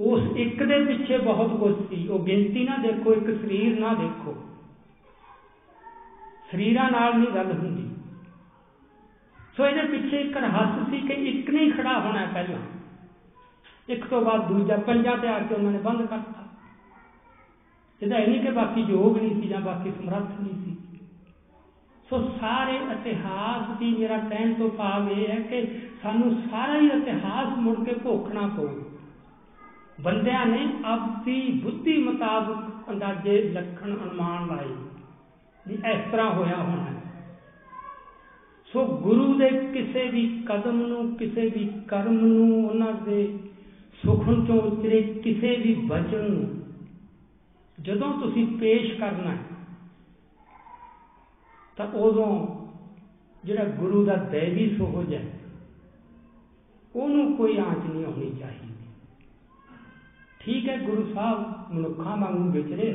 ਉਸ 0.00 0.20
ਇੱਕ 0.36 0.62
ਦੇ 0.62 0.84
ਪਿੱਛੇ 0.84 1.18
ਬਹੁਤ 1.18 1.60
ਕੁਝ 1.60 1.88
ਸੀ। 1.88 2.08
ਉਹ 2.08 2.24
ਗਿਣਤੀ 2.24 2.64
ਨਾ 2.64 2.76
ਦੇਖੋ, 2.76 3.14
ਇੱਕ 3.14 3.42
ਸਰੀਰ 3.42 3.80
ਨਾ 3.80 3.94
ਦੇਖੋ। 3.94 4.34
ਸਰੀਰਾਂ 6.52 6.90
ਨਾਲ 6.90 7.18
ਨਹੀਂ 7.18 7.30
ਗੱਲ 7.34 7.52
ਹੁੰਦੀ। 7.52 7.81
ਸੋ 9.56 9.66
ਇਹਦੇ 9.66 9.82
ਪਿੱਛੇ 9.82 10.20
ਇੱਕ 10.20 10.36
ਰਹੱਸ 10.36 10.90
ਸੀ 10.90 11.00
ਕਿ 11.00 11.12
ਇੱਕ 11.12 11.50
ਨਹੀਂ 11.50 11.72
ਖੜਾ 11.72 12.00
ਹੋਣਾ 12.00 12.26
ਪਹਿਲਾਂ। 12.34 12.58
ਇੱਕ 13.88 14.06
ਤੋਂ 14.06 14.22
ਬਾਅਦ 14.22 14.48
ਦੂਜਾ 14.48 14.76
ਪੰਜਾਂ 14.76 15.16
ਤੇ 15.16 15.28
ਆ 15.28 15.38
ਕੇ 15.38 15.54
ਉਹਨਾਂ 15.54 15.72
ਨੇ 15.72 15.78
ਬੰਦ 15.78 16.06
ਕਰਤਾ। 16.06 16.42
ਇਹਦਾ 18.02 18.16
ਇਹ 18.16 18.28
ਨਹੀਂ 18.28 18.40
ਕਿ 18.40 18.50
ਬਾਕੀ 18.50 18.80
ਯੋਗ 18.80 19.18
ਨਹੀਂ 19.18 19.42
ਸੀ 19.42 19.48
ਜਾਂ 19.48 19.60
ਬਾਕੀ 19.60 19.90
ਸਮਰੱਥ 19.90 20.40
ਨਹੀਂ 20.40 20.64
ਸੀ। 20.64 20.76
ਸੋ 22.10 22.36
ਸਾਰੇ 22.40 22.76
ਇਤਿਹਾਸ 22.76 23.78
ਦੀ 23.78 23.96
ਮੇਰਾ 23.98 24.18
ਕਹਿਣ 24.18 24.54
ਤੋਂ 24.54 24.70
ਭਾਵ 24.70 25.10
ਇਹ 25.10 25.28
ਹੈ 25.28 25.40
ਕਿ 25.40 25.78
ਸਾਨੂੰ 26.02 26.42
ਸਾਰਾ 26.50 26.78
ਹੀ 26.78 26.86
ਇਤਿਹਾਸ 26.86 27.58
ਮੁੜ 27.58 27.84
ਕੇ 27.84 27.94
ਭੋਖਣਾ 27.94 28.46
ਪਊ। 28.46 28.80
ਬੰਦਿਆਂ 30.00 30.46
ਨੇ 30.46 30.68
ਆਪਦੀ 30.84 31.60
ਬੁੱਧੀ 31.62 32.02
ਮੁਤਾਬਕ 32.02 32.90
ਅੰਦਾਜ਼ੇ, 32.90 33.42
ਲੱਖਣ, 33.42 33.92
ਅਨੁਮਾਨ 33.92 34.46
ਲਾਏ। 34.46 34.76
ਵੀ 35.68 35.74
ਇਸ 35.74 36.12
ਤਰ੍ਹਾਂ 36.12 36.30
ਹੋਇਆ 36.30 36.56
ਹੋਣਾ 36.56 36.91
ਸੋ 38.72 38.84
ਗੁਰੂ 38.98 39.38
ਦੇ 39.38 39.48
ਕਿਸੇ 39.72 40.08
ਵੀ 40.08 40.26
ਕਦਮ 40.48 40.76
ਨੂੰ, 40.78 41.14
ਕਿਸੇ 41.16 41.48
ਵੀ 41.48 41.64
ਕਰਮ 41.88 42.12
ਨੂੰ, 42.12 42.68
ਉਹਨਾਂ 42.68 42.92
ਦੇ 43.04 43.38
ਸੁਖਨ 44.04 44.44
ਚੋਂ 44.46 44.60
ਉਤਰੇ 44.60 45.00
ਕਿਸੇ 45.24 45.56
ਵੀ 45.56 45.74
ਵਚਨ 45.88 46.30
ਨੂੰ, 46.30 46.48
ਜਦੋਂ 47.78 48.12
ਤੁਸੀਂ 48.20 48.46
ਪੇਸ਼ 48.58 48.92
ਕਰਨਾ 48.98 49.36
ਤਾਂ 51.76 51.86
ਉਦੋਂ 51.86 52.30
ਜਿਹੜਾ 53.44 53.64
ਗੁਰੂ 53.78 54.04
ਦਾ 54.04 54.16
ਦੇਵੀ 54.30 54.68
ਸੋਹਜ 54.76 55.14
ਹੈ, 55.14 55.24
ਉਹਨੂੰ 56.94 57.36
ਕੋਈ 57.36 57.56
ਆਂਚ 57.58 57.84
ਨਹੀਂ 57.92 58.04
ਆਉਣੀ 58.04 58.30
ਚਾਹੀਦੀ। 58.40 58.68
ਠੀਕ 60.40 60.68
ਹੈ, 60.68 60.76
ਗੁਰੂ 60.78 61.12
ਸਾਹਿਬ 61.14 61.72
ਮਨੁੱਖਾਂ 61.72 62.16
ਵਾਂਗੂ 62.16 62.50
ਵਿਚਰੇ 62.50 62.90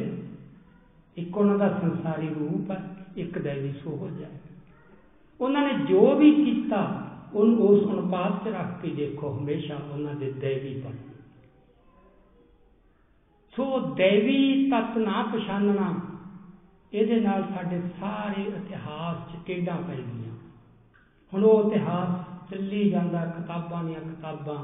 ਇੱਕ 1.17 1.37
ਉਹਨਾਂ 1.37 1.57
ਦਾ 1.57 1.69
ਸੰਸਾਰੀ 1.81 2.27
ਰੂਪ 2.29 2.71
ਹੈ, 2.71 2.81
ਇੱਕ 3.17 3.37
ਦੇਵੀ 3.37 3.73
ਸੋਹਜ 3.83 4.23
ਹੈ। 4.23 4.29
ਉਹਨਾਂ 5.39 5.61
ਨੇ 5.63 5.73
ਜੋ 5.85 6.15
ਵੀ 6.15 6.31
ਕੀਤਾ, 6.35 6.79
ਉਹਨੂੰ 7.33 7.67
ਉਸ 7.67 7.83
ਅਨੁਪਾਤ 7.89 8.43
'ਚ 8.43 8.53
ਰੱਖ 8.53 8.81
ਕੇ 8.81 8.89
ਦੇਖੋ, 8.89 9.31
ਹਮੇਸ਼ਾ 9.37 9.75
ਉਹਨਾਂ 9.75 10.13
ਦੇ 10.13 10.31
ਦੇਵੀ 10.31 10.73
ਬਣ 10.81 10.95
ਸੋ 13.53 13.79
ਦੇਵੀ 13.95 14.69
ਤਤ 14.69 14.97
ਨਾ 14.97 15.21
ਪਛਾਨਣਾ, 15.23 15.93
ਇਹਦੇ 16.93 17.19
ਨਾਲ 17.19 17.43
ਸਾਡੇ 17.43 17.79
ਸਾਰੇ 17.99 18.43
ਇਤਿਹਾਸ 18.43 19.31
'ਚ 19.31 19.37
ਟੇਡਾਂ 19.45 19.77
ਪੈ 19.77 19.95
ਗਈਆਂ। 19.95 20.33
ਹੁਣ 21.31 21.43
ਉਹ 21.43 21.71
ਇਤਿਹਾਸ 21.71 22.51
ਚੱਲੀ 22.51 22.89
ਜਾਂਦਾ, 22.89 23.25
ਕਿਤਾਬਾਂ 23.27 23.83
ਦੀਆਂ 23.83 24.01
ਕਿਤਾਬਾਂ 24.01 24.57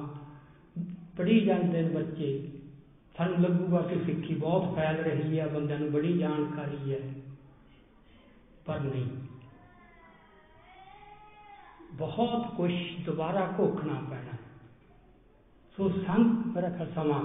ਪੜ੍ਹੀ 1.17 1.39
ਜਾਂਦੇ 1.39 1.81
ਨੇ 1.81 1.89
ਬੱਚੇ। 1.89 2.29
ਸਾਨੂੰ 3.15 3.41
ਲੱਗੂਗਾ 3.41 3.81
ਕਿ 3.81 3.95
ਸਿੱਖੀ 4.05 4.35
ਬਹੁਤ 4.35 4.73
ਫੈਲ 4.75 4.95
ਰਹੀ 4.95 5.39
ਹੈ, 5.39 5.47
ਬੰਦਿਆਂ 5.47 5.79
ਨੂੰ 5.79 5.91
ਬੜੀ 5.91 6.17
ਜਾਣਕਾਰੀ 6.17 6.93
ਹੈ, 6.93 6.99
ਪਰ 8.65 8.79
ਨਹੀਂ। 8.79 9.05
ਬਹੁਤ 11.93 12.55
ਕੁਝ 12.55 12.71
ਦੁਬਾਰਾ 13.05 13.53
ਘੋਖਣਾ 13.59 13.93
ਪੈਣਾ। 13.93 14.37
ਸੋ 15.77 15.89
ਸੰਤ 15.89 16.55
ਮੇਰਾ 16.55 16.69
ਖਿਆਲ 16.69 16.91
ਸਮਾਂ 16.95 17.23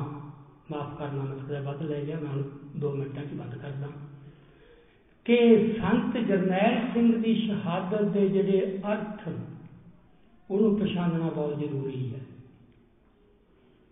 ਮਾਫ 0.71 0.99
ਕਰਨਾ, 0.99 1.23
ਮੈਂ 1.23 1.37
ਥੋੜਾ 1.37 1.61
ਵੱਧ 1.61 1.83
ਲੈ 1.83 2.01
ਲਿਆ 2.01 2.19
ਮੈਂ 2.21 2.31
ਹੁਣ 2.31 2.43
2 2.81 2.91
ਮਿੰਟਾਂ 2.91 3.25
'ਚ 3.25 3.33
ਬੰਦ 3.33 3.55
ਕਰਦਾ। 3.55 3.87
ਕਿ 5.25 5.73
ਸੰਤ 5.81 6.17
ਜਰਨੈਲ 6.17 6.93
ਸਿੰਘ 6.95 7.23
ਦੀ 7.23 7.35
ਸ਼ਹਾਦਤ 7.47 8.03
ਦੇ 8.03 8.29
ਜਿਹੜੇ 8.29 8.81
ਅਰਥ, 8.93 9.29
ਉਹਨੂੰ 10.51 10.79
ਪਛਾਣਨਾ 10.79 11.29
ਬਹੁਤ 11.29 11.59
ਜ਼ਰੂਰੀ 11.59 12.15
ਹੈ। 12.15 12.21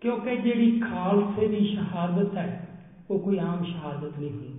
ਕਿਉਂਕਿ 0.00 0.36
ਜਿਹੜੀ 0.36 0.80
ਖਾਲਸੇ 0.80 1.48
ਦੀ 1.48 1.74
ਸ਼ਹਾਦਤ 1.74 2.36
ਹੈ, 2.36 2.68
ਉਹ 3.10 3.18
ਕੋਈ 3.18 3.38
ਆਮ 3.38 3.64
ਸ਼ਹਾਦਤ 3.64 4.18
ਨਹੀਂ 4.18 4.30
ਹੁੰਦੀ। 4.30 4.55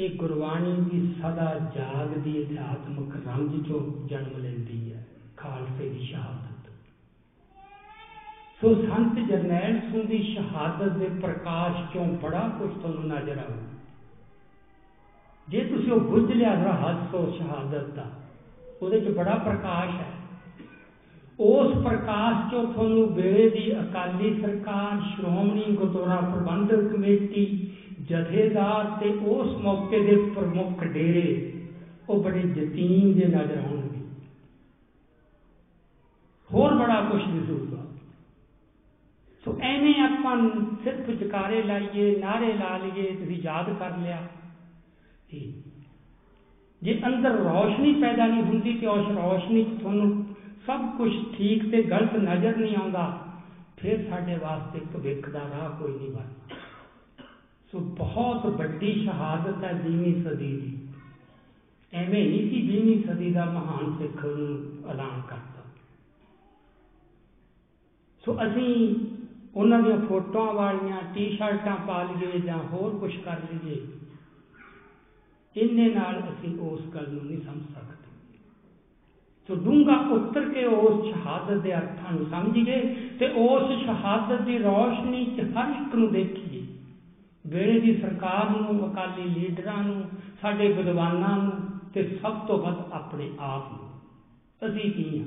ਇਹ 0.00 0.10
ਗੁਰਬਾਣੀ 0.10 0.72
ਦੀ 0.90 1.14
ਸਦਾ 1.14 1.54
ਜਾਗਦੀ 1.76 2.38
ਇਤਿਹਾਸਮਕ 2.38 3.16
ਰੰਗ 3.16 3.64
ਚੋਂ 3.64 4.08
ਜਨਮ 4.08 4.36
ਲੈਂਦੀ 4.38 4.92
ਹੈ, 4.92 5.06
ਖਾਲਸੇ 5.36 5.88
ਦੀ 5.88 5.98
ਸ਼ਹਾਦਤ। 5.98 6.70
ਸੋ 8.60 8.74
ਸੰਤ 8.74 9.18
ਜਰਨੈਲ 9.28 9.80
ਸਿੰਘ 9.80 10.02
ਦੀ 10.02 10.22
ਸ਼ਹਾਦਤ 10.22 10.92
ਦੇ 10.92 11.08
ਪ੍ਰਕਾਸ਼ 11.08 11.94
ਚੋਂ 11.94 12.06
ਬੜਾ 12.22 12.48
ਕੁਝ 12.58 12.70
ਤੁਹਾਨੂੰ 12.80 13.04
ਨਜ਼ਰ 13.04 13.38
ਆਉ 13.38 13.56
ਜੇ 15.48 15.64
ਤੁਸੀਂ 15.64 15.92
ਉਹ 15.92 16.00
ਬੁੱਝ 16.00 16.32
ਲਿਆ 16.32 16.54
ਰਹੱਸ 16.54 17.14
ਉਹ 17.14 17.32
ਸ਼ਹਾਦਤ 17.36 17.94
ਦਾ, 17.94 18.10
ਉਹਦੇ 18.82 19.00
'ਚ 19.00 19.08
ਬੜਾ 19.08 19.34
ਪ੍ਰਕਾਸ਼ 19.34 19.94
ਹੈ। 19.94 20.12
ਉਸ 21.40 21.84
ਪ੍ਰਕਾਸ਼ 21.84 22.50
ਚੋਂ 22.50 22.72
ਤੁਹਾਨੂੰ 22.74 23.14
ਵੇਲੇ 23.14 23.50
ਦੀ 23.50 23.80
ਅਕਾਲੀ 23.80 24.40
ਸਰਕਾਰ, 24.40 25.00
ਸ਼੍ਰੋਮਣੀ 25.00 25.64
ਗੁਰਦੁਆਰਾ 25.70 26.20
ਪ੍ਰਬੰਧਕ 26.20 26.92
ਕਮੇਟੀ 26.92 27.66
ਜਥੇਦਾਰ 28.10 28.90
ਤੇ 29.00 29.08
ਉਸ 29.26 29.56
ਮੌਕੇ 29.56 29.98
ਦੇ 30.00 30.16
ਪ੍ਰਮੁੱਖ 30.34 30.84
ਡੇਰੇ, 30.84 31.52
ਉਹ 32.08 32.22
ਬੜੇ 32.22 32.40
ਯਤੀਮ 32.40 33.12
ਦੇ 33.12 33.26
ਨਜ਼ਰ 33.26 33.58
ਆਉਣਗੇ 33.58 33.98
ਹੋਰ 36.50 36.74
ਬੜਾ 36.74 37.00
ਕੁਝ 37.02 37.22
ਦਿਸੂਗਾ 37.24 37.84
ਸੋ 39.44 39.56
ਐਵੇਂ 39.62 39.94
ਆਪਾਂ 40.02 40.36
ਸਿਰਫ 40.84 41.10
ਜਕਾਰੇ 41.10 41.62
ਲਾਈਏ 41.62 42.14
ਨਾਰੇ 42.20 42.52
ਲਾ 42.52 42.76
ਲਈਏ, 42.76 43.04
ਤੁਸੀਂ 43.14 43.38
ਯਾਦ 43.42 43.72
ਕਰ 43.78 43.96
ਲਿਆ। 43.98 44.18
ਜੇ 46.82 46.98
ਅੰਦਰ 47.06 47.36
ਰੌਸ਼ਨੀ 47.38 47.92
ਪੈਦਾ 47.94 48.26
ਨਹੀਂ 48.26 48.42
ਹੁੰਦੀ 48.42 48.72
ਤੇ 48.72 48.86
ਉਸ 48.86 49.08
ਰੌਸ਼ਨੀ 49.16 49.62
'ਚ 49.64 49.80
ਤੁਹਾਨੂੰ 49.80 50.24
ਸਭ 50.66 50.80
ਕੁਝ 50.98 51.10
ਠੀਕ 51.34 51.70
ਤੇ 51.70 51.82
ਗਲਤ 51.82 52.16
ਨਜ਼ਰ 52.18 52.56
ਨਹੀਂ 52.56 52.76
ਆਉਂਦਾ, 52.76 53.06
ਫਿਰ 53.76 54.08
ਸਾਡੇ 54.08 54.36
ਵਾਸਤੇ 54.38 54.80
ਭਵਿੱਖ 54.92 55.28
ਦਾ 55.30 55.40
ਰਾਹ 55.50 55.68
ਕੋਈ 55.78 55.92
ਨਹੀਂ 55.92 56.10
ਬਣਦਾ। 56.10 56.56
ਸੋ 57.72 57.80
ਬਹੁਤ 57.80 58.46
ਵੱਡੀ 58.46 58.92
ਸ਼ਹਾਦਤ 59.04 59.64
ਹੈ 59.64 59.72
20ਵੀਂ 59.84 60.22
ਸਦੀ 60.24 60.46
ਦੀ। 60.46 60.78
ਐਵੇਂ 61.92 62.28
ਨਹੀਂ 62.28 62.50
ਸੀ 62.50 62.60
20ਵੀਂ 62.68 63.04
ਸਦੀ 63.06 63.32
ਦਾ 63.32 63.44
ਮਹਾਨ 63.44 63.98
ਸਿੱਖ 63.98 64.24
ਨੂੰ 64.24 64.90
ਐਲਾਨ 64.90 65.20
ਕਰਤਾ। 65.20 65.62
ਸੋ 68.24 68.34
ਅਸੀਂ 68.34 68.94
ਉਹਨਾਂ 69.54 69.78
ਦੀਆਂ 69.82 69.96
ਫੋਟੋਆਂ 70.08 70.52
ਵਾਲੀਆਂ, 70.52 71.02
ਟੀ-ਸ਼ਰਟਾਂ 71.14 71.76
ਪਾ 71.76 72.02
ਲਈਏ 72.02 72.40
ਜਾਂ 72.40 72.58
ਹੋਰ 72.58 72.98
ਕੁਝ 72.98 73.16
ਕਰ 73.16 73.36
ਲਈਏ, 73.38 73.80
ਇੰਨੇ 75.56 75.88
ਨਾਲ 75.88 76.22
ਅਸੀਂ 76.32 76.58
ਉਸ 76.58 76.80
ਗੱਲ 76.94 77.12
ਨੂੰ 77.12 77.26
ਨਹੀਂ 77.26 77.40
ਸਮਝ 77.40 77.62
ਸਕਦੇ। 77.62 78.10
ਸੋ 79.46 79.54
ਡੂੰਗਾ 79.54 79.96
ਉੱਤਰ 79.96 80.48
ਕੇ 80.48 80.64
ਉਸ 80.64 81.14
ਸ਼ਹਾਦਤ 81.14 81.56
ਦੇ 81.56 81.74
ਅਰਥਾਂ 81.74 82.12
ਨੂੰ 82.12 82.26
ਸਮਝੀਏ 82.30 82.94
ਤੇ 83.18 83.26
ਉਸ 83.26 83.84
ਸ਼ਹਾਦਤ 83.84 84.40
ਦੀ 84.40 84.58
ਰੌਸ਼ਨੀ 84.58 85.24
'ਚ 85.26 85.40
ਹਰ 85.40 85.74
ਇੱਕ 85.74 85.94
ਨੂੰ 85.94 86.12
ਦੇਖੀਏ। 86.12 86.49
ਵੇਲੇ 87.50 87.80
ਦੀ 87.80 88.00
ਸਰਕਾਰ 88.00 88.50
ਨੂੰ, 88.50 88.92
ਅਕਾਲੀ 88.92 89.24
ਲੀਡਰਾਂ 89.24 89.82
ਨੂੰ, 89.82 90.10
ਸਾਡੇ 90.40 90.72
ਵਿਦਵਾਨਾਂ 90.72 91.36
ਨੂੰ 91.36 91.80
ਤੇ 91.94 92.18
ਸਭ 92.22 92.36
ਤੋਂ 92.46 92.58
ਵੱਧ 92.58 92.92
ਆਪਣੇ 92.92 93.30
ਆਪ 93.38 93.72
ਨੂੰ। 93.72 93.90
ਅਸੀਂ 94.68 94.90
ਕੀ 94.90 95.18
ਹਾਂ 95.18 95.26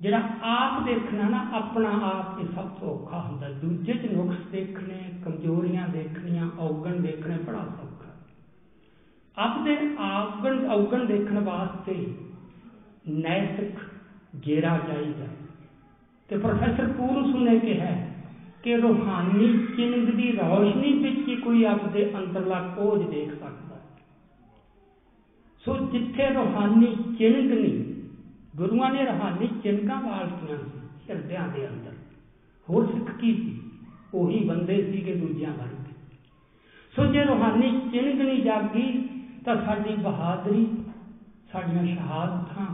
ਜਿਹੜਾ 0.00 0.22
ਆਪ 0.42 0.84
ਦੇਖਣਾ 0.84 1.28
ਨਾ, 1.28 1.50
ਆਪਣਾ 1.52 1.88
ਆਪ 1.88 2.38
ਹੀ 2.38 2.44
ਸਭ 2.54 2.68
ਤੋਂ 2.68 2.88
ਔਖਾ 2.94 3.20
ਹੁੰਦਾ। 3.20 3.48
ਦੂਜੇ 3.48 3.92
'ਚ 3.92 4.06
ਨੁਕਸ 4.06 4.36
ਦੇਖਣੇ, 4.50 5.10
ਕਮਜ਼ੋਰੀਆਂ 5.24 5.88
ਦੇਖਣੀਆਂ, 5.88 6.50
ਔਗਣ 6.58 7.00
ਦੇਖਣੇ 7.00 7.38
ਬੜਾ 7.38 7.66
ਸੌਖਾ। 7.80 8.10
ਆਪਣੇ 9.36 9.94
ਆਵਗਣ 9.98 10.66
ਔਗਣ 10.66 11.04
ਦੇਖਣ 11.04 11.38
ਵਾਸਤੇ 11.38 12.14
ਨੈਤਿਕ 13.08 13.78
ਗੇਰਾ 14.46 14.78
ਚਾਹੀਦਾ। 14.78 15.26
ਤੇ 16.28 16.36
ਪ੍ਰੋਫੈਸਰ 16.36 16.92
ਪੂਰਸ 16.92 17.34
ਨੇ 17.34 17.58
ਕਿਹਾ 17.58 18.13
ਕਿ 18.64 18.76
ਰੂਹਾਨੀ 18.76 19.66
ਚਿੰਗ 19.76 20.08
ਦੀ 20.08 20.32
ਰੌਸ਼ਨੀ 20.32 20.92
ਵਿੱਚ 20.92 21.28
ਹੀ 21.28 21.36
ਕੋਈ 21.36 21.64
ਆਪਣੇ 21.64 22.04
ਅੰਦਰਲਾ 22.18 22.60
ਕੋਝ 22.60 23.10
ਦੇਖ 23.10 23.30
ਸਕਦਾ 23.32 23.80
ਸੋ 25.64 25.76
ਜਿੱਥੇ 25.92 26.28
ਰੂਹਾਨੀ 26.28 26.96
ਚਿੰਗ 27.18 27.52
ਨਹੀਂ 27.52 27.84
ਗੁਰੂਆਂ 28.56 28.90
ਨੇ 28.90 29.04
ਰੂਹਾਨੀ 29.04 29.48
ਚਿੰਗਾਂ 29.62 30.00
ਵਾਲਤੀਆਂ 30.02 30.58
ਸੀ, 30.58 30.80
ਹਿਰਦਿਆਂ 31.10 31.48
ਦੇ 31.48 31.68
ਅੰਦਰ, 31.68 31.92
ਹੋਰ 32.70 32.86
ਸਿੱਖ 32.86 33.10
ਕੀ 33.18 33.34
ਸੀ? 33.34 33.60
ਉਹੀ 34.14 34.44
ਬੰਦੇ 34.44 34.92
ਸੀਗੇ 34.92 35.14
ਦੂਜਿਆਂ 35.14 35.52
ਵਰਗੇ। 35.52 35.94
ਸੋ 36.96 37.06
ਜੇ 37.06 37.24
ਰੂਹਾਨੀ 37.24 37.80
ਚਿੰਗ 37.92 38.20
ਨਹੀਂ 38.20 38.42
ਜਾਗੀ, 38.42 39.08
ਤਾਂ 39.44 39.56
ਸਾਡੀ 39.56 39.94
ਬਹਾਦਰੀ, 39.94 40.66
ਸਾਡੀਆਂ 41.52 41.96
ਸ਼ਹਾਦਤਾਂ, 41.96 42.66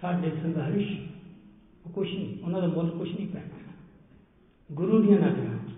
ਸਾਡੇ 0.00 0.30
ਸੰਘਰਸ਼, 0.30 0.92
ਉਹ 1.86 1.90
ਕੁਛ 1.90 2.14
ਨਹੀਂ, 2.14 2.44
ਉਹਨਾਂ 2.44 2.60
ਦਾ 2.60 2.68
ਮੁੱਲ 2.68 2.90
ਕੁਛ 2.90 3.14
ਨਹੀਂ 3.14 3.28
ਪੈਣਾ। 3.28 3.53
ਗੁਰੂ 4.72 5.02
ਦੀਆਂ 5.02 5.18
ਨਜ਼ਰਾਂ 5.18 5.58
'ਚ 5.68 5.72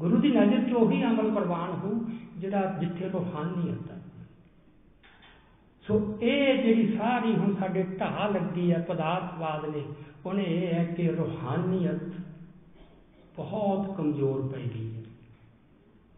ਗੁਰੂ 0.00 0.16
ਦੀ 0.16 0.28
ਨਜ਼ਰ 0.28 0.68
'ਚ 0.68 0.72
ਉਹੀ 0.72 1.04
ਅਮਲ 1.04 1.30
ਪ੍ਰਵਾਨ 1.30 1.70
ਹੋ, 1.70 2.04
ਜਿਹੜਾ 2.38 2.76
ਜਿੱਥੇ 2.80 3.08
ਰੂਹਾਨੀਅਤ 3.08 3.90
ਹੈ 3.90 3.96
ਸੋ 5.86 6.18
ਇਹ 6.22 6.62
ਜਿਹੜੀ 6.62 6.96
ਸਾਰੀ 6.96 7.34
ਹੁਣ 7.34 7.54
ਸਾਡੇ 7.54 7.82
ਢਾਹ 7.82 8.32
ਲੱਗੀ 8.32 8.72
ਹੈ 8.72 8.78
ਪਦਾਰਥਵਾਦ 8.78 9.64
ਨੇ, 9.76 9.82
ਉਹਨੇ 10.26 10.44
ਇਹ 10.44 10.74
ਹੈ 10.74 10.84
ਕਿ 10.84 11.08
ਰੂਹਾਨੀਅਤ 11.08 12.04
ਬਹੁਤ 13.36 13.96
ਕਮਜ਼ੋਰ 13.96 14.48
ਪੈ 14.48 14.60
ਗਈ 14.60 14.96
ਹੈ। 14.96 15.02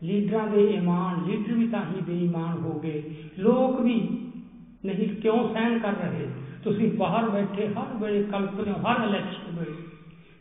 ਲੀਡਰਾਂ 0.03 0.47
ਦੇ 0.49 0.65
ਇਮਾਨ 0.65 1.25
ਲੀਡਰ 1.25 1.53
ਵੀ 1.53 1.69
ਤਾਂ 1.69 1.83
ਹੀ 1.83 2.01
ਬੇਈਮਾਨ 2.01 2.59
ਹੋ 2.59 2.79
ਗਏ। 2.81 3.15
ਲੋਕ 3.39 3.81
ਵੀ 3.81 3.95
ਨਹੀਂ, 4.85 5.17
ਕਿਉਂ 5.17 5.55
ਸਹਿਨ 5.55 5.79
ਕਰ 5.79 5.93
ਰਹੇ? 5.93 6.29
ਤੁਸੀਂ 6.65 6.93
ਬਾਹਰ 6.93 7.29
ਬੈਠੇ, 7.31 7.69
ਹਰ 7.69 7.97
ਵੇਲੇ 7.97 8.23
ਕਲਪਦੇ 8.23 8.71
ਹੋ 8.71 8.77
ਹਰ 8.77 9.09
ਇਲੈਕਸ਼ਨ 9.09 9.59
ਵੇਲੇ 9.59 9.88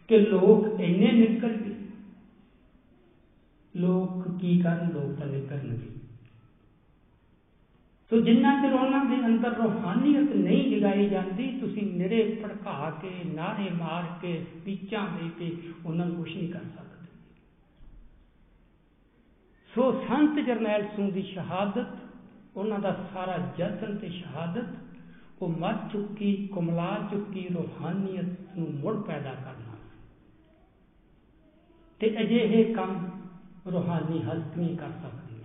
ਕਿ 0.07 0.17
ਲੋਕ 0.17 0.79
ਇੰਨੇ 0.79 1.11
ਨਿਕਲ 1.11 1.53
ਗਏ। 1.53 1.75
ਲੋਕ 3.75 4.39
ਕੀ 4.41 4.59
ਕਰਨ? 4.59 4.91
ਲੋਕ 4.91 5.19
ਤਾਂ 5.19 5.27
ਨਿਕਲਣਗੇ। 5.27 5.89
ਸੋ 8.09 8.21
ਜਿੰਨਾ 8.21 8.61
ਚਿਰ 8.61 8.73
ਉਹਨਾਂ 8.73 9.05
ਦੇ 9.05 9.15
ਅੰਦਰ 9.25 9.49
ਰੂਹਾਨੀਅਤ 9.49 10.35
ਨਹੀਂ 10.35 10.77
ਜਗਾਈ 10.77 11.09
ਜਾਂਦੀ, 11.09 11.59
ਤੁਸੀਂ 11.59 11.93
ਨਿਰੇ 11.93 12.41
ਭੜਕਾ 12.43 12.89
ਕੇ, 13.01 13.11
ਨਾਰੇ 13.25 13.69
ਮਾਰ 13.69 14.03
ਕੇ, 14.21 14.43
ਸਪੀਚਾਂ 14.43 15.07
ਦੇ 15.07 15.29
ਕੇ 15.39 15.57
ਉਹਨਾਂ 15.85 16.05
ਨੂੰ 16.05 16.15
ਕੁਝ 16.15 16.37
ਨਹੀਂ 16.37 16.49
ਕਰ 16.49 16.59
ਸਕਦੇ। 16.59 17.07
ਸੋ 19.75 19.91
ਸੰਤ 19.91 20.39
ਜਰਨੈਲ 20.39 20.87
ਸਿੰਘ 20.95 21.11
ਦੀ 21.11 21.21
ਸ਼ਹਾਦਤ, 21.21 21.87
ਉਹਨਾਂ 22.57 22.79
ਦਾ 22.79 23.07
ਸਾਰਾ 23.13 23.53
ਜਤਨ 23.57 23.97
ਤੇ 23.97 24.09
ਸ਼ਹਾਦਤ, 24.09 24.65
ਉਹ 25.41 25.49
ਮਰ 25.49 25.73
ਚੁੱਕੀ, 25.93 26.47
ਕੁਮਲਾ 26.47 27.07
ਚੁੱਕੀ 27.11 27.47
ਰੂਹਾਨੀਅਤ 27.47 28.57
ਨੂੰ 28.57 28.73
ਮੁੜ 28.73 28.95
ਪੈਦਾ 28.95 29.33
ਕਰਨਾ 29.33 29.66
ਤੇ 32.01 32.09
ਅਜਿਹੇ 32.21 32.63
ਕੰਮ 32.73 32.95
ਰੂਹਾਨੀ 33.71 34.21
ਹਸਤ 34.23 34.57
ਨਹੀਂ 34.57 34.77
ਕਰ 34.77 34.89
ਸਕਦੀ 35.01 35.35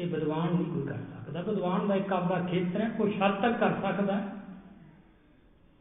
ਇਹ 0.00 0.06
ਵਿਦਵਾਨ 0.06 0.52
ਨਹੀਂ 0.54 0.64
ਕੋਈ 0.64 0.86
ਕਰ 0.86 0.98
ਸਕਦਾ। 1.04 1.40
ਵਿਦਵਾਨ 1.42 1.86
ਦਾ 1.88 1.94
ਇੱਕ 1.94 2.12
ਆਪਦਾ 2.12 2.40
ਖੇਤਰ 2.40 2.80
ਹੈ, 2.80 2.88
ਕੁਛ 2.88 3.14
ਹੱਦ 3.22 3.40
ਤੱਕ 3.42 3.58
ਕਰ 3.60 3.72
ਸਕਦਾ 3.82 4.20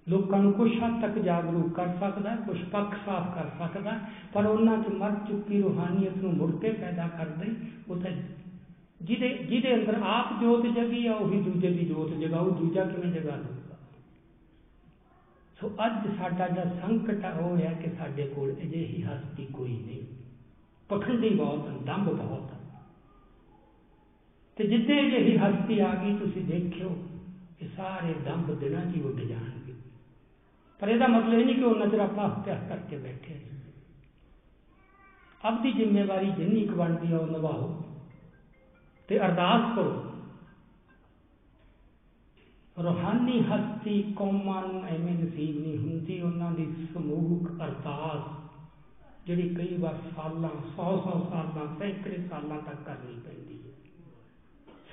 ਲੋਕਾਂ 0.07 0.39
ਨੂੰ 0.39 0.51
ਕੁਛ 0.53 0.71
ਹੱਦ 0.83 1.01
ਤੱਕ 1.01 1.17
ਜਾਗਰੂਕ 1.19 1.73
ਕਰ 1.73 1.87
ਸਕਦਾ 1.99 2.35
ਕੁਛ 2.45 2.63
ਪੱਖ 2.71 2.95
ਸਾਫ਼ 3.05 3.27
ਕਰ 3.35 3.49
ਸਕਦਾ 3.59 3.97
ਪਰ 4.33 4.45
ਉਹਨਾਂ 4.45 4.77
'ਚ 4.77 4.93
ਮਰ 4.93 5.11
ਚੁੱਕੀ 5.27 5.61
ਰੂਹਾਨੀਅਤ 5.61 6.17
ਨੂੰ 6.17 6.33
ਮੁੜ 6.33 6.51
ਕੇ 6.51 6.71
ਪੈਦਾ 6.71 7.07
ਕਰਦੇ 7.07 7.51
ਉਹ 7.89 7.95
ਤਾਂ 7.95 8.11
ਜਿਹਦੇ 9.01 9.29
ਜਿਹਦੇ 9.49 9.73
ਅੰਦਰ 9.75 9.95
ਆਪ 10.03 10.41
ਜੋਤ 10.41 10.65
ਜਗੀ 10.67 11.05
ਆ, 11.07 11.13
ਉਹੀ 11.13 11.41
ਦੂਜੇ 11.41 11.69
ਦੀ 11.69 11.85
ਜੋਤ 11.85 12.13
ਜਗਾਊ, 12.13 12.49
ਦੂਜਾ 12.49 12.83
ਕਿਵੇਂ 12.83 13.11
ਜਗਾ 13.13 13.35
ਦੂਗਾ 13.37 13.66
ਸੋ 15.61 15.71
ਅੱਜ 15.85 16.19
ਸਾਡਾ 16.19 16.47
ਜਿਹੜਾ 16.47 16.75
ਸੰਕਟ 16.81 17.25
ਆ, 17.25 17.31
ਉਹ 17.31 17.57
ਹੈ 17.57 17.73
ਕਿ 17.73 17.89
ਸਾਡੇ 17.89 18.27
ਕੋਲ 18.27 18.53
ਅਜਿਹੀ 18.53 19.03
ਹਸਤੀ 19.03 19.45
ਕੋਈ 19.45 19.77
ਨਹੀਂ। 19.77 20.01
ਪਖੰਡੀ 20.89 21.29
ਬਹੁਤ 21.29 21.67
ਹਨ 21.67 21.85
ਦੰਭ 21.85 22.09
ਬਹੁਤ 22.09 22.51
ਹਨ 22.51 22.57
ਤੇ 24.55 24.67
ਜਿੱਦੇ 24.67 24.99
ਅਜਿਹੀ 24.99 25.37
ਹਸਤੀ 25.37 25.79
ਆ 25.79 25.95
ਗਈ, 25.95 26.17
ਤੁਸੀਂ 26.17 26.45
ਦੇਖਿਓ 26.45 26.89
ਕਿ 27.59 27.67
ਸਾਰੇ 27.67 28.13
ਦੰਭ 28.13 28.51
ਦਿਨਾਂ 28.51 28.85
'ਚ 28.85 28.95
ਹੀ 28.95 29.01
ਉੱਡ 29.01 29.19
ਜਾਣਗੇ। 29.19 29.73
ਪਰ 30.79 30.87
ਇਹਦਾ 30.87 31.07
ਮਤਲਬ 31.07 31.33
ਇਹ 31.33 31.45
ਨਹੀਂ 31.45 31.55
ਕਿ 31.55 31.63
ਉਹਨਾਂ 31.63 31.87
ਚਿਰ 31.87 31.99
ਆਪਣਾ 31.99 32.27
ਹੱਥ 32.27 32.69
ਕਰਕੇ 32.69 32.97
ਬੈਠੇ 32.97 33.39
ਆਪਦੀ 35.43 35.71
ਜ਼ਿੰਮੇਵਾਰੀ 35.71 36.31
ਜਿੰਨੀ 36.31 36.67
ਕੁ 36.67 36.75
ਬਣਦੀ 36.75 37.13
ਆ, 37.13 37.17
ਉਹ 37.17 37.27
ਨਿਭਾਓ। 37.27 37.83
ਤੇ 39.07 39.19
ਅਰਦਾਸ 39.19 39.75
ਕਰੋ। 39.75 40.06
ਰੋਹਾਨੀ 42.83 43.41
ਹਸਤੀ 43.41 44.13
ਕੌਮਾਂ 44.15 44.67
ਨੂੰ 44.67 44.85
ਐਵੇਂ 44.85 45.13
ਨਸੀਬ 45.13 45.61
ਨਹੀਂ 45.61 45.77
ਹੁੰਦੀ, 45.77 46.21
ਉਹਨਾਂ 46.21 46.51
ਦੀ 46.51 46.87
ਸਮੂਹਕ 46.93 47.51
ਅਰਦਾਸ 47.51 48.47
ਜਿਹੜੀ 49.25 49.55
ਕਈ 49.55 49.77
ਵਾਰ 49.77 49.95
ਸਾਲਾਂ 50.15 50.49
100-100 50.49 51.29
ਸਾਲਾਂ, 51.29 51.79
ਸੈਂਕੜੇ 51.79 52.27
ਸਾਲਾਂ 52.29 52.57
ਤੱਕ 52.57 52.83
ਕਰਨੀ 52.85 53.19
ਪੈਂਦੀ 53.19 53.53
ਹੈ। 53.53 53.73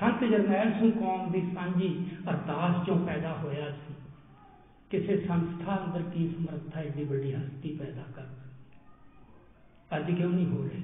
ਸੰਤ 0.01 0.25
ਜਰਨੈਲ 0.25 0.73
ਸਿੰਘ 0.73 0.91
ਕੌਮ 0.91 1.33
ਦੀ 1.33 1.41
ਸਾਂਝੀ 1.55 2.07
ਅਰਦਾਸ 2.31 2.87
ਚੋਂ 2.87 3.07
ਪੈਦਾ 3.07 3.37
ਹੋਇਆ 3.37 3.71
ਸੀ। 3.71 3.95
ਕਿਸੇ 4.91 5.21
ਸੰਸਥਾ 5.21 5.85
ਅੰਦਰ 5.85 6.03
ਕੀ 6.03 6.29
ਸਮਰੱਥਾ, 6.29 6.81
ਏਡੀ 6.81 7.05
ਵੱਡੀ 7.05 7.35
ਹਸਤੀ 7.35 7.77
ਪੈਦਾ 7.77 8.03
ਕਰ 8.17 8.27
ਅੱਜ 9.97 10.11
ਕਿਉਂ 10.11 10.31
ਨਹੀਂ 10.31 10.47
ਹੋ 10.47 10.63
ਰਹੀ? 10.63 10.83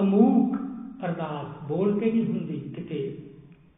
ਅਮੂਕ 0.00 0.56
ਅਰਦਾਸ 1.04 1.68
ਬੋਲ 1.68 2.00
ਕੇ 2.00 2.12
ਨਹੀਂ 2.12 2.26
ਹੁੰਦੀ 2.26 2.60
ਕਿਤੇ 2.60 3.23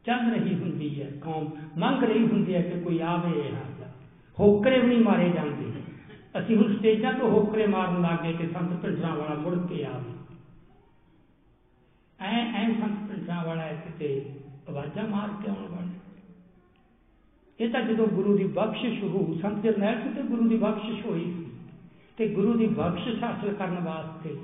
ਚੱਲ 0.06 0.30
ਰਹੀ 0.30 0.54
ਹੁੰਦੀ 0.54 1.02
ਹੈ, 1.02 1.10
ਕੌਮ 1.20 1.48
ਮੰਗ 1.78 2.04
ਰਹੀ 2.04 2.26
ਹੁੰਦੀ 2.26 2.54
ਹੈ 2.54 2.62
ਕਿ 2.62 2.80
ਕੋਈ 2.80 3.00
ਆਵੇ 3.00 3.40
ਇਹ 3.40 3.54
ਹਾਲ 3.54 3.90
ਹੋਕਰੇ 4.40 4.80
ਵੀ 4.80 4.86
ਨਹੀਂ 4.86 4.98
ਮਾਰੇ 4.98 5.28
ਜਾਂਦੇ। 5.28 5.72
ਅਸੀਂ 6.38 6.56
ਹੁਣ 6.56 6.76
ਸਟੇਜਾਂ 6.76 7.12
ਤੋਂ 7.12 7.30
ਹੋਕਰੇ 7.30 7.66
ਮਾਰਨ 7.66 8.02
ਲੱਗੇ 8.02 8.32
ਕਿ 8.32 8.46
ਸੰਤ 8.46 8.80
ਪਿੰਡਰਾਂ 8.80 9.16
ਵਾਲਾ 9.16 9.34
ਮੁੜ 9.34 9.66
ਕੇ 9.66 9.84
ਆਵੇ। 9.84 10.12
ਐ 12.20 12.52
ਐ 12.52 12.72
ਸੰਤ 12.80 13.10
ਪਿੰਡਰਾਂ 13.10 13.44
ਵਾਲਾ 13.44 13.72
ਕਿਤੇ 13.72 14.24
ਆਵਾਜ਼ਾਂ 14.68 15.08
ਮਾਰ 15.08 15.28
ਕੇ 15.42 15.50
ਆਉਣ 15.50 15.68
ਵਾਲਾ 15.68 15.86
ਇਹ 17.60 17.70
ਤਾਂ 17.70 17.82
ਜਦੋਂ 17.82 18.06
ਗੁਰੂ 18.06 18.38
ਦੀ 18.38 18.44
ਬਖਸ਼ਿਸ਼ 18.44 19.02
ਹੋ 19.02 19.38
ਸੰਤ 19.42 19.62
ਜਰਨੈਲ 19.62 20.02
ਸਿੰਘ 20.02 20.14
ਤੇ 20.14 20.22
ਗੁਰੂ 20.22 20.48
ਦੀ 20.48 20.56
ਬਖਸ਼ਿਸ਼ 20.56 21.06
ਹੋਈ 21.06 21.24
ਸੀ। 21.24 21.46
ਤੇ 22.16 22.28
ਗੁਰੂ 22.28 22.54
ਦੀ 22.54 22.66
ਬਖਸ਼ਿਸ਼ 22.66 23.22
ਹਾਸਲ 23.22 23.54
ਕਰਨ 23.54 23.78
ਵਾਸਤੇ 23.84 24.36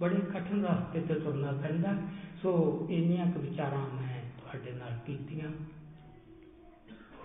ਬੜੇ 0.00 0.16
ਕਠਿਨ 0.16 0.64
ਰਸਤੇ 0.64 1.00
ਤੇ 1.00 1.14
ਤੁਰਨਾ 1.14 1.52
ਪੈਂਦਾ। 1.52 1.96
ਸੋ 2.42 2.86
ਇੰਨੀਆਂ 2.90 3.26
ਕੁ 3.32 3.40
ਵਿਚਾਰਾਂ 3.40 3.96
ਮੈਂ 3.96 4.15
ਤੁਹਾਡੇ 4.56 4.78
ਨਾਲ 4.78 4.98
ਕੀਤੀਆਂ। 5.06 5.48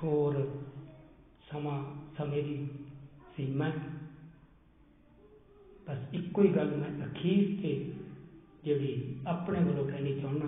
ਹੋਰ 0.03 0.59
ਸਮਾਂ, 1.51 1.83
ਸਮੇਂ 2.17 2.43
ਦੀ 2.43 2.67
ਸੀਮਾ 3.37 3.69
ਬਸ 5.87 5.97
ਇੱਕੋ 6.13 6.43
ਹੀ 6.43 6.47
ਗੱਲ 6.47 6.75
ਮੈਂ 6.75 7.07
ਅਖੀਰ 7.07 7.61
ਤੇ 7.61 7.93
ਜਿਹੜੀ 8.63 9.15
ਆਪਣੇ 9.27 9.59
ਵੱਲੋਂ 9.59 9.87
ਕਹਿਣੀ 9.87 10.19
ਚਾਹੁੰਦਾ 10.21 10.47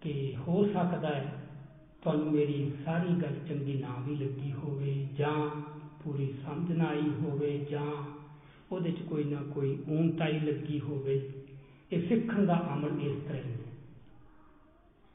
ਕਿ 0.00 0.36
ਹੋ 0.36 0.64
ਸਕਦਾ 0.64 1.08
ਹੈ 1.08 1.46
ਤੁਹਾਨੂੰ 2.02 2.32
ਮੇਰੀ 2.32 2.72
ਸਾਰੀ 2.84 3.12
ਗੱਲ 3.22 3.34
ਚੰਗੀ 3.48 3.74
ਨਾ 3.74 3.94
ਵੀ 4.00 4.16
ਲੱਗੀ 4.16 4.52
ਹੋਵੇ 4.52 5.08
ਜਾਂ 5.18 5.62
ਪੂਰੀ 6.04 6.34
ਸਮਝ 6.44 6.72
ਨਾ 6.72 6.84
ਆਈ 6.84 7.10
ਹੋਵੇ 7.20 7.66
ਜਾਂ 7.70 7.86
ਉਹਦੇ 8.72 8.92
'ਚ 8.92 9.02
ਕੋਈ 9.02 9.24
ਨਾ 9.24 9.42
ਕੋਈ 9.42 9.78
ਊਨਤਾਈ 9.88 10.40
ਲੱਗੀ 10.40 10.80
ਹੋਵੇ। 10.80 11.32
ਇਹ 11.92 12.08
ਸਿੱਖਣ 12.08 12.46
ਦਾ 12.46 12.68
ਅਮਲ 12.72 13.02
ਇਸ 13.02 13.22
ਤਰ੍ਹਾਂ 13.28 13.42
ਹੈ। 13.42 13.67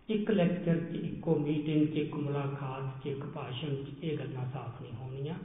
ਇੱਕ 0.09 0.31
ਲੈਕਚਰ 0.31 0.77
'ਚ, 0.77 0.95
ਇੱਕੋ 0.95 1.35
ਮੀਟਿੰਗ 1.35 1.87
'ਚ, 1.87 1.97
ਇੱਕ 1.97 2.15
ਮੁਲਾਕਾਤ 2.15 3.03
'ਚ, 3.03 3.07
ਇੱਕ 3.07 3.25
ਭਾਸ਼ਣ 3.25 3.75
'ਚ 3.75 4.03
ਇਹ 4.03 4.17
ਗੱਲਾਂ 4.17 4.45
ਸਾਫ਼ 4.53 4.81
ਨਹੀਂ 4.81 4.93
ਹੋਣੀਆਂ। 4.93 5.35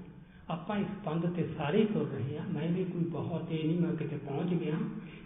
ਆਪਾਂ 0.50 0.76
ਇਸ 0.78 0.86
ਪੰਧ 1.04 1.26
ਤੇ 1.26 1.46
ਸਾਰੇ 1.58 1.84
ਤੁਰ 1.84 2.08
ਰਹੇ 2.08 2.38
ਹਾਂ। 2.38 2.46
ਮੈਂ 2.48 2.68
ਵੀ 2.68 2.84
ਕੋਈ 2.84 3.04
ਬਹੁਤ 3.04 3.52
ਇਹ 3.52 3.64
ਨਹੀਂ, 3.64 3.78
ਮੈਂ 3.80 3.92
ਕਿਤੇ 3.96 4.16
ਪਹੁੰਚ 4.16 4.54
ਗਿਆ 4.54 4.76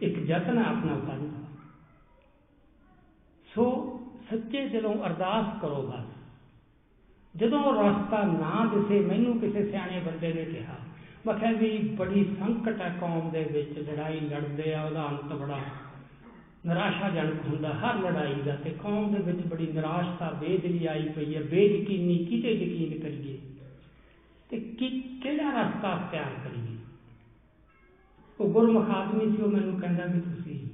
ਇੱਕ 0.03 0.19
ਯਤਨ 0.19 0.59
ਹੈ 0.59 0.65
ਆਪਣਾ 0.65 0.95
ਪੰਧ 1.09 1.31
ਸੋ 3.55 3.65
ਸੱਚੇ 4.31 4.69
ਦਿਲੋਂ 4.69 4.95
ਅਰਦਾਸ 5.07 5.61
ਕਰੋ 5.63 5.83
ਬਸ। 5.83 6.11
ਜਦੋਂ 7.35 7.61
ਰਸਤਾ 7.73 8.23
ਨਾ 8.23 8.65
ਦਿਸੇ, 8.75 9.01
ਮੈਨੂੰ 9.01 9.39
ਕਿਸੇ 9.41 9.71
ਸਿਆਣੇ 9.71 10.01
ਬੰਦੇ 10.01 10.33
ਨੇ 10.33 10.45
ਕਿਹਾ, 10.45 10.77
ਮੈਂ 11.27 11.35
ਕਿਹਾ 11.35 11.53
ਵੀ 11.53 11.79
ਬੜੀ 11.79 12.25
ਸੰਕਟ 12.39 12.81
ਹੈ 12.81 12.97
ਕੌਮ 13.01 13.31
ਦੇ 13.31 13.45
ਵਿੱਚ, 13.45 13.79
ਲੜਾਈ 13.79 14.21
ਲੜਦੇ 14.21 14.75
ਆ, 14.75 14.85
ਉਹਦਾ 14.85 15.09
ਅੰਤ 15.09 15.33
ਬੜਾ 15.33 15.59
ਨਿਰਾਸ਼ਾਜਨਕ 16.67 17.47
ਹੁੰਦਾ, 17.49 17.75
ਹਰ 17.75 17.99
ਲੜਾਈ 17.99 18.43
ਦਾ, 18.43 18.55
ਤੇ 18.55 18.71
ਕੌਮ 18.71 19.15
ਦੇ 19.15 19.23
ਵਿੱਚ 19.23 19.47
ਬੜੀ 19.47 19.67
ਨਿਰਾਸ਼ਤਾ, 19.67 20.31
ਬੇਦਿਲੀ 20.31 20.87
ਆਈ 20.87 21.09
ਪਈ 21.09 21.35
ਹੈ, 21.35 21.43
ਬੇਯਕੀਨੀ, 21.43 22.25
ਕਿਤੇ 22.25 22.53
ਯਕੀਨ 22.53 23.01
ਕਰੀਏ। 23.01 23.39
ਤੇ 24.49 24.61
ਕਿ, 24.61 25.01
ਕਿਹੜਾ 25.23 25.63
ਰਸਤਾ 25.63 25.95
ਅਖਤਿਆਰ 25.95 26.49
ਕਰੀਏ? 26.49 26.77
ਉਹ 28.41 28.53
ਗੁਰਮੁਖ 28.53 28.91
ਆਦਮੀ 28.91 29.37
ਸੀ, 29.37 29.43
ਉਹ 29.43 29.49
ਮੈਨੂੰ 29.49 29.81
ਕਹਿੰਦਾ 29.81 30.07
ਵੀ 30.07 30.21
ਤੁਸੀਂ 30.21 30.69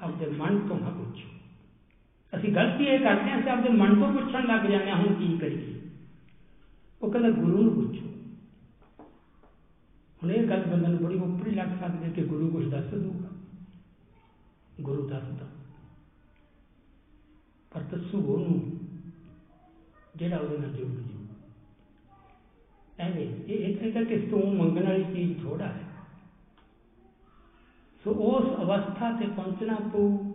ਆਪਦੇ 0.00 0.26
ਮਨ 0.26 0.58
ਤੋਂ 0.58 0.80
ਨਾ 0.80 0.88
ਪੁੱਛੋ। 0.88 1.28
ਅਸੀਂ 2.36 2.52
ਗਲਤੀ 2.52 2.84
ਇਹ 2.84 2.98
ਕਰਦੇ 2.98 3.30
ਹਾਂ, 3.30 3.40
ਅਸੀਂ 3.40 3.50
ਆਪਦੇ 3.50 3.68
ਮਨ 3.68 4.00
ਤੋਂ 4.00 4.12
ਪੁੱਛਣ 4.12 4.46
ਲੱਗ 4.46 4.60
ਜਾਂਦੇ 4.60 4.90
ਹਾਂ, 4.90 4.96
ਹੁਣ 4.96 5.14
ਕੀ 5.14 5.38
ਕਰੀਏ? 5.38 5.80
ਉਹ 7.02 7.10
ਕਹਿੰਦਾ, 7.10 7.30
ਗੁਰੂ 7.30 7.62
ਨੂੰ 7.62 7.74
ਪੁੱਛੋ। 7.74 8.06
ਹੁਣ 10.22 10.32
ਇਹ 10.32 10.48
ਗੱਲ 10.48 10.62
ਬੰਦੇ 10.62 10.88
ਨੂੰ 10.88 10.98
ਬੜੀ 10.98 11.18
ਉੱਪਰੀ 11.18 11.50
ਲੱਗ 11.50 11.68
ਸਕਦੀ 11.80 12.04
ਹੈ 12.04 12.10
ਕਿ 12.10 12.22
ਗੁਰੂ 12.22 12.50
ਕੁਝ 12.50 12.68
ਦੱਸ 12.68 12.84
ਦੂਗਾ 12.84 13.25
ਗੁਰੂ 14.80 15.08
ਦੱਸਦਾ 15.08 15.46
ਪਰ 17.70 17.80
ਦੱਸੂ 17.80 18.20
ਉਹਨੂੰ 18.20 18.78
ਜਿਹੜਾ 20.16 20.36
ਉਹਦੇ 20.36 20.58
ਨਾਲ 20.58 20.72
ਜੁੜ 20.72 20.86
ਜੂ। 20.86 21.26
ਐਵੇਂ 22.98 23.44
ਇਹ 23.46 23.74
ਇੱਥੇ 23.74 23.90
ਤੱਕ 23.90 24.04
ਕਿ 24.04 24.18
ਤੂੰ 24.18 24.56
ਮੰਗਣ 24.56 24.86
ਵਾਲੀ 24.86 25.04
ਚੀਜ਼ 25.04 25.42
ਥੋੜਾ 25.42 25.66
ਹੈ। 25.66 25.84
ਸੋ 28.04 28.10
ਉਸ 28.10 28.44
ਅਵਸਥਾ 28.44 29.12
ਤੇ 29.12 29.26
ਪਹੁੰਚਣਾ 29.26 29.74
ਪਊ। 29.74 30.32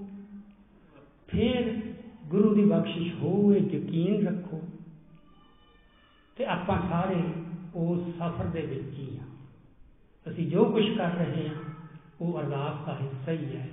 ਫਿਰ 1.28 1.82
ਗੁਰੂ 2.26 2.56
ਦੀ 2.56 2.66
ਬਖਸ਼ਿਸ਼ 2.66 3.14
ਹੋਵੇ 3.14 3.60
ਯਕੀਨ 3.60 4.28
ਰੱਖੋ। 4.28 4.62
ਤੇ 6.36 6.46
ਆਪਾਂ 6.46 6.90
ਸਾਰੇ 6.90 7.24
ਉਸ 7.76 8.00
ਸਫ਼ਰ 8.08 8.46
ਦੇ 8.46 8.62
ਵਿੱਚ 8.62 9.00
ਹੀ 9.00 9.18
ਆ 9.18 9.22
ਅਸੀਂ 10.32 10.48
ਜੋ 10.48 10.66
ਕੁਝ 10.66 10.98
ਕਰ 10.98 11.12
ਰਹੇ 11.12 11.50
ਹਾਂ, 11.50 11.56
ਉਹ 12.22 12.40
ਅਰਦਾਸ 12.40 12.86
ਦਾ 12.86 12.98
ਹਿੱਸਾ 13.02 13.32
ਹੀ 13.32 13.58
ਹੈ। 13.58 13.70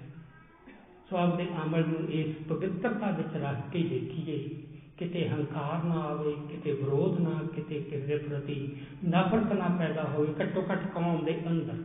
ਸੋ 1.11 1.17
ਆਪਦੇ 1.17 1.47
ਅਮਲ 1.65 1.85
ਨੂੰ 1.87 2.11
ਇਸ 2.11 2.37
ਪਵਿੱਤਰਤਾ 2.49 3.11
ਵਿੱਚ 3.11 3.37
ਰੱਖ 3.37 3.73
ਕੇ 3.73 3.83
ਦੇਖੀਏ। 3.83 4.49
ਕਿਤੇ 4.97 5.29
ਹੰਕਾਰ 5.29 5.85
ਨਾ 5.85 5.95
ਆਵੇ, 5.95 6.33
ਕਿਤੇ 6.33 6.73
ਵਿਰੋਧ 6.73 7.21
ਨਾ, 7.21 7.41
ਕਿਤੇ 7.55 7.81
ਕਿਸੇ 7.81 8.07
ਦੇ 8.07 8.19
ਪ੍ਰਤੀ 8.19 8.77
ਨਫ਼ਰਤ 9.09 9.53
ਨਾ 9.53 9.69
ਪੈਦਾ 9.79 10.03
ਹੋਵੇ 10.03 10.35
ਘੱਟੋ 10.43 10.65
ਘੱਟ 10.73 10.87
ਕੌਮ 10.87 11.25
ਦੇ 11.25 11.41
ਅੰਦਰ। 11.47 11.85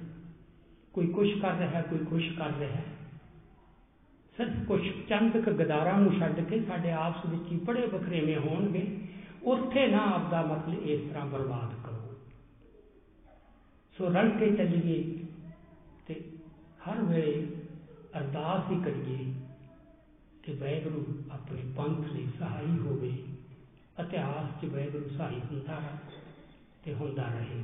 ਕੋਈ 0.93 1.07
ਕੁਛ 1.07 1.39
ਕਰ 1.41 1.53
ਰਿਹਾ, 1.57 1.81
ਕੋਈ 1.81 1.99
ਕੁਛ 1.99 2.29
ਕਰ 2.29 2.51
ਰਿਹਾ। 2.59 2.81
ਸਿਰਫ 4.37 4.67
ਕੁਛ 4.67 4.81
ਚੰਦ 5.09 5.37
ਕ 5.37 5.49
ਗਦਾਰਾਂ 5.49 5.99
ਨੂੰ 5.99 6.19
ਛੱਡ 6.19 6.39
ਕੇ 6.39 6.59
ਸਾਡੇ 6.59 6.91
ਆਪਸ 6.91 7.29
ਵਿੱਚ 7.29 7.51
ਹੀ 7.51 7.57
ਬੜੇ 7.57 7.87
ਬਖਰੇਵੇਂ 7.87 8.37
ਹੋਣਗੇ। 8.37 8.97
ਉੱਥੇ 9.43 9.87
ਨਾ 9.87 9.97
ਆਪਦਾ 9.97 10.41
ਮਤਲਬ 10.41 10.87
ਇਸ 10.87 11.09
ਤਰ੍ਹਾਂ 11.09 11.25
ਬਰਬਾਦ 11.25 11.85
ਕਰੋ। 11.85 12.17
ਸੋ 13.97 14.09
ਰਲ 14.09 14.29
ਕੇ 14.29 14.51
ਚੱਲੀਏ 14.51 15.17
ਤੇ 16.07 16.21
ਹਰ 16.89 17.01
ਵੇਲੇ 17.01 17.47
ਅਰਦਾਸ 18.19 18.71
ਹੀ 18.71 18.81
ਕਰੀਏ 18.81 19.33
ਕਿ 20.43 20.53
ਵੈਗੁਰੂ 20.53 21.05
ਆਪਣੇ 21.31 21.61
ਪੰਥ 21.77 22.07
ਲਈ 22.13 22.27
ਸਹਾਈ 22.39 22.77
ਹੋਵੇ, 22.79 23.13
ਇਤਿਹਾਸ 23.99 24.61
'ਚ 24.61 24.65
ਵੈਗੁਰੂ 24.65 25.09
ਸਹਾਈ 25.09 25.39
ਹੁੰਦਾ 25.51 25.81
ਤੇ 26.83 26.93
ਹੁੰਦਾ 26.93 27.23
ਰਹੇ। 27.23 27.63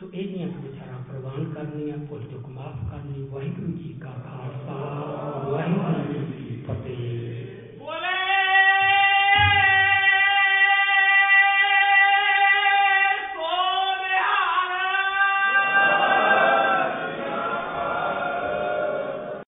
ਸੋ 0.00 0.10
ਇਹਦੀਆਂ 0.14 0.48
ਵਿਚਾਰਾਂ 0.48 0.98
ਪ੍ਰਵਾਨ 1.04 1.52
ਕਰਨੀਆਂ, 1.52 1.98
ਭੁੱਲ 1.98 2.22
ਚੁੱਕ 2.22 2.48
ਮਾਫ 2.48 2.90
ਕਰਨੀ। 2.90 3.28
ਵਾਹਿਗੁਰੂ 3.28 3.72
ਜੀ 3.72 3.92
ਕਾ 4.00 4.10
ਖਾਲਸਾ, 4.10 4.74
ਵਾਹਿਗੁਰੂ 5.48 6.24
ਜੀ 6.26 6.32
ਕੀ 6.32 6.62
ਫਤਿਹ। 6.62 7.33